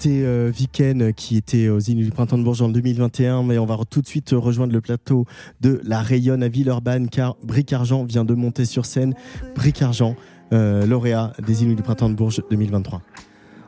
C'était 0.02 0.22
euh, 0.24 0.50
Viken 0.50 1.12
qui 1.12 1.36
était 1.36 1.68
aux 1.68 1.78
Inuits 1.78 2.06
du 2.06 2.10
Printemps 2.10 2.38
de 2.38 2.42
Bourges 2.42 2.62
en 2.62 2.70
2021, 2.70 3.42
mais 3.42 3.58
on 3.58 3.66
va 3.66 3.76
tout 3.90 4.00
de 4.00 4.06
suite 4.06 4.30
rejoindre 4.32 4.72
le 4.72 4.80
plateau 4.80 5.26
de 5.60 5.78
la 5.84 6.00
Rayonne 6.00 6.42
à 6.42 6.48
Villeurbanne 6.48 7.10
car 7.10 7.36
Bric 7.42 7.70
Argent 7.74 8.04
vient 8.04 8.24
de 8.24 8.32
monter 8.32 8.64
sur 8.64 8.86
scène. 8.86 9.12
Bric 9.54 9.82
Argent, 9.82 10.16
euh, 10.54 10.86
lauréat 10.86 11.34
des 11.46 11.64
Inuits 11.64 11.76
du 11.76 11.82
Printemps 11.82 12.08
de 12.08 12.14
Bourges 12.14 12.42
2023. 12.50 13.02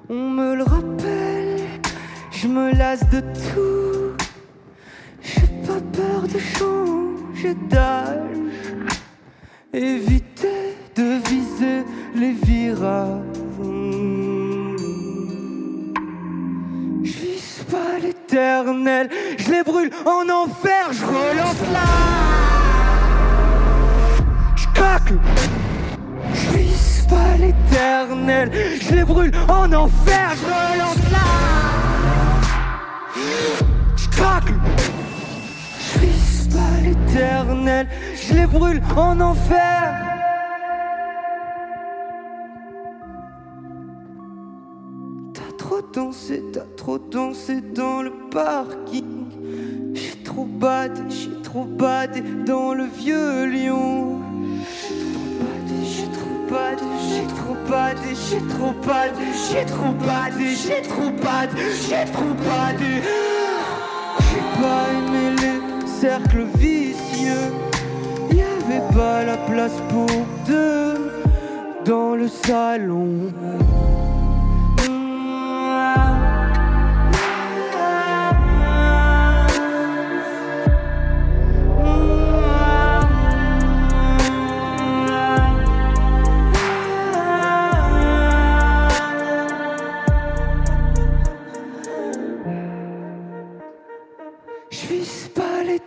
On 0.09 0.31
me 0.31 0.57
le 0.57 0.63
rappelle, 0.63 1.61
je 2.31 2.49
me 2.49 2.75
lasse 2.79 3.07
de 3.11 3.21
tout. 3.21 4.17
J'ai 5.21 5.67
pas 5.67 5.83
peur 5.93 6.23
de 6.23 6.39
changer 6.39 7.55
d'âge. 7.69 8.39
Éviter 9.75 10.79
de 10.97 11.29
viser 11.29 11.85
les 12.17 12.33
virages. 12.33 13.42
Pas 17.73 17.99
l'éternel, 18.03 19.09
je 19.39 19.51
les 19.51 19.63
brûle 19.63 19.91
en 20.05 20.29
enfer, 20.29 20.93
je 20.93 21.05
relance 21.07 21.63
là. 21.73 21.89
Je 24.57 24.67
claque. 24.75 25.13
Je 26.35 26.57
vise 26.57 27.07
pas 27.09 27.37
l'éternel, 27.39 28.51
je 28.83 28.95
les 28.95 29.05
brûle 29.05 29.33
en 29.49 29.73
enfer, 29.73 30.35
je 30.37 30.45
relance 30.45 31.11
là. 31.11 31.29
Je 33.97 34.09
craque. 34.11 34.53
Je 35.79 35.99
vise 36.01 36.49
pas 36.55 36.75
l'éternel, 36.83 37.89
je 38.23 38.35
les 38.35 38.47
brûle 38.47 38.83
en 38.97 39.19
enfer. 39.21 40.22
trop 45.73 45.81
dansé, 45.95 46.43
t'as 46.53 46.67
trop 46.77 46.99
dansé 46.99 47.63
dans 47.63 48.03
le 48.03 48.13
parking. 48.31 49.25
J'ai 49.95 50.23
trop 50.23 50.45
badé, 50.45 51.01
j'ai 51.09 51.41
trop 51.43 51.65
badé 51.65 52.23
dans 52.47 52.75
le 52.75 52.85
vieux 52.85 53.47
Lyon. 53.47 54.19
J'ai 55.83 56.09
trop 56.19 56.55
badé, 56.55 56.85
j'ai 57.09 57.27
trop 57.35 57.57
badé, 57.71 58.15
j'ai 58.29 58.47
trop 58.55 58.73
badé, 58.87 59.25
j'ai 59.49 59.65
trop 59.65 59.93
badé, 60.07 60.51
j'ai 60.63 60.83
trop 60.83 61.11
badé, 61.11 61.63
j'ai 61.89 62.13
trop 62.13 62.35
badé. 62.45 62.93
J'ai 64.29 64.45
pas 64.61 64.85
aimé 64.93 65.37
les 65.41 65.87
cercles 65.87 66.47
vicieux. 66.59 67.51
Y'avait 68.31 68.95
pas 68.95 69.25
la 69.25 69.39
place 69.39 69.81
pour 69.89 70.11
deux 70.47 71.25
dans 71.87 72.15
le 72.15 72.29
salon. 72.29 73.33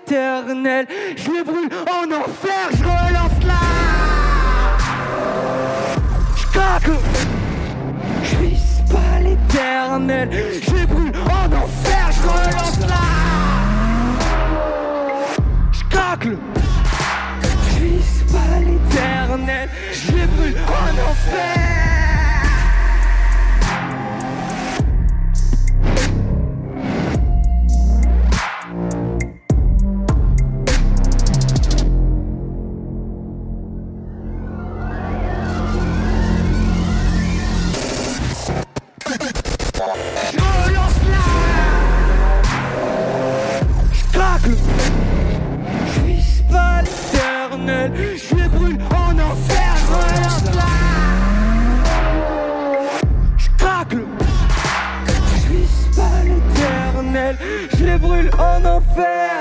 éternel. 0.05 0.87
Je 1.15 1.31
brûle 1.43 1.69
en 1.89 2.11
enfer, 2.11 2.69
je 2.71 2.83
relance 2.83 3.43
là. 3.45 3.53
Je 6.35 6.45
je 8.23 8.35
vise 8.37 8.83
pas 8.91 9.19
l'éternel. 9.21 10.29
Je 10.61 10.71
le 10.71 10.85
brûle 10.85 11.11
en 11.25 11.45
enfer, 11.63 12.09
je 12.11 12.21
relance 12.27 12.79
là. 12.87 12.95
Je 15.71 15.83
je 17.69 17.83
vise 17.83 18.23
pas 18.31 18.59
l'éternel. 18.59 19.69
Je 19.91 20.11
le 20.11 20.27
brûle 20.27 20.57
en 20.67 21.09
enfer. 21.09 21.74
fail. 58.95 59.34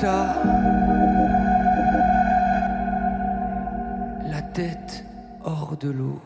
ça. 0.00 0.42
La 4.30 4.42
tête 4.42 5.04
hors 5.44 5.76
de 5.76 5.90
l'eau. 5.90 6.20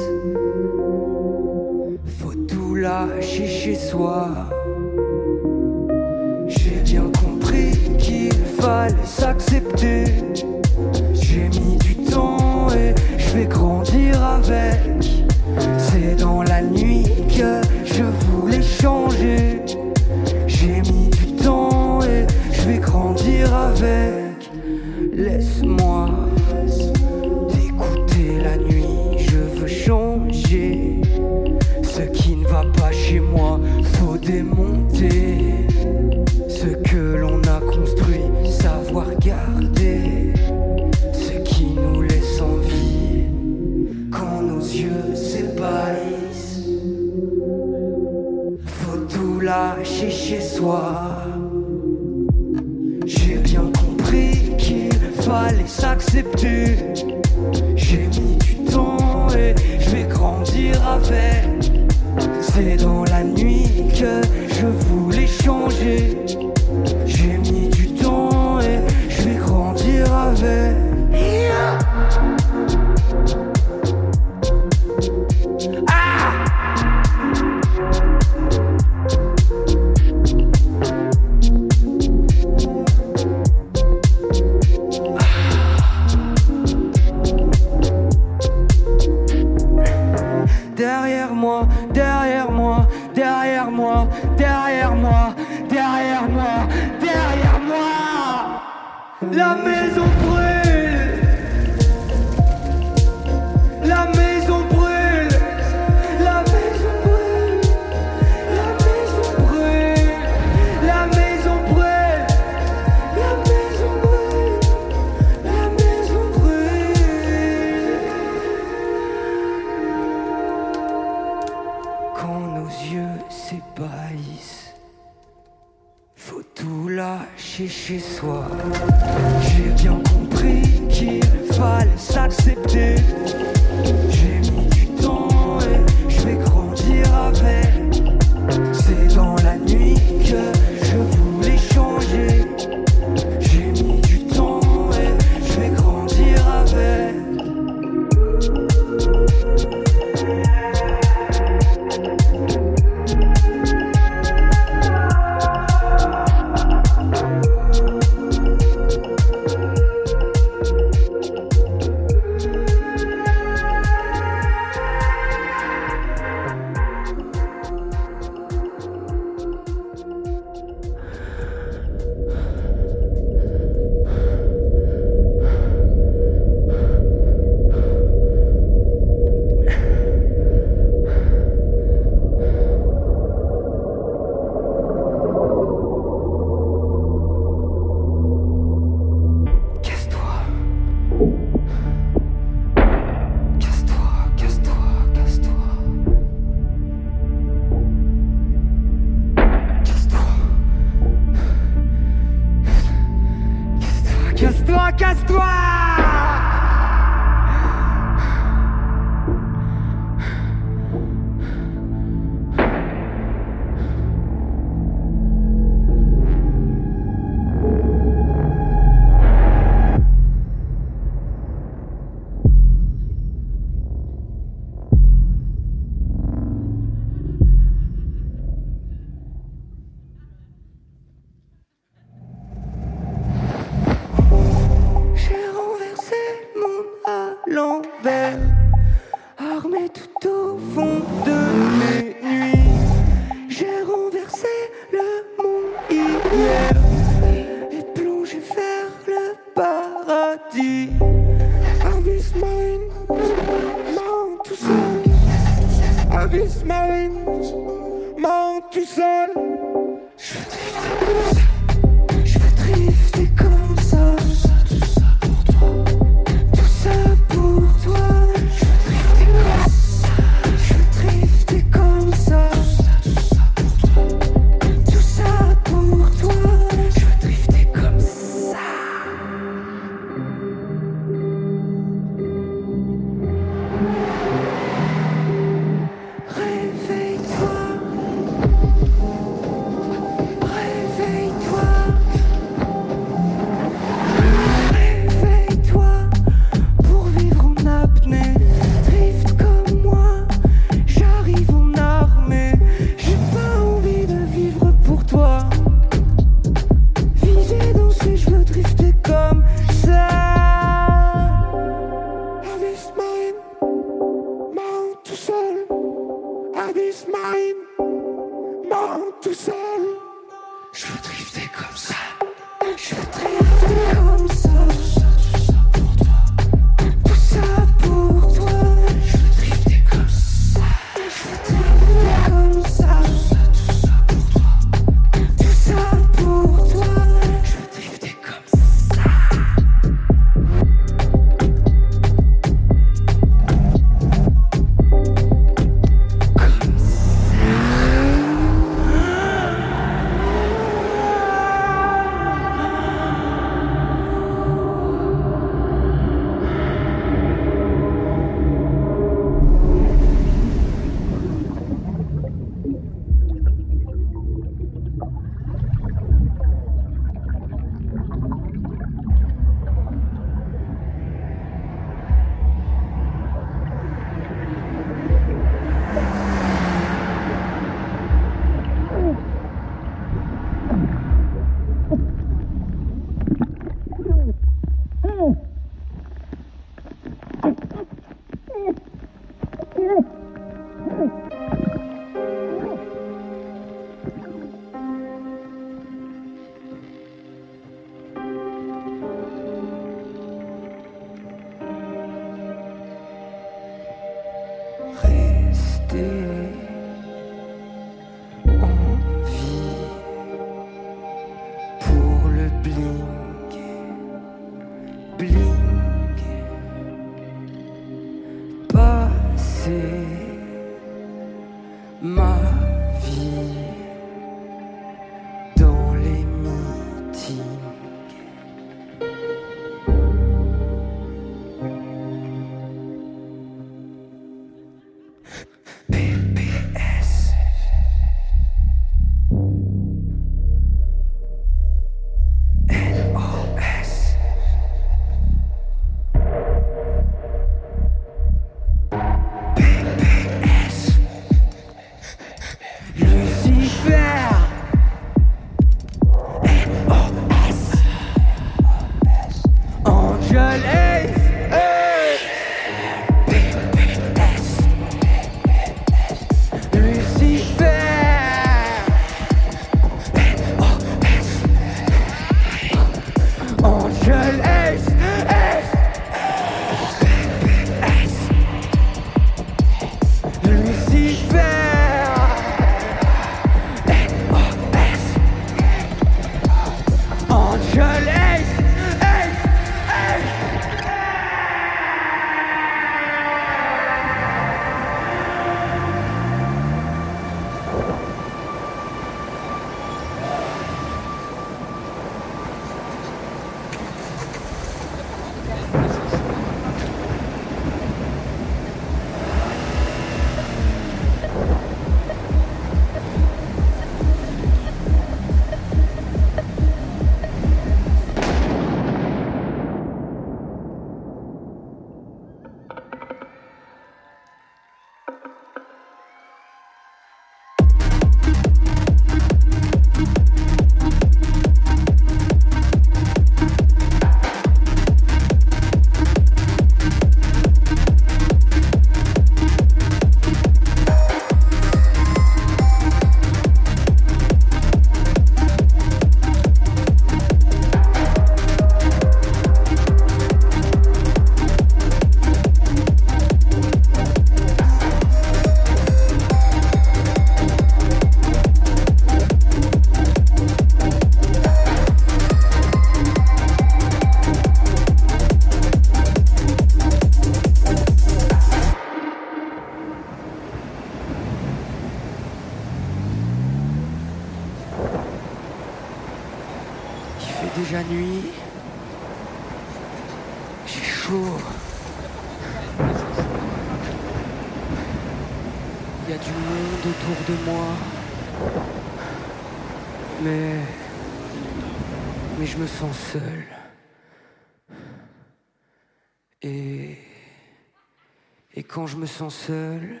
je 598.92 598.96
me 598.98 599.06
sens 599.06 599.34
seul, 599.34 600.00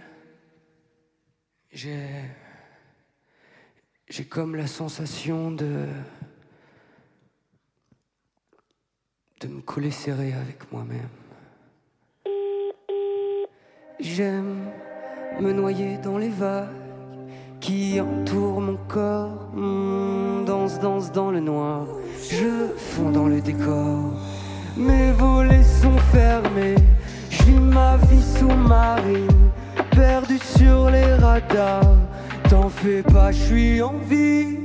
j'ai. 1.72 1.96
J'ai 4.10 4.26
comme 4.26 4.54
la 4.54 4.66
sensation 4.66 5.50
de. 5.50 5.86
de 9.40 9.48
me 9.48 9.62
coller 9.62 9.90
serré 9.90 10.34
avec 10.34 10.70
moi-même. 10.70 11.08
J'aime 13.98 14.70
me 15.40 15.52
noyer 15.52 15.96
dans 15.96 16.18
les 16.18 16.28
vagues 16.28 16.68
qui 17.60 17.98
entourent 17.98 18.60
mon 18.60 18.76
corps. 18.88 19.48
Hmm, 19.54 20.44
danse, 20.44 20.78
danse 20.80 21.10
dans 21.12 21.30
le 21.30 21.40
noir. 21.40 21.86
Je 22.30 22.68
fonds 22.76 23.10
dans 23.10 23.26
le 23.26 23.40
décor. 23.40 24.12
Mes 24.76 25.12
volets 25.12 25.64
sont 25.64 25.96
fermés 26.12 26.91
ma 27.60 27.96
vie 27.96 28.22
sous-marine, 28.38 29.50
perdue 29.90 30.38
sur 30.38 30.90
les 30.90 31.14
radars. 31.14 31.96
T'en 32.48 32.68
fais 32.68 33.02
pas, 33.02 33.32
je 33.32 33.38
suis 33.38 33.82
en 33.82 33.94
vie. 34.08 34.61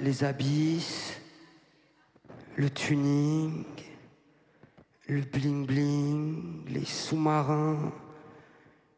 les 0.00 0.24
abysses, 0.24 1.20
le 2.56 2.70
tuning, 2.70 3.64
le 5.08 5.20
bling 5.22 5.66
bling, 5.66 6.68
les 6.68 6.84
sous-marins, 6.84 7.92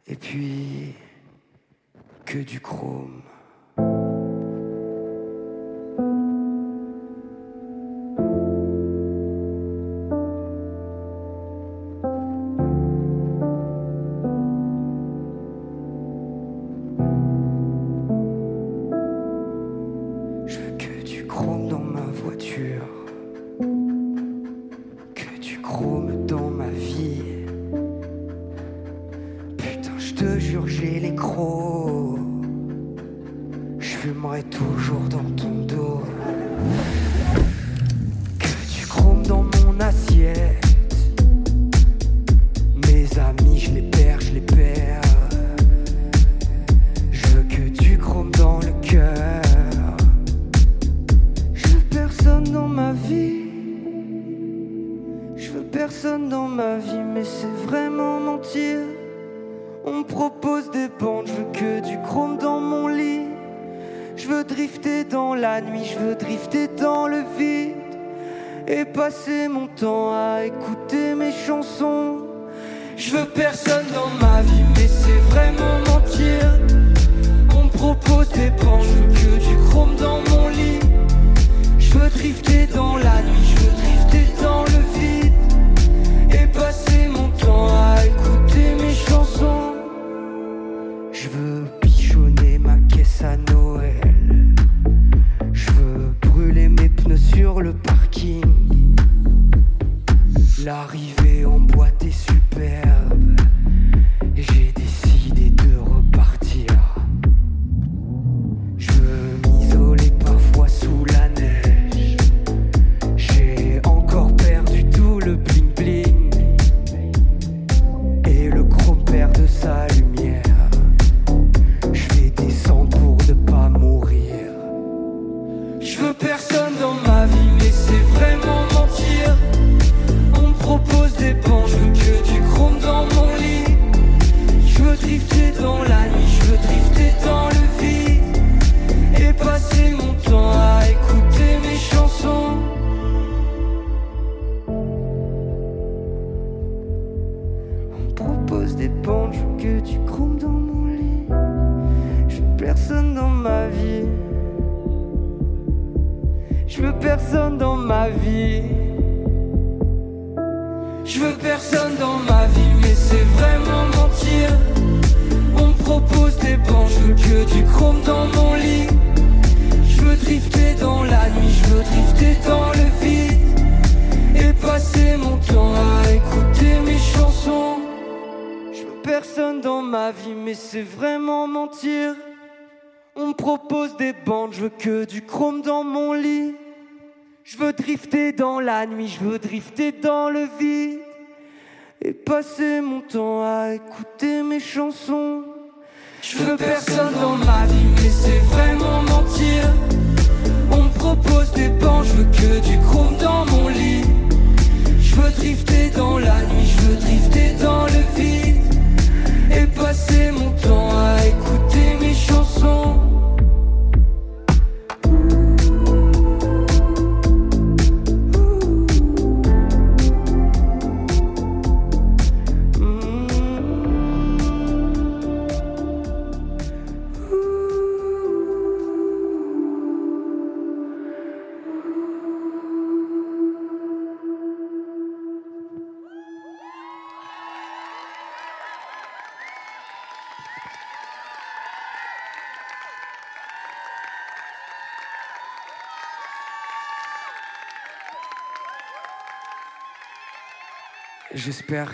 et 0.07 0.17
puis 0.17 0.95
que 2.25 2.39
du 2.39 2.61
chrome. 2.61 3.23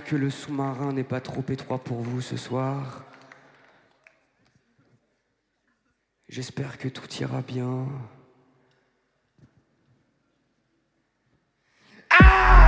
que 0.09 0.17
le 0.17 0.31
sous-marin 0.31 0.95
n'est 0.95 1.05
pas 1.05 1.21
trop 1.21 1.45
étroit 1.51 1.77
pour 1.77 2.01
vous 2.01 2.23
ce 2.23 2.39
soir. 2.39 3.05
J'espère 6.31 6.79
que 6.79 6.89
tout 6.89 7.07
ira 7.21 7.43
bien. 7.43 7.87
Ah 12.09 12.68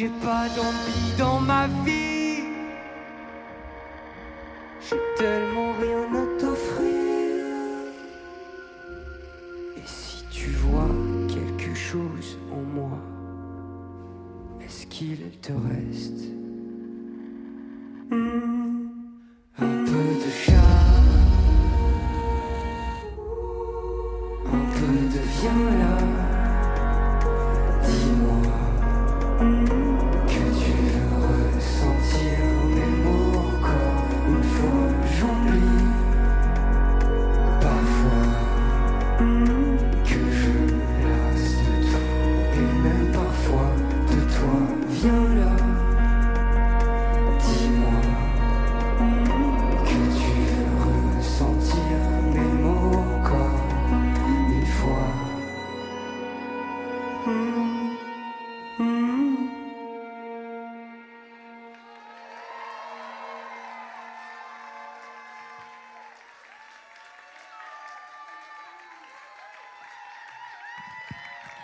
J'ai 0.00 0.08
pas 0.08 0.48
d'envie 0.56 1.12
dans 1.18 1.40
ma 1.40 1.66
vie. 1.84 2.44
J'ai 4.80 4.96
tellement 5.18 5.74
rien 5.78 6.04
à 6.14 6.40
t'offrir. 6.40 7.76
Et 9.76 9.84
si 9.84 10.24
tu 10.30 10.48
vois 10.52 10.88
quelque 11.28 11.74
chose 11.74 12.38
en 12.50 12.62
moi, 12.62 12.98
est-ce 14.64 14.86
qu'il 14.86 15.18
te 15.42 15.52
reste 15.52 16.29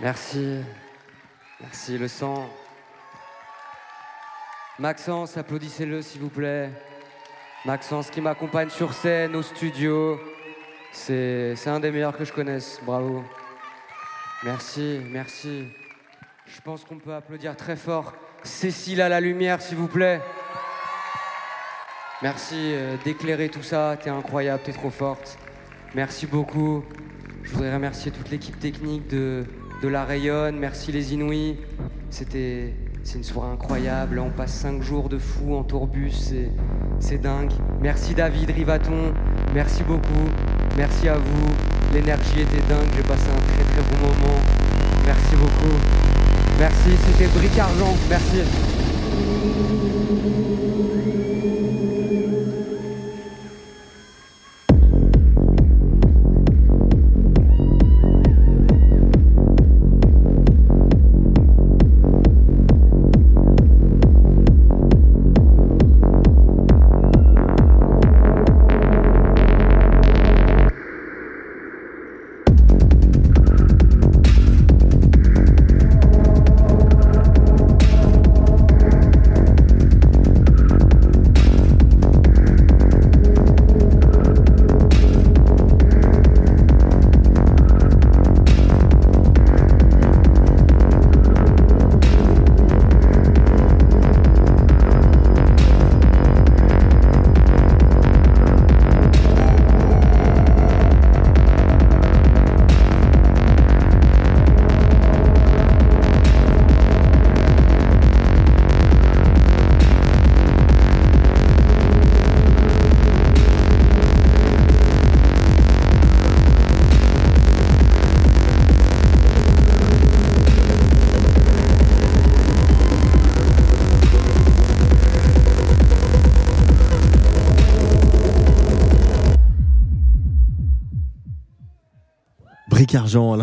Merci. 0.07 0.61
Merci, 1.61 1.99
le 1.99 2.07
sang. 2.07 2.49
Maxence, 4.78 5.37
applaudissez-le 5.37 6.01
s'il 6.01 6.20
vous 6.20 6.28
plaît. 6.28 6.70
Maxence 7.65 8.11
qui 8.11 8.20
m'accompagne 8.20 8.70
sur 8.70 8.93
scène, 8.93 9.35
au 9.35 9.43
studio. 9.43 10.20
C'est 10.93 11.57
un 11.66 11.81
des 11.81 11.91
meilleurs 11.91 12.16
que 12.16 12.24
je 12.24 12.33
connaisse. 12.33 12.78
Bravo. 12.85 13.24
Merci, 14.45 15.01
merci. 15.11 15.65
Je 16.47 16.61
pense 16.61 16.85
qu'on 16.85 16.99
peut 16.99 17.12
applaudir 17.12 17.57
très 17.57 17.74
fort. 17.74 18.12
Cécile 18.45 19.01
à 19.01 19.09
la 19.09 19.19
lumière, 19.19 19.61
s'il 19.61 19.77
vous 19.77 19.89
plaît. 19.89 20.23
Merci 22.23 22.55
euh, 22.55 22.97
d'éclairer 23.05 23.49
tout 23.49 23.65
ça. 23.65 23.99
T'es 24.01 24.11
incroyable, 24.11 24.62
t'es 24.62 24.73
trop 24.73 24.91
forte. 24.91 25.37
Merci 25.97 26.28
beaucoup. 26.28 26.85
Je 27.43 27.51
voudrais 27.51 27.74
remercier 27.74 28.12
toute 28.12 28.31
l'équipe 28.31 28.61
technique 28.61 29.09
de, 29.09 29.45
La 29.88 30.04
Rayonne. 30.04 30.56
Merci 30.58 30.92
les 30.92 31.14
Inouïs. 31.14 31.56
C'était 32.10 32.72
c'est 33.04 33.18
une 33.18 33.24
soirée 33.24 33.52
incroyable. 33.52 34.18
On 34.18 34.30
passe 34.30 34.52
cinq 34.52 34.82
jours 34.82 35.08
de 35.08 35.18
fou 35.18 35.54
en 35.54 35.62
tourbus. 35.62 36.32
C'est 36.98 37.18
dingue. 37.18 37.52
Merci 37.80 38.14
David 38.14 38.50
Rivaton. 38.50 39.14
Merci 39.54 39.82
beaucoup. 39.84 40.28
Merci 40.76 41.08
à 41.08 41.16
vous. 41.16 41.48
L'énergie 41.94 42.40
était 42.40 42.62
dingue. 42.68 42.88
J'ai 42.96 43.02
passé 43.02 43.26
un 43.30 43.40
très 43.40 43.62
très 43.62 43.96
bon 43.96 44.08
moment. 44.08 44.40
Merci 45.06 45.36
beaucoup. 45.36 45.76
Merci. 46.58 46.90
C'était 47.06 47.28
Bric 47.28 47.58
Argent. 47.58 47.94
Merci. 48.08 48.40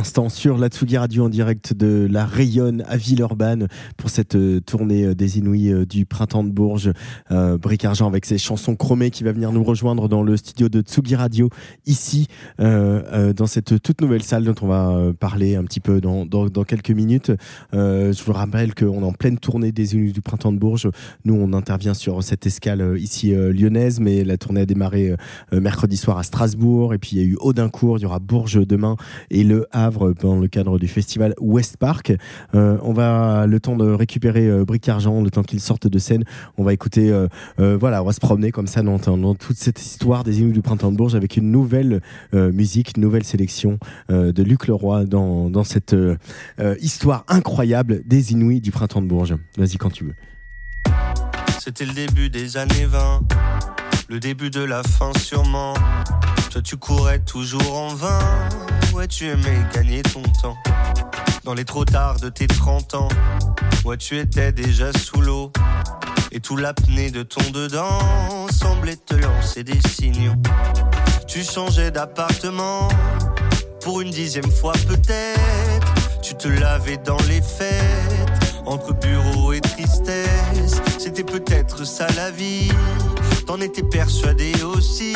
L'instant 0.04 0.28
sur 0.28 0.58
la 0.58 0.68
Tsugi 0.68 0.98
Radio 0.98 1.24
en 1.24 1.30
direct 1.30 1.74
de 1.74 2.10
la 2.12 2.26
Rayonne 2.26 2.84
à 2.90 2.98
Villeurbanne 2.98 3.70
pour 3.96 4.10
cette 4.10 4.36
euh, 4.36 4.60
tournée 4.60 5.06
euh, 5.06 5.16
des 5.16 5.38
Inouïs 5.38 5.72
euh, 5.72 5.86
du 5.86 6.06
printemps 6.06 6.44
de 6.44 6.50
Bourges. 6.50 6.92
Euh, 7.32 7.58
Bric 7.58 7.86
Argent 7.86 8.06
avec 8.06 8.26
ses 8.26 8.38
chansons 8.38 8.76
chromées 8.76 9.12
qui 9.12 9.24
va 9.24 9.32
venir 9.32 9.54
nous 9.54 9.64
rejoindre 9.64 10.10
dans 10.10 10.22
le 10.22 10.36
studio 10.36 10.68
de 10.68 10.82
Tsugi 10.82 11.16
Radio 11.16 11.50
ici 11.86 12.28
dans 12.60 13.48
cette 13.48 13.82
toute 13.82 14.02
nouvelle 14.02 14.24
salle 14.24 14.44
dont 14.44 14.56
on 14.62 14.68
va 14.68 15.14
parler 15.18 15.56
un 15.56 15.64
petit 15.64 15.80
peu 15.80 16.02
dans, 16.02 16.26
quelques 16.66 16.92
minutes. 16.92 17.32
Je 17.72 18.24
vous 18.24 18.34
rappelle 18.34 18.76
qu'on 18.76 19.02
est 19.02 19.06
en 19.06 19.14
pleine 19.14 19.38
tournée 19.38 19.72
des 19.72 19.94
Inouïs 19.94 20.12
du 20.12 20.22
printemps 20.22 20.52
de 20.52 20.58
Bourges. 20.58 20.90
Nous 21.24 21.36
on 21.36 21.54
intervient 21.54 21.94
sur 21.94 22.24
cette 22.24 22.46
escale 22.46 22.96
ici 22.98 23.32
lyonnaise 23.34 24.00
mais 24.00 24.24
la 24.24 24.38
tournée 24.38 24.62
a 24.62 24.66
démarré 24.66 25.16
mercredi 25.52 25.98
soir 25.98 26.18
à 26.18 26.24
Strasbourg 26.24 26.94
et 26.94 26.98
puis 26.98 27.12
il 27.14 27.18
y 27.20 27.22
a 27.22 27.28
eu 27.28 27.38
Audincourt, 27.40 28.00
il 28.00 28.02
y 28.02 28.06
aura 28.06 28.20
Bourges 28.20 28.66
demain 28.66 28.98
et 29.30 29.44
Le 29.44 29.68
Havre 29.72 29.93
dans 30.22 30.40
le 30.40 30.48
cadre 30.48 30.80
du 30.80 30.88
festival 30.88 31.34
West 31.40 31.78
Park. 31.78 32.14
Euh, 32.56 32.78
on 32.82 32.94
va 32.94 33.46
le 33.48 33.60
temps 33.60 33.76
de 33.76 33.90
récupérer 33.90 34.48
euh, 34.48 34.66
Bric 34.66 34.88
Argent, 34.90 35.22
le 35.22 35.30
temps 35.30 35.44
qu'ils 35.44 35.62
sortent 35.62 35.88
de 35.88 36.00
scène. 36.00 36.24
On 36.58 36.64
va 36.64 36.74
écouter, 36.74 37.12
euh, 37.12 37.28
euh, 37.60 37.78
voilà, 37.80 38.02
on 38.02 38.06
va 38.06 38.14
se 38.14 38.20
promener 38.20 38.52
comme 38.52 38.68
ça 38.68 38.82
dans, 38.82 39.00
toute 39.36 39.58
cette 39.58 39.82
histoire 39.82 40.24
des 40.24 40.40
Inuits 40.40 40.54
du 40.54 40.62
printemps 40.62 40.92
de 40.92 40.98
Bourges 40.98 41.16
avec 41.16 41.38
une 41.38 41.52
nouvelle 41.52 42.02
musique, 42.34 42.94
une 42.96 43.04
nouvelle 43.04 43.24
sélection 43.24 43.78
de 44.10 44.44
Luc 44.44 44.68
Leroy 44.68 45.06
dans, 45.06 45.64
cette 45.64 45.96
histoire 46.80 47.26
incroyable 47.28 48.02
des 48.06 48.32
Inuits 48.32 48.62
du 48.62 48.72
printemps 48.72 49.02
de 49.02 49.08
Bourges. 49.08 49.36
Vas-y 49.58 49.78
quand 49.78 49.92
tu 49.92 50.06
veux. 50.06 50.16
C'était 51.60 51.86
le 51.86 51.94
début 51.94 52.30
des 52.30 52.58
années 52.58 52.86
20, 52.86 53.22
le 54.10 54.20
début 54.20 54.50
de 54.50 54.64
la 54.64 54.84
fin 54.84 55.12
sûrement. 55.18 55.74
Toi 56.54 56.62
tu 56.62 56.78
courais 56.78 57.18
toujours 57.18 57.76
en 57.76 57.96
vain, 57.96 58.20
ouais 58.94 59.08
tu 59.08 59.28
aimais 59.28 59.58
gagner 59.74 60.04
ton 60.04 60.22
temps. 60.40 60.56
Dans 61.46 61.56
les 61.56 61.66
trop 61.66 61.84
tard 61.84 62.20
de 62.20 62.30
tes 62.30 62.46
30 62.46 62.94
ans, 62.94 63.08
ouais 63.86 63.98
tu 63.98 64.20
étais 64.20 64.52
déjà 64.52 64.94
sous 64.94 65.20
l'eau. 65.20 65.52
Et 66.32 66.42
tout 66.42 66.56
l'apnée 66.56 67.10
de 67.10 67.24
ton 67.24 67.42
dedans 67.50 67.98
semblait 68.52 68.98
te 68.98 69.16
lancer 69.16 69.64
des 69.64 69.80
signaux. 69.90 70.36
Tu 71.28 71.44
changeais 71.44 71.90
d'appartement 71.90 72.88
pour 73.82 74.02
une 74.02 74.12
dixième 74.12 74.52
fois 74.52 74.74
peut-être. 74.88 75.92
Tu 76.22 76.36
te 76.36 76.48
lavais 76.48 76.98
dans 76.98 77.18
les 77.28 77.42
fêtes, 77.42 78.54
entre 78.68 78.94
bureau 78.94 79.54
et 79.54 79.62
tristesse. 79.62 80.80
C'était 81.00 81.24
peut-être 81.24 81.84
ça 81.84 82.06
la 82.16 82.30
vie, 82.30 82.70
t'en 83.48 83.60
étais 83.60 83.82
persuadé 83.82 84.54
aussi. 84.62 85.16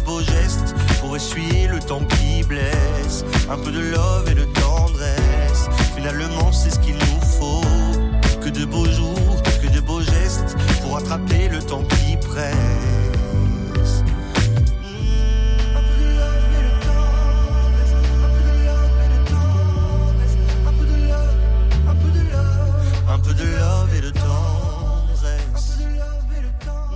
beaux 0.00 0.20
gestes, 0.20 0.74
pour 1.00 1.16
essuyer 1.16 1.66
le 1.68 1.78
temps 1.78 2.04
qui 2.04 2.42
blesse. 2.42 3.24
Un 3.50 3.56
peu 3.56 3.70
de 3.70 3.80
love 3.80 4.28
et 4.30 4.34
de 4.34 4.44
tendresse, 4.44 5.68
finalement 5.94 6.52
c'est 6.52 6.70
ce 6.70 6.78
qu'il 6.78 6.94
nous 6.94 7.20
faut. 7.38 7.62
Que 8.40 8.48
de 8.48 8.64
beaux 8.64 8.90
jours, 8.90 9.42
que 9.62 9.68
de 9.68 9.80
beaux 9.80 10.00
gestes, 10.00 10.56
pour 10.82 10.96
attraper 10.96 11.48
le 11.48 11.58
temps 11.58 11.82
qui 11.84 12.16
presse. 12.16 12.56
Un 23.12 23.18
peu 23.18 23.34
de 23.34 23.44
love 23.44 23.94
et 23.96 24.00
de 24.00 24.10
tendresse. 24.10 24.49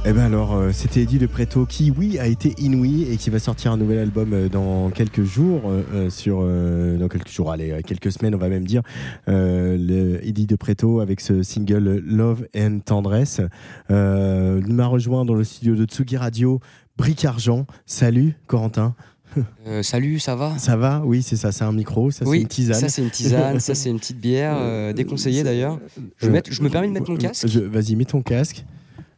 Eh 0.06 0.12
ben 0.12 0.20
alors, 0.24 0.54
euh, 0.54 0.70
c'était 0.70 1.00
Eddie 1.00 1.18
de 1.18 1.26
Preto 1.26 1.64
qui, 1.64 1.90
oui, 1.90 2.18
a 2.18 2.26
été 2.26 2.54
inouï 2.58 3.04
et 3.10 3.16
qui 3.16 3.30
va 3.30 3.38
sortir 3.38 3.72
un 3.72 3.78
nouvel 3.78 3.98
album 3.98 4.34
euh, 4.34 4.48
dans 4.50 4.90
quelques 4.90 5.24
jours, 5.24 5.62
euh, 5.66 6.10
sur 6.10 6.40
euh, 6.42 6.98
dans 6.98 7.08
quelques 7.08 7.30
jours, 7.30 7.50
allez, 7.50 7.80
quelques 7.86 8.12
semaines, 8.12 8.34
on 8.34 8.38
va 8.38 8.50
même 8.50 8.66
dire. 8.66 8.82
Euh, 9.28 9.78
le 9.80 10.22
Eddie 10.26 10.44
de 10.46 10.56
Preto 10.56 11.00
avec 11.00 11.22
ce 11.22 11.42
single 11.42 12.02
Love 12.04 12.46
and 12.54 12.80
Tendresse. 12.84 13.40
Il 13.88 13.94
m'a 14.74 14.86
rejoint 14.86 15.24
dans 15.24 15.34
le 15.34 15.44
studio 15.44 15.74
de 15.74 15.86
Tsugi 15.86 16.18
Radio, 16.18 16.60
Bric 16.98 17.24
Argent. 17.24 17.66
Salut, 17.86 18.36
Corentin. 18.46 18.94
Euh, 19.66 19.82
salut, 19.82 20.18
ça 20.18 20.36
va? 20.36 20.56
Ça 20.58 20.76
va? 20.76 21.02
Oui, 21.04 21.22
c'est 21.22 21.36
ça, 21.36 21.50
c'est 21.50 21.64
un 21.64 21.72
micro, 21.72 22.10
ça 22.10 22.26
Oui, 22.26 22.36
c'est 22.36 22.42
une 22.42 22.48
tisane. 22.48 22.74
ça 22.80 22.88
c'est 22.90 23.02
une 23.02 23.10
tisane, 23.10 23.58
ça 23.58 23.74
c'est 23.74 23.88
une 23.88 23.98
petite 23.98 24.20
bière, 24.20 24.56
euh, 24.60 24.92
déconseillée 24.92 25.42
d'ailleurs. 25.42 25.80
Je, 26.18 26.28
je 26.50 26.62
me 26.62 26.68
permets 26.68 26.88
de 26.88 26.92
mettre 26.92 27.10
mon 27.10 27.16
casque? 27.16 27.46
Vas-y, 27.46 27.96
mets 27.96 28.04
ton 28.04 28.20
casque. 28.22 28.64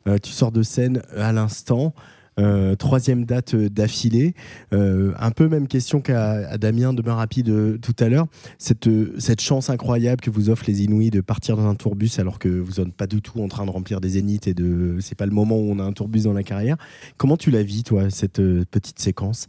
Euh, 0.07 0.19
tu 0.19 0.33
sors 0.33 0.53
de 0.53 0.63
scène 0.63 1.03
à 1.17 1.33
l'instant. 1.33 1.95
Euh, 2.39 2.77
troisième 2.77 3.25
date 3.25 3.55
euh, 3.55 3.71
d'affilée. 3.71 4.35
Euh, 4.75 5.15
un 5.19 5.31
peu 5.31 5.49
même 5.49 5.67
question 5.67 6.03
qu'à 6.03 6.59
Damien 6.59 6.93
de 6.93 7.01
Bain 7.01 7.15
Rapide 7.15 7.49
euh, 7.49 7.79
tout 7.79 7.95
à 7.99 8.11
l'heure. 8.11 8.27
Cette, 8.59 8.89
euh, 8.89 9.15
cette 9.19 9.41
chance 9.41 9.71
incroyable 9.71 10.21
que 10.21 10.29
vous 10.29 10.51
offrent 10.51 10.67
les 10.67 10.83
Inouïs 10.83 11.11
de 11.11 11.23
partir 11.23 11.57
dans 11.57 11.67
un 11.67 11.75
tourbus 11.75 12.11
alors 12.19 12.39
que 12.39 12.49
vous 12.49 12.85
n'êtes 12.85 12.93
pas 12.93 13.07
du 13.07 13.23
tout 13.23 13.41
en 13.41 13.49
train 13.49 13.65
de 13.65 13.71
remplir 13.71 14.03
des 14.03 14.11
zéniths 14.11 14.49
et 14.49 14.53
de 14.53 14.99
c'est 15.01 15.15
pas 15.15 15.25
le 15.25 15.33
moment 15.33 15.57
où 15.57 15.71
on 15.71 15.79
a 15.79 15.83
un 15.83 15.93
tourbus 15.93 16.25
dans 16.25 16.35
la 16.35 16.43
carrière. 16.43 16.77
Comment 17.17 17.39
tu 17.39 17.51
la 17.51 17.63
vis 17.63 17.85
toi 17.85 18.11
cette 18.11 18.41
euh, 18.41 18.67
petite 18.71 18.99
séquence? 18.99 19.49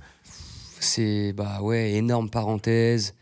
C'est 0.80 1.34
bah 1.34 1.62
ouais, 1.62 1.92
énorme 1.92 2.30
parenthèse. 2.30 3.16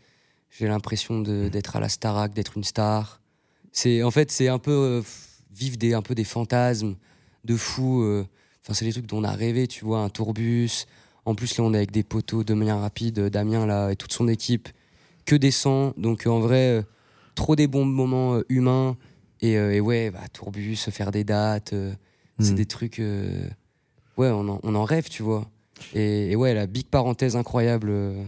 J'ai 0.50 0.68
l'impression 0.68 1.22
d'être 1.22 1.74
à 1.74 1.80
la 1.80 1.88
Starac, 1.88 2.32
d'être 2.34 2.56
une 2.56 2.62
star. 2.62 3.20
C'est 3.72 4.04
en 4.04 4.12
fait 4.12 4.30
c'est 4.30 4.46
un 4.46 4.60
peu 4.60 4.70
euh, 4.70 5.02
vivre 5.52 5.76
des 5.76 5.92
un 5.92 6.02
peu 6.02 6.14
des 6.14 6.22
fantasmes 6.22 6.94
de 7.46 7.56
fou. 7.56 8.02
euh. 8.02 8.24
Enfin 8.62 8.74
c'est 8.74 8.84
des 8.84 8.92
trucs 8.92 9.06
dont 9.06 9.18
on 9.18 9.24
a 9.24 9.30
rêvé, 9.32 9.66
tu 9.68 9.84
vois, 9.84 10.00
un 10.00 10.08
tourbus. 10.08 10.86
En 11.24 11.34
plus 11.34 11.56
là 11.58 11.64
on 11.64 11.72
est 11.72 11.78
avec 11.78 11.90
des 11.92 12.02
poteaux 12.02 12.44
de 12.44 12.54
manière 12.54 12.78
rapide, 12.80 13.18
euh, 13.18 13.30
Damien 13.30 13.64
là 13.66 13.90
et 13.90 13.96
toute 13.96 14.12
son 14.12 14.28
équipe, 14.28 14.68
que 15.24 15.34
des. 15.36 15.50
Donc 15.96 16.26
euh, 16.26 16.30
en 16.30 16.40
vrai 16.40 16.84
trop 17.34 17.54
des 17.56 17.66
bons 17.66 17.84
moments 17.84 18.40
humains 18.48 18.96
et, 19.40 19.52
et 19.52 19.80
ouais 19.80 20.10
bah 20.10 20.20
tourbus, 20.32 20.76
faire 20.90 21.10
des 21.12 21.24
dates, 21.24 21.74
c'est 22.38 22.52
Mm. 22.52 22.54
des 22.56 22.66
trucs. 22.66 22.98
euh, 22.98 23.48
ouais 24.18 24.28
on 24.30 24.48
en, 24.48 24.60
on 24.62 24.74
en 24.74 24.84
rêve, 24.84 25.08
tu 25.08 25.22
vois. 25.22 25.48
Et, 25.94 26.30
et 26.32 26.36
ouais, 26.36 26.54
la 26.54 26.66
big 26.66 26.86
parenthèse 26.86 27.36
incroyable. 27.36 27.88
euh, 27.90 28.22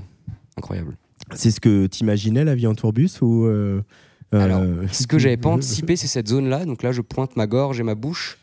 incroyable. 0.57 0.97
C'est 1.35 1.51
ce 1.51 1.61
que 1.61 1.87
t'imaginais 1.87 2.45
la 2.45 2.55
vie 2.55 2.67
en 2.67 2.75
tourbus 2.75 3.21
ou 3.23 3.45
euh, 3.47 3.83
Alors, 4.33 4.63
ce 4.93 5.07
que 5.07 5.19
j'avais 5.19 5.37
pas 5.39 5.49
anticipé, 5.57 5.97
c'est 5.97 6.07
cette 6.07 6.29
zone-là. 6.29 6.65
Donc 6.67 6.83
là, 6.83 6.93
je 6.93 7.01
pointe 7.01 7.37
ma 7.37 7.47
gorge 7.47 7.81
et 7.81 7.83
ma 7.83 7.95
bouche. 7.95 8.39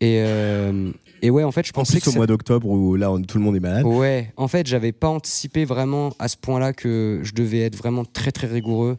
Et, 0.00 0.22
euh, 0.24 0.92
et 1.22 1.30
ouais, 1.30 1.42
en 1.44 1.50
fait, 1.52 1.66
je 1.66 1.72
En 1.72 1.80
pensais 1.80 1.94
plus 1.94 2.00
que 2.04 2.08
au 2.10 2.12
ça- 2.12 2.18
mois 2.18 2.26
d'octobre 2.26 2.68
où 2.68 2.94
là 2.94 3.10
on- 3.10 3.20
tout 3.22 3.38
le 3.38 3.44
monde 3.44 3.56
est 3.56 3.60
malade. 3.60 3.84
Ouais, 3.84 4.32
en 4.36 4.46
fait, 4.48 4.66
j'avais 4.66 4.92
pas 4.92 5.08
anticipé 5.08 5.64
vraiment 5.64 6.12
à 6.18 6.28
ce 6.28 6.36
point-là 6.36 6.72
que 6.72 7.20
je 7.24 7.32
devais 7.34 7.60
être 7.60 7.76
vraiment 7.76 8.04
très 8.04 8.30
très 8.30 8.46
rigoureux 8.46 8.96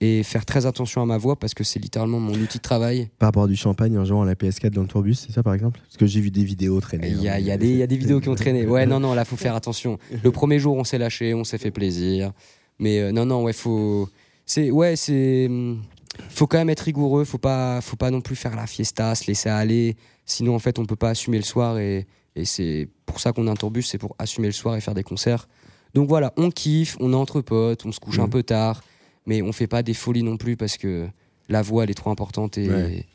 et 0.00 0.22
faire 0.22 0.44
très 0.44 0.66
attention 0.66 1.00
à 1.00 1.06
ma 1.06 1.16
voix 1.16 1.36
parce 1.36 1.54
que 1.54 1.64
c'est 1.64 1.78
littéralement 1.78 2.20
mon 2.20 2.34
outil 2.34 2.58
de 2.58 2.62
travail. 2.62 3.08
Par 3.18 3.28
rapport 3.28 3.44
à 3.44 3.46
du 3.46 3.56
champagne 3.56 3.96
un 3.96 4.04
jour 4.04 4.22
à 4.22 4.26
la 4.26 4.34
PS4 4.34 4.70
dans 4.74 4.82
le 4.82 4.88
tourbus, 4.88 5.14
c'est 5.14 5.32
ça 5.32 5.42
par 5.42 5.54
exemple? 5.54 5.80
Parce 5.82 5.96
que 5.96 6.04
j'ai 6.04 6.20
vu 6.20 6.30
des 6.30 6.44
vidéos 6.44 6.78
traîner. 6.80 7.08
Il 7.08 7.22
y 7.22 7.28
a, 7.28 7.34
hein. 7.34 7.38
y 7.38 7.44
y 7.44 7.82
a 7.82 7.86
des 7.86 7.96
vidéos 7.96 8.20
qui 8.20 8.28
ont 8.28 8.34
traîné. 8.34 8.66
Ouais, 8.66 8.84
non, 8.84 9.00
non, 9.00 9.14
là, 9.14 9.24
faut 9.24 9.36
faire 9.36 9.54
attention. 9.54 9.98
Le 10.22 10.30
premier 10.30 10.58
jour, 10.58 10.76
on 10.76 10.84
s'est 10.84 10.98
lâché, 10.98 11.32
on 11.32 11.44
s'est 11.44 11.56
fait 11.58 11.70
plaisir. 11.70 12.32
Mais 12.78 12.98
euh, 13.00 13.12
non, 13.12 13.24
non, 13.24 13.44
ouais, 13.44 13.54
faut. 13.54 14.08
c'est 14.44 14.70
ouais, 14.70 14.96
c'est 14.96 15.46
hum, 15.48 15.80
faut 16.28 16.46
quand 16.48 16.58
même 16.58 16.68
être 16.70 16.80
rigoureux, 16.80 17.24
faut 17.24 17.38
pas 17.38 17.80
faut 17.80 17.96
pas 17.96 18.10
non 18.10 18.20
plus 18.20 18.36
faire 18.36 18.56
la 18.56 18.66
fiesta, 18.66 19.14
se 19.14 19.26
laisser 19.28 19.48
aller, 19.48 19.96
sinon 20.26 20.54
en 20.54 20.58
fait 20.58 20.78
on 20.78 20.86
peut 20.86 20.96
pas 20.96 21.10
assumer 21.10 21.38
le 21.38 21.44
soir 21.44 21.78
et, 21.78 22.06
et 22.36 22.44
c'est 22.44 22.88
pour 23.06 23.20
ça 23.20 23.32
qu'on 23.32 23.46
est 23.46 23.50
un 23.50 23.54
tourbus, 23.56 23.82
c'est 23.82 23.98
pour 23.98 24.14
assumer 24.18 24.48
le 24.48 24.52
soir 24.52 24.76
et 24.76 24.80
faire 24.80 24.94
des 24.94 25.02
concerts. 25.04 25.48
Donc 25.94 26.08
voilà, 26.08 26.32
on 26.36 26.50
kiffe, 26.50 26.96
on 27.00 27.12
est 27.12 27.16
entre 27.16 27.40
potes, 27.40 27.86
on 27.86 27.92
se 27.92 28.00
couche 28.00 28.18
un 28.18 28.24
Mhm. 28.24 28.30
peu 28.30 28.42
tard, 28.42 28.82
mais 29.26 29.42
on 29.42 29.52
fait 29.52 29.66
pas 29.68 29.82
des 29.82 29.94
folies 29.94 30.22
non 30.24 30.36
plus 30.36 30.56
parce 30.56 30.76
que 30.76 31.06
la 31.48 31.62
voix 31.62 31.84
elle 31.84 31.90
est 31.90 31.94
trop 31.94 32.10
importante 32.10 32.58
et 32.58 32.68
Ouais. 32.68 33.06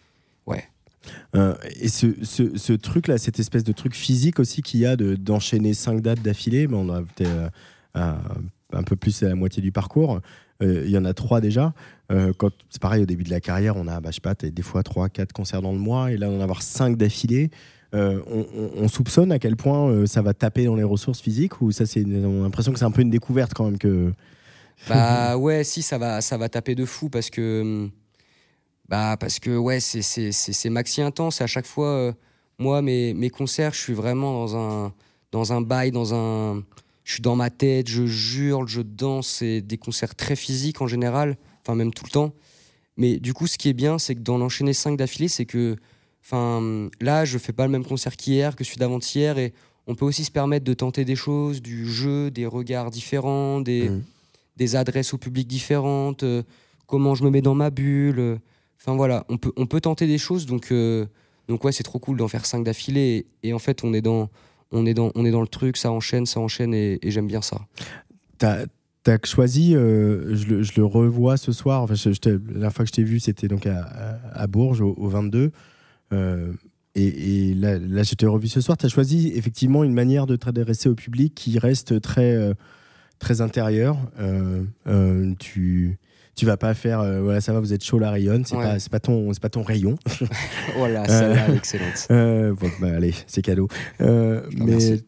ouais. 0.45 0.63
Euh, 1.35 1.55
et 1.79 1.87
ce, 1.87 2.07
ce, 2.23 2.57
ce 2.57 2.73
truc-là, 2.73 3.17
cette 3.17 3.39
espèce 3.39 3.63
de 3.63 3.71
truc 3.71 3.95
physique 3.95 4.39
aussi 4.39 4.61
qu'il 4.61 4.79
y 4.81 4.85
a 4.85 4.95
de- 4.95 5.15
d'enchaîner 5.15 5.73
cinq 5.73 6.01
dates 6.01 6.21
d'affilée, 6.21 6.67
mais 6.67 6.75
on 6.77 6.89
a 6.89 7.01
peut-être 7.01 7.29
euh, 7.29 7.49
à- 7.95 8.19
un 8.73 8.83
peu 8.83 8.95
plus 8.95 9.23
à 9.23 9.29
la 9.29 9.35
moitié 9.35 9.61
du 9.61 9.71
parcours. 9.71 10.19
Euh, 10.61 10.83
Il 10.85 10.91
y 10.91 10.97
en 10.97 11.05
a 11.05 11.13
trois 11.13 11.41
déjà. 11.41 11.73
Euh, 12.11 12.33
quand 12.37 12.51
c'est 12.69 12.81
pareil 12.81 13.03
au 13.03 13.05
début 13.05 13.23
de 13.23 13.29
la 13.29 13.39
carrière, 13.39 13.75
on 13.77 13.87
a, 13.87 13.99
bah, 14.01 14.09
je 14.11 14.15
sais 14.15 14.21
pas, 14.21 14.33
des 14.35 14.61
fois 14.61 14.83
trois, 14.83 15.09
quatre 15.09 15.31
concerts 15.31 15.61
dans 15.61 15.71
le 15.71 15.77
mois, 15.77 16.11
et 16.11 16.17
là 16.17 16.27
on 16.29 16.37
en 16.39 16.41
avoir 16.41 16.61
cinq 16.61 16.97
d'affilée. 16.97 17.49
Euh, 17.95 18.21
on, 18.27 18.45
on- 18.55 18.71
on 18.83 18.87
soupçonne 18.87 19.31
à 19.31 19.39
quel 19.39 19.55
point 19.55 20.05
ça 20.05 20.21
va 20.21 20.33
taper 20.35 20.65
dans 20.65 20.75
les 20.75 20.83
ressources 20.83 21.21
physiques 21.21 21.59
ou 21.61 21.71
ça 21.71 21.87
c'est 21.87 22.05
on 22.05 22.41
a 22.41 22.43
l'impression 22.43 22.71
que 22.71 22.77
c'est 22.77 22.85
un 22.85 22.91
peu 22.91 23.01
une 23.01 23.09
découverte 23.09 23.53
quand 23.55 23.65
même 23.65 23.79
que 23.79 24.13
Bah 24.89 25.35
ouais, 25.37 25.63
si 25.63 25.81
ça 25.81 25.97
va, 25.97 26.21
ça 26.21 26.37
va 26.37 26.49
taper 26.49 26.75
de 26.75 26.85
fou 26.85 27.09
parce 27.09 27.29
que 27.31 27.89
bah 28.87 29.17
parce 29.19 29.39
que 29.39 29.57
ouais, 29.57 29.79
c'est 29.79 30.01
c'est 30.31 30.69
maxi 30.69 31.01
intense. 31.01 31.41
À 31.41 31.47
chaque 31.47 31.65
fois, 31.65 32.13
moi 32.59 32.81
mes 32.81 33.13
mes 33.13 33.29
concerts, 33.29 33.73
je 33.73 33.79
suis 33.81 33.93
vraiment 33.93 34.33
dans 34.45 34.55
un 34.55 34.93
dans 35.31 35.53
un 35.53 35.61
bail, 35.61 35.91
dans 35.91 36.13
un, 36.13 36.63
je 37.09 37.15
suis 37.15 37.21
dans 37.23 37.35
ma 37.35 37.49
tête, 37.49 37.87
je 37.89 38.05
jure, 38.05 38.67
je 38.67 38.81
danse. 38.81 39.27
C'est 39.39 39.61
des 39.61 39.79
concerts 39.79 40.13
très 40.13 40.35
physiques 40.35 40.79
en 40.79 40.85
général, 40.85 41.37
enfin 41.61 41.73
même 41.73 41.91
tout 41.91 42.05
le 42.05 42.11
temps. 42.11 42.35
Mais 42.97 43.17
du 43.17 43.33
coup, 43.33 43.47
ce 43.47 43.57
qui 43.57 43.67
est 43.67 43.73
bien, 43.73 43.97
c'est 43.97 44.13
que 44.13 44.19
dans 44.19 44.37
l'enchaîner 44.37 44.73
5 44.73 44.95
d'affilée, 44.95 45.27
c'est 45.27 45.45
que, 45.47 45.75
enfin, 46.23 46.87
là, 47.01 47.25
je 47.25 47.39
fais 47.39 47.51
pas 47.51 47.65
le 47.65 47.71
même 47.71 47.83
concert 47.83 48.15
qu'hier, 48.15 48.55
que 48.55 48.63
celui 48.63 48.77
d'avant-hier, 48.77 49.39
et 49.39 49.53
on 49.87 49.95
peut 49.95 50.05
aussi 50.05 50.23
se 50.23 50.29
permettre 50.29 50.65
de 50.65 50.73
tenter 50.75 51.03
des 51.03 51.15
choses, 51.15 51.63
du 51.63 51.89
jeu, 51.89 52.29
des 52.29 52.45
regards 52.45 52.91
différents, 52.91 53.59
des, 53.59 53.87
des 54.57 54.75
adresses 54.75 55.11
au 55.15 55.17
public 55.17 55.47
différentes, 55.47 56.21
euh, 56.21 56.43
comment 56.85 57.15
je 57.15 57.23
me 57.23 57.31
mets 57.31 57.41
dans 57.41 57.55
ma 57.55 57.71
bulle. 57.71 58.19
euh, 58.19 58.37
Enfin 58.79 58.95
voilà, 58.95 59.25
on 59.29 59.37
peut, 59.37 59.51
on 59.57 59.65
peut 59.65 59.81
tenter 59.81 60.05
des 60.05 60.19
choses, 60.19 60.45
donc, 60.45 60.71
euh, 60.71 61.07
donc 61.47 61.63
ouais, 61.63 61.71
c'est 61.71 61.81
trop 61.81 61.97
cool 61.97 62.17
d'en 62.17 62.27
faire 62.27 62.45
5 62.45 62.63
d'affilée, 62.63 63.25
et, 63.41 63.49
et 63.49 63.53
en 63.53 63.59
fait, 63.59 63.83
on 63.83 63.95
est 63.95 64.01
dans, 64.01 64.29
on 64.71 64.85
est 64.85 64.93
dans, 64.93 65.11
on 65.15 65.25
est 65.25 65.31
dans 65.31 65.41
le 65.41 65.47
truc, 65.47 65.77
ça 65.77 65.91
enchaîne, 65.91 66.25
ça 66.25 66.39
enchaîne, 66.39 66.73
et, 66.73 66.99
j'aime 67.03 67.27
bien 67.27 67.41
ça. 67.41 67.61
T'as 68.37 68.65
as 69.07 69.25
choisi, 69.25 69.75
euh, 69.75 70.35
je, 70.35 70.71
le, 70.75 70.85
revois 70.85 71.37
ce 71.37 71.51
soir. 71.51 71.81
Enfin, 71.81 71.95
je- 71.95 72.09
la 72.09 72.37
dernière 72.37 72.73
fois 72.73 72.85
que 72.85 72.89
je 72.89 72.93
t'ai 72.93 73.03
vu, 73.03 73.19
c'était 73.19 73.47
donc 73.47 73.65
à, 73.65 74.47
Bourges, 74.47 74.81
au, 74.81 74.93
au 74.97 75.07
22. 75.07 75.51
Euh, 76.13 76.53
et, 76.95 77.53
là, 77.55 77.79
là, 77.79 78.03
je 78.03 78.13
t'ai 78.13 78.27
revu 78.27 78.47
ce 78.47 78.61
soir. 78.61 78.77
Tu 78.77 78.85
as 78.85 78.89
choisi 78.89 79.31
effectivement 79.35 79.83
une 79.83 79.93
manière 79.93 80.27
de 80.27 80.35
t'adresser 80.35 80.89
au 80.89 80.95
public 80.95 81.33
qui 81.33 81.57
reste 81.57 82.01
très, 82.01 82.35
euh, 82.35 82.53
très 83.17 83.41
intérieure. 83.41 83.97
Tu. 85.39 85.97
Tu 86.39 86.45
vas 86.45 86.55
pas 86.55 86.73
faire, 86.73 87.01
euh, 87.01 87.19
voilà, 87.21 87.41
ça 87.41 87.51
va, 87.51 87.59
vous 87.59 87.73
êtes 87.73 87.83
chaud, 87.83 87.99
la 87.99 88.11
rayonne, 88.11 88.45
c'est 88.45 88.55
Ouais. 88.55 88.63
pas, 88.63 88.79
c'est 88.79 88.89
pas 88.89 89.01
ton, 89.01 89.33
c'est 89.33 89.41
pas 89.41 89.49
ton 89.49 89.61
rayon. 89.61 89.97
Voilà, 90.77 91.05
celle-là, 91.05 91.45
elle 91.49 91.53
est 91.53 91.57
excellente. 91.57 92.07
euh, 92.11 92.53
bon, 92.53 92.69
bah, 92.79 92.95
allez, 92.95 93.13
c'est 93.27 93.41
cadeau. 93.41 93.67
Euh, 93.99 94.41
mais 94.53 94.61
remercie. 94.75 95.03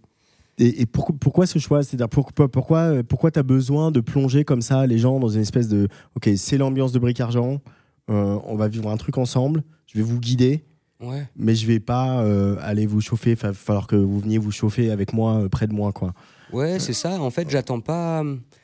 et, 0.57 0.81
et 0.81 0.85
pourquoi, 0.85 1.15
pourquoi 1.17 1.45
ce 1.45 1.57
choix? 1.57 1.83
C'est-à-dire 1.83 2.09
pourquoi 2.09 2.51
pourquoi 2.51 3.01
pourquoi 3.07 3.31
t'as 3.31 3.43
besoin 3.43 3.91
de 3.91 4.01
plonger 4.01 4.43
comme 4.43 4.61
ça 4.61 4.85
les 4.87 4.97
gens 4.97 5.19
dans 5.21 5.29
une 5.29 5.39
espèce 5.41 5.69
de 5.69 5.87
ok 6.17 6.29
c'est 6.35 6.57
l'ambiance 6.57 6.91
de 6.91 6.99
bric 6.99 7.21
argent, 7.21 7.61
euh, 8.09 8.37
on 8.45 8.55
va 8.57 8.67
vivre 8.67 8.89
un 8.89 8.97
truc 8.97 9.17
ensemble, 9.17 9.63
je 9.87 9.97
vais 9.97 10.03
vous 10.03 10.19
guider, 10.19 10.65
Ouais. 11.01 11.25
mais 11.37 11.55
je 11.55 11.65
vais 11.65 11.79
pas 11.79 12.23
euh, 12.23 12.57
aller 12.61 12.85
vous 12.85 12.99
chauffer. 12.99 13.31
Il 13.31 13.37
va 13.37 13.53
falloir 13.53 13.87
que 13.87 13.95
vous 13.95 14.19
veniez 14.19 14.37
vous 14.37 14.51
chauffer 14.51 14.91
avec 14.91 15.13
moi 15.13 15.35
euh, 15.43 15.47
près 15.47 15.67
de 15.67 15.73
moi 15.73 15.93
quoi. 15.93 16.13
Ouais, 16.51 16.77
c'est 16.79 16.91
ça. 16.93 17.21
En 17.21 17.29
fait, 17.31 17.49
j'attends 17.49 17.79
pas. 17.79 18.21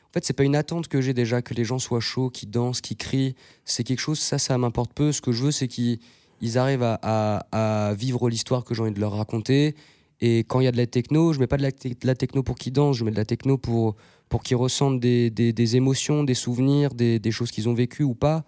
En 0.08 0.12
fait, 0.14 0.24
c'est 0.24 0.32
pas 0.32 0.44
une 0.44 0.56
attente 0.56 0.88
que 0.88 1.02
j'ai 1.02 1.12
déjà 1.12 1.42
que 1.42 1.52
les 1.52 1.64
gens 1.64 1.78
soient 1.78 2.00
chauds, 2.00 2.30
qu'ils 2.30 2.50
dansent, 2.50 2.80
qu'ils 2.80 2.96
crient. 2.96 3.34
C'est 3.66 3.84
quelque 3.84 4.00
chose, 4.00 4.18
ça, 4.18 4.38
ça 4.38 4.56
m'importe 4.56 4.94
peu. 4.94 5.12
Ce 5.12 5.20
que 5.20 5.32
je 5.32 5.44
veux, 5.44 5.50
c'est 5.50 5.68
qu'ils 5.68 5.98
ils 6.40 6.56
arrivent 6.56 6.82
à, 6.82 7.94
vivre 7.94 8.30
l'histoire 8.30 8.64
que 8.64 8.74
j'ai 8.74 8.82
envie 8.82 8.92
de 8.92 9.00
leur 9.00 9.12
raconter. 9.12 9.74
Et 10.22 10.38
quand 10.40 10.60
il 10.60 10.64
y 10.64 10.66
a 10.66 10.72
de 10.72 10.78
la 10.78 10.86
techno, 10.86 11.34
je 11.34 11.40
mets 11.40 11.46
pas 11.46 11.58
de 11.58 11.62
la, 11.62 12.14
techno 12.14 12.42
pour 12.42 12.56
qu'ils 12.56 12.72
dansent, 12.72 12.96
je 12.96 13.04
mets 13.04 13.10
de 13.10 13.16
la 13.16 13.26
techno 13.26 13.58
pour, 13.58 13.96
pour 14.30 14.42
qu'ils 14.42 14.56
ressentent 14.56 14.98
des, 14.98 15.30
des- 15.30 15.76
émotions, 15.76 16.24
des 16.24 16.34
souvenirs, 16.34 16.94
des, 16.94 17.18
des 17.18 17.30
choses 17.30 17.50
qu'ils 17.50 17.68
ont 17.68 17.74
vécues 17.74 18.02
ou 18.02 18.14
pas. 18.14 18.44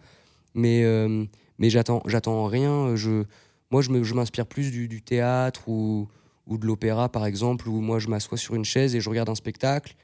Mais, 0.54 0.82
euh, 0.84 1.24
mais 1.58 1.68
j'attends, 1.68 2.00
rien. 2.46 2.96
Je, 2.96 3.24
moi, 3.70 3.82
je, 3.82 4.14
m'inspire 4.14 4.46
plus 4.46 4.70
du, 4.70 4.88
du 4.88 5.02
théâtre 5.02 5.68
ou, 5.68 6.08
ou 6.46 6.56
de 6.56 6.66
l'opéra, 6.66 7.10
par 7.10 7.26
exemple, 7.26 7.68
où 7.68 7.82
moi, 7.82 7.98
je 7.98 8.08
m'assois 8.08 8.38
sur 8.38 8.54
une 8.54 8.64
chaise 8.64 8.96
et 8.96 9.00
je 9.00 9.10
regarde 9.10 9.28
un 9.28 9.34
spectacle 9.34 9.94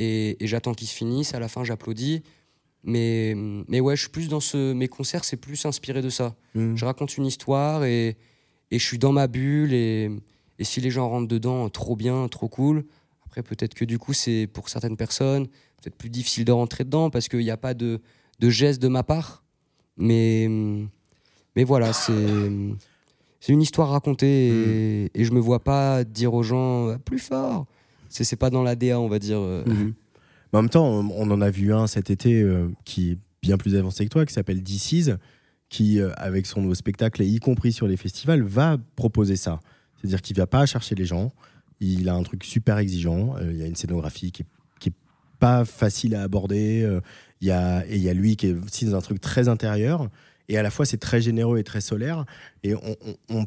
et, 0.00 0.42
et 0.42 0.46
j'attends 0.46 0.74
qu'il 0.74 0.88
se 0.88 0.94
finisse. 0.94 1.34
À 1.34 1.38
la 1.38 1.48
fin, 1.48 1.62
j'applaudis. 1.62 2.22
Mais, 2.82 3.34
mais 3.68 3.78
ouais, 3.80 3.94
je 3.94 4.02
suis 4.02 4.10
plus 4.10 4.28
dans 4.28 4.40
ce. 4.40 4.72
Mes 4.72 4.88
concerts, 4.88 5.24
c'est 5.24 5.36
plus 5.36 5.66
inspiré 5.66 6.00
de 6.02 6.08
ça. 6.08 6.34
Mm. 6.54 6.76
Je 6.76 6.84
raconte 6.84 7.16
une 7.16 7.26
histoire 7.26 7.84
et, 7.84 8.16
et 8.70 8.78
je 8.78 8.84
suis 8.84 8.98
dans 8.98 9.12
ma 9.12 9.26
bulle. 9.26 9.72
Et, 9.72 10.10
et 10.58 10.64
si 10.64 10.80
les 10.80 10.90
gens 10.90 11.08
rentrent 11.08 11.28
dedans, 11.28 11.68
trop 11.68 11.94
bien, 11.94 12.26
trop 12.28 12.48
cool. 12.48 12.84
Après, 13.26 13.42
peut-être 13.42 13.74
que 13.74 13.84
du 13.84 13.98
coup, 13.98 14.14
c'est 14.14 14.48
pour 14.52 14.68
certaines 14.68 14.96
personnes 14.96 15.46
peut-être 15.80 15.96
plus 15.96 16.10
difficile 16.10 16.44
de 16.44 16.52
rentrer 16.52 16.84
dedans 16.84 17.10
parce 17.10 17.28
qu'il 17.28 17.40
n'y 17.40 17.50
a 17.50 17.56
pas 17.56 17.74
de, 17.74 18.00
de 18.38 18.50
geste 18.50 18.82
de 18.82 18.88
ma 18.88 19.02
part. 19.02 19.44
Mais, 19.96 20.48
mais 21.56 21.64
voilà, 21.64 21.92
c'est. 21.92 22.50
C'est 23.42 23.54
une 23.54 23.62
histoire 23.62 23.88
racontée 23.88 24.48
et, 24.48 25.10
et 25.14 25.24
je 25.24 25.32
me 25.32 25.40
vois 25.40 25.60
pas 25.60 26.04
dire 26.04 26.34
aux 26.34 26.42
gens 26.42 26.88
euh, 26.88 26.98
plus 26.98 27.18
fort. 27.18 27.64
C'est 28.10 28.36
pas 28.36 28.50
dans 28.50 28.62
l'ADA, 28.62 29.00
on 29.00 29.08
va 29.08 29.18
dire. 29.18 29.38
euh. 29.38 29.64
Mhm. 29.66 29.94
En 30.52 30.62
même 30.62 30.68
temps, 30.70 30.86
on 30.88 31.30
en 31.30 31.40
a 31.40 31.48
vu 31.50 31.72
un 31.72 31.86
cet 31.86 32.10
été 32.10 32.42
euh, 32.42 32.68
qui 32.84 33.12
est 33.12 33.18
bien 33.40 33.56
plus 33.56 33.76
avancé 33.76 34.04
que 34.04 34.10
toi, 34.10 34.26
qui 34.26 34.34
s'appelle 34.34 34.62
DC's, 34.62 35.12
qui, 35.68 36.00
euh, 36.00 36.10
avec 36.16 36.44
son 36.46 36.60
nouveau 36.60 36.74
spectacle, 36.74 37.22
y 37.22 37.38
compris 37.38 37.72
sur 37.72 37.86
les 37.86 37.96
festivals, 37.96 38.42
va 38.42 38.76
proposer 38.96 39.36
ça. 39.36 39.60
C'est-à-dire 39.96 40.20
qu'il 40.22 40.36
ne 40.36 40.42
va 40.42 40.46
pas 40.48 40.66
chercher 40.66 40.96
les 40.96 41.04
gens, 41.04 41.32
il 41.78 42.08
a 42.08 42.14
un 42.14 42.22
truc 42.24 42.42
super 42.44 42.78
exigeant, 42.78 43.36
il 43.40 43.56
y 43.56 43.62
a 43.62 43.66
une 43.66 43.76
scénographie 43.76 44.32
qui 44.32 44.42
est, 44.42 44.46
qui 44.80 44.88
est 44.88 44.94
pas 45.38 45.64
facile 45.64 46.14
à 46.16 46.22
aborder, 46.22 46.98
il 47.40 47.46
y 47.48 47.50
a, 47.52 47.86
et 47.86 47.94
il 47.96 48.02
y 48.02 48.08
a 48.08 48.14
lui 48.14 48.34
qui 48.36 48.48
est 48.48 48.52
aussi 48.54 48.86
dans 48.86 48.96
un 48.96 49.00
truc 49.00 49.20
très 49.20 49.46
intérieur, 49.48 50.08
et 50.48 50.58
à 50.58 50.62
la 50.64 50.70
fois 50.70 50.84
c'est 50.84 50.98
très 50.98 51.20
généreux 51.20 51.58
et 51.58 51.64
très 51.64 51.80
solaire, 51.80 52.24
et 52.64 52.74
on, 52.74 52.96
on- 53.28 53.36
on- 53.38 53.46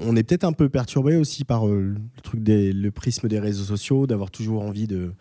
on 0.00 0.16
est 0.16 0.22
peut-être 0.22 0.44
un 0.44 0.52
peu 0.52 0.68
perturbé 0.68 1.16
aussi 1.16 1.44
par 1.44 1.66
euh, 1.68 1.80
le 1.94 2.20
truc 2.22 2.42
des, 2.42 2.72
le 2.72 2.90
prisme 2.90 3.28
des 3.28 3.38
réseaux 3.38 3.64
sociaux, 3.64 4.06
d'avoir 4.06 4.30
toujours 4.30 4.62
envie 4.62 4.86
de, 4.86 5.12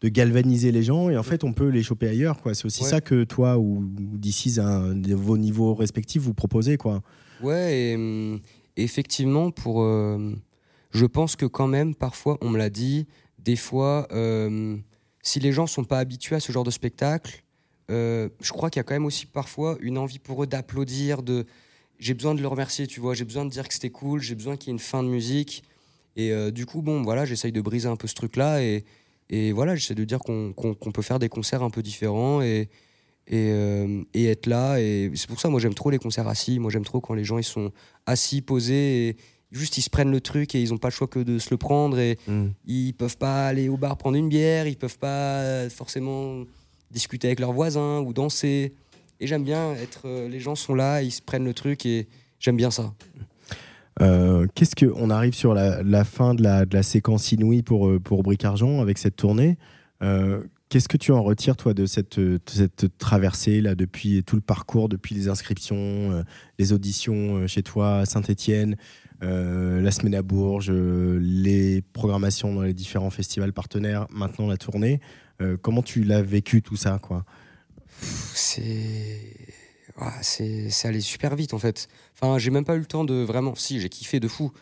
de 0.00 0.08
galvaniser 0.08 0.72
les 0.72 0.82
gens 0.82 1.10
et 1.10 1.16
en 1.16 1.22
fait 1.22 1.44
on 1.44 1.52
peut 1.52 1.68
les 1.68 1.82
choper 1.82 2.08
ailleurs 2.08 2.40
quoi. 2.40 2.54
C'est 2.54 2.64
aussi 2.66 2.82
Ouais. 2.82 2.88
ça 2.90 3.00
que 3.00 3.24
toi 3.24 3.58
ou 3.58 3.84
d'ici 3.96 4.58
à 4.60 4.92
de 4.94 5.14
vos 5.14 5.36
niveaux 5.38 5.74
respectifs 5.74 6.22
vous 6.22 6.34
proposez 6.34 6.76
quoi. 6.76 7.02
Ouais, 7.42 7.76
et, 7.78 7.94
hum, 7.96 8.40
effectivement, 8.76 9.50
pour. 9.50 9.82
euh, 9.82 10.34
je 10.92 11.06
pense 11.06 11.36
que 11.36 11.46
quand 11.46 11.68
même, 11.68 11.94
parfois, 11.94 12.36
on 12.42 12.50
me 12.50 12.58
l'a 12.58 12.68
dit, 12.68 13.06
des 13.38 13.56
fois, 13.56 14.06
euh, 14.12 14.76
si 15.22 15.40
les 15.40 15.50
gens 15.50 15.66
sont 15.66 15.84
pas 15.84 15.98
habitués 15.98 16.36
à 16.36 16.40
ce 16.40 16.52
genre 16.52 16.64
de 16.64 16.70
spectacle, 16.70 17.42
euh, 17.90 18.28
je 18.42 18.52
crois 18.52 18.68
qu'il 18.70 18.78
y 18.78 18.82
a 18.82 18.84
quand 18.84 18.94
même 18.94 19.06
aussi 19.06 19.24
parfois 19.26 19.76
une 19.80 19.96
envie 19.98 20.18
pour 20.18 20.42
eux 20.42 20.46
d'applaudir, 20.46 21.22
de. 21.22 21.46
J'ai 22.02 22.14
besoin 22.14 22.34
de 22.34 22.42
le 22.42 22.48
remercier, 22.48 22.88
tu 22.88 22.98
vois, 22.98 23.14
j'ai 23.14 23.24
besoin 23.24 23.44
de 23.44 23.50
dire 23.50 23.68
que 23.68 23.72
c'était 23.72 23.90
cool, 23.90 24.20
j'ai 24.20 24.34
besoin 24.34 24.56
qu'il 24.56 24.66
y 24.66 24.70
ait 24.70 24.72
une 24.72 24.80
fin 24.80 25.04
de 25.04 25.08
musique. 25.08 25.62
Et 26.16 26.32
euh, 26.32 26.50
du 26.50 26.66
coup, 26.66 26.82
bon, 26.82 27.02
voilà, 27.02 27.24
j'essaye 27.24 27.52
de 27.52 27.60
briser 27.60 27.88
un 27.88 27.94
peu 27.94 28.08
ce 28.08 28.14
truc-là 28.14 28.60
et, 28.60 28.84
et 29.30 29.52
voilà, 29.52 29.76
j'essaie 29.76 29.94
de 29.94 30.02
dire 30.02 30.18
qu'on 30.18 30.52
peut 30.92 31.02
faire 31.02 31.20
des 31.20 31.28
concerts 31.28 31.62
un 31.62 31.70
peu 31.70 31.80
différents 31.80 32.42
et, 32.42 32.68
et, 33.28 33.50
euh, 33.52 34.02
et 34.14 34.24
être 34.24 34.48
là. 34.48 34.80
Et 34.80 35.12
c'est 35.14 35.28
pour 35.28 35.38
ça, 35.38 35.48
moi, 35.48 35.60
j'aime 35.60 35.74
trop 35.74 35.90
les 35.90 35.98
concerts 36.00 36.26
assis. 36.26 36.58
Moi, 36.58 36.72
j'aime 36.72 36.84
trop 36.84 37.00
quand 37.00 37.14
les 37.14 37.22
gens 37.22 37.38
ils 37.38 37.44
sont 37.44 37.70
assis, 38.04 38.42
posés, 38.42 39.06
et 39.10 39.16
juste 39.52 39.78
ils 39.78 39.82
se 39.82 39.90
prennent 39.90 40.10
le 40.10 40.20
truc 40.20 40.56
et 40.56 40.60
ils 40.60 40.70
n'ont 40.70 40.78
pas 40.78 40.88
le 40.88 40.92
choix 40.92 41.06
que 41.06 41.20
de 41.20 41.38
se 41.38 41.50
le 41.52 41.56
prendre. 41.56 42.00
Et 42.00 42.18
ils 42.66 42.94
peuvent 42.94 43.16
pas 43.16 43.46
aller 43.46 43.68
au 43.68 43.76
bar 43.76 43.96
prendre 43.96 44.16
une 44.16 44.28
bière, 44.28 44.66
ils 44.66 44.76
peuvent 44.76 44.98
pas 44.98 45.70
forcément 45.70 46.42
discuter 46.90 47.28
avec 47.28 47.38
leurs 47.38 47.52
voisins 47.52 48.00
ou 48.00 48.12
danser. 48.12 48.74
Et 49.22 49.28
j'aime 49.28 49.44
bien 49.44 49.72
être. 49.74 50.02
euh, 50.06 50.28
les 50.28 50.40
gens 50.40 50.56
sont 50.56 50.74
là, 50.74 51.00
ils 51.00 51.12
se 51.12 51.22
prennent 51.22 51.44
le 51.44 51.54
truc 51.54 51.86
et 51.86 52.08
j'aime 52.40 52.56
bien 52.56 52.72
ça. 52.72 52.92
Euh, 54.00 54.48
Qu'est-ce 54.56 54.74
que 54.74 54.86
on 54.96 55.10
arrive 55.10 55.32
sur 55.32 55.54
la, 55.54 56.04
fin 56.04 56.34
de 56.34 56.42
la, 56.42 56.82
séquence 56.82 57.30
inouïe 57.30 57.62
pour 57.62 57.88
euh, 57.88 58.00
pour 58.00 58.24
Bric 58.24 58.44
Argent 58.44 58.80
avec 58.80 58.98
cette 58.98 59.14
tournée. 59.14 59.56
Qu'est-ce 60.68 60.88
que 60.88 60.96
tu 60.96 61.12
en 61.12 61.22
retires 61.22 61.56
toi 61.56 61.72
de 61.74 61.86
cette, 61.86 62.18
traversée 62.98 63.60
là 63.60 63.76
depuis 63.76 64.24
tout 64.24 64.34
le 64.34 64.42
parcours, 64.42 64.88
depuis 64.88 65.14
les 65.14 65.28
inscriptions, 65.28 66.24
les 66.58 66.72
auditions 66.72 67.46
chez 67.46 67.62
toi 67.62 67.98
à 67.98 68.06
Saint-Étienne, 68.06 68.76
la 69.20 69.90
semaine 69.92 70.16
à 70.16 70.22
Bourges, 70.22 70.72
les 70.72 71.82
programmations 71.92 72.52
dans 72.54 72.62
les 72.62 72.74
différents 72.74 73.10
festivals 73.10 73.52
partenaires, 73.52 74.08
maintenant 74.10 74.48
la 74.48 74.56
tournée. 74.56 75.00
Comment 75.60 75.82
tu 75.82 76.02
l'as 76.02 76.22
vécu 76.22 76.62
tout 76.62 76.76
ça 76.76 76.98
quoi? 77.00 77.24
C'est. 78.02 79.18
c'est 80.22 80.70
c'est 80.70 80.88
allé 80.88 81.00
super 81.00 81.36
vite 81.36 81.54
en 81.54 81.58
fait. 81.58 81.88
Enfin, 82.14 82.38
j'ai 82.38 82.50
même 82.50 82.64
pas 82.64 82.76
eu 82.76 82.80
le 82.80 82.86
temps 82.86 83.04
de 83.04 83.14
vraiment. 83.14 83.54
Si, 83.54 83.80
j'ai 83.80 83.88
kiffé 83.88 84.20
de 84.20 84.28
fou. 84.28 84.52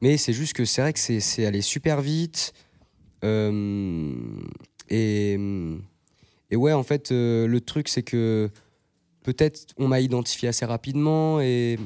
Mais 0.00 0.16
c'est 0.16 0.32
juste 0.32 0.52
que 0.54 0.64
c'est 0.64 0.82
vrai 0.82 0.92
que 0.92 0.98
c'est- 0.98 1.20
c'est 1.20 1.46
allé 1.46 1.62
super 1.62 2.00
vite. 2.02 2.52
Euh, 3.24 4.12
et, 4.90 5.38
et 6.50 6.56
ouais, 6.56 6.72
en 6.72 6.82
fait, 6.82 7.10
euh, 7.10 7.46
le 7.46 7.60
truc, 7.60 7.88
c'est 7.88 8.02
que 8.02 8.50
peut-être 9.22 9.66
on 9.78 9.88
m'a 9.88 10.00
identifié 10.00 10.48
assez 10.48 10.64
rapidement. 10.66 11.40
Et, 11.40 11.78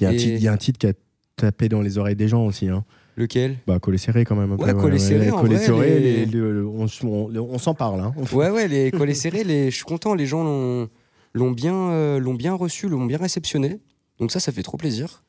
il 0.00 0.40
y 0.40 0.48
a 0.48 0.52
un 0.52 0.56
titre 0.56 0.78
qui 0.78 0.86
a 0.86 0.92
tapé 1.36 1.68
dans 1.68 1.80
les 1.80 1.98
oreilles 1.98 2.16
des 2.16 2.28
gens 2.28 2.44
aussi. 2.46 2.68
Hein. 2.68 2.84
Lequel 3.16 3.56
Bah, 3.66 3.78
Collet 3.78 3.98
Serré 3.98 4.24
quand 4.24 4.34
même. 4.34 4.52
un 4.52 4.56
peu, 4.56 4.64
Ouais, 4.64 4.74
Collet 4.74 4.98
Serré, 4.98 5.30
en 5.30 5.40
Collet 5.40 5.54
vrai, 5.56 5.66
Serré, 5.66 6.00
les- 6.00 6.26
les- 6.26 6.26
le- 6.26 6.66
on, 6.66 6.86
on- 7.04 7.30
on 7.36 7.58
s'en 7.58 7.74
parle. 7.74 8.00
Hein. 8.00 8.12
Ouais, 8.32 8.50
ouais, 8.50 8.66
les 8.68 8.90
collets 8.90 9.14
serrés, 9.14 9.44
je 9.70 9.74
suis 9.74 9.84
content, 9.84 10.14
les 10.14 10.26
gens 10.26 10.42
l'ont, 10.42 10.88
l'ont, 11.32 11.52
bien, 11.52 11.74
euh, 11.90 12.18
l'ont 12.18 12.34
bien 12.34 12.54
reçu, 12.54 12.88
l'ont 12.88 13.04
bien 13.06 13.18
réceptionné. 13.18 13.78
Donc 14.18 14.32
ça, 14.32 14.40
ça 14.40 14.50
fait 14.50 14.62
trop 14.64 14.76
plaisir. 14.76 15.22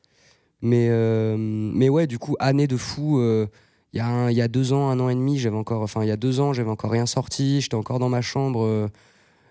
Mais, 0.62 0.88
euh, 0.90 1.36
mais 1.38 1.88
ouais, 1.88 2.06
du 2.08 2.18
coup, 2.18 2.34
année 2.40 2.66
de 2.66 2.76
fou. 2.76 3.18
euh, 3.20 3.46
Il 3.92 3.98
y, 3.98 4.00
a 4.00 4.06
un- 4.08 4.30
y 4.30 4.42
a 4.42 4.48
deux 4.48 4.72
ans, 4.72 4.90
un 4.90 4.98
an 5.00 5.08
et 5.08 5.14
demi, 5.14 5.38
j'avais 5.38 5.56
encore, 5.56 5.80
enfin, 5.82 6.02
il 6.02 6.08
y 6.08 6.10
a 6.10 6.16
deux 6.18 6.40
ans, 6.40 6.52
j'avais 6.52 6.68
encore 6.70 6.90
rien 6.90 7.06
sorti. 7.06 7.60
J'étais 7.62 7.76
encore 7.76 7.98
dans 7.98 8.08
ma 8.10 8.20
chambre 8.20 8.88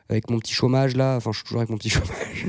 avec 0.09 0.29
mon 0.29 0.37
petit 0.39 0.53
chômage 0.53 0.95
là. 0.95 1.15
Enfin, 1.15 1.31
je 1.31 1.37
suis 1.37 1.45
toujours 1.45 1.61
avec 1.61 1.69
mon 1.71 1.77
petit 1.77 1.89
chômage. 1.89 2.45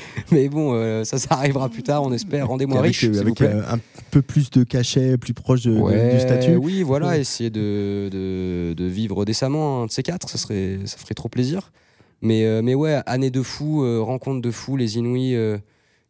mais 0.32 0.48
bon, 0.48 0.74
euh, 0.74 1.04
ça, 1.04 1.18
ça 1.18 1.34
arrivera 1.34 1.68
plus 1.68 1.82
tard, 1.82 2.02
on 2.02 2.12
espère. 2.12 2.48
Rendez-moi 2.48 2.80
riche. 2.82 3.04
euh, 3.04 3.14
avec 3.14 3.28
vous 3.28 3.34
plaît. 3.34 3.48
euh, 3.54 3.62
un 3.74 3.78
peu 4.10 4.22
plus 4.22 4.50
de 4.50 4.64
cachet, 4.64 5.16
plus 5.18 5.34
proche 5.34 5.62
de- 5.62 5.74
de- 5.74 5.80
Ouais, 5.80 6.10
du 6.14 6.20
statut. 6.20 6.56
Oui, 6.56 6.82
voilà, 6.82 7.18
essayer 7.18 7.50
de, 7.50 8.08
de, 8.10 8.74
de 8.76 8.84
vivre 8.84 9.24
décemment, 9.24 9.82
un 9.82 9.86
de 9.86 9.90
ces 9.90 10.02
quatre, 10.02 10.28
ça, 10.28 10.38
serait, 10.38 10.78
ça 10.84 10.96
ferait 10.98 11.14
trop 11.14 11.28
plaisir. 11.28 11.72
Mais, 12.20 12.62
mais 12.62 12.74
ouais, 12.74 13.00
année 13.06 13.30
de 13.30 13.42
fou, 13.42 13.82
rencontre 14.04 14.40
de 14.40 14.50
fou, 14.52 14.76
les 14.76 14.96
Inouïs, 14.96 15.36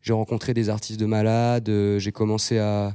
j'ai 0.03 0.13
rencontré 0.13 0.53
des 0.53 0.69
artistes 0.69 1.01
de 1.01 1.07
malades, 1.07 1.71
j'ai 1.99 2.13
commencé 2.13 2.59
à, 2.59 2.95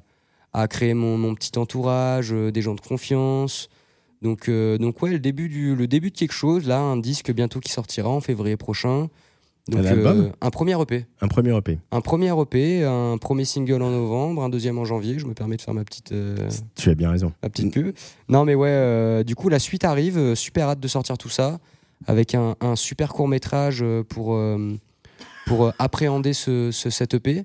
à 0.54 0.68
créer 0.68 0.94
mon, 0.94 1.18
mon 1.18 1.34
petit 1.34 1.58
entourage, 1.58 2.30
des 2.32 2.62
gens 2.62 2.76
de 2.76 2.82
confiance. 2.82 3.70
Donc, 4.22 4.50
donc 4.50 5.02
ouais, 5.02 5.10
le 5.12 5.20
début, 5.20 5.50
du, 5.50 5.76
le 5.76 5.88
début 5.88 6.12
de 6.12 6.18
quelque 6.18 6.34
chose, 6.34 6.68
là, 6.68 6.80
un 6.80 6.98
disque 6.98 7.32
bientôt 7.32 7.60
qui 7.60 7.72
sortira 7.72 8.10
en 8.10 8.22
février 8.22 8.56
prochain. 8.58 9.10
Donc, 9.70 9.82
Un 9.82 9.86
album 9.86 10.22
euh, 10.22 10.30
un 10.40 10.50
premier 10.50 10.82
EP. 10.82 11.06
Un 11.22 11.28
premier 11.28 11.56
EP. 11.58 11.78
Un 11.92 12.00
premier 12.02 12.32
EP, 12.42 12.84
un 12.86 13.18
premier 13.18 13.44
single 13.44 13.82
en 13.82 13.90
novembre, 13.92 14.42
un 14.44 14.50
deuxième 14.50 14.78
en 14.78 14.86
janvier. 14.86 15.20
Je 15.20 15.26
me 15.26 15.34
permets 15.34 15.58
de 15.58 15.62
faire 15.62 15.74
ma 15.74 15.84
petite, 15.84 16.12
euh, 16.14 16.38
Tu 16.76 16.90
as 16.90 16.96
bien 16.96 17.12
raison. 17.12 17.34
ma 17.44 17.50
petite 17.50 17.74
pub. 17.74 17.94
Non, 18.30 18.46
mais 18.46 18.56
ouais, 18.56 18.70
euh, 18.70 19.24
du 19.24 19.36
coup, 19.36 19.50
la 19.50 19.60
suite 19.60 19.84
arrive. 19.84 20.18
euh, 20.18 20.36
super 20.36 20.70
hâte 20.70 20.80
de 20.80 20.88
sortir 20.88 21.18
tout 21.18 21.30
ça. 21.30 21.60
Avec 22.06 22.36
un, 22.36 22.56
un 22.62 22.76
super 22.76 23.12
court 23.12 23.28
métrage 23.28 23.84
pour, 24.08 24.40
pour 25.48 25.74
appréhender 25.80 26.34
ce, 26.34 26.70
ce, 26.72 26.90
cet 26.92 27.16
EP. 27.16 27.44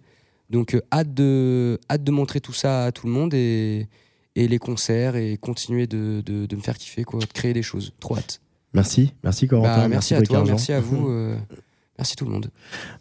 Donc, 0.51 0.79
hâte, 0.93 1.15
de, 1.15 1.81
hâte 1.91 2.05
de 2.05 2.11
montrer 2.13 2.41
tout 2.41 2.53
ça 2.53 2.85
à 2.85 2.93
tout 2.93 3.07
le 3.07 3.13
monde 3.15 3.33
et, 3.33 3.89
et 4.37 4.47
les 4.49 4.59
concerts 4.59 5.17
et 5.17 5.39
continuer 5.39 5.87
de, 5.87 6.21
de, 6.25 6.45
de 6.45 6.57
me 6.57 6.61
faire 6.61 6.77
kiffer, 6.77 7.05
quoi, 7.05 7.19
de 7.21 7.25
créer 7.25 7.55
des 7.55 7.63
choses. 7.63 7.93
Trop 7.99 8.17
hâte. 8.19 8.41
Merci, 8.75 9.15
merci 9.25 9.49
Corentin. 9.49 9.77
Bah, 9.83 9.89
merci, 9.89 10.15
à 10.15 10.19
Bric 10.19 10.29
toi, 10.29 10.45
merci 10.47 10.73
à 10.73 10.81
vous. 10.81 11.09
merci 11.99 12.17
tout 12.17 12.25
le 12.25 12.31
monde. 12.33 12.51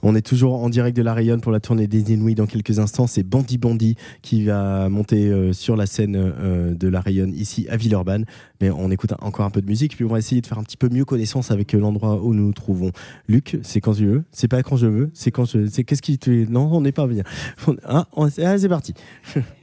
On 0.04 0.16
est 0.16 0.22
toujours 0.22 0.62
en 0.62 0.70
direct 0.70 0.96
de 0.96 1.02
la 1.02 1.14
Rayonne 1.14 1.42
pour 1.42 1.52
la 1.52 1.60
tournée 1.60 1.88
des 1.88 2.14
Inouïs 2.14 2.36
dans 2.36 2.46
quelques 2.46 2.80
instants. 2.80 3.08
C'est 3.08 3.24
Bandy 3.24 3.58
Bandy 3.58 3.96
qui 4.22 4.46
va 4.46 4.90
monter 4.90 5.28
euh, 5.30 5.54
sur 5.54 5.76
la 5.76 5.86
scène 5.86 6.16
euh, 6.16 6.74
de 6.74 6.88
la 6.88 7.02
Rayonne 7.02 7.34
ici 7.34 7.68
à 7.70 7.78
Villeurbanne. 7.78 8.26
Mais 8.62 8.70
on 8.70 8.92
écoute 8.92 9.14
encore 9.22 9.46
un 9.46 9.50
peu 9.50 9.62
de 9.62 9.68
musique, 9.68 9.96
puis 9.96 10.06
on 10.06 10.10
va 10.10 10.20
essayer 10.20 10.42
de 10.42 10.48
faire 10.48 10.60
un 10.60 10.64
petit 10.64 10.78
peu 10.78 10.90
mieux 10.90 11.06
connaissance 11.06 11.52
avec 11.52 11.74
euh, 11.74 11.80
l'endroit 11.80 12.22
où 12.24 12.34
nous 12.34 12.46
nous 12.46 12.54
trouvons. 12.54 12.92
Luc, 13.28 13.58
c'est 13.64 13.82
quand 13.82 13.94
tu 13.94 14.06
veux, 14.06 14.24
c'est 14.32 14.48
pas 14.48 14.62
quand 14.64 14.78
je 14.78 14.88
veux, 14.88 15.10
c'est 15.14 15.32
quand 15.32 15.46
je. 15.46 15.82
Qu'est-ce 15.82 16.02
qui 16.02 16.18
te. 16.18 16.30
Non, 16.30 16.70
on 16.72 16.82
n'est 16.82 16.92
pas 16.92 17.08
bien. 17.08 17.24
On- 17.68 17.76
ah, 17.86 18.06
c'est 18.30 18.70
parti. 18.70 18.94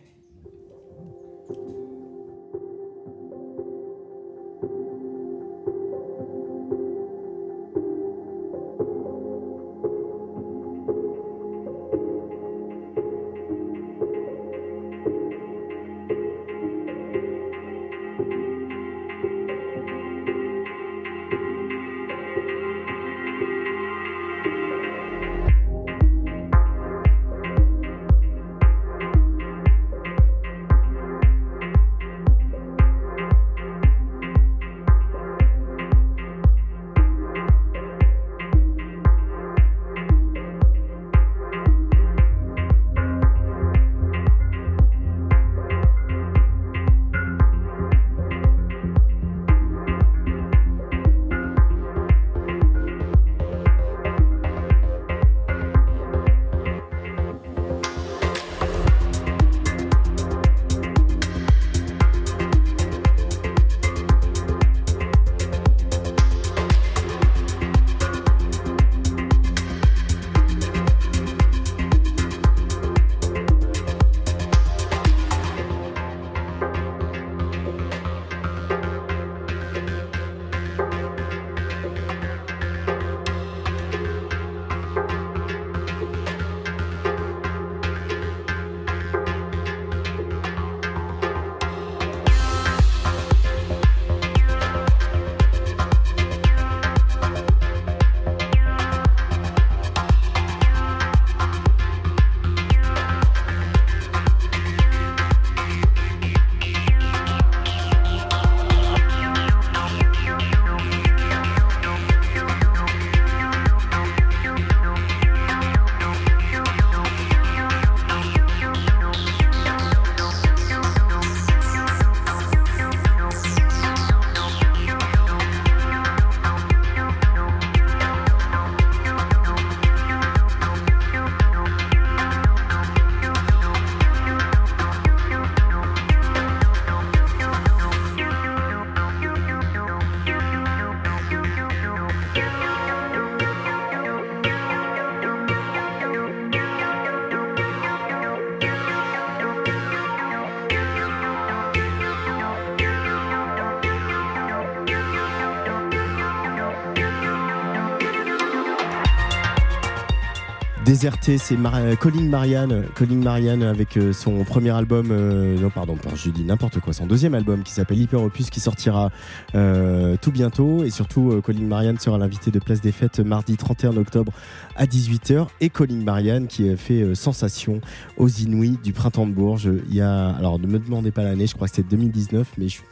Déserté, 160.98 161.38
c'est 161.38 161.56
Mar- 161.56 161.76
euh, 161.76 161.94
Colin 161.94 162.24
Marianne, 162.28 162.82
Colin 162.96 163.22
Marianne 163.22 163.62
avec 163.62 163.96
euh, 163.96 164.12
son 164.12 164.42
premier 164.42 164.70
album, 164.70 165.10
euh, 165.12 165.56
non 165.56 165.70
pardon, 165.70 165.96
je 166.16 166.28
dis 166.30 166.42
n'importe 166.42 166.80
quoi, 166.80 166.92
son 166.92 167.06
deuxième 167.06 167.34
album 167.34 167.62
qui 167.62 167.72
s'appelle 167.72 167.98
Hyper 168.00 168.20
Opus 168.20 168.50
qui 168.50 168.58
sortira 168.58 169.12
euh, 169.54 170.16
tout 170.20 170.32
bientôt 170.32 170.82
et 170.82 170.90
surtout 170.90 171.30
euh, 171.30 171.40
Colin 171.40 171.60
Marianne 171.66 172.00
sera 172.00 172.18
l'invité 172.18 172.50
de 172.50 172.58
Place 172.58 172.80
des 172.80 172.90
Fêtes 172.90 173.20
mardi 173.20 173.56
31 173.56 173.96
octobre 173.96 174.32
à 174.74 174.86
18h 174.86 175.46
et 175.60 175.70
Colin 175.70 176.02
Marianne 176.02 176.48
qui 176.48 176.76
fait 176.76 177.02
euh, 177.02 177.14
sensation 177.14 177.80
aux 178.16 178.28
Inouïs 178.28 178.76
du 178.82 178.92
printemps 178.92 179.28
de 179.28 179.32
Bourges. 179.32 179.70
Il 179.88 179.94
y 179.94 180.00
a, 180.00 180.30
alors 180.30 180.58
ne 180.58 180.66
me 180.66 180.80
demandez 180.80 181.12
pas 181.12 181.22
l'année, 181.22 181.46
je 181.46 181.54
crois 181.54 181.68
que 181.68 181.76
c'était 181.76 181.90
2019, 181.96 182.54
mais 182.58 182.64
je 182.66 182.72
suis 182.72 182.82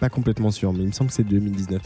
pas 0.00 0.10
complètement 0.10 0.50
sûr, 0.50 0.74
mais 0.74 0.80
il 0.80 0.88
me 0.88 0.92
semble 0.92 1.08
que 1.08 1.16
c'est 1.16 1.24
2019. 1.24 1.80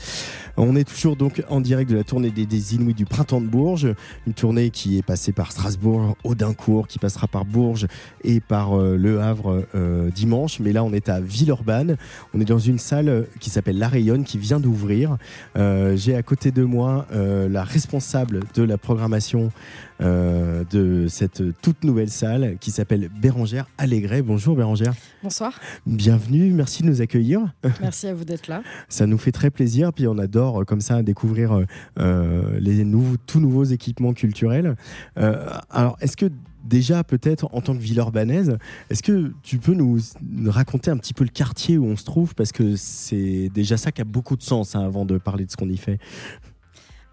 On 0.61 0.75
est 0.75 0.83
toujours 0.83 1.15
donc 1.15 1.45
en 1.49 1.61
direct 1.61 1.89
de 1.89 1.97
la 1.97 2.03
tournée 2.03 2.31
des, 2.31 2.45
des 2.45 2.75
Inouïs 2.75 2.93
du 2.93 3.05
printemps 3.05 3.41
de 3.41 3.47
Bourges, 3.47 3.95
une 4.27 4.35
tournée 4.35 4.71
qui 4.71 4.99
est 4.99 5.03
passée 5.03 5.31
par 5.31 5.53
Strasbourg, 5.53 6.17
Audincourt, 6.25 6.89
qui 6.89 6.99
passera 6.99 7.29
par 7.29 7.45
Bourges 7.45 7.87
et 8.25 8.41
par 8.41 8.77
euh, 8.77 8.97
Le 8.97 9.21
Havre 9.21 9.65
euh, 9.77 10.11
dimanche. 10.11 10.59
Mais 10.59 10.73
là, 10.73 10.83
on 10.83 10.93
est 10.93 11.09
à 11.09 11.21
Villeurbanne. 11.21 11.97
On 12.35 12.41
est 12.41 12.45
dans 12.45 12.59
une 12.59 12.79
salle 12.79 13.27
qui 13.39 13.51
s'appelle 13.51 13.79
La 13.79 13.87
Rayonne, 13.87 14.25
qui 14.25 14.37
vient 14.37 14.59
d'ouvrir. 14.59 15.17
Euh, 15.57 15.97
J'ai 15.97 16.17
à 16.17 16.25
côté 16.25 16.51
de 16.51 16.65
moi 16.65 17.07
euh, 17.13 17.49
la 17.49 17.63
responsable 17.63 18.41
de 18.55 18.65
la 18.65 18.79
programmation 18.79 19.53
euh, 20.01 20.65
de 20.71 21.07
cette 21.09 21.43
toute 21.61 21.83
nouvelle 21.85 22.11
salle 22.11 22.57
qui 22.61 22.71
s'appelle 22.71 23.11
Bérangère 23.21 23.67
Allégret. 23.79 24.23
Bonjour 24.23 24.57
Bérangère. 24.57 24.95
Bonsoir, 25.23 25.59
Bienvenue, 25.87 26.51
merci 26.53 26.83
de 26.83 26.89
nous 26.89 27.01
accueillir. 27.01 27.41
merci 27.81 28.07
à 28.07 28.15
vous 28.15 28.25
d'être 28.25 28.47
là. 28.49 28.63
Ça 28.89 29.07
nous 29.07 29.19
fait 29.19 29.33
très 29.33 29.51
plaisir, 29.51 29.93
puis 29.93 30.07
on 30.07 30.19
adore 30.19 30.48
euh, 30.57 30.65
comme 30.65 30.81
ça 30.81 31.03
découvrir 31.03 31.53
euh, 31.53 31.65
euh, 31.99 32.59
les 32.61 32.85
tout 33.27 33.41
nouveaux 33.41 33.65
équipements 33.65 34.13
culturels. 34.13 34.77
Alors, 35.17 35.97
est-ce 36.01 36.17
que 36.17 36.31
déjà, 36.65 37.05
peut-être 37.05 37.49
en 37.53 37.61
tant 37.61 37.75
que 37.75 37.81
Villeurbannaise, 37.81 38.59
est-ce 38.91 39.03
que 39.03 39.33
tu 39.43 39.59
peux 39.59 39.75
nous, 39.75 39.99
raconter 40.47 40.91
un 40.91 40.97
petit 40.97 41.15
peu 41.15 41.25
le 41.25 41.31
quartier 41.31 41.79
où 41.79 41.85
on 41.85 41.97
se 41.97 42.05
trouve? 42.05 42.35
Parce 42.35 42.53
que 42.53 42.77
c'est 42.77 43.51
déjà 43.53 43.77
ça 43.77 43.93
qui 43.93 44.01
a 44.01 44.05
beaucoup 44.05 44.37
de 44.37 44.43
sens 44.43 44.75
hein, 44.75 44.81
avant 44.81 45.05
de 45.05 45.19
parler 45.19 45.45
de 45.45 45.51
ce 45.51 45.57
qu'on 45.57 45.69
y 45.69 45.77
fait. 45.77 45.99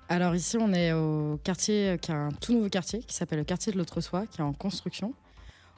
Alors 0.07 0.35
ici, 0.35 0.57
on 0.59 0.71
est 0.71 0.93
au 0.93 1.39
quartier, 1.43 1.97
qui 1.99 2.11
est 2.11 2.15
un 2.15 2.29
tout 2.39 2.53
nouveau 2.53 2.69
quartier, 2.69 2.99
qui 2.99 3.15
s'appelle 3.15 3.39
le 3.39 3.45
quartier 3.45 3.73
de 3.73 3.77
l'Autre-Soi, 3.77 4.25
qui 4.27 4.41
est 4.41 4.43
en 4.43 4.53
construction. 4.53 5.13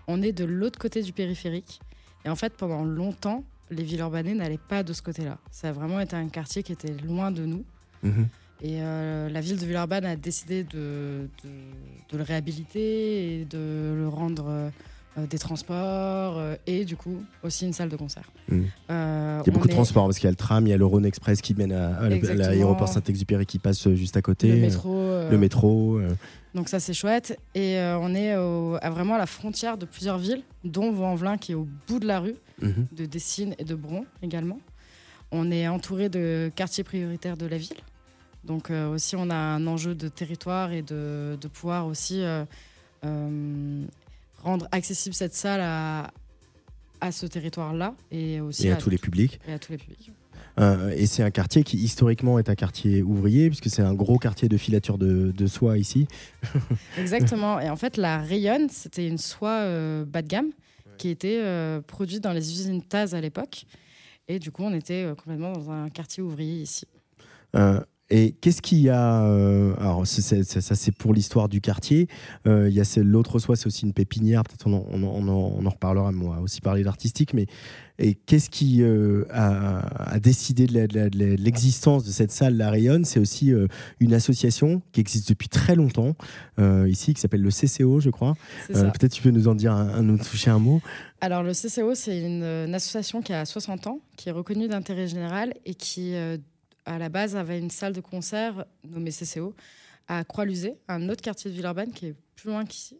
On 0.08 0.22
est 0.22 0.34
de 0.34 0.46
l'autre 0.46 0.80
côté 0.80 1.02
du 1.02 1.14
périphérique. 1.14 1.80
Et 2.26 2.30
en 2.30 2.36
fait, 2.36 2.54
pendant 2.54 2.84
longtemps, 2.84 3.44
les 3.70 3.84
Villeurbanais 3.84 4.34
n'allaient 4.34 4.58
pas 4.58 4.84
de 4.84 4.94
ce 4.94 5.02
côté-là. 5.02 5.38
Ça 5.52 5.70
a 5.70 5.72
vraiment 5.72 6.00
été 6.00 6.16
un 6.16 6.28
quartier 6.30 6.64
qui 6.64 6.72
était 6.72 6.94
loin 7.06 7.32
de 7.32 7.46
nous. 7.46 7.64
Et 8.62 8.82
euh, 8.82 9.30
la 9.30 9.40
ville 9.40 9.60
de 9.60 9.66
Villeurbanne 9.66 10.06
a 10.06 10.16
décidé 10.16 10.64
de, 10.64 11.30
de, 11.44 11.50
de 12.12 12.18
le 12.18 12.24
réhabiliter 12.24 13.42
et 13.42 13.46
de 13.46 13.94
le 13.96 14.08
rendre 14.08 14.46
euh, 14.48 15.28
des 15.30 15.38
transports 15.38 16.38
euh, 16.38 16.56
et 16.66 16.84
du 16.84 16.96
coup 16.96 17.24
aussi 17.44 17.66
une 17.66 17.74
salle 17.74 17.90
de 17.90 17.96
concert. 17.96 18.32
Mhm. 18.50 18.66
Il 18.90 18.94
y 18.94 19.50
a 19.50 19.52
beaucoup 19.52 19.68
de 19.68 19.74
transports 19.74 20.06
parce 20.06 20.18
qu'il 20.18 20.26
y 20.26 20.28
a 20.28 20.32
le 20.32 20.38
tram, 20.38 20.66
il 20.66 20.72
y 20.72 20.74
a 20.74 20.78
le 20.78 20.86
Rhône 20.86 21.06
Express 21.06 21.42
qui 21.42 21.54
mène 21.54 21.72
à, 21.72 21.98
à 21.98 22.10
l'aéroport 22.10 22.88
Saint-Exupéry 22.88 23.46
qui 23.46 23.60
passe 23.60 23.90
juste 23.94 24.18
à 24.18 24.24
côté. 24.24 24.50
Le 24.50 24.62
métro, 24.62 25.04
Le 25.30 25.38
métro. 25.38 26.00
Donc 26.58 26.70
ça 26.70 26.80
c'est 26.80 26.94
chouette. 26.96 27.38
Et 27.54 27.78
euh, 27.78 27.98
on 28.00 28.16
est 28.16 28.36
au- 28.36 28.78
à 28.82 28.90
vraiment 28.90 29.14
à 29.14 29.18
la 29.20 29.28
frontière 29.28 29.78
de 29.78 29.86
plusieurs 29.86 30.18
villes, 30.18 30.42
dont 30.64 30.92
Vaux-en-Velin 30.92 31.38
qui 31.38 31.52
est 31.52 31.56
au 31.56 31.68
bout 31.88 32.00
de 32.00 32.08
la 32.08 32.20
rue, 32.20 32.36
Mhm. 32.62 32.88
de 32.92 33.06
Dessines 33.06 33.54
et 33.60 33.64
de 33.64 33.76
Bron 33.76 34.06
également. 34.24 34.60
On 35.32 35.52
est 35.52 35.68
entouré 35.68 36.10
de 36.10 36.52
quartiers 36.56 36.84
prioritaires 36.84 37.38
de 37.38 37.46
la 37.46 37.58
ville. 37.60 37.78
Donc 38.44 38.72
euh, 38.72 38.90
aussi 38.90 39.16
on 39.16 39.30
a 39.30 39.36
un 39.36 39.68
enjeu 39.68 39.94
de 39.94 40.08
territoire 40.08 40.72
et 40.72 40.82
de, 40.82 41.38
de 41.40 41.48
pouvoir 41.48 41.86
aussi 41.86 42.22
euh, 42.24 42.44
rendre 44.44 44.68
accessible 44.72 45.14
cette 45.14 45.36
salle 45.36 45.62
à, 45.62 46.12
à 47.02 47.12
ce 47.12 47.26
territoire-là 47.28 47.94
et 48.12 48.42
aussi 48.42 48.68
Et 48.68 48.72
à 48.72 48.78
tous 48.78 48.90
les 48.90 48.98
publics. 48.98 49.40
Et 49.48 49.54
à 49.54 49.60
tous 49.60 49.72
les 49.74 49.78
publics. 49.78 50.12
Euh, 50.60 50.92
et 50.96 51.06
c'est 51.06 51.24
un 51.24 51.32
quartier 51.32 51.64
qui 51.64 51.78
historiquement 51.78 52.40
est 52.40 52.50
un 52.50 52.56
quartier 52.56 53.04
ouvrier, 53.04 53.50
puisque 53.50 53.70
c'est 53.70 53.82
un 53.82 53.94
gros 53.94 54.18
quartier 54.18 54.50
de 54.50 54.58
filature 54.58 54.98
de, 54.98 55.32
de 55.32 55.48
soie 55.48 55.78
ici. 55.78 56.08
Exactement. 56.98 57.60
Et 57.60 57.70
en 57.70 57.76
fait, 57.76 57.98
la 57.98 58.20
Rayonne, 58.20 58.70
c'était 58.70 59.08
une 59.08 59.18
soie 59.18 59.62
euh, 59.62 60.06
bas 60.06 60.22
de 60.22 60.28
gamme 60.28 60.52
qui 60.98 61.10
était 61.10 61.40
euh, 61.42 61.82
produite 61.82 62.24
dans 62.24 62.34
les 62.34 62.52
usines 62.52 62.82
Taz 62.82 63.14
à 63.14 63.22
l'époque. 63.22 63.66
Et 64.28 64.40
du 64.40 64.52
coup, 64.52 64.64
on 64.64 64.74
était 64.74 65.08
complètement 65.18 65.54
dans 65.54 65.72
un 65.72 65.90
quartier 65.90 66.22
ouvrier 66.22 66.62
ici. 66.62 66.86
Et 68.10 68.32
qu'est-ce 68.40 68.62
qu'il 68.62 68.78
y 68.80 68.90
a 68.90 69.24
euh, 69.26 69.74
Alors, 69.80 70.08
c'est- 70.08 70.22
c'est- 70.22 70.44
ça, 70.44 70.62
ça, 70.62 70.76
c'est 70.76 70.94
pour 70.94 71.14
l'histoire 71.14 71.50
du 71.50 71.60
quartier. 71.60 72.08
Euh, 72.48 72.70
il 72.70 72.74
y 72.76 72.80
a 72.80 72.84
l'autre 73.04 73.38
soie, 73.40 73.58
c'est 73.58 73.68
aussi 73.68 73.86
une 73.86 73.92
pépinière. 73.92 74.44
Peut-être 74.44 74.66
on, 74.68 74.74
en- 74.76 74.86
on, 74.90 75.04
on 75.04 75.28
en- 75.28 75.54
on 75.60 75.66
en 75.66 75.70
reparlera. 75.70 76.12
Moi, 76.14 76.40
aussi 76.42 76.62
parler 76.62 76.84
d'artistique. 76.84 77.34
Mais 77.34 77.48
et 78.00 78.14
qu'est-ce 78.14 78.50
qui 78.50 78.82
euh, 78.82 79.26
a, 79.32 80.14
a 80.14 80.20
décidé 80.22 80.68
de 80.68 81.36
l'existence 81.36 82.06
de 82.06 82.12
cette 82.12 82.32
salle 82.32 82.56
La 82.56 82.70
Rayonne? 82.70 83.04
C'est 83.04 83.20
aussi 83.20 83.52
euh, 83.52 83.68
une 84.00 84.14
association 84.14 84.82
qui 84.94 85.02
existe 85.02 85.28
depuis 85.28 85.50
très 85.50 85.76
longtemps 85.76 86.16
ici, 86.88 87.14
qui 87.14 87.20
s'appelle 87.20 87.42
le 87.42 87.50
CCO, 87.52 88.00
je 88.00 88.10
crois. 88.10 88.36
Peut-être 88.68 89.12
tu 89.14 89.22
peux 89.22 89.32
nous 89.32 89.48
en 89.50 89.56
dire 89.56 89.74
un, 89.74 89.90
un- 89.96 90.02
nous 90.04 90.18
toucher 90.18 90.50
un 90.50 90.60
mot. 90.60 90.82
Alors, 91.20 91.44
le 91.44 91.52
CCO, 91.54 91.94
c'est 91.94 92.20
une, 92.22 92.44
une 92.44 92.74
association 92.76 93.22
qui 93.22 93.34
a 93.34 93.44
60 93.46 93.88
ans, 93.88 94.00
qui 94.16 94.30
est 94.30 94.32
reconnue 94.32 94.68
d'intérêt 94.70 95.08
général 95.08 95.54
et 95.66 95.74
qui, 95.74 96.14
à 96.88 96.98
la 96.98 97.10
base, 97.10 97.36
avait 97.36 97.60
une 97.60 97.70
salle 97.70 97.94
de 97.94 98.02
concert 98.02 98.66
nommée 98.84 99.12
CCO 99.12 99.54
à 100.08 100.24
Croix-Luzet, 100.24 100.78
un 100.88 101.10
autre 101.10 101.22
quartier 101.22 101.52
de 101.52 101.56
Villeurbanne 101.56 101.92
qui 101.92 102.08
est 102.08 102.16
plus 102.36 102.50
loin 102.50 102.66
qu'ici. 102.66 103.00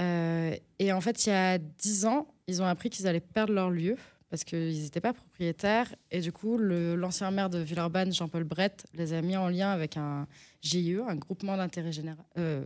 Euh, 0.00 0.54
et 0.78 0.92
en 0.92 1.00
fait, 1.00 1.26
il 1.26 1.30
y 1.30 1.32
a 1.32 1.58
10 1.58 2.06
ans, 2.06 2.28
ils 2.46 2.62
ont 2.62 2.66
appris 2.66 2.90
qu'ils 2.90 3.06
allaient 3.06 3.20
perdre 3.20 3.52
leur 3.52 3.70
lieu 3.70 3.96
parce 4.30 4.44
qu'ils 4.44 4.82
n'étaient 4.82 5.00
pas 5.00 5.12
propriétaires. 5.12 5.94
Et 6.10 6.20
du 6.20 6.32
coup, 6.32 6.56
l'ancien 6.56 7.30
maire 7.30 7.50
de 7.50 7.58
Villeurbanne, 7.58 8.12
Jean-Paul 8.12 8.44
Brett, 8.44 8.86
les 8.94 9.12
a 9.12 9.20
mis 9.20 9.36
en 9.36 9.48
lien 9.48 9.70
avec 9.70 9.96
un 9.96 10.26
GIE, 10.62 10.96
un 11.06 11.16
groupement 11.16 11.56
d'intérêt 11.56 11.90
euh, 12.38 12.64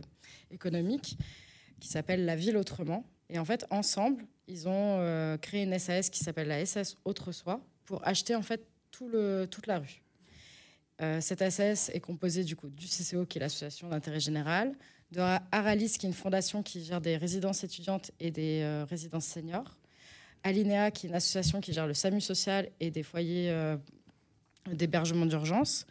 économique, 0.51 1.17
qui 1.81 1.89
s'appelle 1.89 2.25
La 2.25 2.35
Ville 2.35 2.55
Autrement. 2.55 3.03
Et 3.29 3.39
en 3.39 3.43
fait, 3.43 3.65
ensemble, 3.69 4.25
ils 4.47 4.69
ont 4.69 4.97
euh, 4.99 5.37
créé 5.37 5.63
une 5.63 5.77
SAS 5.77 6.09
qui 6.09 6.19
s'appelle 6.19 6.47
la 6.47 6.65
SAS 6.65 6.95
Autre-Soi 7.03 7.59
pour 7.83 8.05
acheter 8.07 8.35
en 8.35 8.41
fait 8.41 8.65
toute 8.91 9.67
la 9.67 9.79
rue. 9.79 10.01
Euh, 11.01 11.21
cette 11.21 11.47
SAS 11.49 11.89
est 11.93 11.99
composée 11.99 12.43
du 12.43 12.55
coup 12.55 12.69
du 12.69 12.87
CCO, 12.87 13.25
qui 13.25 13.37
est 13.37 13.41
l'association 13.41 13.89
d'intérêt 13.89 14.19
général, 14.19 14.73
de 15.11 15.21
Aralis, 15.51 15.95
qui 15.99 16.05
est 16.05 16.09
une 16.09 16.15
fondation 16.15 16.63
qui 16.63 16.83
gère 16.83 17.01
des 17.01 17.17
résidences 17.17 17.63
étudiantes 17.63 18.11
et 18.19 18.31
des 18.31 18.61
euh, 18.61 18.85
résidences 18.85 19.25
seniors, 19.25 19.77
Alinea, 20.43 20.91
qui 20.91 21.07
est 21.07 21.09
une 21.09 21.15
association 21.15 21.61
qui 21.61 21.73
gère 21.73 21.87
le 21.87 21.93
SAMU 21.93 22.21
social 22.21 22.69
et 22.79 22.91
des 22.91 23.03
foyers 23.03 23.49
euh, 23.51 23.77
d'hébergement 24.71 25.25
d'urgence, 25.25 25.85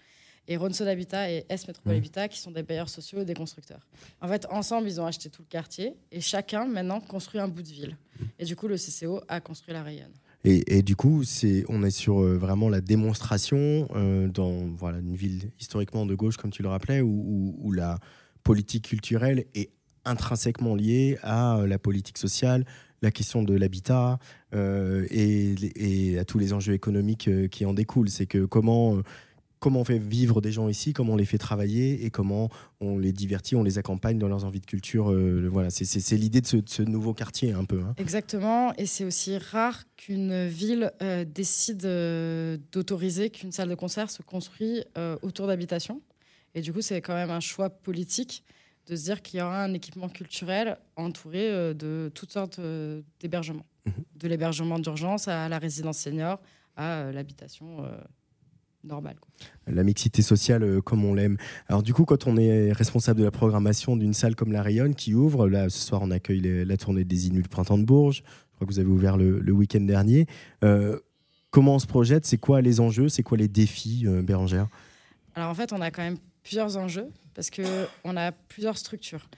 et 0.48 0.56
Ronson 0.56 0.86
Habitat 0.86 1.30
et 1.30 1.44
S 1.48 1.66
Métropole 1.66 1.96
Habitat, 1.96 2.28
qui 2.28 2.38
sont 2.38 2.52
des 2.52 2.62
bailleurs 2.62 2.88
sociaux 2.88 3.20
et 3.20 3.24
des 3.24 3.34
constructeurs. 3.34 3.86
En 4.20 4.28
fait, 4.28 4.46
ensemble, 4.50 4.86
ils 4.86 5.00
ont 5.00 5.06
acheté 5.06 5.28
tout 5.28 5.42
le 5.42 5.48
quartier 5.48 5.96
et 6.12 6.20
chacun 6.20 6.66
maintenant 6.66 7.00
construit 7.00 7.40
un 7.40 7.48
bout 7.48 7.62
de 7.62 7.68
ville. 7.68 7.96
Et 8.38 8.44
du 8.44 8.54
coup, 8.54 8.68
le 8.68 8.76
CCO 8.76 9.20
a 9.26 9.40
construit 9.40 9.74
la 9.74 9.82
Rayonne. 9.82 10.14
Et, 10.48 10.82
du 10.82 10.94
coup, 10.94 11.24
c'est, 11.24 11.64
on 11.68 11.82
est 11.82 11.90
sur 11.90 12.22
euh, 12.22 12.38
vraiment 12.38 12.68
la 12.68 12.80
démonstration 12.80 13.88
euh, 13.96 14.28
dans 14.28 14.52
voilà, 14.78 14.98
une 14.98 15.16
ville 15.16 15.50
historiquement 15.58 16.06
de 16.06 16.14
gauche, 16.14 16.36
comme 16.36 16.52
tu 16.52 16.62
le 16.62 16.68
rappelais, 16.68 17.00
où, 17.00 17.72
la 17.72 17.98
politique 18.44 18.84
culturelle 18.84 19.46
est 19.56 19.70
intrinsèquement 20.04 20.76
liée 20.76 21.18
à 21.24 21.58
euh, 21.58 21.66
la 21.66 21.80
politique 21.80 22.16
sociale, 22.16 22.64
la 23.02 23.10
question 23.10 23.42
de 23.42 23.54
l'habitat 23.54 24.20
euh, 24.54 25.04
et, 25.10 25.56
et 25.74 26.16
à 26.20 26.24
tous 26.24 26.38
les 26.38 26.52
enjeux 26.52 26.74
économiques 26.74 27.28
qui 27.50 27.66
en 27.66 27.74
découlent. 27.74 28.08
C'est 28.08 28.26
que 28.26 28.44
comment, 28.44 29.02
comment 29.58 29.80
on 29.80 29.84
fait 29.84 29.98
vivre 29.98 30.40
des 30.40 30.52
gens 30.52 30.68
ici, 30.68 30.92
comment 30.92 31.14
on 31.14 31.16
les 31.16 31.24
fait 31.24 31.38
travailler 31.38 32.04
et 32.04 32.10
comment 32.10 32.50
on 32.80 32.98
les 32.98 33.12
divertit, 33.12 33.56
on 33.56 33.62
les 33.62 33.78
accompagne 33.78 34.18
dans 34.18 34.28
leurs 34.28 34.44
envies 34.44 34.60
de 34.60 34.66
culture. 34.66 35.10
euh, 35.10 35.48
voilà, 35.50 35.70
c'est, 35.70 36.16
l'idée 36.16 36.40
de 36.40 36.46
ce, 36.46 36.56
de 36.58 36.68
ce 36.68 36.82
nouveau 36.82 37.14
quartier 37.14 37.52
un 37.52 37.64
peu. 37.64 37.80
hein. 37.80 37.94
Exactement, 37.96 38.74
et 38.74 38.86
c'est 38.86 39.04
aussi 39.04 39.38
rare 39.38 39.84
qu'une 39.96 40.46
ville 40.46 40.92
euh, 41.02 41.24
décide 41.24 41.84
euh, 41.84 42.58
d'autoriser 42.72 43.30
qu'une 43.30 43.52
salle 43.52 43.68
de 43.68 43.74
concert 43.74 44.10
se 44.10 44.22
construit 44.22 44.84
autour 45.22 45.46
d'habitations. 45.46 46.02
Et 46.54 46.60
du 46.60 46.72
coup, 46.72 46.80
c'est 46.80 47.00
quand 47.00 47.14
même 47.14 47.30
un 47.30 47.40
choix 47.40 47.68
politique 47.70 48.42
de 48.86 48.96
se 48.96 49.04
dire 49.04 49.20
qu'il 49.20 49.40
y 49.40 49.42
aura 49.42 49.62
un 49.64 49.74
équipement 49.74 50.08
culturel 50.08 50.78
entouré 50.96 51.74
de 51.74 52.10
toutes 52.14 52.32
sortes 52.32 52.60
d'hébergements. 53.20 53.66
De 54.16 54.28
l'hébergement 54.28 54.78
d'urgence 54.78 55.28
à 55.28 55.48
la 55.48 55.58
résidence 55.58 55.98
senior, 55.98 56.40
à 56.76 57.12
l'habitation 57.12 57.84
quoi. 58.88 59.28
la 59.66 59.82
mixité 59.82 60.22
sociale 60.22 60.62
euh, 60.62 60.80
comme 60.80 61.04
on 61.04 61.14
l'aime. 61.14 61.36
Alors 61.68 61.82
du 61.82 61.92
coup, 61.94 62.04
quand 62.04 62.26
on 62.26 62.36
est 62.36 62.72
responsable 62.72 63.20
de 63.20 63.24
la 63.24 63.30
programmation 63.30 63.96
d'une 63.96 64.14
salle 64.14 64.34
comme 64.36 64.52
la 64.52 64.62
Rayonne 64.62 64.94
qui 64.94 65.14
ouvre, 65.14 65.48
là 65.48 65.68
ce 65.68 65.78
soir 65.78 66.02
on 66.02 66.10
accueille 66.10 66.40
les- 66.40 66.64
la 66.64 66.76
tournée 66.76 67.04
des 67.04 67.26
Inuits 67.28 67.42
Printemps 67.48 67.78
de 67.78 67.84
Bourges, 67.84 68.22
je 68.50 68.54
crois 68.56 68.66
que 68.66 68.72
vous 68.72 68.78
avez 68.78 68.88
ouvert 68.88 69.16
le, 69.16 69.38
le 69.40 69.52
week-end 69.52 69.80
dernier. 69.82 70.26
Euh, 70.64 70.98
comment 71.50 71.74
on 71.74 71.78
se 71.78 71.86
projette? 71.86 72.24
C'est 72.26 72.38
quoi 72.38 72.60
les 72.62 72.80
enjeux? 72.80 73.08
C'est 73.08 73.22
quoi 73.22 73.36
les 73.36 73.48
défis, 73.48 74.04
euh, 74.06 74.22
Bérangère? 74.22 74.66
Alors 75.34 75.50
en 75.50 75.54
fait, 75.54 75.72
on 75.72 75.80
a 75.82 75.90
quand 75.90 76.02
même 76.02 76.16
plusieurs 76.42 76.76
enjeux 76.76 77.08
parce 77.34 77.50
qu'on 77.50 78.16
a 78.16 78.32
plusieurs 78.32 78.78
structures. 78.78 79.28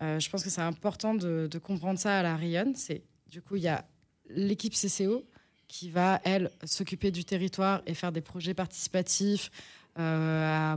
Euh, 0.00 0.18
je 0.18 0.30
pense 0.30 0.42
que 0.42 0.48
c'est 0.50 0.62
important 0.62 1.14
de, 1.14 1.48
de 1.50 1.58
comprendre 1.58 1.98
ça 1.98 2.18
à 2.18 2.22
la 2.22 2.36
Rayonne. 2.36 2.74
C'est 2.74 3.02
du 3.30 3.42
coup 3.42 3.56
il 3.56 3.62
y 3.62 3.68
a 3.68 3.84
l'équipe 4.30 4.72
CCO 4.72 5.24
qui 5.72 5.88
va 5.88 6.20
elle 6.24 6.50
s'occuper 6.64 7.10
du 7.10 7.24
territoire 7.24 7.80
et 7.86 7.94
faire 7.94 8.12
des 8.12 8.20
projets 8.20 8.52
participatifs 8.52 9.50
euh, 9.98 10.76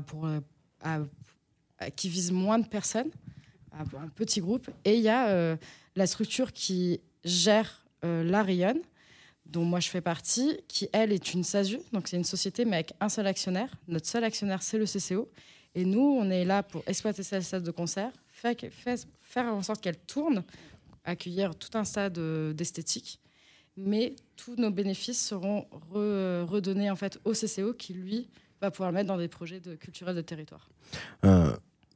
euh, 0.86 1.06
qui 1.98 2.08
visent 2.08 2.32
moins 2.32 2.60
de 2.60 2.66
personnes, 2.66 3.12
en 3.78 3.84
petits 4.16 4.40
groupes. 4.40 4.70
Et 4.86 4.96
il 4.96 5.02
y 5.02 5.10
a 5.10 5.28
euh, 5.28 5.58
la 5.98 6.08
structure 6.08 6.54
qui 6.54 7.02
gère 7.26 7.86
la 8.04 8.44
Rayonne, 8.44 8.82
dont 9.48 9.66
moi 9.66 9.80
je 9.80 9.90
fais 9.90 10.00
partie, 10.00 10.60
qui 10.68 10.88
elle 10.94 11.12
est 11.12 11.34
une 11.34 11.44
SASU, 11.44 11.80
donc 11.92 12.08
c'est 12.08 12.18
une 12.18 12.24
société 12.24 12.64
mais 12.64 12.76
avec 12.76 12.94
un 13.00 13.10
seul 13.10 13.26
actionnaire. 13.26 13.76
Notre 13.88 14.08
seul 14.08 14.24
actionnaire 14.24 14.62
c'est 14.62 14.78
le 14.78 14.86
CCO. 14.86 15.28
Et 15.74 15.86
nous, 15.86 16.00
on 16.22 16.30
est 16.30 16.46
là 16.46 16.62
pour 16.62 16.84
exploiter 16.86 17.24
cette 17.24 17.42
salle 17.42 17.64
de 17.64 17.72
concert, 17.72 18.12
faire, 18.32 18.54
faire- 19.24 19.54
en 19.54 19.64
sorte 19.64 19.82
qu'elle 19.82 19.98
tourne, 19.98 20.44
accueillir 21.04 21.56
tout 21.56 21.76
un 21.76 21.84
stade 21.84 22.18
d'esthétique. 22.54 23.20
Mais 23.78 24.16
tous 24.38 24.56
nos 24.56 24.72
bénéfices 24.72 25.22
seront 25.22 25.66
re- 25.94 26.44
redonnés 26.44 26.90
en 26.90 26.96
fait 26.96 27.20
au 27.26 27.34
CCO 27.34 27.74
qui, 27.74 27.94
lui, 27.94 28.30
va 28.62 28.72
pouvoir 28.72 28.92
le 28.92 28.96
mettre 28.96 29.08
dans 29.08 29.18
des 29.18 29.28
projets 29.28 29.60
culturels 29.80 30.16
de 30.16 30.22
territoire. 30.22 30.70
Euh, 31.26 31.52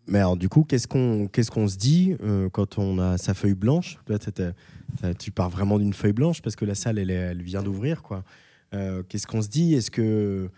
mais 0.08 0.20
alors, 0.20 0.36
du 0.36 0.50
coup, 0.50 0.64
qu'est-ce 0.64 0.88
qu'on 0.88 1.28
qu'est-ce 1.28 1.52
se 1.68 1.78
dit 1.78 2.16
euh, 2.22 2.50
quand 2.50 2.78
on 2.80 3.00
a 3.00 3.18
sa 3.18 3.34
feuille 3.34 3.54
blanche? 3.54 3.98
T'as- 4.06 5.14
Tu 5.18 5.32
pars 5.32 5.50
vraiment 5.50 5.78
d'une 5.80 5.94
feuille 5.94 6.14
blanche 6.14 6.42
parce 6.42 6.56
que 6.56 6.66
la 6.66 6.76
salle, 6.76 6.98
elle, 6.98 7.42
vient 7.44 7.64
d'ouvrir. 7.64 8.02
quoi. 8.04 8.24
Euh, 8.74 9.04
qu'est-ce 9.08 9.28
qu'on 9.28 9.42
se 9.42 9.48
dit? 9.50 9.74
Est-ce 9.76 9.92
que 9.92 10.50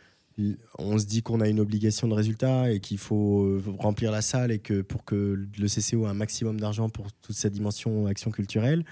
on 0.80 0.98
se 0.98 1.06
dit 1.06 1.22
qu'on 1.22 1.40
a 1.41 1.48
une 1.50 1.59
obligation 1.59 2.08
de 2.08 2.14
résultat 2.14 2.72
et 2.72 2.80
qu'il 2.80 2.98
faut 2.98 3.59
remplir 3.77 4.11
la 4.11 4.22
salle 4.22 4.51
et 4.51 4.59
que 4.59 4.82
pour 4.82 5.03
que 5.06 5.45
le 5.59 5.67
CCO 5.67 6.06
ait 6.06 6.09
un 6.09 6.14
maximum 6.16 6.59
d'argent 6.59 6.90
pour 6.90 7.11
toute 7.22 7.35
sa 7.35 7.50
dimension 7.50 8.08
action 8.08 8.32
culturelle? 8.32 8.83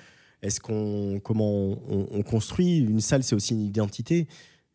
Est-ce 0.41 0.59
qu'on 0.59 1.19
comment 1.23 1.77
on, 1.89 2.07
on 2.11 2.23
construit 2.23 2.79
une 2.79 3.01
salle 3.01 3.23
C'est 3.23 3.35
aussi 3.35 3.53
une 3.53 3.61
identité 3.61 4.27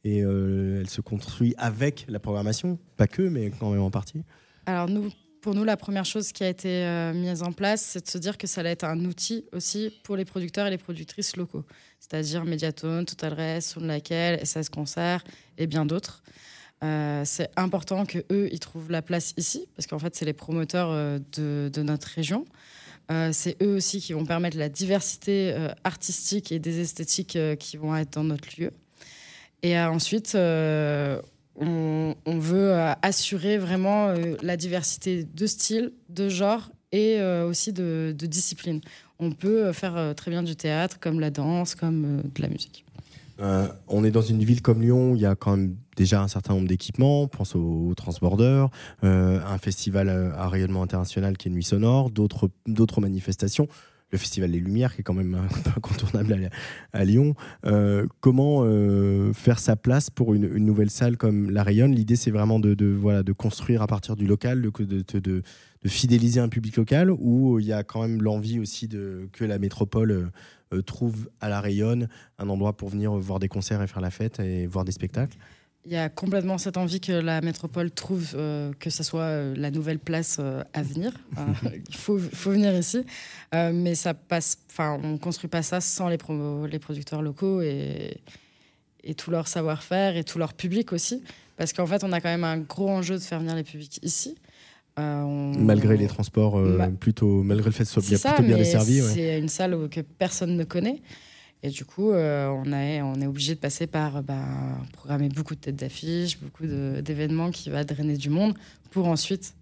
et 0.04 0.22
euh, 0.22 0.80
elle 0.80 0.90
se 0.90 1.00
construit 1.00 1.54
avec 1.56 2.04
la 2.08 2.20
programmation, 2.20 2.78
pas 2.96 3.06
que, 3.06 3.22
mais 3.22 3.50
quand 3.58 3.70
même 3.70 3.80
en 3.80 3.90
partie. 3.90 4.22
Alors 4.66 4.88
pour 5.40 5.54
nous, 5.54 5.64
la 5.64 5.76
première 5.76 6.04
chose 6.04 6.32
qui 6.32 6.44
a 6.44 6.48
été 6.48 6.84
euh, 6.84 7.12
mise 7.12 7.42
en 7.42 7.52
place, 7.52 7.82
c'est 7.82 8.04
de 8.04 8.08
se 8.08 8.18
dire 8.18 8.38
que 8.38 8.46
ça 8.46 8.60
allait 8.60 8.70
être 8.70 8.84
un 8.84 9.04
outil 9.04 9.44
aussi 9.52 9.90
pour 10.04 10.16
les 10.16 10.24
producteurs 10.24 10.66
et 10.66 10.70
les 10.70 10.78
productrices 10.78 11.36
locaux, 11.36 11.64
c'est-à-dire 12.00 12.44
Mediatone, 12.44 13.04
Total 13.04 13.32
Rest, 13.32 13.70
Sound 13.70 13.86
Laquelle, 13.86 14.44
SS 14.44 14.68
Concert 14.68 15.24
et 15.58 15.66
bien 15.66 15.84
d'autres. 15.84 16.22
Euh, 16.82 17.22
c'est 17.24 17.50
important 17.56 18.04
que 18.04 18.18
eux, 18.30 18.48
ils 18.52 18.58
trouvent 18.58 18.90
la 18.90 19.00
place 19.00 19.32
ici, 19.38 19.68
parce 19.74 19.86
qu'en 19.86 19.98
fait, 19.98 20.14
c'est 20.14 20.26
les 20.26 20.32
promoteurs 20.34 20.90
de 20.90 21.82
notre 21.82 22.08
région. 22.08 22.44
Euh, 23.10 23.31
c'est 23.33 23.62
eux 23.62 23.76
aussi 23.76 24.00
qui 24.00 24.12
vont 24.12 24.24
permettre 24.24 24.57
la 24.57 24.68
diversité 24.68 25.52
euh, 25.52 25.68
artistique 25.84 26.52
et 26.52 26.58
des 26.58 26.81
esthétiques 26.81 27.36
euh, 27.36 27.55
qui 27.55 27.76
vont 27.76 27.94
être 27.94 28.15
dans 28.15 28.24
notre 28.24 28.49
lieu. 28.58 28.70
Et 29.62 29.78
ensuite, 29.78 30.34
on, 30.34 32.15
veut 32.26 32.74
assurer 33.00 33.57
vraiment 33.57 34.12
la 34.42 34.58
diversité 34.58 35.24
de 35.24 35.47
styles, 35.47 35.92
de 36.10 36.28
genres 36.28 36.70
et 36.92 37.18
aussi 37.23 37.73
de, 37.73 38.15
de 38.15 38.26
disciplines. 38.26 38.83
On 39.18 39.33
peut 39.33 39.73
faire 39.73 40.12
très 40.15 40.31
bien 40.31 40.42
du 40.42 40.55
théâtre, 40.55 41.00
comme 41.00 41.18
la 41.18 41.31
danse, 41.31 41.74
comme 41.74 42.20
de 42.20 42.42
la 42.42 42.49
musique. 42.49 42.84
Euh, 43.40 43.68
on 43.88 44.04
est 44.04 44.10
dans 44.10 44.22
une 44.22 44.44
ville 44.44 44.62
comme 44.62 44.80
Lyon 44.80 45.14
il 45.16 45.20
y 45.20 45.26
a 45.26 45.34
quand 45.34 45.56
même 45.56 45.76
déjà 45.96 46.22
un 46.22 46.28
certain 46.28 46.54
nombre 46.54 46.68
d'équipements. 46.68 47.26
Pense 47.26 47.54
au, 47.54 47.60
au 47.60 47.94
euh, 48.42 49.40
un 49.44 49.58
festival 49.58 50.08
euh, 50.08 50.32
à 50.36 50.48
rayonnement 50.48 50.82
international 50.82 51.36
qui 51.36 51.48
est 51.48 51.50
Nuit 51.50 51.64
Sonore, 51.64 52.10
d'autres 52.10 53.00
manifestations. 53.00 53.68
Le 54.12 54.18
festival 54.18 54.52
des 54.52 54.60
Lumières 54.60 54.94
qui 54.94 55.00
est 55.00 55.04
quand 55.04 55.14
même 55.14 55.36
incontournable 55.76 56.50
à, 56.92 57.04
Lyon. 57.04 57.34
Comment 58.20 58.64
faire 59.32 59.58
sa 59.58 59.74
place 59.74 60.08
pour 60.08 60.34
une, 60.34 60.46
nouvelle 60.58 60.90
salle 60.90 61.16
comme 61.16 61.50
la 61.50 61.64
Rayonne? 61.64 61.92
L'idée, 61.92 62.14
c'est 62.14 62.30
vraiment 62.30 62.60
de, 62.60 62.86
voilà, 62.86 63.24
de 63.24 63.32
construire 63.32 63.82
à 63.82 63.88
partir 63.88 64.14
du 64.14 64.26
local, 64.26 64.62
de, 64.62 65.42
de 65.84 65.88
fidéliser 65.88 66.40
un 66.40 66.48
public 66.48 66.76
local, 66.76 67.10
où 67.10 67.60
il 67.60 67.66
y 67.66 67.72
a 67.72 67.84
quand 67.84 68.02
même 68.02 68.22
l'envie 68.22 68.58
aussi 68.58 68.88
de, 68.88 69.28
que 69.32 69.44
la 69.44 69.58
métropole 69.58 70.10
euh, 70.10 70.26
euh, 70.72 70.82
trouve 70.82 71.28
à 71.40 71.48
la 71.48 71.60
Rayonne 71.60 72.08
un 72.38 72.48
endroit 72.48 72.76
pour 72.76 72.88
venir 72.88 73.12
voir 73.12 73.38
des 73.38 73.48
concerts 73.48 73.82
et 73.82 73.86
faire 73.86 74.00
la 74.00 74.10
fête 74.10 74.40
et 74.40 74.66
voir 74.66 74.84
des 74.84 74.92
spectacles? 74.92 75.36
Il 75.86 75.92
y 75.92 75.96
a 75.96 76.08
complètement 76.08 76.56
cette 76.56 76.78
envie 76.78 76.98
que 76.98 77.12
la 77.12 77.42
métropole 77.42 77.90
trouve 77.90 78.32
euh, 78.34 78.72
que 78.80 78.88
ce 78.88 79.02
soit 79.02 79.24
euh, 79.24 79.54
la 79.54 79.70
nouvelle 79.70 79.98
place 79.98 80.38
euh, 80.40 80.62
à 80.72 80.82
venir. 80.82 81.12
Euh, 81.36 81.70
il 81.88 81.96
faut, 81.96 82.18
faut 82.18 82.52
venir 82.52 82.74
ici. 82.74 83.04
Euh, 83.54 83.72
mais 83.74 83.94
ça 83.94 84.14
passe, 84.14 84.58
on 84.78 85.12
ne 85.12 85.18
construit 85.18 85.50
pas 85.50 85.62
ça 85.62 85.80
sans 85.80 86.08
les, 86.08 86.16
les 86.70 86.78
producteurs 86.78 87.20
locaux 87.20 87.60
et, 87.60 88.18
et 89.02 89.14
tout 89.14 89.30
leur 89.30 89.48
savoir-faire 89.48 90.16
et 90.16 90.24
tout 90.24 90.38
leur 90.38 90.54
public 90.54 90.92
aussi. 90.92 91.22
Parce 91.56 91.72
qu'en 91.72 91.86
fait, 91.86 92.02
on 92.04 92.12
a 92.12 92.20
quand 92.20 92.30
même 92.30 92.44
un 92.44 92.58
gros 92.58 92.88
enjeu 92.88 93.16
de 93.16 93.20
faire 93.20 93.40
venir 93.40 93.54
les 93.54 93.64
publics 93.64 93.98
ici. 94.02 94.36
Euh, 94.98 95.23
on- 95.23 95.55
Malgré 95.58 95.97
les 95.97 96.06
transports, 96.06 96.56
euh, 96.58 96.76
Ma- 96.78 96.89
plutôt, 96.89 97.42
malgré 97.42 97.66
le 97.66 97.73
fait 97.73 97.82
que 97.84 97.89
ce 97.89 98.00
soit 98.00 98.08
bien, 98.08 98.16
ça, 98.18 98.32
plutôt 98.34 98.47
bien 98.48 98.56
desservi. 98.58 99.02
ouais. 99.02 99.08
C'est 99.12 99.39
une 99.40 99.48
salle 99.48 99.74
où- 99.74 99.89
que 99.89 100.00
personne 100.00 100.56
ne 100.56 100.64
connaît. 100.64 101.02
Et 101.64 101.70
du 101.70 101.84
coup, 101.84 102.10
euh, 102.12 102.48
on, 102.48 102.73
est, 102.73 103.00
on 103.02 103.14
est 103.20 103.26
obligé 103.26 103.55
de 103.55 103.60
passer 103.60 103.86
par 103.86 104.23
ben, 104.23 104.44
programmer 104.92 105.28
beaucoup 105.31 105.55
de 105.55 105.60
têtes 105.60 105.76
d'affiches, 105.76 106.39
beaucoup 106.39 106.64
d'événements 106.66 107.50
qui 107.50 107.70
va 107.70 107.84
drainer 107.84 108.16
du 108.18 108.28
monde 108.31 108.55
pour 108.90 109.06
ensuite, 109.08 109.55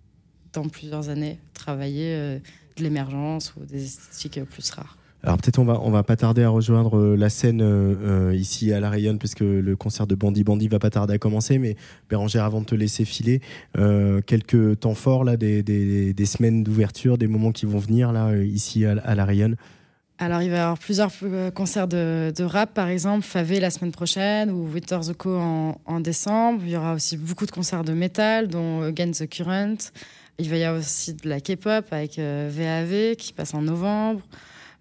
dans 0.53 0.69
plusieurs 0.69 1.09
années, 1.09 1.39
travailler 1.55 2.41
de 2.77 2.83
l'émergence 2.83 3.55
ou 3.57 3.65
des 3.65 3.85
esthétiques 3.85 4.43
plus 4.45 4.69
rares. 4.71 4.99
Alors 5.25 5.37
peut-être 5.37 5.59
on 5.61 5.65
va 5.65 5.81
on 5.83 5.91
va 5.91 6.03
pas 6.03 6.17
tarder 6.17 6.43
à 6.43 6.49
rejoindre 6.49 6.99
euh, 6.99 7.17
la 7.17 7.31
scène 7.31 7.63
euh, 7.63 7.95
euh, 8.31 8.35
ici 8.35 8.73
à 8.73 8.81
la 8.81 8.91
Rayonne 8.91 9.19
parce 9.19 9.35
que 9.37 9.45
le 9.45 9.77
concert 9.77 10.09
de 10.09 10.17
Bandit 10.17 10.43
Bandit 10.43 10.67
va 10.67 10.81
pas 10.81 10.91
tarder 10.91 11.15
à 11.15 11.19
commencer. 11.19 11.59
Mais 11.59 11.77
Bérangère, 12.11 12.45
avant 12.45 12.61
de 12.61 12.67
te 12.67 12.75
laisser 12.75 13.05
filer, 13.05 13.41
quelques 14.27 14.81
temps 14.81 14.95
forts 14.95 15.25
là, 15.25 15.37
des, 15.37 15.63
des, 15.63 16.27
semaines 16.27 16.63
d'ouverture, 16.63 17.19
des 17.19 17.27
moments 17.27 17.53
qui 17.53 17.67
vont 17.67 17.79
venir 17.79 18.13
là 18.13 18.37
ici 18.37 18.85
à, 18.85 18.93
à 19.05 19.15
la 19.15 19.25
Rayonne. 19.25 19.57
Alors, 20.19 20.43
il 20.43 20.51
va 20.51 20.57
y 20.57 20.61
avoir 20.61 20.79
plusieurs 20.79 21.11
concerts 21.55 21.89
de, 21.89 22.33
de 22.37 22.45
rap, 22.45 22.75
par 22.75 22.89
exemple, 22.89 23.25
Favé 23.25 23.59
la 23.59 23.71
semaine 23.71 23.91
prochaine 23.91 24.51
ou 24.51 24.69
Winter 24.73 25.01
the 25.05 25.15
Co 25.15 25.37
en, 25.37 25.81
en 25.85 26.01
décembre. 26.01 26.63
Il 26.65 26.71
y 26.71 26.77
aura 26.77 26.95
aussi 26.95 27.17
beaucoup 27.17 27.47
de 27.47 27.51
concerts 27.51 27.83
de 27.83 27.93
métal, 27.93 28.47
dont 28.47 28.83
Against 28.83 29.25
the 29.25 29.29
Current. 29.29 29.91
Il 30.39 30.49
va 30.49 30.57
y 30.57 30.65
avoir 30.65 30.81
aussi 30.81 31.15
de 31.15 31.29
la 31.29 31.41
K-pop 31.41 31.85
avec 31.91 32.19
euh, 32.19 32.51
VAV 32.53 33.17
qui 33.17 33.33
passe 33.33 33.55
en 33.55 33.63
novembre. 33.63 34.23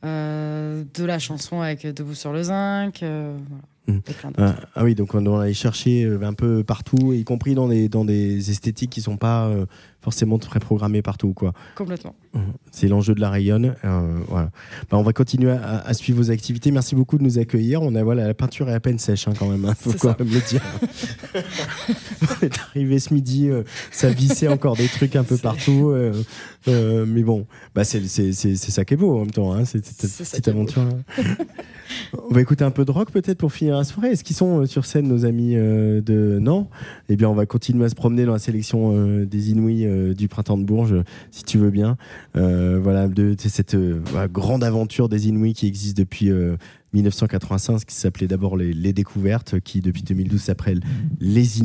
Euh, 0.04 0.84
de 0.96 1.06
la 1.06 1.20
chanson 1.20 1.62
avec 1.62 1.86
Debout 1.86 2.16
sur 2.16 2.34
le 2.34 2.44
zinc. 2.44 3.04
euh, 3.04 3.38
voilà. 3.48 4.00
Et 4.10 4.14
plein 4.14 4.32
d'autres. 4.32 4.56
Ah, 4.62 4.70
ah 4.76 4.84
oui, 4.84 4.96
donc 4.96 5.14
on 5.14 5.22
doit 5.22 5.44
aller 5.44 5.54
chercher 5.54 6.06
un 6.22 6.34
peu 6.34 6.64
partout, 6.64 7.14
y 7.14 7.24
compris 7.24 7.56
dans 7.56 7.68
des, 7.68 7.90
dans 7.90 8.06
des 8.06 8.50
esthétiques 8.50 8.90
qui 8.90 9.02
sont 9.02 9.18
pas 9.18 9.48
euh, 9.48 9.66
forcément 10.02 10.38
très 10.40 10.60
programmées 10.60 11.02
partout. 11.02 11.34
Quoi. 11.34 11.54
Complètement. 11.76 12.16
Mhm. 12.34 12.42
C'est 12.72 12.88
l'enjeu 12.88 13.14
de 13.14 13.22
la 13.22 13.30
Rayonne. 13.30 13.76
euh, 13.86 14.20
voilà. 14.28 14.50
Bah, 14.90 14.98
on 14.98 15.04
va 15.04 15.14
continuer 15.14 15.52
à, 15.52 15.78
à 15.86 15.94
suivre 15.94 16.18
vos 16.24 16.32
activités. 16.32 16.72
Merci 16.72 16.96
beaucoup 16.96 17.18
de 17.18 17.24
nous 17.24 17.38
accueillir. 17.40 17.82
On 17.82 17.94
a, 17.96 18.04
voilà, 18.04 18.26
la 18.28 18.34
peinture 18.34 18.70
est 18.70 18.74
à 18.74 18.80
peine 18.80 19.00
sèche 19.00 19.28
hein, 19.28 19.34
quand 19.38 19.48
même. 19.48 19.66
Il 19.86 19.92
faut 19.92 19.98
quand 19.98 20.20
même 20.20 20.30
le 20.30 20.40
dire. 20.48 20.62
on 22.22 22.46
est 22.46 22.60
arrivé 22.60 23.00
ce 23.00 23.14
midi, 23.14 23.50
euh, 23.50 23.64
ça 23.92 24.10
vissait 24.10 24.48
encore 24.48 24.76
des 24.76 24.88
trucs 24.88 25.16
un 25.16 25.24
peu 25.24 25.38
partout. 25.38 25.92
euh, 25.92 27.06
mais 27.08 27.24
bon, 27.24 27.46
bah, 27.76 27.84
c'est 27.84 28.02
ça 28.08 28.86
qui 28.86 28.94
est 28.94 28.98
beau 28.98 29.16
en 29.16 29.20
même 29.20 29.32
temps. 29.32 29.54
Hein, 29.54 29.66
c'est 29.66 29.86
cette 29.86 30.30
petite 30.32 30.48
aventure. 30.48 30.84
On 32.30 32.34
va 32.34 32.40
écouter 32.42 32.64
un 32.64 32.72
peu 32.72 32.86
de 32.86 32.92
rock 32.92 33.12
peut-être 33.12 33.38
pour 33.38 33.52
finir 33.52 33.76
la 33.78 33.84
soirée. 33.84 34.12
Est-ce 34.12 34.24
qu'ils 34.24 34.36
sont 34.36 34.66
sur 34.66 34.86
scène 34.86 35.08
nos 35.10 35.26
amis 35.26 35.56
de 35.56 36.38
Non? 36.42 36.68
Eh 37.10 37.18
bien, 37.18 37.28
on 37.28 37.34
va 37.34 37.46
continuer 37.46 37.84
à 37.84 37.90
se 37.90 37.96
promener 37.96 38.24
dans 38.26 38.32
la 38.32 38.40
sélection 38.40 39.24
des 39.26 39.52
Inouïs 39.52 39.86
euh, 39.92 40.14
du 40.14 40.28
printemps 40.28 40.58
de 40.58 40.64
Bourges, 40.64 40.96
si 41.30 41.44
tu 41.44 41.58
veux 41.58 41.70
bien. 41.70 41.98
Euh, 42.36 42.80
voilà, 42.82 43.08
de, 43.08 43.36
cette 43.38 43.76
euh, 43.76 44.02
grande 44.32 44.64
aventure 44.64 45.10
des 45.10 45.28
Inouïs 45.28 45.54
qui 45.54 45.68
existe 45.68 45.98
depuis 45.98 46.30
euh, 46.30 46.56
1985, 46.94 47.86
qui 47.86 47.96
s'appelait 47.96 48.28
d'abord 48.28 48.58
les, 48.58 48.94
Découvertes, 48.94 49.60
qui 49.60 49.82
depuis 49.82 50.04
2012 50.04 50.42
s'appelle 50.42 50.82
Les 51.20 51.62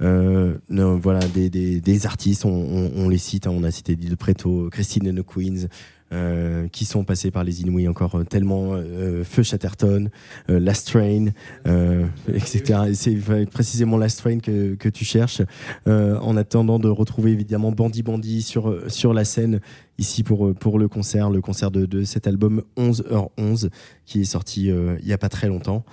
non, 0.00 0.98
voilà, 0.98 1.20
des, 1.28 2.06
artistes, 2.06 2.44
on, 2.44 3.08
les 3.08 3.18
cite, 3.18 3.46
hein, 3.46 3.52
on 3.54 3.62
a 3.62 3.70
cité 3.70 3.94
Dil 3.94 4.16
Preto, 4.16 4.68
Christine 4.70 5.08
and 5.08 5.22
Queens, 5.22 5.68
euh, 6.12 6.68
qui 6.68 6.84
sont 6.84 7.04
passés 7.04 7.30
par 7.30 7.44
les 7.44 7.62
Inouïs 7.62 7.88
encore 7.88 8.16
euh, 8.16 8.24
tellement, 8.24 8.72
euh, 8.72 9.24
Feu 9.24 9.42
Chatterton, 9.42 10.10
euh, 10.50 10.60
Last 10.60 10.88
Train, 10.88 11.26
euh, 11.66 12.06
etc. 12.28 12.80
Et 12.88 12.94
c'est 12.94 13.16
euh, 13.30 13.46
précisément 13.46 13.96
Last 13.96 14.18
Train 14.18 14.38
que, 14.38 14.74
que 14.74 14.88
tu 14.88 15.04
cherches, 15.04 15.42
euh, 15.86 16.18
en 16.18 16.36
attendant 16.36 16.78
de 16.78 16.88
retrouver 16.88 17.32
évidemment 17.32 17.72
Bandit 17.72 18.02
Bandit 18.02 18.42
sur, 18.42 18.68
euh, 18.68 18.88
sur 18.88 19.14
la 19.14 19.24
scène 19.24 19.60
ici 19.98 20.22
pour, 20.22 20.46
euh, 20.46 20.54
pour 20.54 20.78
le 20.78 20.88
concert, 20.88 21.30
le 21.30 21.40
concert 21.40 21.70
de, 21.70 21.86
de 21.86 22.04
cet 22.04 22.26
album 22.26 22.62
11h11 22.76 23.70
qui 24.04 24.20
est 24.20 24.24
sorti 24.24 24.70
euh, 24.70 24.96
il 25.00 25.08
y 25.08 25.12
a 25.12 25.18
pas 25.18 25.28
très 25.28 25.48
longtemps. 25.48 25.84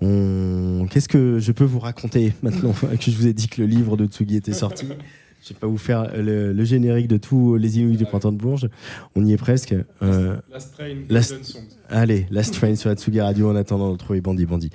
On... 0.00 0.86
Qu'est-ce 0.90 1.08
que 1.08 1.38
je 1.38 1.52
peux 1.52 1.64
vous 1.64 1.78
raconter 1.78 2.32
maintenant 2.42 2.72
que 3.00 3.10
je 3.10 3.16
vous 3.16 3.26
ai 3.26 3.32
dit 3.32 3.48
que 3.48 3.60
le 3.60 3.66
livre 3.66 3.96
de 3.96 4.06
Tsugi 4.06 4.36
était 4.36 4.52
sorti? 4.52 4.86
Je 5.44 5.48
vais 5.52 5.58
pas 5.58 5.66
vous 5.66 5.78
faire 5.78 6.08
le, 6.16 6.52
le 6.52 6.64
générique 6.64 7.08
de 7.08 7.16
tous 7.16 7.56
les 7.56 7.78
Inuits 7.80 7.96
du 7.96 8.04
printemps 8.04 8.30
de 8.30 8.36
Bourges. 8.36 8.68
On 9.16 9.24
y 9.26 9.32
est 9.32 9.36
presque. 9.36 9.74
Euh, 10.02 10.36
Last 10.52 10.74
Train, 10.74 10.94
Last- 11.08 11.30
Golden 11.30 11.44
Songs. 11.44 11.60
Allez, 11.88 12.26
Last 12.30 12.54
Train 12.54 12.76
sur 12.76 12.90
Atsugi 12.90 13.20
Radio 13.20 13.50
en 13.50 13.56
attendant 13.56 13.88
de 13.88 13.92
retrouver 13.94 14.20
Bandit 14.20 14.46
Bandit. 14.46 14.70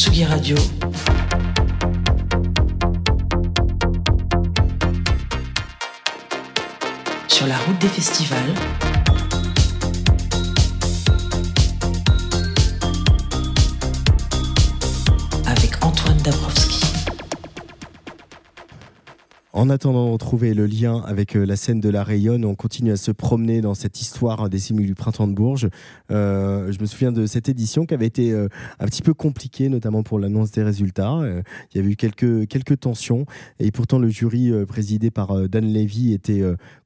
Tsugi, 0.00 0.24
Radio. 0.24 0.56
Sur 7.28 7.46
la 7.46 7.58
route 7.58 7.78
des 7.80 7.88
festivals. 7.88 8.54
En 19.60 19.68
attendant 19.68 20.06
de 20.06 20.12
retrouver 20.12 20.54
le 20.54 20.64
lien 20.64 21.02
avec 21.06 21.36
euh, 21.36 21.44
la 21.44 21.54
scène 21.54 21.80
de 21.80 21.90
la 21.90 22.02
Rayonne, 22.02 22.46
on 22.46 22.54
continue 22.54 22.92
à 22.92 22.96
se 22.96 23.10
promener 23.10 23.60
dans 23.60 23.74
cette 23.74 24.00
histoire 24.00 24.48
des 24.48 24.58
simules 24.58 24.86
du 24.86 24.94
printemps 24.94 25.28
de 25.28 25.34
Bourges. 25.34 25.68
Euh, 26.10 26.72
je 26.72 26.80
me 26.80 26.86
souviens 26.86 27.12
de 27.12 27.26
cette 27.26 27.50
édition 27.50 27.84
qui 27.84 27.92
avait 27.92 28.06
été 28.06 28.32
euh, 28.32 28.48
un 28.78 28.86
petit 28.86 29.02
peu 29.02 29.12
compliquée, 29.12 29.68
notamment 29.68 30.02
pour 30.02 30.18
l'annonce 30.18 30.50
des 30.50 30.62
résultats. 30.62 31.20
Il 31.74 31.76
y 31.76 31.78
avait 31.78 31.90
eu 31.92 31.96
quelques, 31.96 32.48
quelques 32.48 32.80
tensions 32.80 33.26
et 33.58 33.70
pourtant 33.70 33.98
le 33.98 34.08
jury 34.08 34.50
présidé 34.66 35.10
par 35.10 35.46
Dan 35.50 35.70
Levy 35.70 36.14
était 36.14 36.42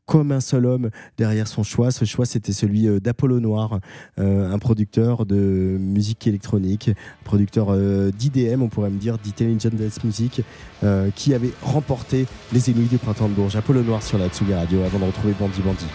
comme 0.06 0.32
un 0.32 0.40
seul 0.40 0.66
homme 0.66 0.90
derrière 1.16 1.48
son 1.48 1.62
choix. 1.62 1.90
Ce 1.90 2.04
choix, 2.04 2.26
c'était 2.26 2.52
celui 2.52 2.88
euh, 2.88 3.00
d'Apollo 3.00 3.40
Noir, 3.40 3.80
euh, 4.18 4.52
un 4.52 4.58
producteur 4.58 5.26
de 5.26 5.76
musique 5.80 6.26
électronique, 6.26 6.90
producteur 7.24 7.68
euh, 7.70 8.10
d'IDM, 8.10 8.62
on 8.62 8.68
pourrait 8.68 8.90
me 8.90 8.98
dire, 8.98 9.18
d'Intelligent 9.18 9.70
Dance 9.72 10.02
Music, 10.04 10.42
qui 11.14 11.32
avait 11.32 11.52
remporté 11.62 12.26
les 12.52 12.70
Inuits 12.70 12.88
du 12.88 12.98
printemps 12.98 13.28
de 13.28 13.32
Bourges. 13.32 13.56
Apollo 13.56 13.82
Noir 13.82 14.02
sur 14.02 14.18
la 14.18 14.28
Tsugi 14.28 14.52
Radio 14.52 14.82
avant 14.82 14.98
de 14.98 15.04
retrouver 15.04 15.32
Bandit 15.38 15.62
Bandit. 15.62 15.86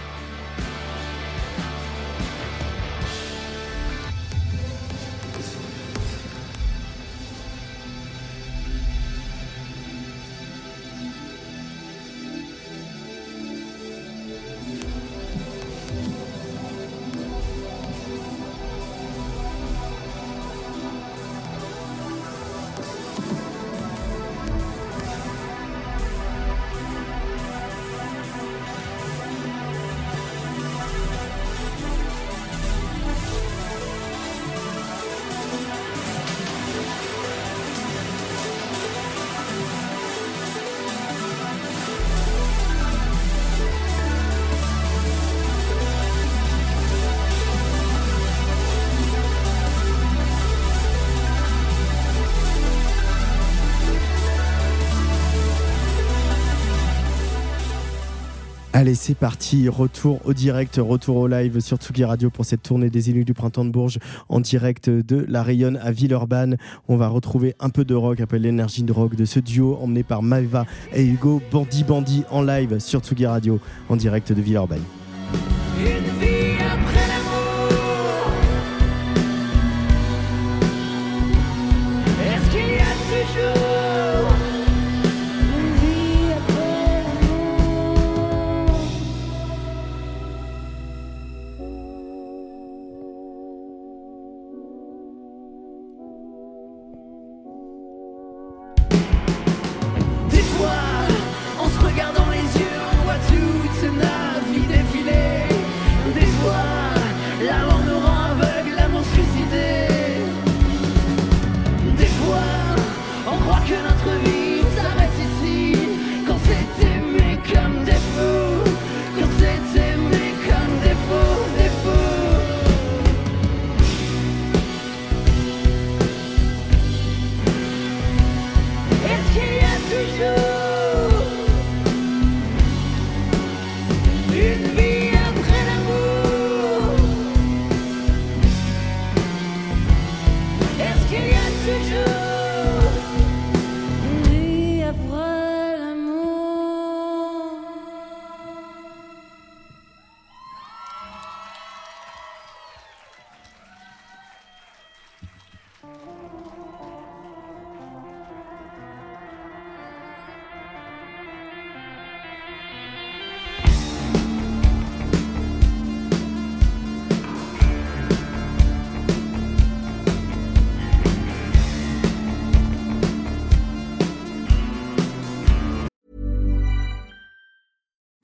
Allez, 58.89 58.95
c'est 58.95 59.13
parti. 59.13 59.69
Retour 59.69 60.19
au 60.25 60.33
direct, 60.33 60.79
retour 60.81 61.17
au 61.17 61.27
live 61.27 61.59
sur 61.59 61.77
Tsugi 61.77 62.03
Radio 62.05 62.31
pour 62.31 62.43
cette 62.43 62.63
tournée 62.63 62.89
des 62.89 63.11
élus 63.11 63.23
du 63.23 63.35
printemps 63.35 63.63
de 63.63 63.69
Bourges 63.69 63.99
en 64.29 64.39
direct 64.39 64.89
de 64.89 65.27
la 65.29 65.43
Rayonne 65.43 65.77
à 65.83 65.91
Villeurbanne. 65.91 66.57
On 66.87 66.97
va 66.97 67.07
retrouver 67.07 67.53
un 67.59 67.69
peu 67.69 67.85
de 67.85 67.93
rock, 67.93 68.19
après 68.19 68.39
l'énergie 68.39 68.81
de 68.81 68.91
rock 68.91 69.15
de 69.15 69.25
ce 69.25 69.39
duo 69.39 69.77
emmené 69.79 70.01
par 70.01 70.23
Maeva 70.23 70.65
et 70.91 71.05
Hugo 71.05 71.39
Bandi 71.51 71.83
Bandi 71.83 72.23
en 72.31 72.41
live 72.41 72.79
sur 72.79 73.01
Tsugi 73.01 73.27
Radio 73.27 73.59
en 73.89 73.95
direct 73.95 74.33
de 74.33 74.41
Villeurbanne. 74.41 74.81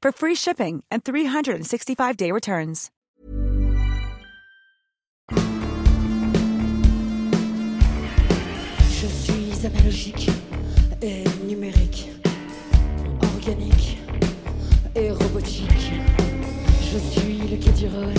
for 0.00 0.12
free 0.12 0.34
shipping 0.34 0.82
and 0.90 1.04
365-day 1.04 2.32
returns. 2.32 2.90
Je 8.90 9.06
suis 9.06 9.66
analogique 9.66 10.30
et 11.02 11.24
numérique, 11.46 12.10
organique 13.22 13.98
et 14.94 15.10
robotique. 15.10 15.92
Je 16.82 16.98
suis 16.98 17.38
le 17.48 17.56
quai 17.56 17.72
du 17.72 17.86
Rhône, 17.86 18.14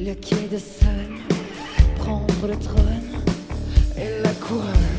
le 0.00 0.14
quai 0.14 0.48
de 0.48 0.58
prendre 1.98 2.46
le 2.46 2.58
trône 2.58 3.22
et 3.96 4.22
la 4.22 4.32
couronne. 4.34 4.97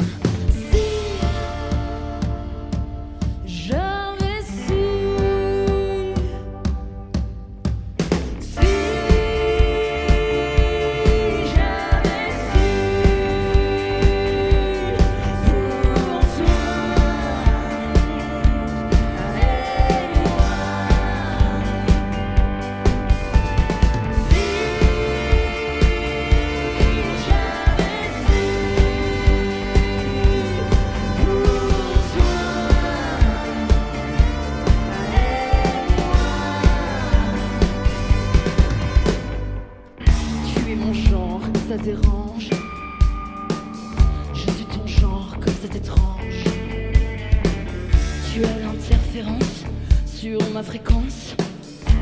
Ma 50.60 50.64
fréquence, 50.64 51.38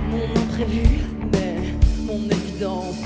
mon 0.10 0.24
imprévu, 0.42 0.88
mais 1.32 1.58
mon 2.08 2.24
évidence. 2.28 3.04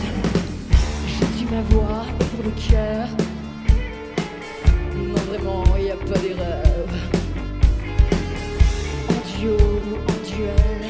Je 1.06 1.26
suis 1.36 1.46
ma 1.52 1.62
voix 1.64 2.06
pour 2.18 2.46
le 2.46 2.52
cœur. 2.70 3.10
Non, 4.96 5.22
vraiment, 5.30 5.66
y 5.76 5.92
a 5.92 5.98
pas 5.98 6.20
d'erreur. 6.20 6.88
En 9.10 9.40
duo 9.40 9.58
ou 9.88 9.96
en 9.98 10.20
duel, 10.30 10.81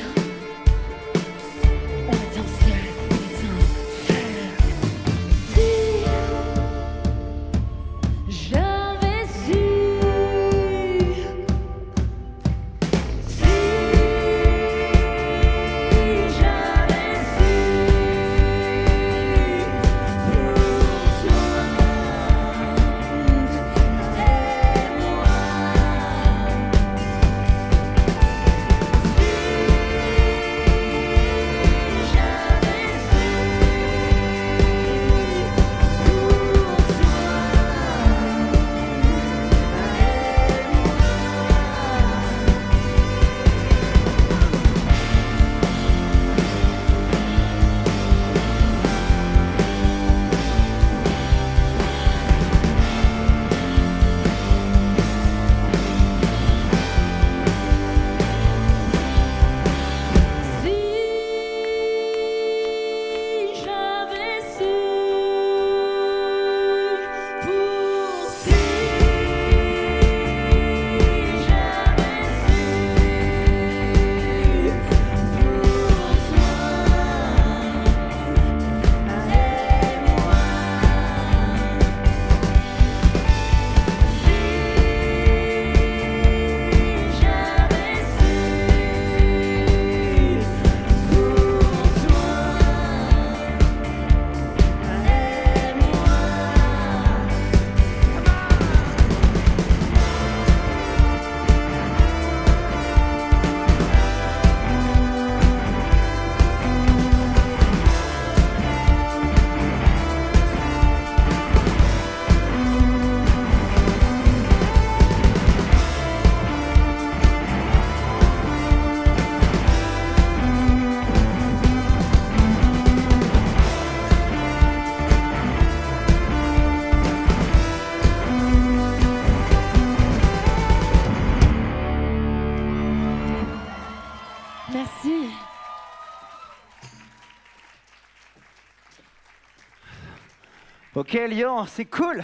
Ok 141.02 141.14
Lyon, 141.14 141.66
c'est 141.66 141.86
cool 141.86 142.24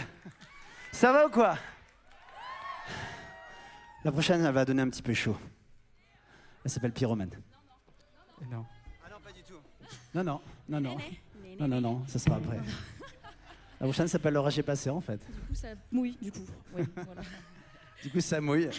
Ça 0.92 1.12
va 1.12 1.26
ou 1.26 1.30
quoi? 1.30 1.58
La 4.04 4.12
prochaine, 4.12 4.44
elle 4.44 4.54
va 4.54 4.64
donner 4.64 4.82
un 4.82 4.88
petit 4.88 5.02
peu 5.02 5.12
chaud. 5.14 5.36
Elle 6.64 6.70
s'appelle 6.70 6.92
Pyromane. 6.92 7.32
Non. 8.48 8.64
Ah 9.04 9.08
non, 9.10 9.16
pas 9.18 9.32
du 9.32 9.42
tout. 9.42 9.58
Non, 10.14 10.22
non, 10.22 10.40
non, 10.68 10.80
non. 10.80 10.96
Non, 11.58 11.66
non, 11.66 11.80
non, 11.80 12.06
ça 12.06 12.20
sera 12.20 12.36
après. 12.36 12.60
La 13.80 13.86
prochaine 13.88 14.06
s'appelle 14.06 14.34
L'orage 14.34 14.60
est 14.60 14.62
passé 14.62 14.90
en 14.90 15.00
fait. 15.00 15.18
Du 15.26 15.40
coup, 15.48 15.54
ça 15.54 15.68
mouille, 15.90 16.16
du 16.22 16.30
coup. 16.30 16.46
Du 18.04 18.10
coup, 18.12 18.20
ça 18.20 18.40
mouille. 18.40 18.70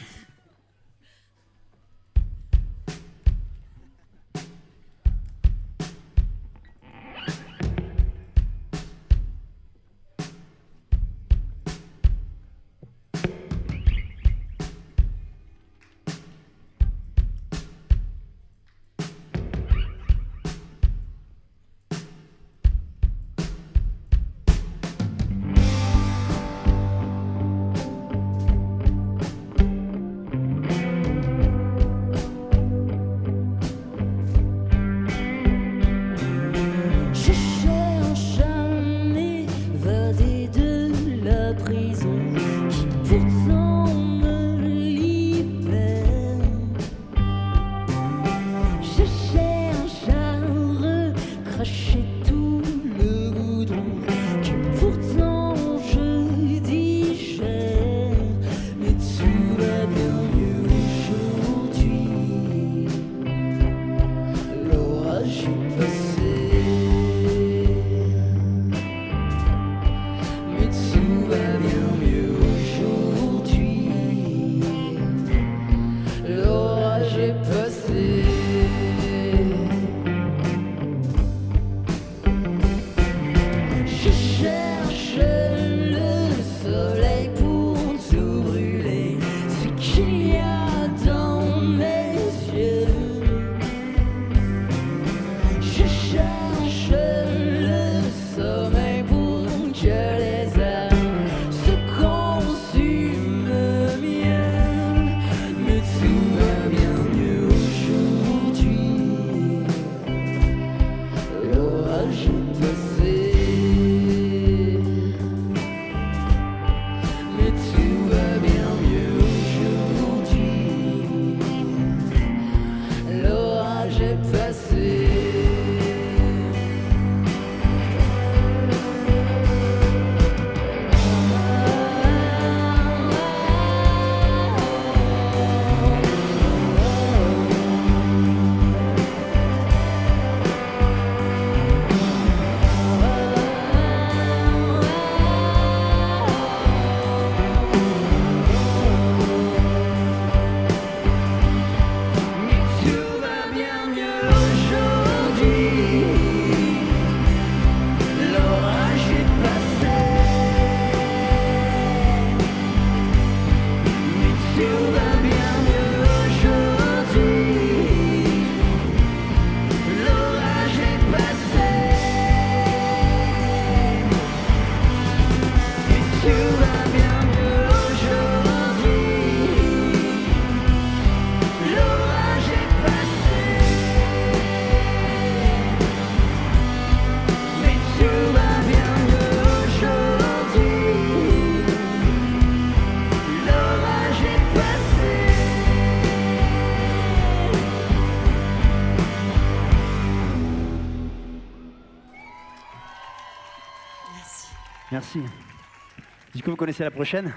vous 206.49 206.55
connaissez 206.55 206.83
la 206.83 206.91
prochaine 206.91 207.33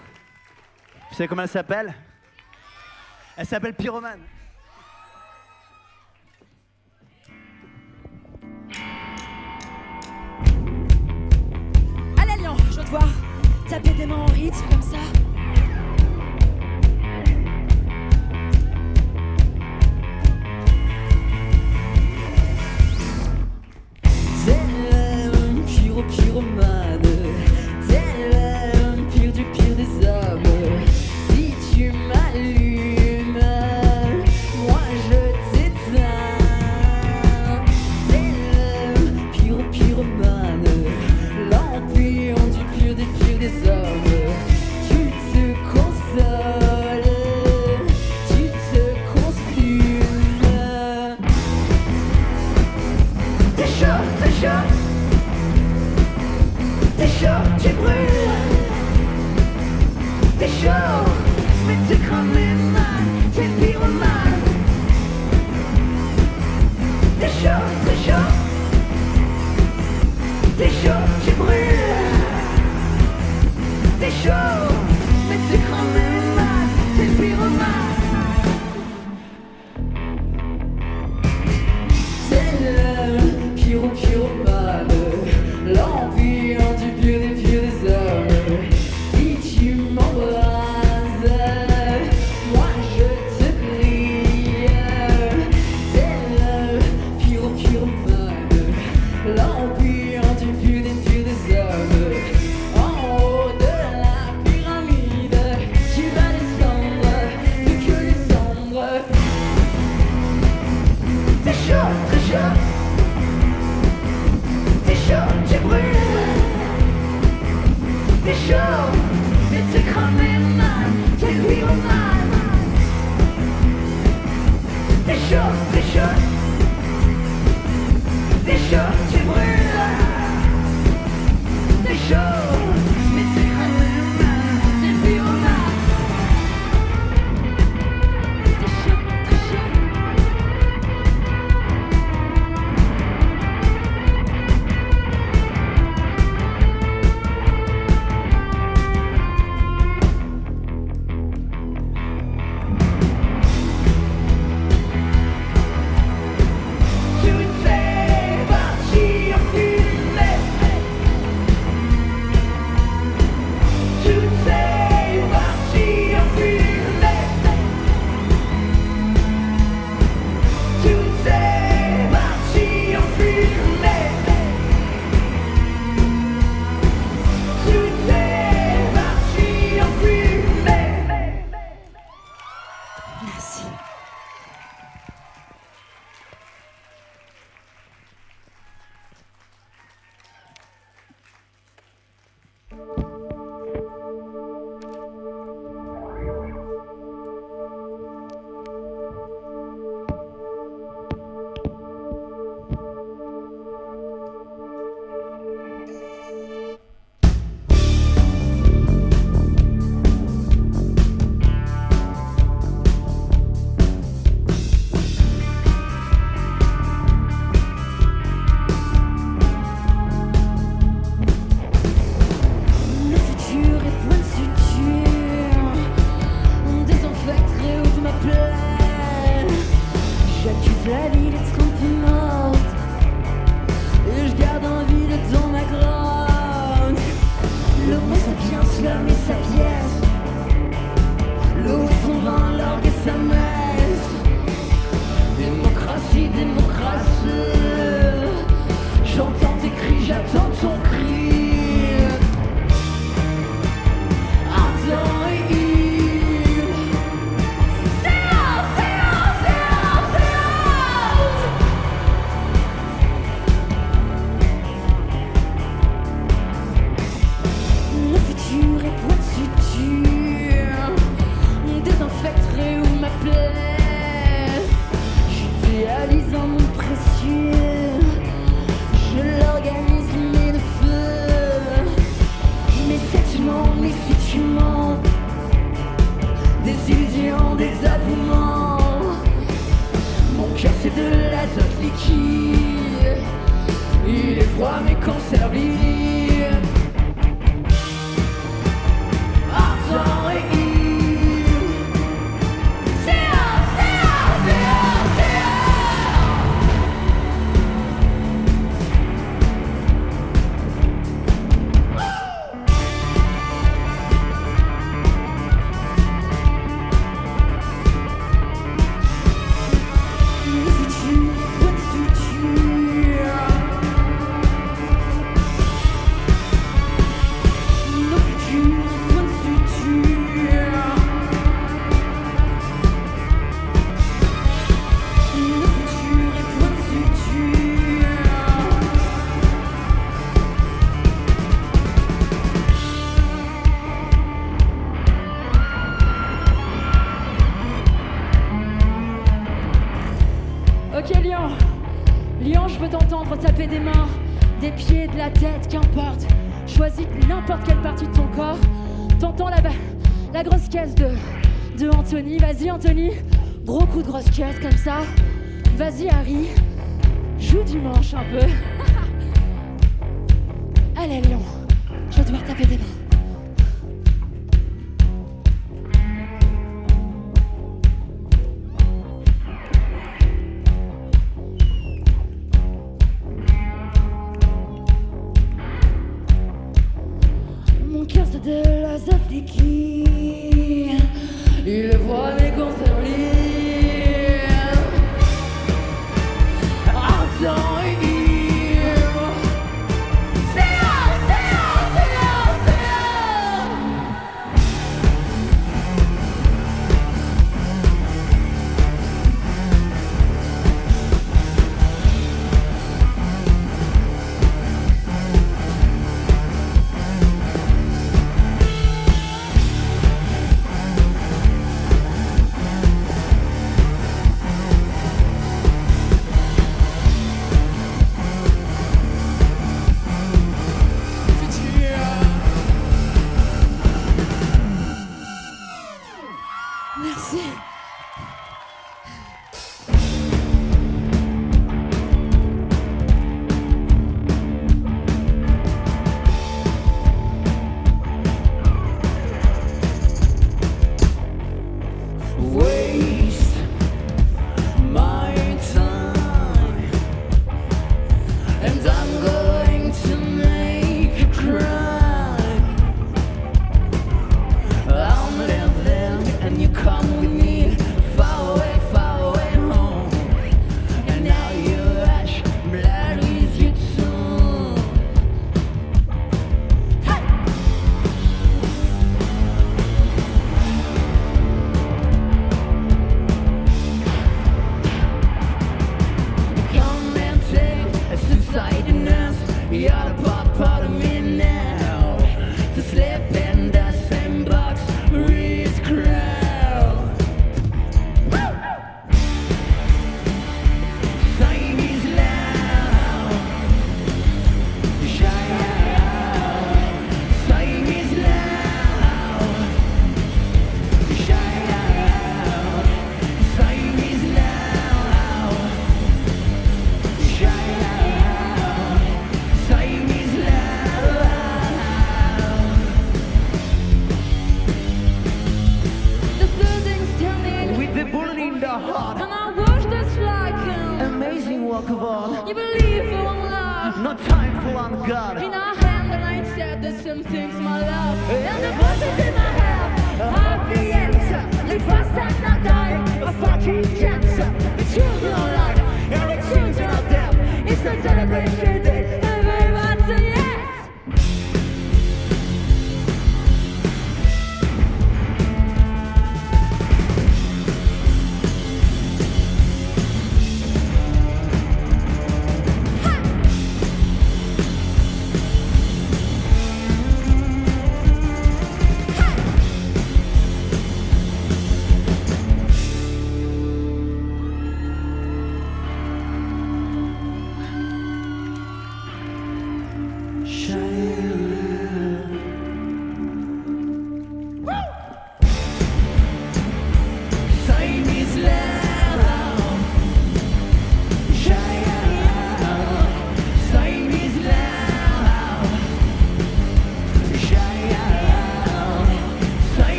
Vous 1.10 1.16
savez 1.16 1.28
comment 1.28 1.42
elle 1.42 1.48
s'appelle? 1.48 1.94
Elle 3.36 3.46
s'appelle 3.46 3.74
Pyromane. 3.74 4.20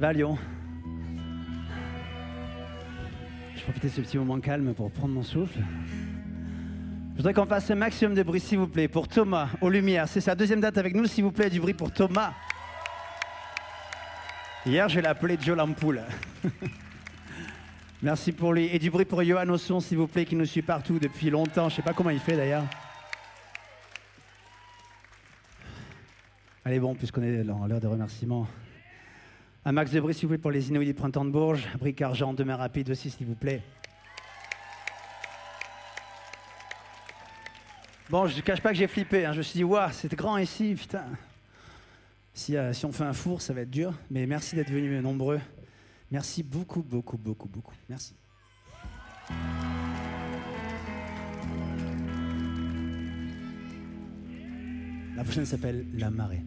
Ça 0.00 0.14
Lyon 0.14 0.38
Je 3.54 3.62
profite 3.64 3.82
de 3.82 3.88
ce 3.90 4.00
petit 4.00 4.16
moment 4.16 4.40
calme 4.40 4.72
pour 4.72 4.90
prendre 4.90 5.12
mon 5.12 5.22
souffle. 5.22 5.58
Je 7.12 7.16
voudrais 7.18 7.34
qu'on 7.34 7.44
fasse 7.44 7.70
un 7.70 7.74
maximum 7.74 8.14
de 8.14 8.22
bruit, 8.22 8.40
s'il 8.40 8.56
vous 8.56 8.66
plaît, 8.66 8.88
pour 8.88 9.08
Thomas, 9.08 9.50
aux 9.60 9.68
Lumières. 9.68 10.08
C'est 10.08 10.22
sa 10.22 10.34
deuxième 10.34 10.62
date 10.62 10.78
avec 10.78 10.94
nous, 10.94 11.04
s'il 11.04 11.24
vous 11.24 11.32
plaît, 11.32 11.50
du 11.50 11.60
bruit 11.60 11.74
pour 11.74 11.92
Thomas. 11.92 12.32
Hier, 14.64 14.88
je 14.88 15.00
l'ai 15.00 15.06
appelé 15.06 15.36
Joe 15.38 15.54
Lampoule. 15.54 16.00
Merci 18.02 18.32
pour 18.32 18.54
lui. 18.54 18.70
Et 18.72 18.78
du 18.78 18.90
bruit 18.90 19.04
pour 19.04 19.22
Johan 19.22 19.50
Osson, 19.50 19.80
s'il 19.80 19.98
vous 19.98 20.06
plaît, 20.06 20.24
qui 20.24 20.34
nous 20.34 20.46
suit 20.46 20.62
partout 20.62 20.98
depuis 20.98 21.28
longtemps. 21.28 21.68
Je 21.68 21.76
sais 21.76 21.82
pas 21.82 21.92
comment 21.92 22.08
il 22.08 22.20
fait 22.20 22.38
d'ailleurs. 22.38 22.64
Allez, 26.64 26.80
bon, 26.80 26.94
puisqu'on 26.94 27.22
est 27.22 27.44
dans 27.44 27.66
l'heure 27.66 27.80
des 27.80 27.86
remerciements. 27.86 28.46
Un 29.64 29.72
max 29.72 29.90
de 29.90 30.00
bruit, 30.00 30.14
s'il 30.14 30.24
vous 30.24 30.30
plaît, 30.30 30.38
pour 30.38 30.50
les 30.50 30.68
Inouïs 30.70 30.86
du 30.86 30.94
Printemps 30.94 31.24
de 31.24 31.30
Bourges. 31.30 31.68
Bric 31.78 32.00
Argent, 32.00 32.32
demain 32.32 32.56
rapide 32.56 32.90
aussi, 32.90 33.10
s'il 33.10 33.26
vous 33.26 33.34
plaît. 33.34 33.62
Bon, 38.08 38.26
je 38.26 38.36
ne 38.36 38.40
cache 38.40 38.60
pas 38.60 38.70
que 38.70 38.76
j'ai 38.76 38.88
flippé. 38.88 39.26
hein. 39.26 39.32
Je 39.32 39.38
me 39.38 39.42
suis 39.42 39.58
dit, 39.58 39.64
waouh, 39.64 39.90
c'est 39.92 40.12
grand 40.14 40.38
ici, 40.38 40.74
putain. 40.74 41.04
Si, 42.32 42.56
euh, 42.56 42.72
si 42.72 42.86
on 42.86 42.92
fait 42.92 43.04
un 43.04 43.12
four, 43.12 43.42
ça 43.42 43.52
va 43.52 43.60
être 43.60 43.70
dur. 43.70 43.92
Mais 44.10 44.26
merci 44.26 44.56
d'être 44.56 44.70
venus 44.70 45.02
nombreux. 45.02 45.40
Merci 46.10 46.42
beaucoup, 46.42 46.82
beaucoup, 46.82 47.18
beaucoup, 47.18 47.48
beaucoup. 47.48 47.74
Merci. 47.88 48.14
La 55.16 55.22
prochaine 55.22 55.44
s'appelle 55.44 55.86
La 55.94 56.10
Marée. 56.10 56.42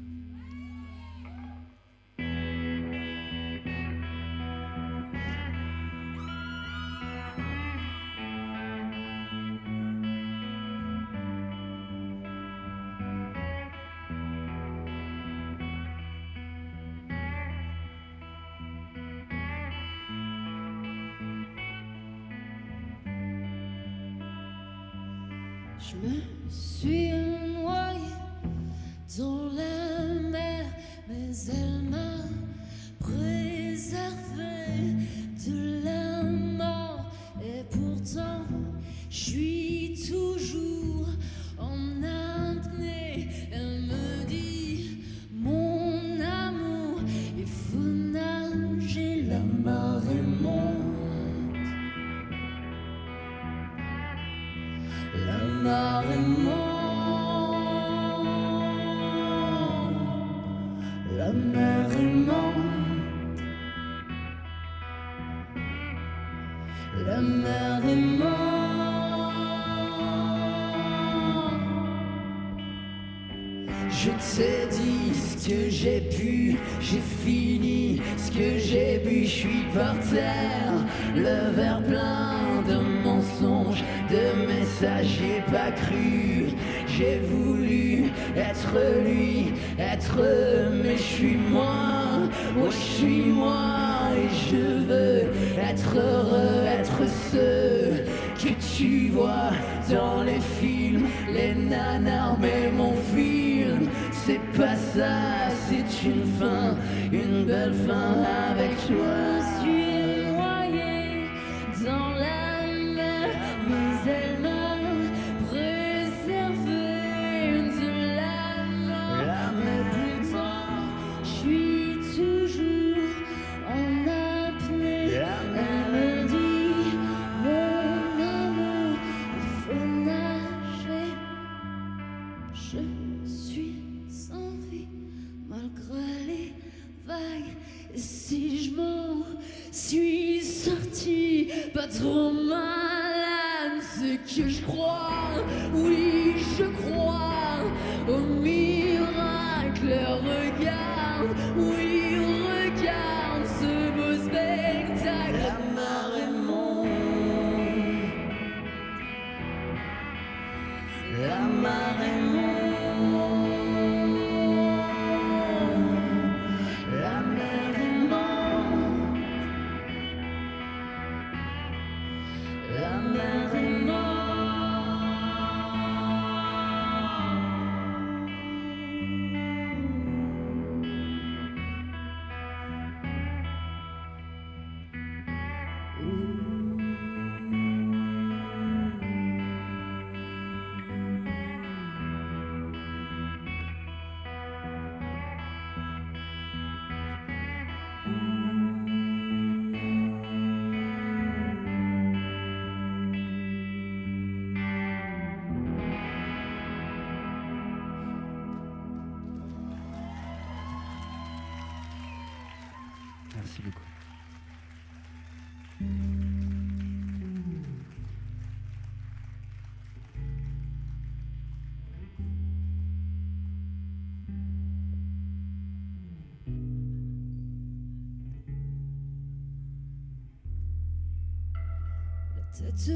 Cette 232.65 232.95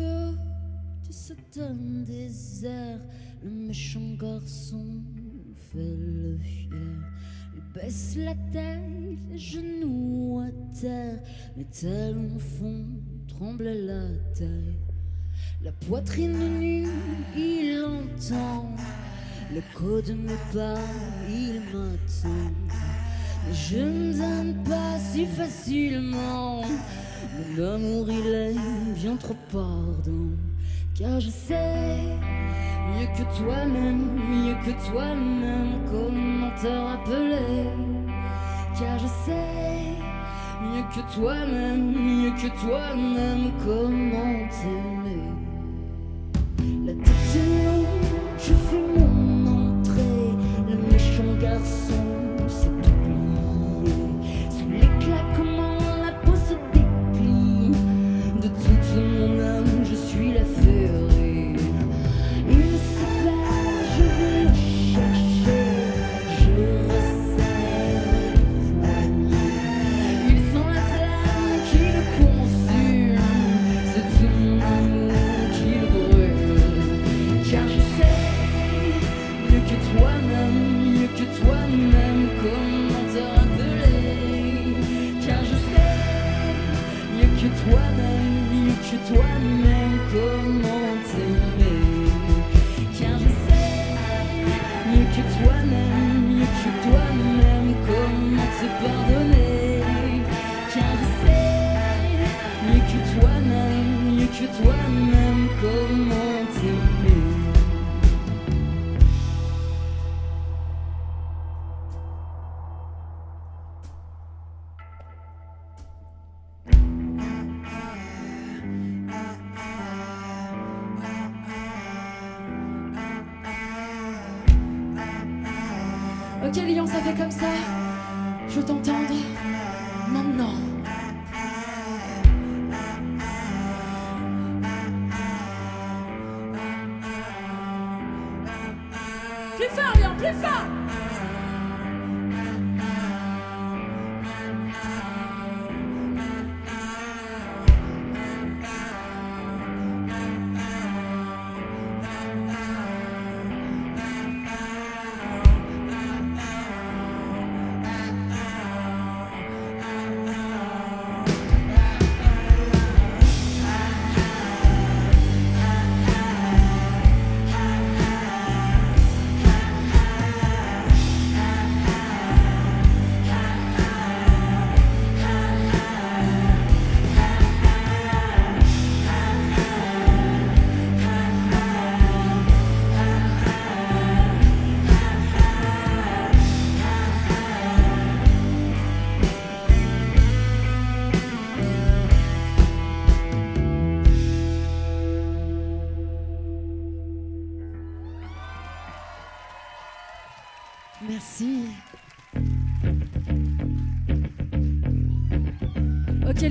du 1.05 1.11
satin 1.11 1.75
désert, 2.05 2.99
le 3.43 3.49
méchant 3.49 4.15
garçon 4.19 5.03
fait 5.71 5.95
le 5.97 6.37
fier. 6.37 6.69
Il 7.55 7.73
baisse 7.73 8.15
la 8.17 8.33
tête, 8.51 8.81
les 9.29 9.37
genoux 9.37 10.41
à 10.41 10.79
terre, 10.79 11.19
les 11.55 11.65
talons 11.65 12.39
fond 12.39 12.85
tremble 13.27 13.65
la 13.65 14.07
taille. 14.33 14.79
La 15.63 15.71
poitrine 15.71 16.59
nue, 16.59 16.87
il 17.35 17.83
entend. 17.83 18.71
Le 19.53 19.61
code 19.77 20.09
me 20.09 20.35
parle, 20.53 20.79
il 21.29 21.61
m'attend. 21.73 22.51
Je 23.53 23.77
ne 23.77 24.13
donne 24.13 24.63
pas 24.63 24.97
si 24.99 25.25
facilement. 25.25 26.63
L'amour 27.55 28.07
il 28.09 28.27
est 28.27 28.55
bien 28.95 29.15
trop 29.15 29.35
pardon. 29.51 30.31
Car 30.97 31.19
je 31.19 31.29
sais 31.29 32.01
mieux 32.89 33.07
que 33.15 33.37
toi-même 33.37 34.09
Mieux 34.29 34.55
que 34.65 34.89
toi-même 34.89 35.83
comment 35.85 36.49
te 36.59 36.67
rappeler. 36.67 37.69
Car 38.79 38.97
je 38.97 39.07
sais 39.25 39.93
mieux 40.63 40.83
que 40.93 41.13
toi-même 41.13 41.91
Mieux 41.91 42.31
que 42.31 42.47
toi-même 42.59 43.51
comment 43.63 44.47
te 44.49 44.96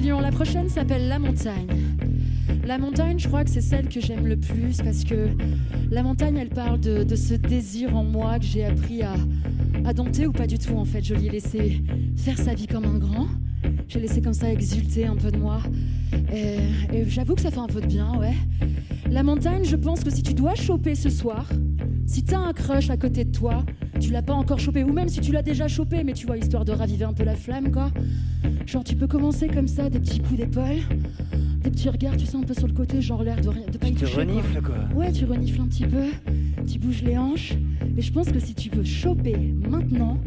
La 0.07 0.31
prochaine 0.31 0.69
s'appelle 0.69 1.09
La 1.09 1.19
Montagne. 1.19 1.67
La 2.65 2.79
montagne, 2.79 3.19
je 3.19 3.27
crois 3.27 3.43
que 3.43 3.51
c'est 3.51 3.61
celle 3.61 3.89
que 3.89 4.01
j'aime 4.01 4.25
le 4.25 4.37
plus 4.37 4.77
parce 4.83 5.03
que 5.03 5.31
la 5.91 6.05
montagne, 6.05 6.37
elle 6.37 6.49
parle 6.49 6.79
de, 6.79 7.17
ce 7.17 7.35
désir 7.35 7.97
en 7.97 8.05
moi 8.05 8.39
que 8.39 8.45
j'ai 8.45 8.65
appris 8.65 9.03
à, 9.03 9.15
à 9.85 9.93
dompter 9.93 10.29
ou 10.29 10.33
pas 10.33 10.47
du 10.47 10.59
tout 10.59 10.77
en 10.77 10.85
fait. 10.85 11.03
Je 11.03 11.15
l'ai 11.15 11.29
laissé 11.29 11.83
faire 12.17 12.39
sa 12.39 12.55
vie 12.55 12.69
comme 12.69 12.85
un 12.85 12.99
grand. 12.99 13.27
J'ai 13.89 13.99
laissé 13.99 14.23
comme 14.23 14.33
ça 14.33 14.51
exulter 14.51 15.07
un 15.07 15.17
peu 15.17 15.33
de 15.33 15.39
moi. 15.39 15.61
Et, 16.33 16.97
et 16.97 17.05
j'avoue 17.09 17.35
que 17.35 17.43
ça 17.43 17.51
fait 17.51 17.59
un 17.59 17.67
peu 17.67 17.81
de 17.81 17.87
bien, 17.87 18.17
ouais. 18.17 18.35
La 19.11 19.25
montagne, 19.25 19.65
je 19.65 19.77
pense 19.77 20.05
que 20.05 20.11
si 20.11 20.23
tu 20.23 20.35
dois 20.35 20.55
choper 20.55 20.95
ce 20.95 21.11
soir, 21.11 21.49
si 22.07 22.23
t'as 22.23 22.39
un 22.39 22.53
crush 22.53 22.91
à 22.91 22.97
côté 22.97 23.25
de 23.25 23.33
toi, 23.33 23.65
tu 24.01 24.11
l'as 24.11 24.23
pas 24.23 24.35
encore 24.35 24.59
chopé, 24.61 24.85
ou 24.85 24.93
même 24.93 25.09
si 25.09 25.21
tu 25.21 25.33
l'as 25.33 25.43
déjà 25.43 25.69
chopé, 25.69 26.05
mais 26.05 26.13
tu 26.13 26.27
vois, 26.27 26.37
histoire 26.37 26.65
de 26.65 26.73
raviver 26.73 27.05
un 27.05 27.13
peu 27.13 27.25
la 27.25 27.35
flamme, 27.37 27.71
quoi. 27.71 27.91
Genre, 28.67 28.85
tu 28.85 28.97
peux 28.97 29.07
commencer 29.07 29.49
comme 29.49 29.69
ça, 29.69 29.89
des 29.91 29.99
petits 30.01 30.21
coups 30.21 30.39
d'épaule, 30.41 30.83
des 31.63 31.71
petits 31.71 31.89
regards, 31.89 32.17
tu 32.17 32.27
sais, 32.27 32.37
un 32.37 32.43
peu 32.43 32.55
sur 32.55 32.67
le 32.67 32.73
côté, 32.73 33.01
genre 33.01 33.23
l'air 33.23 33.41
de, 33.41 33.49
rien- 33.49 33.67
de 33.73 33.79
pas 33.79 33.87
y 33.89 33.95
te 33.95 34.05
renifles, 34.07 34.61
quoi. 34.63 34.75
Ouais, 34.95 35.13
tu 35.13 35.25
renifles 35.25 35.61
un 35.61 35.67
petit 35.67 35.85
peu, 35.87 36.05
tu 36.67 36.79
bouges 36.79 37.03
les 37.03 37.17
hanches, 37.17 37.55
et 37.97 38.03
je 38.03 38.13
pense 38.13 38.31
que 38.31 38.39
si 38.41 38.55
tu 38.55 38.71
veux 38.71 38.85
choper 38.85 39.37
maintenant, 39.69 40.19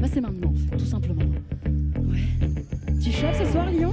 bah 0.00 0.08
c'est 0.12 0.20
maintenant, 0.20 0.50
en 0.50 0.54
fait, 0.54 0.76
tout 0.76 0.84
simplement. 0.86 1.22
Ouais. 1.64 2.48
Tu 3.02 3.10
chopes 3.12 3.34
ce 3.42 3.50
soir, 3.50 3.70
Lyon? 3.70 3.92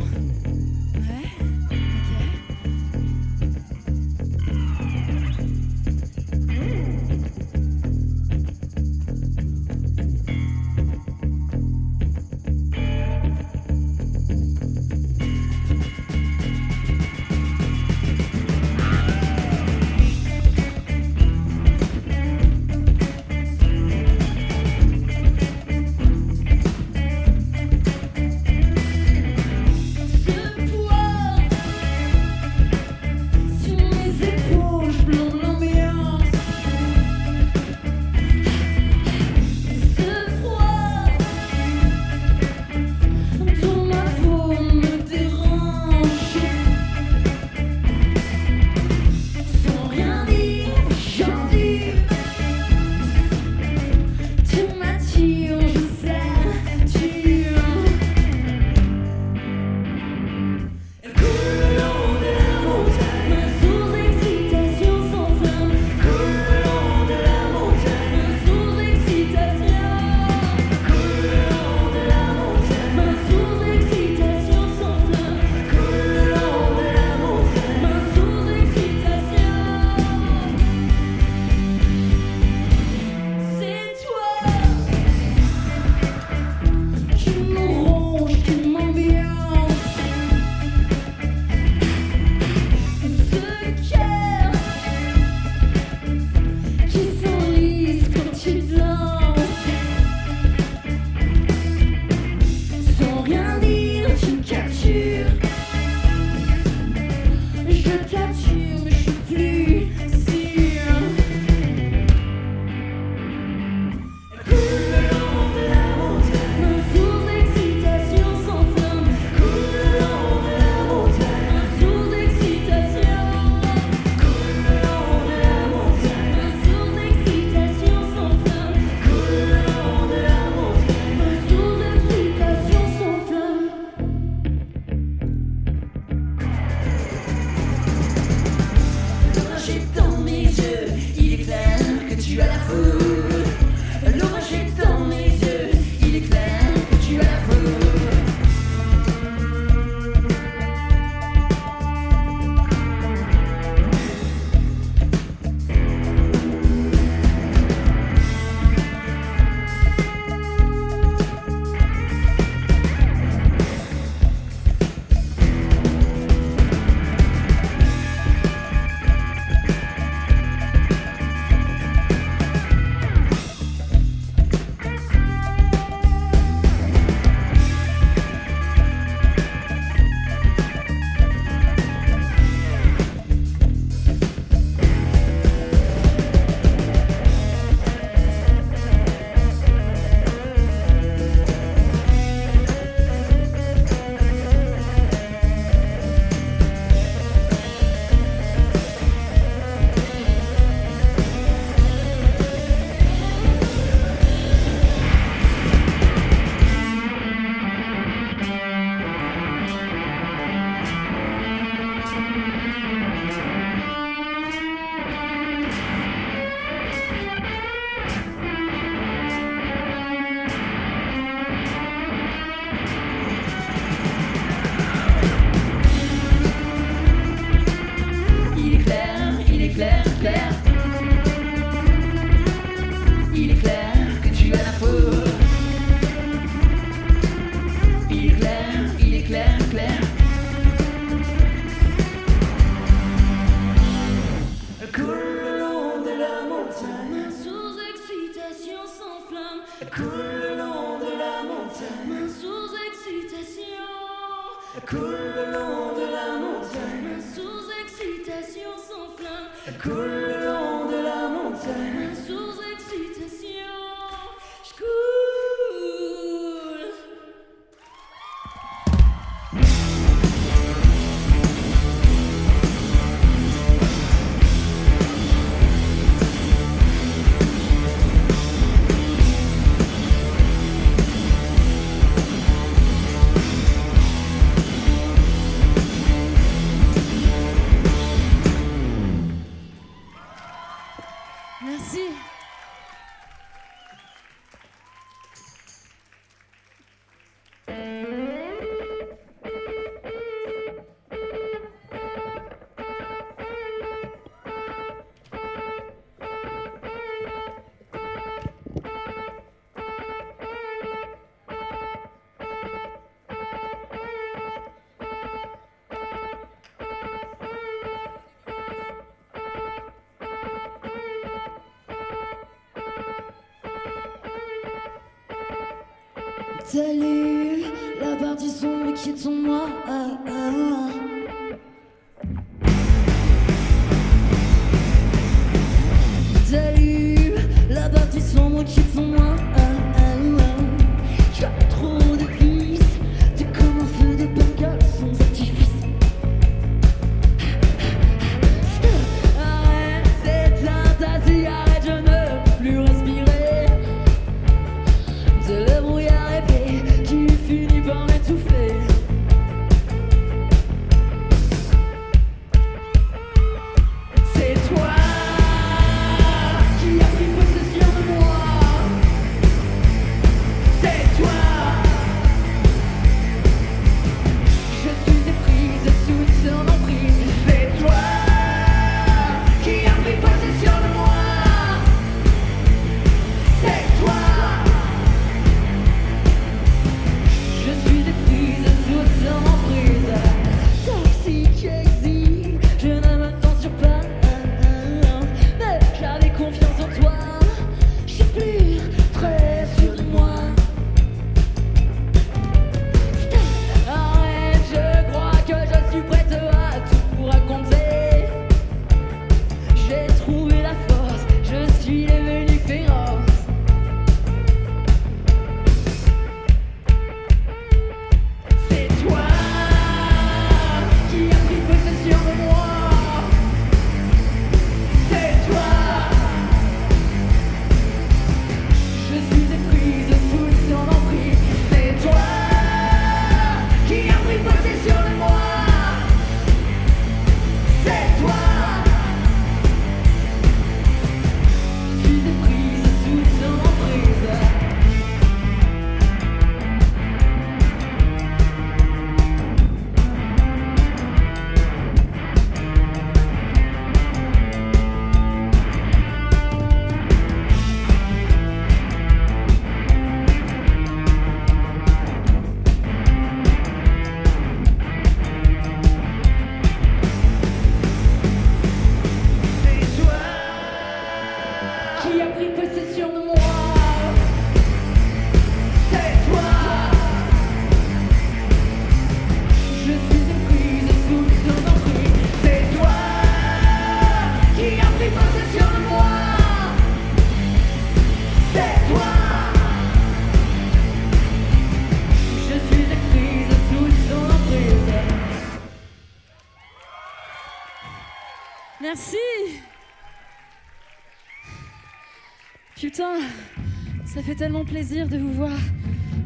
fait 504.33 504.39
tellement 504.45 504.65
plaisir 504.65 505.07
de 505.07 505.17
vous 505.17 505.31
voir, 505.33 505.59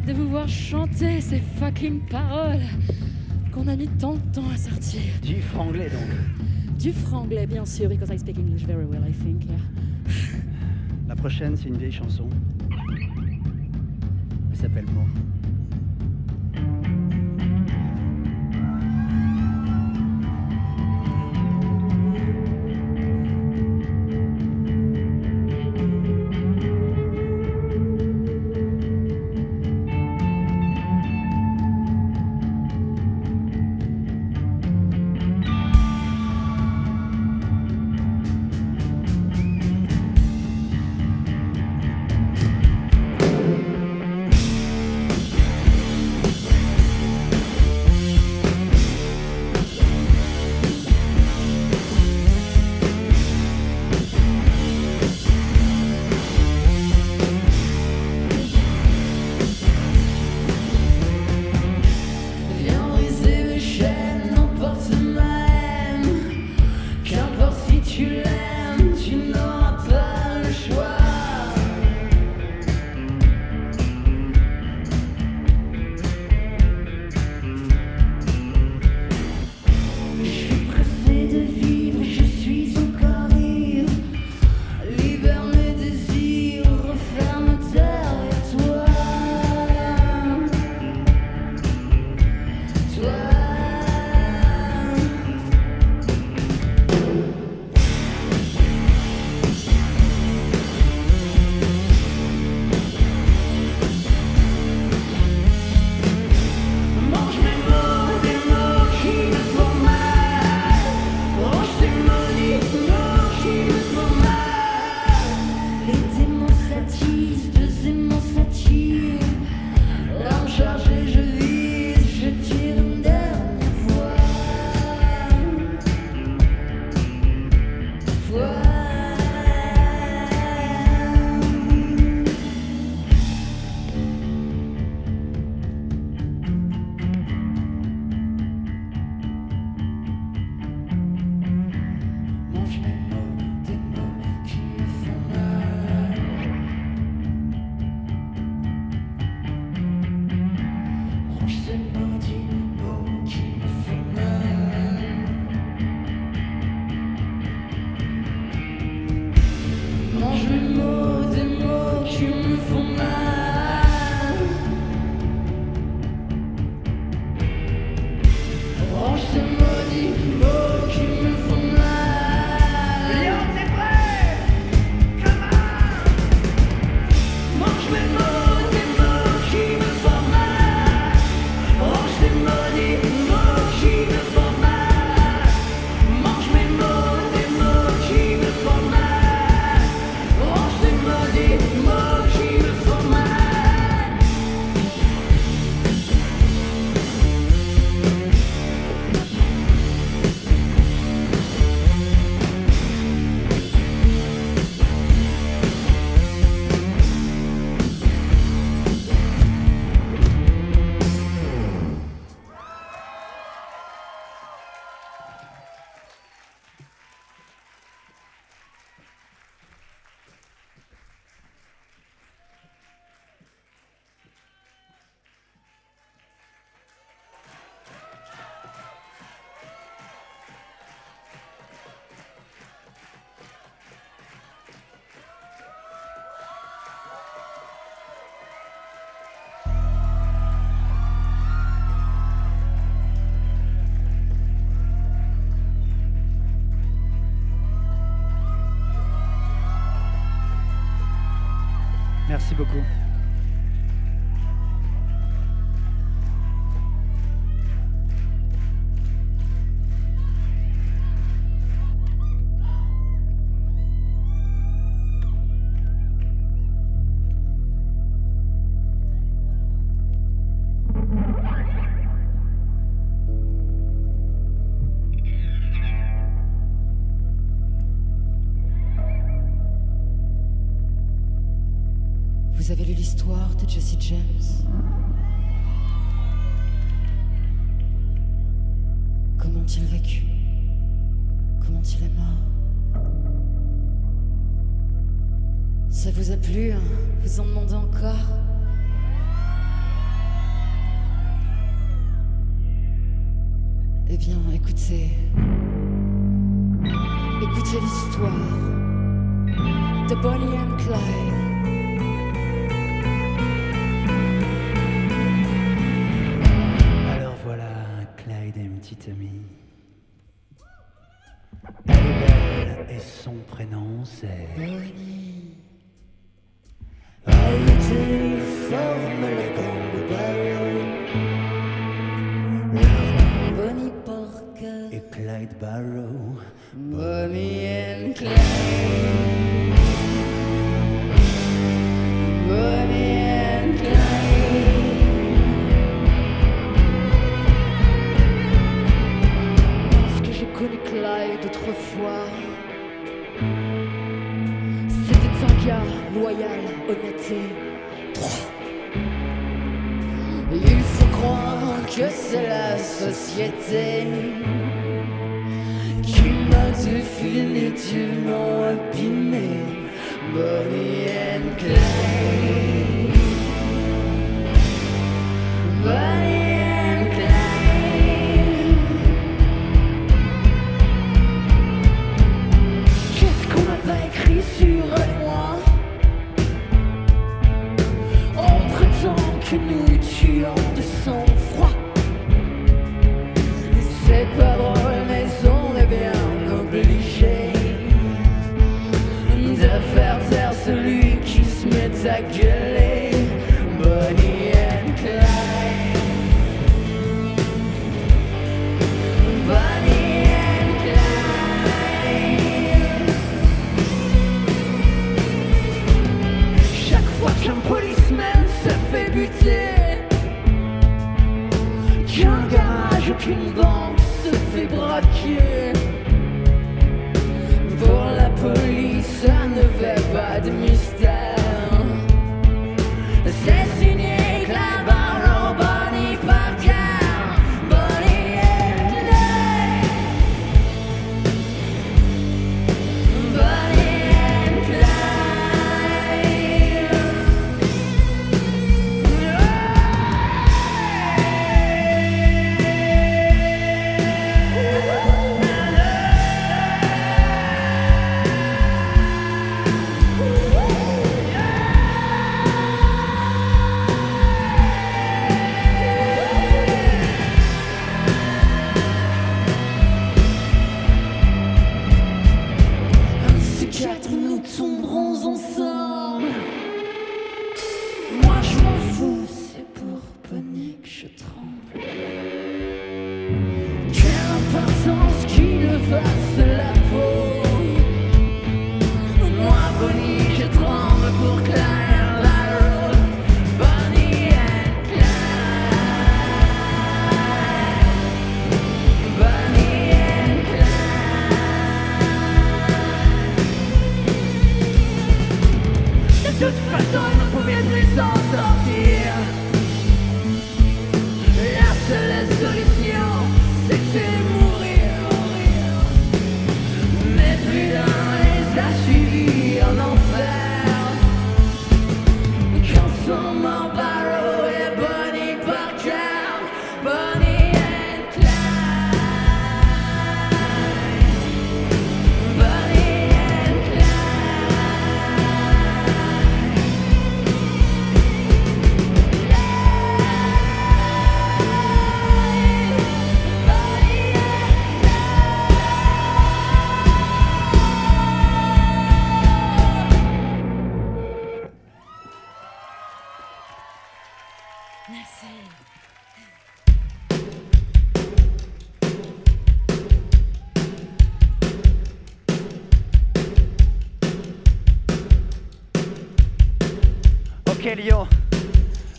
de 0.05 0.13
vous 0.13 0.29
voir 0.29 0.47
chanter 0.47 1.19
ces 1.19 1.39
fucking 1.59 1.99
paroles 2.09 2.61
qu'on 3.51 3.67
a 3.67 3.75
mis 3.75 3.87
tant 3.87 4.13
de 4.13 4.33
temps 4.33 4.49
à 4.53 4.55
sortir. 4.55 5.01
Du 5.21 5.41
franglais 5.41 5.89
donc. 5.89 6.79
Du 6.79 6.93
franglais 6.93 7.45
bien 7.47 7.65
sûr, 7.65 7.89
because 7.89 8.09
I 8.09 8.17
speak 8.17 8.37
English 8.37 8.63
very 8.63 8.85
well 8.85 9.01
I 9.05 9.11
think. 9.11 9.43
Yeah. 9.45 9.57
La 11.09 11.15
prochaine 11.15 11.57
c'est 11.57 11.67
une 11.67 11.77
vieille 11.77 11.91
chanson. 11.91 12.29
Elle 14.51 14.57
s'appelle 14.57 14.85
Mort. 14.93 15.07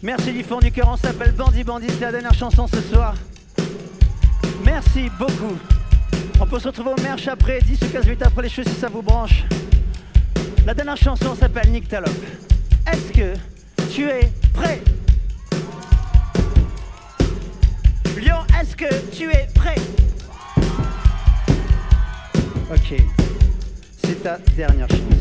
Merci 0.09 0.33
du 0.33 0.43
fond 0.43 0.59
du 0.59 0.73
cœur, 0.73 0.89
on 0.91 0.97
s'appelle 0.97 1.33
Bandit 1.33 1.65
Bandit, 1.65 1.89
c'est 1.91 2.01
la 2.01 2.13
dernière 2.13 2.33
chanson 2.33 2.67
ce 2.67 2.81
soir. 2.81 3.15
Merci 4.65 5.11
beaucoup. 5.19 5.59
On 6.41 6.47
peut 6.47 6.59
se 6.59 6.69
retrouver 6.69 6.93
au 6.97 7.03
merch 7.03 7.29
après, 7.29 7.61
10 7.61 7.79
ou 7.83 7.93
15 7.93 8.05
minutes 8.05 8.23
après 8.23 8.45
les 8.45 8.49
choses 8.49 8.67
si 8.67 8.75
ça 8.75 8.89
vous 8.89 9.03
branche. 9.03 9.45
La 10.65 10.73
dernière 10.73 10.97
chanson 10.97 11.35
s'appelle 11.35 11.71
Nick 11.71 11.89
Talop. 11.89 12.11
Est-ce 12.91 13.13
que 13.13 13.35
tu 13.93 14.09
es 14.09 14.33
prêt? 14.55 14.81
Lyon, 18.17 18.39
est-ce 18.59 18.75
que 18.75 19.11
tu 19.15 19.31
es 19.31 19.47
prêt? 19.55 19.77
Ok, 22.73 22.99
c'est 24.03 24.23
ta 24.23 24.39
dernière 24.57 24.89
chance. 24.89 25.18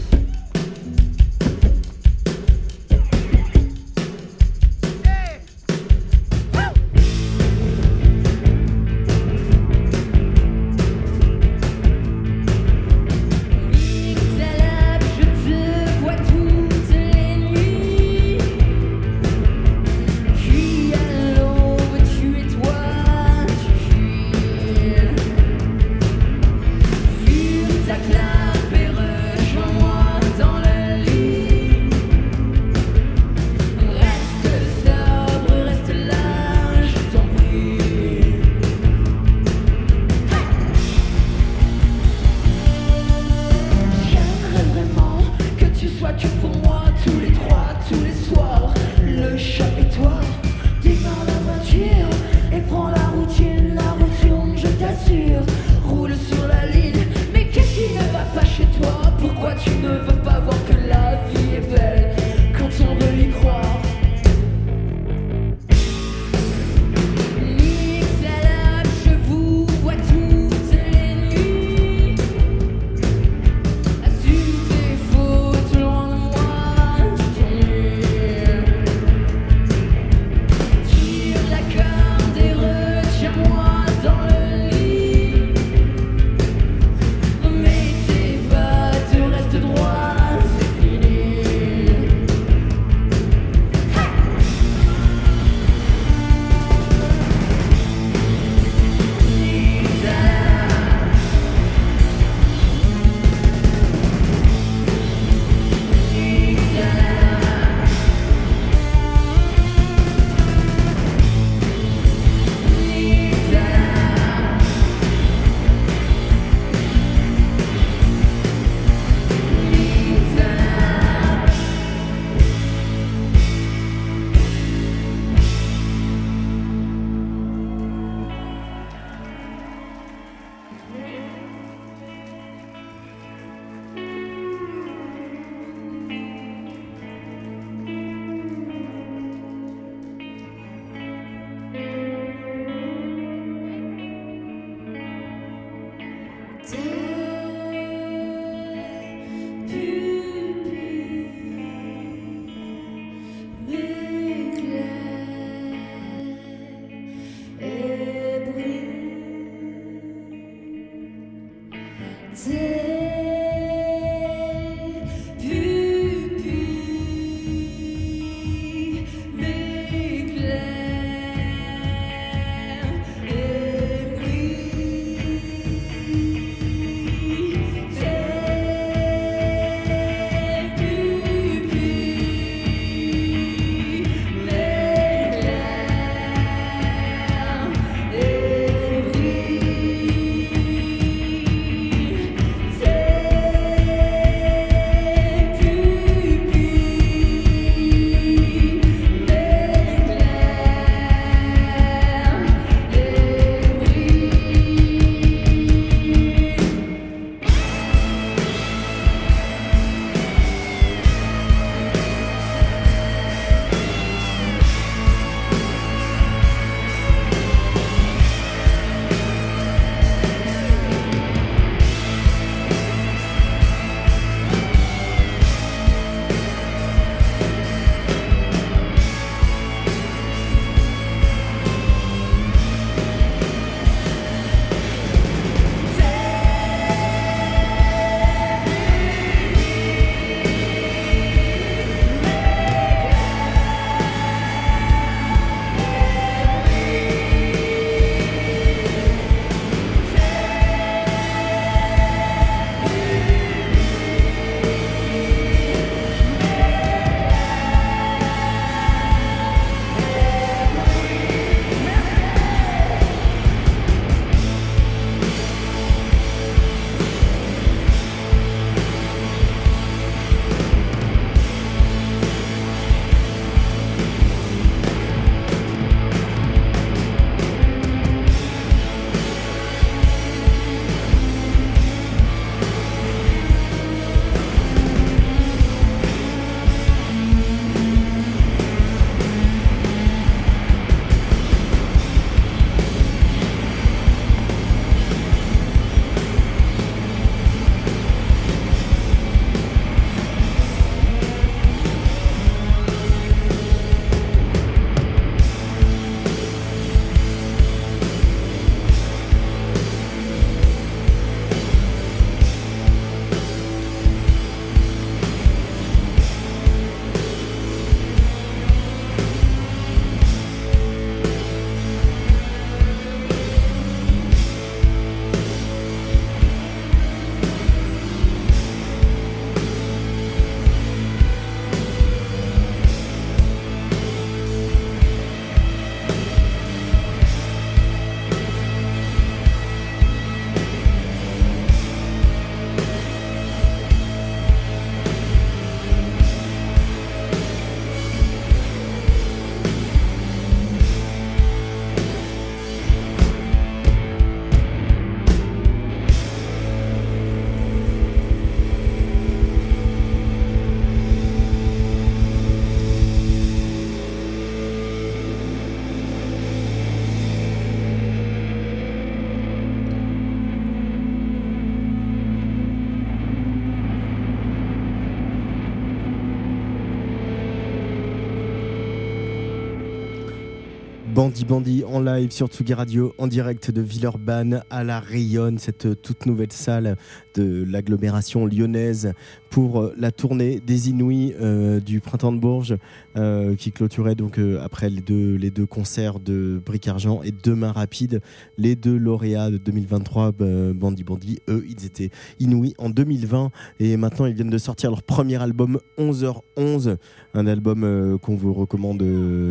Bandi 381.28 381.44
Bandi 381.44 381.84
en 381.84 382.00
live 382.00 382.32
sur 382.32 382.48
Tsugi 382.48 382.74
Radio, 382.74 383.14
en 383.18 383.28
direct 383.28 383.70
de 383.70 383.82
Villeurbanne 383.82 384.64
à 384.70 384.86
la 384.86 385.02
Rayonne, 385.02 385.58
cette 385.58 386.02
toute 386.02 386.26
nouvelle 386.26 386.54
salle 386.54 386.96
de 387.36 387.66
l'agglomération 387.68 388.46
lyonnaise 388.46 389.12
pour 389.58 389.80
euh, 389.80 389.94
la 389.98 390.12
tournée 390.12 390.60
des 390.60 390.92
Inouïs 390.92 391.34
euh, 391.42 391.80
du 391.80 392.00
Printemps 392.00 392.32
de 392.32 392.38
Bourges 392.38 392.78
euh, 393.16 393.56
qui 393.56 393.72
clôturait 393.72 394.14
donc 394.14 394.40
après 394.62 394.88
les 394.88 395.02
deux, 395.02 395.34
les 395.34 395.50
deux 395.50 395.66
concerts 395.66 396.20
de 396.20 396.62
Bric 396.64 396.88
Argent 396.88 397.24
et 397.24 397.32
Demain 397.32 397.72
Rapide, 397.72 398.22
les 398.60 398.76
deux 398.76 398.96
lauréats 398.96 399.50
de 399.50 399.58
2023, 399.58 400.34
euh, 400.42 400.74
Bandi 400.76 401.04
Bandi, 401.04 401.40
eux 401.50 401.66
ils 401.68 401.88
étaient 401.88 402.12
Inouïs 402.40 402.76
en 402.78 402.92
2020 402.92 403.50
et 403.80 403.98
maintenant 403.98 404.28
ils 404.28 404.36
viennent 404.36 404.52
de 404.52 404.60
sortir 404.60 404.92
leur 404.92 405.02
premier 405.02 405.42
album 405.42 405.80
11h11, 405.98 406.98
un 407.34 407.48
album 407.48 408.20
qu'on 408.22 408.36
vous 408.36 408.54
recommande 408.54 409.04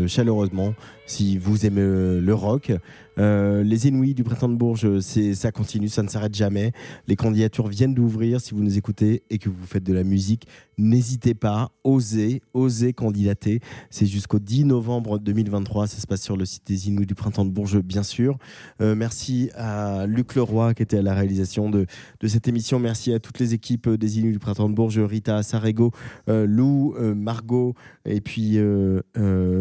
chaleureusement 0.07 0.75
si 1.07 1.36
vous 1.36 1.67
aimez 1.67 1.83
le 1.83 2.33
rock. 2.33 2.70
Euh, 3.19 3.62
les 3.62 3.89
Inouïs 3.89 4.15
du 4.15 4.25
Printemps 4.25 4.49
de 4.49 4.57
Bourges, 4.57 5.01
c'est, 5.01 5.35
ça 5.35 5.53
continue, 5.53 5.89
ça 5.89 6.03
ne 6.03 6.09
s'arrête 6.09 6.35
jamais. 6.35 6.73
Les 7.07 7.17
candidatures 7.17 7.69
viennent 7.69 7.95
d'ouvrir. 7.95 8.41
Si 8.41 8.55
vous 8.55 8.62
nous 8.62 8.77
écoutez 8.77 9.23
et 9.31 9.39
que 9.39 9.49
vous 9.49 9.67
faites 9.67 9.85
de 9.85 9.93
la 9.93 10.05
musique, 10.05 10.47
n'hésitez 10.78 11.34
pas, 11.34 11.70
osez, 11.84 12.42
osez 12.52 12.92
candidater. 12.92 13.60
C'est 13.90 14.06
jusqu'au 14.06 14.38
10 14.38 14.64
novembre 14.64 15.18
2023. 15.18 15.86
Ça 15.86 15.98
se 15.98 16.06
passe 16.06 16.22
sur 16.22 16.36
le 16.36 16.44
site 16.44 16.66
des 16.66 16.88
Inouïs 16.88 17.06
du 17.06 17.14
Printemps 17.14 17.44
de 17.44 17.50
Bourges, 17.50 17.80
bien 17.80 18.02
sûr. 18.02 18.38
Euh, 18.80 18.94
merci 18.94 19.50
à 19.55 20.06
Luc 20.06 20.34
Leroy 20.34 20.74
qui 20.74 20.82
était 20.82 20.98
à 20.98 21.02
la 21.02 21.14
réalisation 21.14 21.70
de, 21.70 21.86
de 22.20 22.28
cette 22.28 22.48
émission. 22.48 22.78
Merci 22.78 23.12
à 23.12 23.20
toutes 23.20 23.38
les 23.38 23.55
équipes 23.55 23.88
des 23.88 24.18
Inouïs 24.18 24.32
du 24.32 24.38
Printemps 24.38 24.68
de 24.68 24.74
Bourges, 24.74 24.98
Rita, 24.98 25.42
Sarego, 25.42 25.92
euh, 26.28 26.46
Lou, 26.46 26.94
euh, 26.98 27.14
Margot 27.14 27.74
et 28.05 28.20
puis 28.20 28.58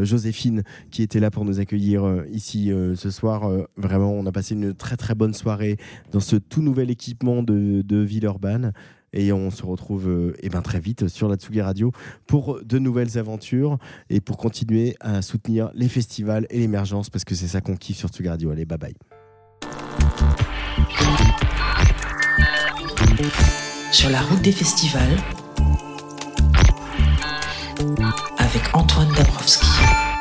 Joséphine 0.01 0.63
qui 0.91 1.01
était 1.01 1.19
là 1.19 1.31
pour 1.31 1.45
nous 1.45 1.59
accueillir 1.59 2.23
ici 2.31 2.71
ce 2.95 3.09
soir. 3.09 3.49
Vraiment, 3.77 4.11
on 4.11 4.25
a 4.25 4.31
passé 4.31 4.53
une 4.53 4.73
très 4.73 4.97
très 4.97 5.15
bonne 5.15 5.33
soirée 5.33 5.77
dans 6.11 6.19
ce 6.19 6.35
tout 6.35 6.61
nouvel 6.61 6.91
équipement 6.91 7.41
de, 7.41 7.81
de 7.81 7.97
Villeurbanne. 7.97 8.73
Et 9.15 9.31
on 9.31 9.49
se 9.49 9.65
retrouve 9.65 10.07
euh, 10.07 10.33
eh 10.41 10.49
ben, 10.49 10.61
très 10.61 10.79
vite 10.79 11.07
sur 11.07 11.27
la 11.27 11.35
Tsugi 11.35 11.61
Radio 11.61 11.91
pour 12.27 12.59
de 12.63 12.77
nouvelles 12.77 13.17
aventures 13.17 13.77
et 14.09 14.19
pour 14.19 14.37
continuer 14.37 14.95
à 14.99 15.21
soutenir 15.21 15.71
les 15.73 15.89
festivals 15.89 16.45
et 16.49 16.59
l'émergence 16.59 17.09
parce 17.09 17.23
que 17.23 17.33
c'est 17.33 17.47
ça 17.47 17.61
qu'on 17.61 17.77
kiffe 17.77 17.97
sur 17.97 18.09
Tsugi 18.09 18.29
Radio. 18.29 18.51
Allez, 18.51 18.65
bye 18.65 18.77
bye. 18.77 18.93
Sur 23.91 24.09
la 24.09 24.21
route 24.21 24.41
des 24.41 24.51
festivals 24.51 25.17
avec 28.37 28.75
Antoine 28.75 29.11
Dabrowski. 29.15 30.14